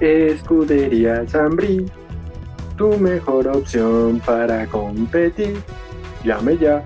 Escudería 0.00 1.22
Zambri, 1.28 1.84
tu 2.76 2.98
mejor 2.98 3.48
opción 3.48 4.20
para 4.24 4.66
competir. 4.66 5.56
Llame 6.24 6.58
ya. 6.58 6.84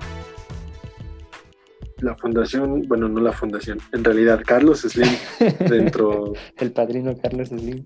La 1.99 2.15
fundación, 2.15 2.83
bueno, 2.87 3.07
no 3.07 3.19
la 3.21 3.31
fundación, 3.31 3.77
en 3.91 4.03
realidad 4.03 4.41
Carlos 4.43 4.81
Slim 4.81 5.07
dentro 5.69 6.33
El 6.57 6.71
padrino 6.71 7.15
Carlos 7.21 7.49
Slim. 7.49 7.85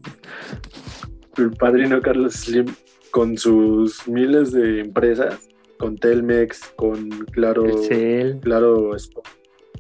el 1.37 1.51
padrino 1.51 2.01
Carlos 2.01 2.33
Slim 2.33 2.65
con 3.11 3.37
sus 3.37 4.07
miles 4.07 4.53
de 4.53 4.79
empresas, 4.81 5.49
con 5.77 5.97
Telmex, 5.97 6.61
con 6.77 7.09
Claro, 7.31 7.63
Telcel. 7.63 8.39
Claro, 8.41 8.91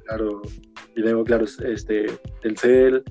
Claro 0.05 0.41
Video, 0.95 1.23
Claro, 1.23 1.45
este, 1.45 2.07
Telcel 2.41 3.03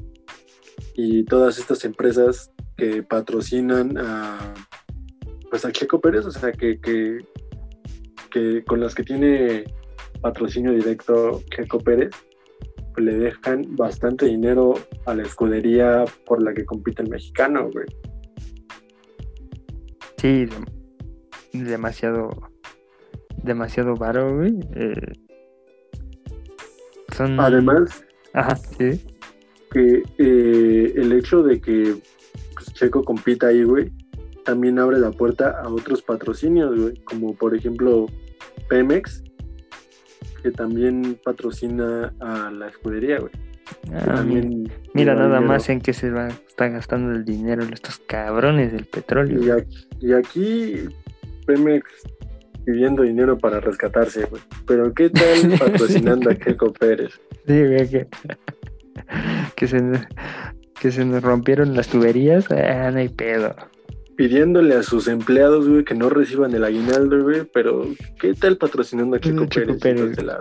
y 0.94 1.24
todas 1.24 1.58
estas 1.58 1.84
empresas 1.86 2.50
que 2.76 3.02
patrocinan 3.02 3.96
a 3.96 4.52
pues 5.54 5.64
a 5.64 5.70
Checo 5.70 6.00
Pérez, 6.00 6.26
o 6.26 6.32
sea 6.32 6.50
que, 6.50 6.80
que, 6.80 7.18
que 8.32 8.64
con 8.64 8.80
las 8.80 8.92
que 8.92 9.04
tiene 9.04 9.62
patrocinio 10.20 10.72
directo 10.72 11.42
Checo 11.54 11.78
Pérez, 11.78 12.10
pues 12.92 13.06
le 13.06 13.16
dejan 13.16 13.64
bastante 13.76 14.26
dinero 14.26 14.74
a 15.06 15.14
la 15.14 15.22
escudería 15.22 16.06
por 16.26 16.42
la 16.42 16.52
que 16.54 16.64
compite 16.64 17.02
el 17.02 17.08
mexicano, 17.08 17.70
güey. 17.70 17.86
Sí, 20.16 20.46
dem- 20.46 20.66
demasiado. 21.52 22.30
Demasiado 23.44 23.94
varo, 23.94 24.34
güey. 24.38 24.58
Eh, 24.74 25.12
son. 27.16 27.38
Además, 27.38 28.04
Ajá, 28.32 28.56
sí. 28.56 29.06
que 29.70 30.02
eh, 30.18 30.92
el 30.96 31.12
hecho 31.12 31.44
de 31.44 31.60
que 31.60 31.94
pues, 32.54 32.72
Checo 32.72 33.04
compita 33.04 33.46
ahí, 33.46 33.62
güey, 33.62 33.92
también 34.44 34.78
abre 34.78 34.98
la 34.98 35.10
puerta 35.10 35.60
a 35.60 35.68
otros 35.68 36.02
patrocinios, 36.02 36.78
güey, 36.78 36.96
como 37.04 37.34
por 37.34 37.54
ejemplo 37.54 38.06
Pemex, 38.68 39.22
que 40.42 40.50
también 40.50 41.18
patrocina 41.24 42.12
a 42.20 42.50
la 42.50 42.68
escudería, 42.68 43.18
güey. 43.18 43.32
Ah, 43.92 43.92
mira, 43.92 44.14
también 44.14 44.72
mira 44.92 45.14
da 45.14 45.20
nada 45.20 45.38
dinero. 45.38 45.52
más 45.52 45.68
en 45.70 45.80
qué 45.80 45.92
se 45.92 46.10
va, 46.10 46.28
están 46.28 46.74
gastando 46.74 47.12
el 47.12 47.24
dinero 47.24 47.62
estos 47.64 47.98
cabrones 47.98 48.72
del 48.72 48.84
petróleo. 48.84 49.64
Y, 50.00 50.12
aquí 50.12 50.84
Pemex 51.46 51.84
pidiendo 52.64 53.02
dinero 53.02 53.38
para 53.38 53.60
rescatarse, 53.60 54.26
güey. 54.26 54.42
Pero 54.66 54.92
¿qué 54.92 55.10
tal 55.10 55.24
patrocinando 55.58 56.30
a 56.30 56.38
Checo 56.38 56.72
Pérez? 56.72 57.20
Sí, 57.46 57.66
güey, 57.66 57.88
que, 57.88 58.06
que, 59.56 59.66
se, 59.66 59.80
que 60.78 60.92
se 60.92 61.04
nos 61.04 61.22
rompieron 61.22 61.74
las 61.74 61.88
tuberías. 61.88 62.50
Ah, 62.50 62.90
no 62.90 62.98
hay 62.98 63.08
pedo. 63.08 63.54
Pidiéndole 64.16 64.74
a 64.74 64.82
sus 64.82 65.08
empleados, 65.08 65.68
güey, 65.68 65.84
que 65.84 65.94
no 65.94 66.08
reciban 66.08 66.54
el 66.54 66.64
aguinaldo, 66.64 67.22
güey. 67.22 67.42
Pero 67.52 67.84
¿qué 68.20 68.34
tal 68.34 68.56
patrocinando 68.56 69.16
a 69.16 69.20
Checo, 69.20 69.46
Checo 69.46 69.76
Pérez? 69.78 70.16
Pérez. 70.16 70.22
La? 70.22 70.38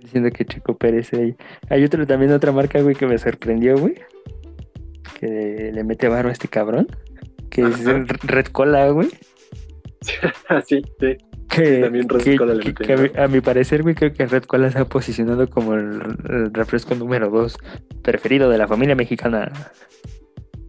Diciendo 0.00 0.30
que 0.30 0.44
Chico 0.44 0.76
Pérez 0.76 1.12
ahí. 1.14 1.34
Hay 1.68 1.84
otro, 1.84 2.06
también 2.06 2.32
otra 2.32 2.52
marca, 2.52 2.80
güey, 2.80 2.94
que 2.94 3.06
me 3.06 3.18
sorprendió, 3.18 3.76
güey. 3.76 3.94
Que 5.20 5.70
le 5.74 5.84
mete 5.84 6.08
varo 6.08 6.28
a 6.28 6.32
este 6.32 6.48
cabrón. 6.48 6.86
Que 7.50 7.62
es. 7.62 7.84
Red 8.22 8.46
Cola, 8.46 8.88
güey. 8.90 9.08
Ah, 10.48 10.62
sí, 10.64 10.82
sí. 11.00 11.16
Que, 11.48 11.78
también 11.80 12.08
Red 12.08 12.22
que- 12.22 12.36
Cola 12.36 12.54
le 12.54 12.64
mete 12.64 12.84
que 12.84 13.20
a 13.20 13.26
mi 13.26 13.40
parecer, 13.40 13.82
güey, 13.82 13.96
creo 13.96 14.12
que 14.12 14.24
Red 14.26 14.44
Cola 14.44 14.70
se 14.70 14.78
ha 14.78 14.84
posicionado 14.84 15.48
como 15.50 15.74
el, 15.74 16.00
el 16.28 16.54
refresco 16.54 16.94
número 16.94 17.28
dos 17.28 17.56
preferido 18.02 18.48
de 18.48 18.58
la 18.58 18.68
familia 18.68 18.94
mexicana. 18.94 19.50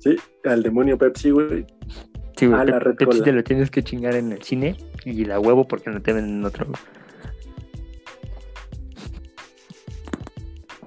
Sí, 0.07 0.17
al 0.45 0.63
demonio 0.63 0.97
Pepsi, 0.97 1.31
güey. 1.31 1.65
Sí, 2.35 2.45
güey, 2.45 2.59
la 2.65 2.65
Pep- 2.65 2.84
Red 2.84 2.95
Pepsi 2.95 3.05
Cola. 3.19 3.23
te 3.23 3.31
lo 3.34 3.43
tienes 3.43 3.71
que 3.71 3.84
chingar 3.84 4.15
en 4.15 4.31
el 4.31 4.41
cine 4.43 4.77
y 5.05 5.25
la 5.25 5.39
huevo 5.39 5.67
porque 5.67 5.89
no 5.89 6.01
te 6.01 6.13
venden 6.13 6.45
otro. 6.45 6.67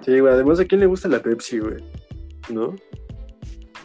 Sí, 0.05 0.19
güey. 0.19 0.33
Además, 0.33 0.61
¿a 0.61 0.65
quién 0.65 0.81
le 0.81 0.87
gusta 0.87 1.09
la 1.09 1.21
Pepsi, 1.21 1.59
güey? 1.59 1.77
¿No? 2.49 2.75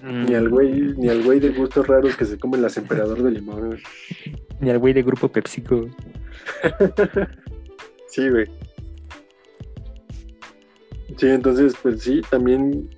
Mm, 0.02 0.26
Ni 0.26 0.36
al 0.36 0.50
güey, 0.50 0.72
ni 0.98 1.10
al 1.10 1.24
güey 1.24 1.40
de 1.40 1.50
gustos 1.50 1.88
raros 1.88 2.16
que 2.16 2.26
se 2.26 2.38
comen 2.38 2.62
las 2.62 2.78
emperador 2.78 3.22
de 3.24 3.32
limón, 3.32 3.68
güey. 3.68 3.80
Ni 4.62 4.70
al 4.70 4.80
güey 4.80 4.94
de 4.94 5.04
grupo 5.04 5.28
PepsiCo. 5.30 5.88
Sí, 8.08 8.30
güey. 8.30 8.46
Sí, 11.18 11.28
entonces, 11.28 11.76
pues 11.84 12.02
sí, 12.02 12.22
también 12.30 12.90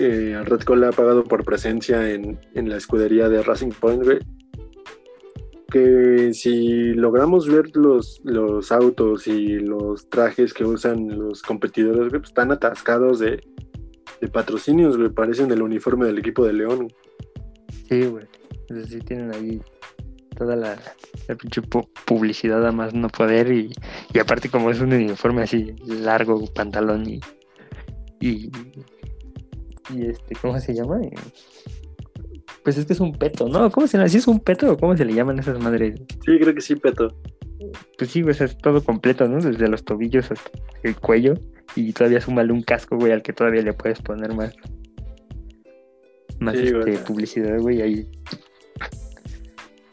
eh, 0.00 0.42
Red 0.44 0.64
Bull 0.66 0.84
ha 0.84 0.92
pagado 0.92 1.24
por 1.24 1.44
presencia 1.44 2.10
en, 2.10 2.38
en 2.54 2.68
la 2.68 2.76
escudería 2.76 3.28
de 3.28 3.42
Racing 3.42 3.70
Point, 3.78 4.02
güey. 4.04 4.18
Que 5.70 6.34
si 6.34 6.94
logramos 6.94 7.48
ver 7.48 7.76
los, 7.76 8.20
los 8.24 8.72
autos 8.72 9.28
y 9.28 9.60
los 9.60 10.08
trajes 10.08 10.52
que 10.52 10.64
usan 10.64 11.16
los 11.16 11.42
competidores, 11.42 12.08
güey, 12.08 12.20
pues 12.20 12.30
están 12.30 12.50
atascados 12.50 13.20
de, 13.20 13.40
de 14.20 14.28
patrocinios, 14.28 14.96
güey. 14.96 15.10
Parecen 15.10 15.50
el 15.52 15.62
uniforme 15.62 16.06
del 16.06 16.18
equipo 16.18 16.44
de 16.44 16.54
León. 16.54 16.88
Sí, 17.88 18.04
güey. 18.06 18.26
Sí 18.88 18.98
tienen 19.00 19.32
ahí 19.34 19.60
toda 20.36 20.56
la, 20.56 20.76
pinche 21.36 21.60
pu- 21.60 21.88
publicidad 22.06 22.66
a 22.66 22.72
más 22.72 22.94
no 22.94 23.08
poder 23.08 23.52
y, 23.52 23.70
y 24.14 24.18
aparte 24.18 24.48
como 24.48 24.70
es 24.70 24.80
un 24.80 24.92
uniforme 24.92 25.42
así 25.42 25.74
largo, 25.84 26.44
pantalón 26.54 27.06
y, 27.08 27.20
y, 28.20 28.50
y 29.94 30.06
este, 30.06 30.34
¿cómo 30.36 30.58
se 30.60 30.74
llama? 30.74 31.00
Pues 32.62 32.76
es 32.76 32.86
que 32.86 32.92
es 32.92 33.00
un 33.00 33.12
peto, 33.12 33.48
¿no? 33.48 33.70
¿Cómo 33.70 33.86
se 33.86 33.96
llama? 33.96 34.08
¿Sí 34.08 34.18
es 34.18 34.28
un 34.28 34.40
peto 34.40 34.72
o 34.72 34.76
cómo 34.76 34.96
se 34.96 35.04
le 35.04 35.14
llaman 35.14 35.38
esas 35.38 35.58
madres? 35.58 36.00
Sí, 36.24 36.38
creo 36.38 36.54
que 36.54 36.60
sí, 36.60 36.76
Peto. 36.76 37.16
Pues 37.98 38.10
sí, 38.10 38.22
sea, 38.32 38.46
es 38.46 38.56
todo 38.58 38.82
completo, 38.82 39.28
¿no? 39.28 39.40
Desde 39.40 39.68
los 39.68 39.84
tobillos 39.84 40.30
hasta 40.30 40.50
el 40.82 40.96
cuello 40.96 41.34
y 41.76 41.92
todavía 41.92 42.20
súmale 42.20 42.52
un 42.52 42.62
casco, 42.62 42.96
güey, 42.96 43.12
al 43.12 43.22
que 43.22 43.32
todavía 43.32 43.62
le 43.62 43.72
puedes 43.72 44.00
poner 44.00 44.34
más 44.34 44.54
más 46.38 46.56
Sí, 46.56 46.68
este, 46.68 46.98
publicidad, 46.98 47.58
güey, 47.60 47.82
ahí. 47.82 48.08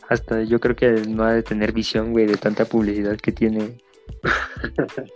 Hasta 0.07 0.43
yo 0.43 0.59
creo 0.59 0.75
que 0.75 0.91
no 1.09 1.23
ha 1.23 1.33
de 1.33 1.43
tener 1.43 1.73
visión, 1.73 2.13
güey, 2.13 2.25
de 2.25 2.37
tanta 2.37 2.65
publicidad 2.65 3.17
que 3.17 3.31
tiene. 3.31 3.77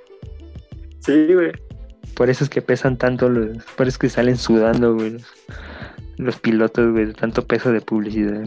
Sí, 1.03 1.33
güey. 1.33 1.51
Por 2.15 2.29
eso 2.29 2.43
es 2.43 2.49
que 2.49 2.61
pesan 2.61 2.97
tanto 2.97 3.29
los, 3.29 3.57
por 3.77 3.87
eso 3.87 3.95
es 3.95 3.97
que 3.97 4.09
salen 4.09 4.37
sudando, 4.37 4.93
los, 4.93 5.23
los 6.17 6.35
pilotos, 6.39 6.93
de 6.93 7.13
tanto 7.13 7.45
peso 7.47 7.71
de 7.71 7.81
publicidad. 7.81 8.43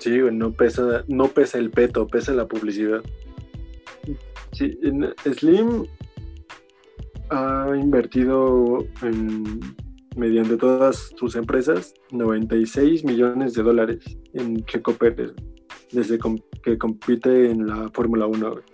Sí, 0.00 0.20
güey, 0.20 0.34
no 0.34 0.52
pesa, 0.52 1.04
no 1.08 1.28
pesa 1.28 1.58
el 1.58 1.70
peto, 1.70 2.06
pesa 2.08 2.32
la 2.34 2.46
publicidad. 2.46 3.00
Sí, 4.52 4.78
Slim 5.24 5.86
ha 7.30 7.68
invertido 7.78 8.84
en- 9.02 9.60
mediante 10.16 10.56
todas 10.56 11.12
sus 11.16 11.36
empresas 11.36 11.94
96 12.10 13.04
millones 13.04 13.54
de 13.54 13.62
dólares 13.62 14.00
en 14.34 14.64
Checo 14.64 14.94
Pérez 14.94 15.32
desde 15.92 16.18
que 16.62 16.76
compite 16.76 17.50
en 17.50 17.66
la 17.66 17.88
Fórmula 17.94 18.26
1. 18.26 18.50
güey. 18.50 18.64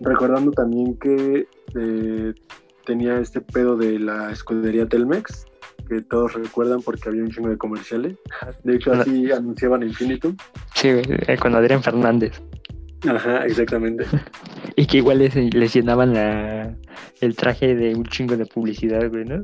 Recordando 0.00 0.50
también 0.52 0.96
que 0.98 1.46
eh, 1.78 2.34
tenía 2.84 3.18
este 3.18 3.40
pedo 3.40 3.76
de 3.76 3.98
la 3.98 4.32
escudería 4.32 4.86
Telmex, 4.86 5.46
que 5.88 6.00
todos 6.02 6.34
recuerdan 6.34 6.80
porque 6.82 7.08
había 7.08 7.22
un 7.22 7.30
chingo 7.30 7.48
de 7.48 7.58
comerciales. 7.58 8.16
De 8.64 8.76
hecho, 8.76 8.92
así 8.92 9.30
anunciaban 9.30 9.82
Infinitum. 9.82 10.36
Sí, 10.74 10.92
güey, 10.92 11.04
eh, 11.26 11.36
con 11.36 11.54
Adrián 11.54 11.82
Fernández. 11.82 12.40
Ajá, 13.08 13.46
exactamente. 13.46 14.04
Y 14.76 14.86
que 14.86 14.98
igual 14.98 15.18
les, 15.18 15.34
les 15.34 15.74
llenaban 15.74 16.14
la, 16.14 16.74
el 17.20 17.36
traje 17.36 17.74
de 17.74 17.94
un 17.94 18.04
chingo 18.04 18.36
de 18.36 18.46
publicidad, 18.46 19.10
güey, 19.10 19.24
¿no? 19.24 19.42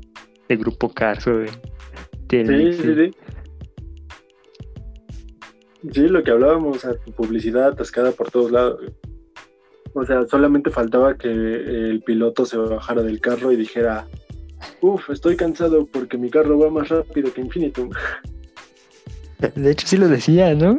De 0.49 0.57
Grupo 0.57 0.89
Carso, 0.89 1.35
güey. 1.35 1.49
Sí, 1.49 1.59
Telmex, 2.29 2.77
sí, 2.77 2.95
sí. 2.95 3.11
Sí, 5.93 6.09
lo 6.09 6.23
que 6.23 6.31
hablábamos, 6.31 6.77
o 6.77 6.81
sea, 6.81 6.93
publicidad 7.17 7.69
atascada 7.69 8.13
por 8.13 8.31
todos 8.31 8.51
lados. 8.51 8.79
güey. 8.79 9.06
O 9.99 10.05
sea, 10.05 10.27
solamente 10.27 10.71
faltaba 10.71 11.17
que 11.17 11.29
el 11.31 12.03
piloto 12.05 12.45
se 12.45 12.59
bajara 12.59 13.03
del 13.03 13.19
carro 13.19 13.51
y 13.51 13.57
dijera, 13.57 14.07
uff, 14.83 15.09
estoy 15.09 15.37
cansado 15.37 15.87
porque 15.87 16.19
mi 16.19 16.29
carro 16.29 16.59
va 16.59 16.69
más 16.69 16.91
rápido 16.91 17.33
que 17.33 17.41
Infinitum. 17.41 17.89
De 19.55 19.71
hecho, 19.71 19.87
sí 19.87 19.97
lo 19.97 20.09
decía, 20.09 20.55
¿no? 20.55 20.79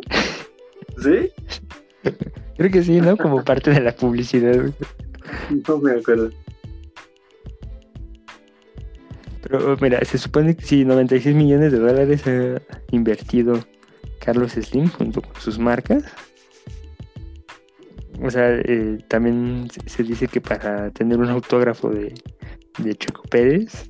¿Sí? 1.02 1.32
Creo 2.58 2.72
que 2.72 2.84
sí, 2.84 3.02
¿no? 3.02 3.18
Como 3.18 3.44
parte 3.44 3.72
de 3.72 3.80
la 3.82 3.96
publicidad. 3.96 4.72
No 5.68 5.78
me 5.80 5.94
acuerdo. 5.94 6.30
Pero 9.42 9.78
mira, 9.82 10.06
se 10.06 10.20
supone 10.20 10.56
que 10.56 10.64
si 10.64 10.86
96 10.86 11.36
millones 11.36 11.72
de 11.72 11.80
dólares 11.80 12.28
ha 12.28 12.62
invertido 12.92 13.66
Carlos 14.20 14.52
Slim 14.52 14.90
junto 14.90 15.24
con 15.24 15.42
sus 15.42 15.58
marcas. 15.58 16.04
O 18.24 18.30
sea, 18.30 18.56
eh, 18.56 18.98
también 19.08 19.68
se- 19.86 20.04
dice 20.04 20.28
que 20.28 20.42
para 20.42 20.90
tener 20.92 21.20
un 21.20 21.30
autógrafo 21.30 21.90
de, 21.90 22.14
de 22.80 22.96
Checo 22.96 23.24
Pérez 23.24 23.90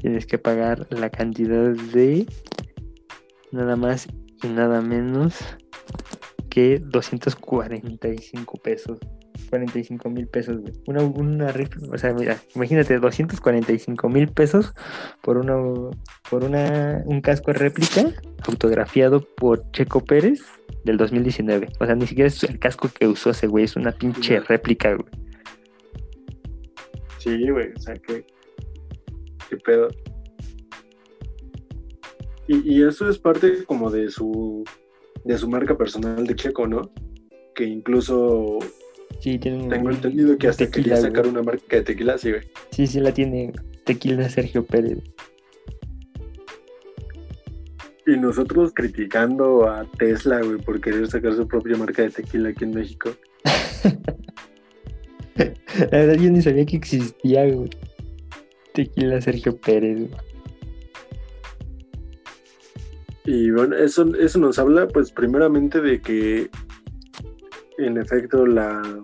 tienes 0.00 0.26
que 0.26 0.38
pagar 0.38 0.86
la 0.90 1.10
cantidad 1.10 1.70
de 1.72 2.26
nada 3.52 3.76
más 3.76 4.06
y 4.42 4.48
nada 4.48 4.80
menos 4.80 5.34
que 6.50 6.78
245 6.78 8.58
pesos. 8.58 8.98
45 9.50 10.10
mil 10.10 10.26
pesos, 10.26 10.56
güey. 10.58 10.72
Una, 10.86 11.02
una 11.02 11.54
o 11.92 11.98
sea, 11.98 12.12
mira, 12.12 12.36
imagínate, 12.54 12.98
245 12.98 14.08
mil 14.08 14.28
pesos 14.28 14.74
por 15.22 15.36
una, 15.36 15.54
por 16.30 16.42
una, 16.42 17.02
un 17.04 17.20
casco 17.20 17.52
réplica 17.52 18.06
autografiado 18.48 19.20
por 19.20 19.70
Checo 19.70 20.02
Pérez 20.04 20.40
del 20.86 20.96
2019. 20.96 21.68
O 21.78 21.84
sea, 21.84 21.94
ni 21.94 22.06
siquiera 22.06 22.28
es 22.28 22.42
el 22.44 22.58
casco 22.58 22.88
que 22.88 23.06
usó 23.06 23.30
ese 23.30 23.46
güey, 23.46 23.64
es 23.64 23.76
una 23.76 23.92
pinche 23.92 24.40
réplica, 24.40 24.94
güey. 24.94 25.08
Sí, 27.18 27.50
güey, 27.50 27.72
o 27.76 27.80
sea, 27.80 27.94
que. 27.96 28.24
¿Qué 29.50 29.56
pedo? 29.58 29.88
Y, 32.48 32.74
y 32.76 32.82
eso 32.82 33.08
es 33.10 33.18
parte 33.18 33.64
como 33.64 33.90
de 33.90 34.08
su. 34.10 34.64
de 35.24 35.36
su 35.36 35.48
marca 35.48 35.76
personal 35.76 36.26
de 36.26 36.34
Checo, 36.34 36.66
¿no? 36.66 36.90
Que 37.54 37.64
incluso 37.64 38.58
Sí, 39.20 39.38
tiene 39.38 39.62
un, 39.62 39.68
tengo 39.68 39.90
entendido 39.90 40.36
que 40.36 40.48
hasta 40.48 40.66
tequila, 40.66 40.96
quería 40.96 40.96
sacar 41.00 41.22
güey. 41.22 41.30
una 41.30 41.42
marca 41.42 41.76
de 41.76 41.82
tequila, 41.82 42.18
sí, 42.18 42.30
güey. 42.30 42.42
Sí, 42.70 42.86
sí, 42.86 43.00
la 43.00 43.12
tiene 43.12 43.52
Tequila 43.84 44.28
Sergio 44.28 44.64
Pérez. 44.64 44.98
Y 48.06 48.16
nosotros 48.16 48.72
criticando 48.72 49.68
a 49.68 49.84
Tesla, 49.98 50.40
güey, 50.40 50.58
por 50.58 50.80
querer 50.80 51.08
sacar 51.08 51.34
su 51.34 51.48
propia 51.48 51.76
marca 51.76 52.02
de 52.02 52.10
tequila 52.10 52.50
aquí 52.50 52.62
en 52.62 52.74
México. 52.74 53.10
La 55.36 55.88
verdad, 55.90 56.14
yo 56.14 56.30
ni 56.30 56.40
sabía 56.40 56.64
que 56.64 56.76
existía, 56.76 57.52
güey. 57.52 57.68
Tequila 58.72 59.20
Sergio 59.20 59.56
Pérez, 59.56 60.08
güey. 60.08 60.20
Y 63.24 63.50
bueno, 63.50 63.74
eso, 63.74 64.14
eso 64.14 64.38
nos 64.38 64.60
habla, 64.60 64.86
pues, 64.86 65.10
primeramente 65.10 65.80
de 65.80 66.00
que, 66.00 66.48
en 67.78 67.98
efecto, 67.98 68.46
la 68.46 69.00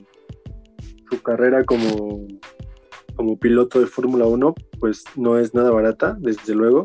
su 1.11 1.21
carrera 1.23 1.65
como, 1.65 2.25
como 3.17 3.37
piloto 3.37 3.81
de 3.81 3.87
Fórmula 3.87 4.27
1, 4.27 4.55
pues, 4.79 5.03
no 5.17 5.41
es 5.41 5.55
nada 5.55 5.73
barata, 5.73 6.17
desde 6.21 6.55
luego. 6.55 6.85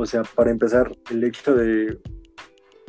O 0.00 0.06
sea, 0.06 0.22
para 0.22 0.52
empezar, 0.52 0.96
el 1.10 1.24
hecho 1.24 1.56
de, 1.56 1.98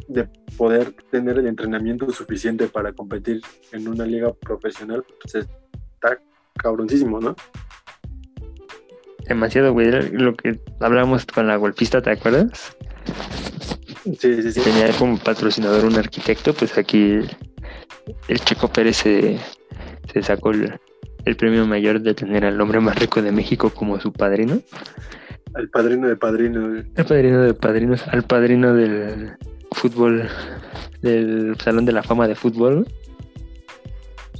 de 0.07 0.30
poder 0.56 0.94
tener 1.10 1.40
el 1.40 1.48
entrenamiento 1.48 2.07
suficiente 2.11 2.68
para 2.68 2.94
competir 2.94 3.41
en 3.72 3.88
una 3.88 4.06
liga 4.06 4.31
profesional, 4.31 5.03
pues, 5.19 5.48
está 5.95 6.22
cabroncísimo, 6.53 7.19
¿no? 7.19 7.36
Demasiado, 9.27 9.73
güey. 9.73 9.90
Lo 10.11 10.36
que 10.36 10.60
hablamos 10.80 11.26
con 11.26 11.48
la 11.48 11.56
golfista, 11.56 11.99
¿te 11.99 12.11
acuerdas? 12.11 12.77
Sí, 14.03 14.15
sí, 14.19 14.52
sí. 14.52 14.61
Tenía 14.61 14.91
como 14.99 15.18
patrocinador 15.18 15.86
un 15.86 15.95
arquitecto, 15.95 16.53
pues 16.53 16.77
aquí 16.77 17.14
el, 17.14 17.30
el 18.27 18.40
Checo 18.41 18.68
Pérez 18.68 18.98
se, 18.98 19.40
se 20.14 20.22
sacó 20.22 20.52
el, 20.52 20.80
el 21.26 21.36
premio 21.36 21.65
mayor 21.65 22.02
de 22.02 22.14
tener 22.14 22.45
al 22.45 22.61
hombre 22.61 22.80
más 22.80 22.99
rico 22.99 23.23
de 23.23 23.31
México 23.31 23.72
como 23.72 23.99
su 23.99 24.14
padrino. 24.14 24.61
Al 25.53 25.69
padrino 25.69 26.07
de 26.07 26.15
padrino. 26.15 26.69
güey. 26.69 26.84
El 26.95 27.05
padrino 27.05 27.41
de 27.41 27.53
padrinos, 27.53 28.07
al 28.07 28.23
padrino 28.23 28.73
del 28.73 29.31
fútbol, 29.71 30.27
del 31.01 31.55
Salón 31.59 31.85
de 31.85 31.91
la 31.91 32.03
Fama 32.03 32.27
de 32.27 32.35
Fútbol. 32.35 32.88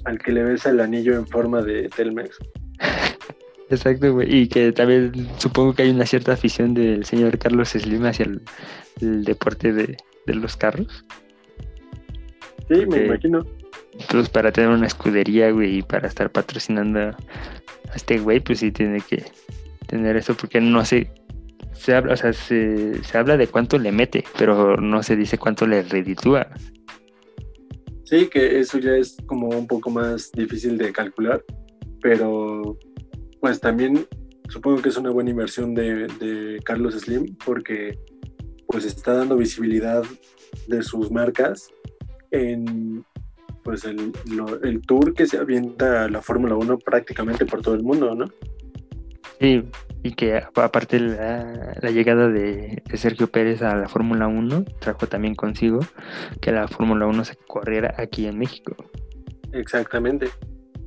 Al 0.06 0.19
que 0.19 0.31
le 0.31 0.44
besa 0.44 0.69
el 0.69 0.80
anillo 0.80 1.14
en 1.15 1.27
forma 1.27 1.61
de 1.61 1.90
Telmex. 1.90 2.38
Exacto, 3.69 4.14
güey. 4.14 4.34
Y 4.34 4.48
que 4.48 4.72
también 4.72 5.27
supongo 5.38 5.73
que 5.73 5.84
hay 5.84 5.90
una 5.91 6.06
cierta 6.06 6.34
afición 6.34 6.73
del 6.73 7.06
señor 7.06 7.38
Carlos 7.38 7.69
Slim 7.69 8.06
hacia 8.06 8.26
el, 8.26 8.41
el 9.02 9.23
deporte 9.23 9.73
de, 9.73 9.98
de 10.26 10.36
los 10.36 10.56
carros. 10.57 11.06
Sí, 12.68 12.86
me 12.86 13.06
imagino. 13.06 13.45
Pues 14.10 14.30
para 14.30 14.52
tener 14.52 14.69
una 14.69 14.88
escudería, 14.88 15.52
güey, 15.52 15.80
y 15.80 15.81
para 15.81 16.07
estar 16.07 16.31
patrocinando 16.31 16.99
a 16.99 17.15
este 17.95 18.19
güey, 18.19 18.40
pues 18.40 18.60
sí 18.60 18.72
tiene 18.72 19.02
que 19.02 19.26
tener 19.90 20.16
eso, 20.16 20.36
porque 20.36 20.61
no 20.61 20.86
sé, 20.86 21.11
se 21.74 21.95
habla, 21.95 22.14
o 22.14 22.18
sea, 22.18 22.32
se, 22.34 23.03
se 23.03 23.18
habla 23.18 23.36
de 23.38 23.48
cuánto 23.48 23.78
le 23.78 23.91
mete, 23.91 24.24
pero 24.38 24.78
no 24.78 25.02
se 25.03 25.16
dice 25.16 25.38
cuánto 25.38 25.66
le 25.68 25.82
reditúa. 25.82 26.48
Sí, 28.06 28.28
que 28.28 28.60
eso 28.60 28.80
ya 28.80 28.95
es 28.95 29.18
como 29.26 29.49
un 29.49 29.68
poco 29.68 29.90
más 29.90 30.32
difícil 30.32 30.78
de 30.78 30.91
calcular, 30.91 31.44
pero 32.02 32.78
pues 33.40 33.60
también 33.60 34.06
supongo 34.49 34.82
que 34.82 34.90
es 34.90 34.98
una 34.98 35.11
buena 35.11 35.30
inversión 35.30 35.74
de, 35.76 36.07
de 36.20 36.60
Carlos 36.66 36.95
Slim 36.95 37.36
porque 37.45 37.98
pues 38.68 38.86
está 38.86 39.14
dando 39.14 39.38
visibilidad 39.38 40.03
de 40.68 40.82
sus 40.84 41.11
marcas 41.11 41.70
en 42.32 43.03
pues 43.64 43.86
el, 43.86 44.11
lo- 44.26 44.61
el 44.64 44.82
tour 44.82 45.14
que 45.14 45.28
se 45.28 45.38
avienta 45.38 46.07
la 46.10 46.22
Fórmula 46.22 46.56
1 46.56 46.80
prácticamente 46.80 47.45
por 47.45 47.61
todo 47.61 47.76
el 47.76 47.84
mundo, 47.84 48.16
¿no? 48.16 48.26
Sí, 49.40 49.64
y 50.03 50.11
que 50.14 50.41
aparte 50.56 50.99
la, 50.99 51.76
la 51.82 51.91
llegada 51.91 52.28
de, 52.28 52.82
de 52.86 52.98
Sergio 52.98 53.28
Pérez 53.28 53.61
a 53.61 53.76
la 53.76 53.88
Fórmula 53.88 54.28
1 54.28 54.66
trajo 54.80 55.07
también 55.07 55.36
consigo 55.36 55.80
que 56.41 56.52
la 56.52 56.68
Fórmula 56.68 57.06
1 57.06 57.24
se 57.26 57.36
corriera 57.36 57.95
aquí 57.98 58.26
en 58.26 58.38
México. 58.38 58.76
Exactamente. 59.53 60.30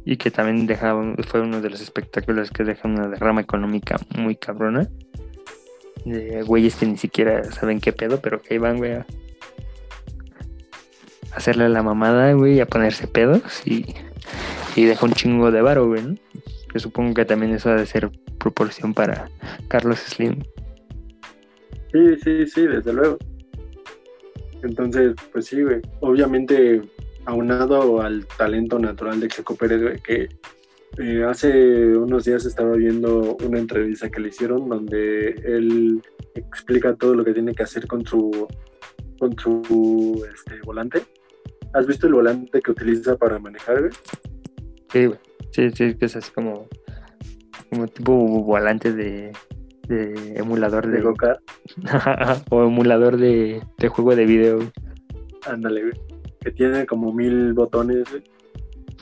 Y 0.04 0.16
que 0.16 0.30
también 0.30 0.66
dejaba, 0.66 1.14
fue 1.26 1.40
uno 1.40 1.60
de 1.60 1.70
los 1.70 1.80
espectáculos 1.80 2.50
que 2.50 2.64
deja 2.64 2.88
una 2.88 3.08
derrama 3.08 3.40
económica 3.40 3.96
muy 4.16 4.36
cabrona. 4.36 4.88
De 6.04 6.42
güeyes 6.42 6.74
que 6.74 6.86
ni 6.86 6.98
siquiera 6.98 7.44
saben 7.44 7.80
qué 7.80 7.92
pedo, 7.92 8.20
pero 8.20 8.42
que 8.42 8.54
ahí 8.54 8.58
van, 8.58 8.78
güey, 8.78 8.92
a 8.92 9.06
hacerle 11.34 11.68
la 11.68 11.82
mamada, 11.82 12.32
güey, 12.32 12.60
a 12.60 12.66
ponerse 12.66 13.06
pedos. 13.06 13.42
Y, 13.64 13.94
y 14.74 14.84
deja 14.84 15.06
un 15.06 15.12
chingo 15.12 15.52
de 15.52 15.62
varo, 15.62 15.86
güey, 15.86 16.02
¿no? 16.02 16.14
Que 16.72 16.78
supongo 16.78 17.14
que 17.14 17.24
también 17.24 17.52
eso 17.52 17.70
ha 17.70 17.76
de 17.76 17.86
ser 17.86 18.10
proporción 18.38 18.94
para 18.94 19.28
Carlos 19.68 19.98
Slim. 20.00 20.42
Sí, 21.92 22.16
sí, 22.22 22.46
sí, 22.46 22.66
desde 22.66 22.92
luego. 22.92 23.18
Entonces, 24.62 25.14
pues 25.32 25.46
sí, 25.46 25.62
güey. 25.62 25.80
Obviamente, 26.00 26.80
aunado 27.26 28.00
al 28.00 28.26
talento 28.38 28.78
natural 28.78 29.20
de 29.20 29.28
Checo 29.28 29.54
Pérez, 29.54 29.82
güey, 29.82 30.00
que 30.00 30.28
eh, 30.98 31.24
hace 31.24 31.96
unos 31.96 32.24
días 32.24 32.44
estaba 32.44 32.76
viendo 32.76 33.36
una 33.44 33.58
entrevista 33.58 34.10
que 34.10 34.20
le 34.20 34.28
hicieron 34.28 34.68
donde 34.68 35.28
él 35.44 36.02
explica 36.34 36.94
todo 36.94 37.14
lo 37.14 37.24
que 37.24 37.32
tiene 37.32 37.54
que 37.54 37.62
hacer 37.62 37.86
con 37.86 38.06
su 38.06 38.46
con 39.18 39.38
su 39.38 40.26
este, 40.32 40.60
volante. 40.64 41.02
¿Has 41.74 41.86
visto 41.86 42.06
el 42.06 42.14
volante 42.14 42.60
que 42.60 42.70
utiliza 42.72 43.16
para 43.16 43.38
manejar, 43.38 43.80
güey? 43.80 43.92
Sí, 44.90 45.06
güey. 45.06 45.18
Sí, 45.52 45.70
sí, 45.70 45.94
que 45.94 46.06
es 46.06 46.16
así 46.16 46.30
como, 46.32 46.66
como 47.70 47.86
tipo 47.86 48.14
volante 48.42 48.92
de, 48.92 49.32
de 49.86 50.34
emulador 50.36 50.86
De 50.86 50.96
de, 50.96 51.02
go-kart. 51.02 51.40
o 52.50 52.64
emulador 52.64 53.16
de, 53.18 53.62
de 53.78 53.88
juego 53.88 54.16
de 54.16 54.26
video. 54.26 54.58
Ándale, 55.46 55.82
güey. 55.82 56.00
Que 56.40 56.50
tiene 56.52 56.86
como 56.86 57.12
mil 57.12 57.52
botones, 57.52 58.04
güey. 58.10 58.22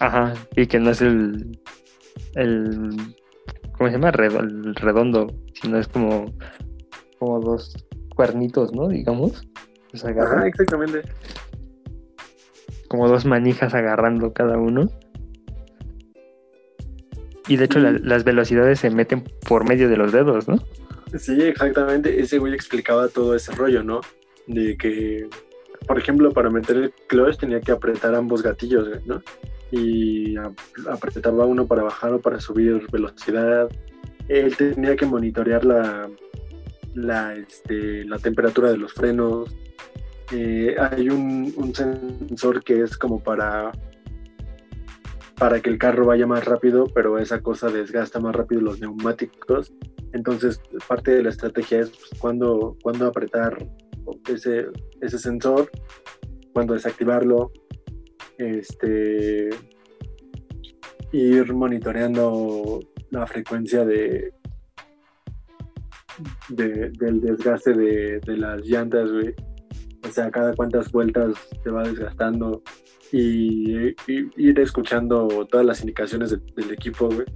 Ajá, 0.00 0.34
y 0.56 0.66
que 0.66 0.78
no 0.78 0.90
es 0.90 1.02
el, 1.02 1.58
el 2.34 2.90
¿cómo 3.76 3.88
se 3.88 3.96
llama? 3.96 4.10
El 4.10 4.74
redondo, 4.74 5.26
sino 5.54 5.78
es 5.78 5.88
como, 5.88 6.26
como 7.18 7.40
dos 7.40 7.76
cuernitos, 8.14 8.72
¿no? 8.74 8.88
Digamos. 8.88 9.46
Ajá, 9.92 10.46
exactamente. 10.46 11.02
como 12.88 13.08
dos 13.08 13.24
manijas 13.24 13.74
agarrando 13.74 14.32
cada 14.32 14.58
uno. 14.58 14.90
Y 17.48 17.56
de 17.56 17.64
hecho 17.64 17.78
la- 17.80 17.92
las 18.02 18.24
velocidades 18.24 18.80
se 18.80 18.90
meten 18.90 19.24
por 19.48 19.68
medio 19.68 19.88
de 19.88 19.96
los 19.96 20.12
dedos, 20.12 20.46
¿no? 20.48 20.56
Sí, 21.18 21.40
exactamente. 21.42 22.20
Ese 22.20 22.38
güey 22.38 22.54
explicaba 22.54 23.08
todo 23.08 23.34
ese 23.34 23.52
rollo, 23.52 23.82
¿no? 23.82 24.00
De 24.46 24.76
que, 24.76 25.26
por 25.86 25.98
ejemplo, 25.98 26.32
para 26.32 26.50
meter 26.50 26.76
el 26.76 26.92
clutch 27.08 27.38
tenía 27.38 27.60
que 27.60 27.72
apretar 27.72 28.14
ambos 28.14 28.42
gatillos, 28.42 28.88
¿no? 29.06 29.22
Y 29.72 30.36
ap- 30.36 30.58
apretaba 30.88 31.46
uno 31.46 31.66
para 31.66 31.82
bajar 31.82 32.12
o 32.14 32.20
para 32.20 32.40
subir 32.40 32.86
velocidad. 32.92 33.68
Él 34.28 34.56
tenía 34.56 34.94
que 34.94 35.06
monitorear 35.06 35.64
la, 35.64 36.08
la, 36.94 37.34
este, 37.34 38.04
la 38.04 38.18
temperatura 38.18 38.70
de 38.70 38.76
los 38.78 38.92
frenos. 38.92 39.52
Eh, 40.32 40.76
hay 40.78 41.08
un, 41.08 41.52
un 41.56 41.74
sensor 41.74 42.62
que 42.62 42.82
es 42.82 42.96
como 42.96 43.20
para 43.20 43.72
para 45.40 45.60
que 45.60 45.70
el 45.70 45.78
carro 45.78 46.04
vaya 46.04 46.26
más 46.26 46.44
rápido, 46.44 46.84
pero 46.94 47.18
esa 47.18 47.40
cosa 47.40 47.70
desgasta 47.70 48.20
más 48.20 48.36
rápido 48.36 48.60
los 48.60 48.78
neumáticos. 48.78 49.72
Entonces, 50.12 50.60
parte 50.86 51.12
de 51.12 51.22
la 51.22 51.30
estrategia 51.30 51.80
es 51.80 51.88
pues, 51.88 52.10
cuándo 52.82 53.06
apretar 53.06 53.56
ese, 54.28 55.18
sensor, 55.18 55.70
cuándo 56.52 56.74
desactivarlo, 56.74 57.52
este, 58.36 59.48
ir 61.12 61.54
monitoreando 61.54 62.80
la 63.10 63.26
frecuencia 63.26 63.86
de, 63.86 64.34
de- 66.50 66.90
del 66.90 67.22
desgaste 67.22 67.72
de, 67.72 68.20
las 68.36 68.60
llantas. 68.66 69.08
O 70.06 70.12
sea, 70.12 70.30
cada 70.30 70.54
cuántas 70.54 70.92
vueltas 70.92 71.34
se 71.62 71.70
va 71.70 71.82
desgastando 71.82 72.62
y, 73.12 73.94
ir 74.36 74.60
escuchando 74.60 75.26
todas 75.50 75.66
las 75.66 75.80
indicaciones 75.80 76.30
de- 76.30 76.40
del 76.56 76.72
equipo, 76.72 77.08
güey. 77.08 77.26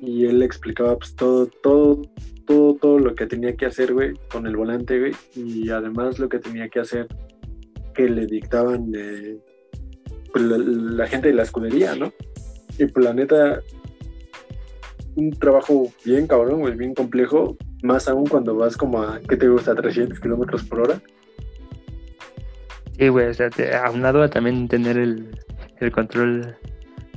Y 0.00 0.26
él 0.26 0.42
explicaba 0.42 0.96
pues 0.98 1.14
todo, 1.14 1.46
todo, 1.62 2.02
todo, 2.46 2.74
todo 2.74 2.98
lo 2.98 3.14
que 3.14 3.26
tenía 3.26 3.54
que 3.56 3.66
hacer, 3.66 3.92
güey, 3.92 4.14
con 4.30 4.46
el 4.46 4.56
volante, 4.56 4.98
güey. 4.98 5.12
Y 5.34 5.70
además 5.70 6.18
lo 6.18 6.28
que 6.28 6.38
tenía 6.38 6.68
que 6.68 6.80
hacer 6.80 7.06
que 7.94 8.08
le 8.08 8.26
dictaban 8.26 8.92
eh, 8.96 9.38
pues, 10.32 10.44
la, 10.44 10.58
la 10.58 11.06
gente 11.06 11.28
de 11.28 11.34
la 11.34 11.44
escudería, 11.44 11.94
¿no? 11.94 12.12
Y 12.78 12.86
pues 12.86 13.04
la 13.04 13.14
neta, 13.14 13.60
un 15.16 15.30
trabajo 15.30 15.92
bien 16.04 16.26
cabrón, 16.26 16.60
güey, 16.60 16.74
bien 16.76 16.94
complejo. 16.94 17.56
Más 17.82 18.08
aún 18.08 18.26
cuando 18.26 18.56
vas 18.56 18.76
como 18.76 19.02
a, 19.02 19.20
¿qué 19.20 19.36
te 19.36 19.48
gusta? 19.48 19.74
300 19.74 20.18
kilómetros 20.18 20.64
por 20.64 20.80
hora. 20.80 21.02
Sí, 22.98 23.08
güey, 23.08 23.26
o 23.28 23.34
sea, 23.34 23.50
te- 23.50 23.74
aunado 23.74 24.22
a 24.22 24.28
también 24.28 24.68
tener 24.68 24.96
el, 24.96 25.28
el 25.80 25.90
control 25.92 26.56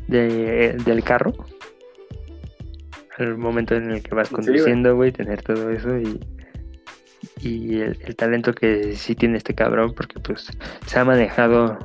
de, 0.08 0.76
del 0.86 1.04
carro. 1.04 1.34
Al 3.18 3.38
momento 3.38 3.76
en 3.76 3.92
el 3.92 4.04
que 4.04 4.14
vas 4.14 4.30
güey. 4.30 4.44
conduciendo, 4.46 4.96
güey, 4.96 5.12
tener 5.12 5.42
todo 5.42 5.72
eso 5.72 5.98
y, 5.98 6.20
y 7.42 7.80
el, 7.82 7.98
el 8.06 8.16
talento 8.16 8.54
que 8.54 8.96
sí 8.96 9.16
tiene 9.16 9.38
este 9.38 9.56
cabrón, 9.56 9.94
porque 9.96 10.20
pues 10.20 10.48
se 10.86 11.00
ha 11.00 11.04
manejado. 11.06 11.78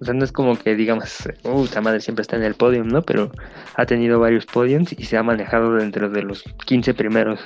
O 0.00 0.04
sea, 0.04 0.12
no 0.14 0.24
es 0.24 0.32
como 0.32 0.58
que 0.58 0.74
digamos, 0.74 1.26
uh, 1.44 1.64
esta 1.64 1.80
madre 1.80 2.00
siempre 2.00 2.22
está 2.22 2.36
en 2.36 2.42
el 2.42 2.54
podium, 2.54 2.88
¿no? 2.88 3.02
Pero 3.02 3.30
ha 3.76 3.86
tenido 3.86 4.18
varios 4.20 4.44
podiums 4.46 4.92
y 4.98 5.04
se 5.04 5.16
ha 5.16 5.22
manejado 5.22 5.74
dentro 5.74 6.10
de 6.10 6.22
los 6.22 6.42
15 6.66 6.92
primeros 6.94 7.40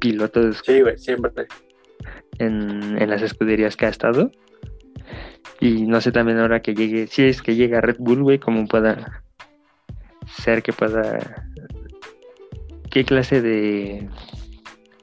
pilotos 0.00 0.60
Sí, 0.66 0.80
güey, 0.82 0.98
siempre. 0.98 1.46
en, 2.38 3.00
en 3.00 3.08
las 3.10 3.22
escuderías 3.22 3.76
que 3.76 3.86
ha 3.86 3.90
estado. 3.90 4.30
Y 5.60 5.86
no 5.86 6.00
sé 6.00 6.12
también 6.12 6.38
ahora 6.38 6.60
que 6.60 6.74
llegue, 6.74 7.06
si 7.06 7.22
es 7.22 7.40
que 7.40 7.54
llega 7.54 7.80
Red 7.80 7.96
Bull, 7.98 8.22
güey, 8.22 8.38
cómo 8.38 8.66
pueda 8.66 9.22
ser 10.26 10.62
que 10.62 10.72
pueda. 10.72 11.46
¿Qué 12.90 13.04
clase 13.04 13.40
de, 13.40 14.08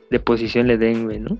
de 0.09 0.19
posición 0.19 0.67
le 0.67 0.77
den, 0.77 1.05
güey, 1.05 1.19
no? 1.19 1.37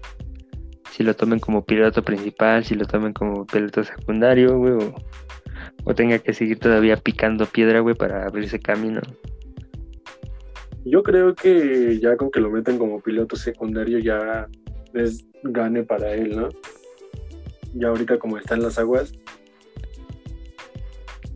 Si 0.91 1.03
lo 1.03 1.15
tomen 1.15 1.39
como 1.39 1.63
piloto 1.63 2.03
principal, 2.03 2.65
si 2.65 2.75
lo 2.75 2.85
tomen 2.85 3.13
como 3.13 3.45
piloto 3.45 3.83
secundario, 3.83 4.57
güey, 4.57 4.73
o, 5.83 5.93
tenga 5.93 6.19
que 6.19 6.33
seguir 6.33 6.59
todavía 6.59 6.97
picando 6.97 7.45
piedra, 7.45 7.79
güey, 7.79 7.95
para 7.95 8.25
abrirse 8.25 8.59
camino. 8.59 9.01
Yo 10.85 11.03
creo 11.03 11.35
que 11.35 11.99
ya 11.99 12.15
con 12.17 12.31
que 12.31 12.39
lo 12.39 12.49
metan 12.49 12.77
como 12.77 13.01
piloto 13.01 13.35
secundario 13.35 13.99
ya 13.99 14.47
es 14.93 15.27
gane 15.43 15.83
para 15.83 16.13
él, 16.13 16.35
¿no? 16.35 16.49
Ya 17.73 17.87
ahorita 17.89 18.17
como 18.19 18.37
están 18.37 18.61
las 18.61 18.77
aguas. 18.79 19.11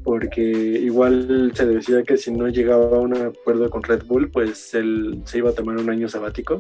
Porque 0.04 0.42
igual 0.42 1.52
se 1.56 1.66
decía 1.66 2.04
que 2.04 2.18
si 2.18 2.32
no 2.32 2.48
llegaba 2.50 2.98
a 2.98 3.00
un 3.00 3.16
acuerdo 3.16 3.70
con 3.70 3.84
Red 3.84 4.04
Bull, 4.06 4.30
pues 4.32 4.74
él 4.74 5.22
se 5.26 5.38
iba 5.38 5.52
a 5.52 5.54
tomar 5.54 5.78
un 5.78 5.90
año 5.90 6.10
sabático. 6.10 6.60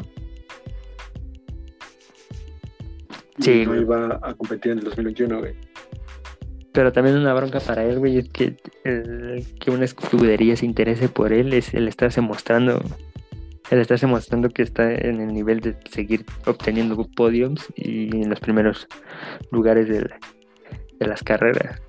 Y 3.37 3.43
Sí, 3.43 3.63
no 3.65 3.71
güey. 3.71 3.81
iba 3.81 4.19
a 4.21 4.33
competir 4.35 4.71
en 4.73 4.77
el 4.79 4.83
2021, 4.85 5.39
güey. 5.39 5.53
Pero 6.71 6.91
también 6.91 7.17
una 7.17 7.33
bronca 7.33 7.59
para 7.59 7.83
él, 7.83 7.99
güey, 7.99 8.17
es 8.19 8.29
que, 8.29 8.55
el- 8.83 9.43
que 9.59 9.71
una 9.71 9.85
escudería 9.85 10.55
se 10.55 10.65
interese 10.65 11.09
por 11.09 11.33
él 11.33 11.53
es 11.53 11.73
el 11.73 11.87
estarse 11.87 12.21
mostrando, 12.21 12.81
el 13.73 13.81
estarse 13.81 14.05
mostrando 14.07 14.49
que 14.49 14.61
está 14.61 14.93
en 14.93 15.19
el 15.19 15.33
nivel 15.33 15.59
de 15.59 15.75
seguir 15.89 16.25
obteniendo 16.45 16.95
podiums 17.15 17.65
y 17.75 18.15
en 18.15 18.29
los 18.29 18.39
primeros 18.39 18.87
lugares 19.51 19.87
de 19.89 20.09
las 21.07 21.23
carreras. 21.23 21.81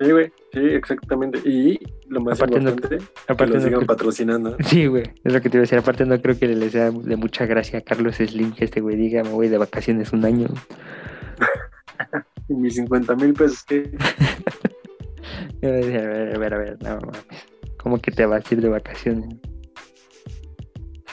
Sí, 0.00 0.10
güey, 0.12 0.32
sí, 0.54 0.60
exactamente. 0.60 1.38
Y 1.44 1.78
lo 2.08 2.22
más 2.22 2.40
Aparte 2.40 2.58
no- 2.60 2.70
importante, 2.70 3.04
que 3.04 3.32
Aparte 3.32 3.52
lo 3.52 3.60
no 3.60 3.66
sigan 3.66 3.86
patrocinando. 3.86 4.56
Sí, 4.64 4.86
güey, 4.86 5.02
es 5.24 5.32
lo 5.32 5.42
que 5.42 5.50
te 5.50 5.58
iba 5.58 5.60
a 5.60 5.64
decir. 5.64 5.78
Aparte 5.78 6.06
no 6.06 6.18
creo 6.22 6.38
que 6.38 6.48
le 6.48 6.70
sea 6.70 6.90
de 6.90 7.16
mucha 7.16 7.44
gracia 7.44 7.80
a 7.80 7.82
Carlos 7.82 8.16
Slim 8.16 8.52
que 8.52 8.64
este 8.64 8.80
güey 8.80 8.96
diga, 8.96 9.22
me 9.22 9.30
voy 9.30 9.48
de 9.48 9.58
vacaciones 9.58 10.12
un 10.14 10.24
año. 10.24 10.48
Y 12.48 12.54
mis 12.54 12.76
50 12.76 13.14
mil 13.16 13.34
pesos, 13.34 13.62
que 13.64 13.90
A 15.62 15.66
ver, 15.66 15.84
a 15.98 16.08
ver, 16.08 16.34
a 16.34 16.38
ver, 16.38 16.54
a 16.54 16.58
ver, 16.58 16.78
no 16.82 16.88
mames. 17.00 17.26
¿Cómo 17.76 17.98
que 17.98 18.10
te 18.10 18.24
vas 18.26 18.42
a 18.50 18.54
ir 18.54 18.60
de 18.62 18.68
vacaciones? 18.68 19.36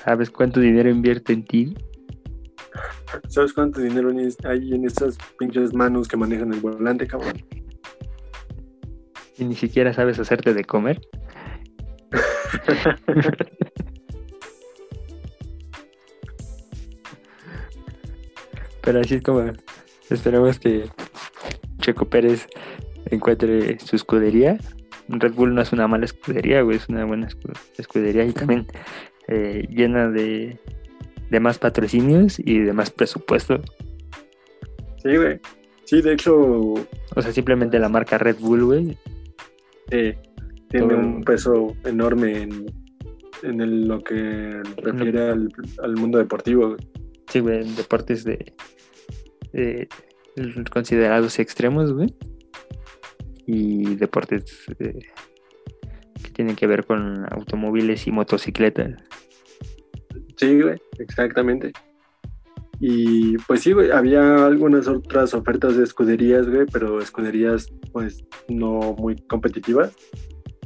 ¿Sabes 0.08 0.32
cuánto 0.32 0.62
dinero 0.62 0.90
invierte 0.90 1.34
en 1.34 1.44
ti? 1.44 1.76
¿Sabes 3.28 3.52
cuánto 3.52 3.82
dinero 3.82 4.10
hay 4.46 4.74
en 4.74 4.86
esas 4.86 5.18
pinches 5.38 5.74
manos 5.74 6.08
que 6.08 6.16
manejan 6.16 6.54
el 6.54 6.62
volante, 6.62 7.06
cabrón? 7.06 7.34
Y 9.38 9.44
ni 9.44 9.54
siquiera 9.54 9.92
sabes 9.92 10.18
hacerte 10.18 10.54
de 10.54 10.64
comer. 10.64 11.02
Pero 18.84 19.02
así 19.02 19.16
es 19.16 19.24
como 19.24 19.52
esperamos 20.10 20.58
que 20.58 20.90
Checo 21.80 22.06
Pérez 22.06 22.48
encuentre 23.08 23.78
su 23.82 23.98
escudería. 23.98 24.58
Red 25.10 25.34
Bull 25.34 25.54
no 25.54 25.62
es 25.62 25.74
una 25.74 25.90
mala 25.90 26.06
escudería, 26.06 26.62
güey, 26.62 26.78
es 26.78 26.88
una 26.88 27.04
buena 27.04 27.28
escudería 27.78 28.24
y 28.24 28.32
también 28.32 28.68
eh, 29.28 29.68
llena 29.70 30.10
de, 30.10 30.58
de 31.30 31.40
más 31.40 31.60
patrocinios 31.60 32.40
y 32.40 32.60
de 32.60 32.74
más 32.74 32.92
presupuesto. 32.92 33.62
Sí, 35.04 35.16
güey. 35.16 35.40
Sí, 35.86 36.02
de 36.02 36.14
hecho. 36.14 36.36
O 36.36 37.22
sea, 37.22 37.32
simplemente 37.32 37.80
la 37.80 37.90
marca 37.90 38.18
Red 38.18 38.38
Bull, 38.40 38.66
güey. 38.66 38.98
tiene 40.70 40.96
un 40.96 41.24
peso 41.24 41.76
enorme 41.86 42.42
en, 42.42 42.66
en 43.44 43.88
lo 43.88 44.04
que 44.04 44.62
refiere 44.78 45.30
al, 45.30 45.50
al, 45.82 45.96
mundo 45.96 46.18
deportivo. 46.18 46.70
Güey. 46.70 46.80
Sí, 47.30 47.40
güey, 47.40 47.62
en 47.62 47.76
deportes 47.76 48.24
de, 48.24 48.54
de 49.54 49.88
considerados 50.72 51.40
extremos, 51.40 51.94
güey. 51.94 52.14
Y 53.46 53.96
deportes 53.96 54.66
eh, 54.80 55.00
que 56.22 56.32
tienen 56.32 56.56
que 56.56 56.68
ver 56.68 56.86
con 56.86 57.26
automóviles 57.32 58.08
y 58.08 58.12
motocicletas. 58.12 58.96
Sí, 60.38 60.62
güey, 60.62 60.78
exactamente. 61.00 61.72
Y 62.80 63.38
pues 63.40 63.62
sí, 63.62 63.74
güey, 63.74 63.92
había 63.92 64.46
algunas 64.46 64.88
otras 64.88 65.34
ofertas 65.34 65.78
de 65.78 65.84
escuderías, 65.84 66.48
güey, 66.48 66.66
pero 66.72 67.02
escuderías 67.02 67.72
pues 67.92 68.24
no 68.48 68.96
muy 68.98 69.16
competitivas. 69.28 69.96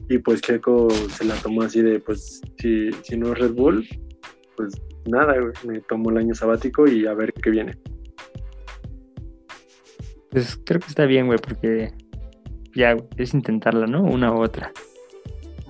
Y 0.10 0.18
pues 0.18 0.42
Checo 0.42 0.90
se 0.90 1.24
la 1.24 1.36
tomó 1.36 1.62
así 1.62 1.82
de, 1.82 2.00
pues 2.00 2.42
si, 2.58 2.92
si 3.04 3.18
no 3.18 3.32
es 3.32 3.40
Red 3.40 3.54
Bull, 3.54 3.88
pues 4.58 4.74
nada, 5.10 5.40
güey, 5.40 5.54
me 5.66 5.80
tomo 5.82 6.10
el 6.10 6.18
año 6.18 6.36
sabático 6.36 6.86
y 6.86 7.08
a 7.08 7.14
ver 7.14 7.34
qué 7.34 7.50
viene. 7.50 7.78
Pues 10.32 10.60
creo 10.66 10.82
que 10.82 10.88
está 10.88 11.06
bien, 11.06 11.28
güey, 11.28 11.40
porque 11.40 11.94
ya 12.76 12.98
es 13.18 13.34
intentarla, 13.34 13.88
¿no? 13.88 14.04
Una 14.04 14.34
u 14.34 14.42
otra. 14.42 14.72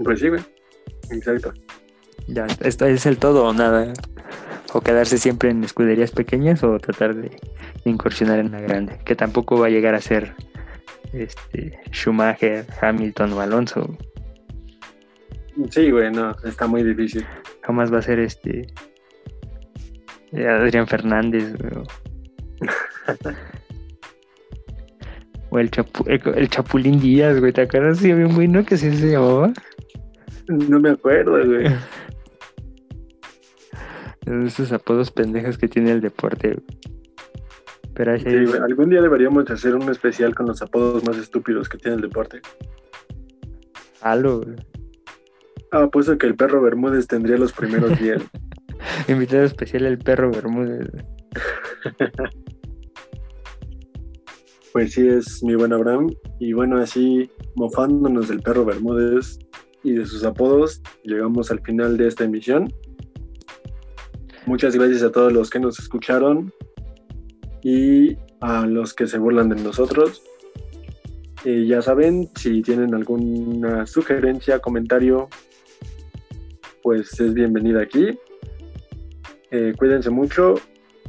Pues 0.04 0.20
sí, 0.20 0.30
güey, 0.30 0.42
exacto. 1.12 1.54
Ya, 2.28 2.48
esto 2.62 2.86
es 2.86 3.06
el 3.06 3.18
todo 3.18 3.46
o 3.46 3.54
nada. 3.54 3.94
O 4.74 4.82
quedarse 4.82 5.18
siempre 5.18 5.50
en 5.50 5.64
escuderías 5.64 6.12
pequeñas 6.12 6.64
o 6.64 6.78
tratar 6.80 7.16
de, 7.16 7.32
incursionar 7.84 8.40
en 8.40 8.52
la 8.52 8.62
grande. 8.62 9.00
Que 9.04 9.16
tampoco 9.16 9.60
va 9.60 9.68
a 9.68 9.70
llegar 9.70 9.96
a 9.96 10.02
ser 10.02 10.34
este 11.12 11.80
Schumacher, 11.92 12.66
Hamilton 12.82 13.34
o 13.34 13.42
Alonso. 13.42 13.98
Sí, 15.70 15.92
güey, 15.92 16.10
no, 16.12 16.34
está 16.46 16.68
muy 16.68 16.84
difícil. 16.84 17.26
Jamás 17.64 17.92
va 17.94 18.00
a 18.00 18.02
ser 18.02 18.20
este 18.20 18.68
Adrián 20.34 20.88
Fernández. 20.88 21.54
o 25.50 25.60
el, 25.60 25.70
el, 26.08 26.50
Chapulín 26.50 27.02
Díaz, 27.02 27.40
güey. 27.40 27.52
¿Te 27.52 27.64
acuerdas? 27.64 27.98
Sí, 27.98 28.14
bien 28.14 28.34
bueno 28.34 28.64
que 28.64 28.78
se 28.78 28.90
llamaba. 28.92 29.52
No 30.52 30.80
me 30.80 30.90
acuerdo, 30.90 31.32
güey. 31.46 31.68
Esos 34.46 34.72
apodos 34.72 35.12
pendejos 35.12 35.58
que 35.58 35.68
tiene 35.68 35.92
el 35.92 36.02
deporte. 36.02 36.62
Pero 37.94 38.18
sí, 38.20 38.28
algún 38.62 38.90
día 38.90 39.02
deberíamos 39.02 39.50
hacer 39.50 39.76
un 39.76 39.90
especial 39.90 40.34
con 40.36 40.48
los 40.48 40.62
apodos 40.62 41.04
más 41.06 41.18
estúpidos 41.18 41.68
que 41.70 41.78
tiene 41.78 41.96
el 41.96 42.02
deporte. 42.02 42.42
Halo. 44.02 44.42
Ah, 45.72 45.88
pues 45.92 46.10
que 46.20 46.28
el 46.28 46.36
perro 46.36 46.62
Bermúdez 46.62 47.08
tendría 47.08 47.38
los 47.38 47.54
primeros 47.54 47.98
10. 48.00 48.22
Invitado 49.08 49.44
especial 49.44 49.86
el 49.86 49.98
perro 49.98 50.32
Bermúdez. 50.32 50.88
pues 54.74 54.94
sí, 54.94 55.08
es 55.08 55.44
mi 55.44 55.56
buen 55.56 55.74
Abraham. 55.74 56.10
Y 56.40 56.54
bueno, 56.54 56.78
así 56.78 57.30
mofándonos 57.56 58.30
del 58.30 58.42
perro 58.42 58.66
Bermúdez 58.66 59.40
y 59.84 59.94
de 59.94 60.06
sus 60.06 60.24
apodos, 60.24 60.82
llegamos 61.04 61.52
al 61.52 61.62
final 61.62 61.98
de 61.98 62.08
esta 62.08 62.24
emisión. 62.24 62.72
Muchas 64.46 64.76
gracias 64.76 65.04
a 65.04 65.12
todos 65.12 65.32
los 65.32 65.50
que 65.50 65.60
nos 65.60 65.80
escucharon 65.80 66.52
y 67.64 68.18
a 68.42 68.66
los 68.66 68.94
que 68.94 69.08
se 69.08 69.18
burlan 69.18 69.50
de 69.50 69.62
nosotros. 69.62 70.24
Eh, 71.46 71.66
ya 71.66 71.82
saben, 71.82 72.30
si 72.36 72.62
tienen 72.62 72.94
alguna 72.94 73.88
sugerencia, 73.88 74.60
comentario, 74.60 75.30
pues 76.84 77.20
es 77.20 77.34
bienvenida 77.34 77.82
aquí. 77.82 78.18
Eh, 79.52 79.74
cuídense 79.78 80.10
mucho 80.10 80.56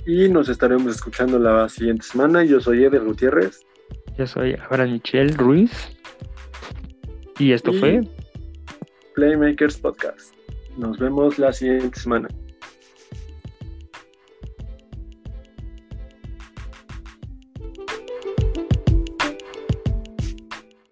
y 0.07 0.28
nos 0.28 0.49
estaremos 0.49 0.94
escuchando 0.94 1.39
la 1.39 1.69
siguiente 1.69 2.05
semana. 2.05 2.44
Yo 2.44 2.61
soy 2.61 2.85
Eder 2.85 3.05
Gutiérrez. 3.05 3.65
Yo 4.19 4.27
soy 4.27 4.57
ahora 4.69 4.86
Michelle 4.86 5.35
Ruiz. 5.35 5.70
Y 7.39 7.53
esto 7.53 7.73
fue 7.73 8.03
Playmakers 9.15 9.77
Podcast. 9.79 10.35
Nos 10.77 10.99
vemos 10.99 11.39
la 11.39 11.53
siguiente 11.53 11.99
semana. 11.99 12.29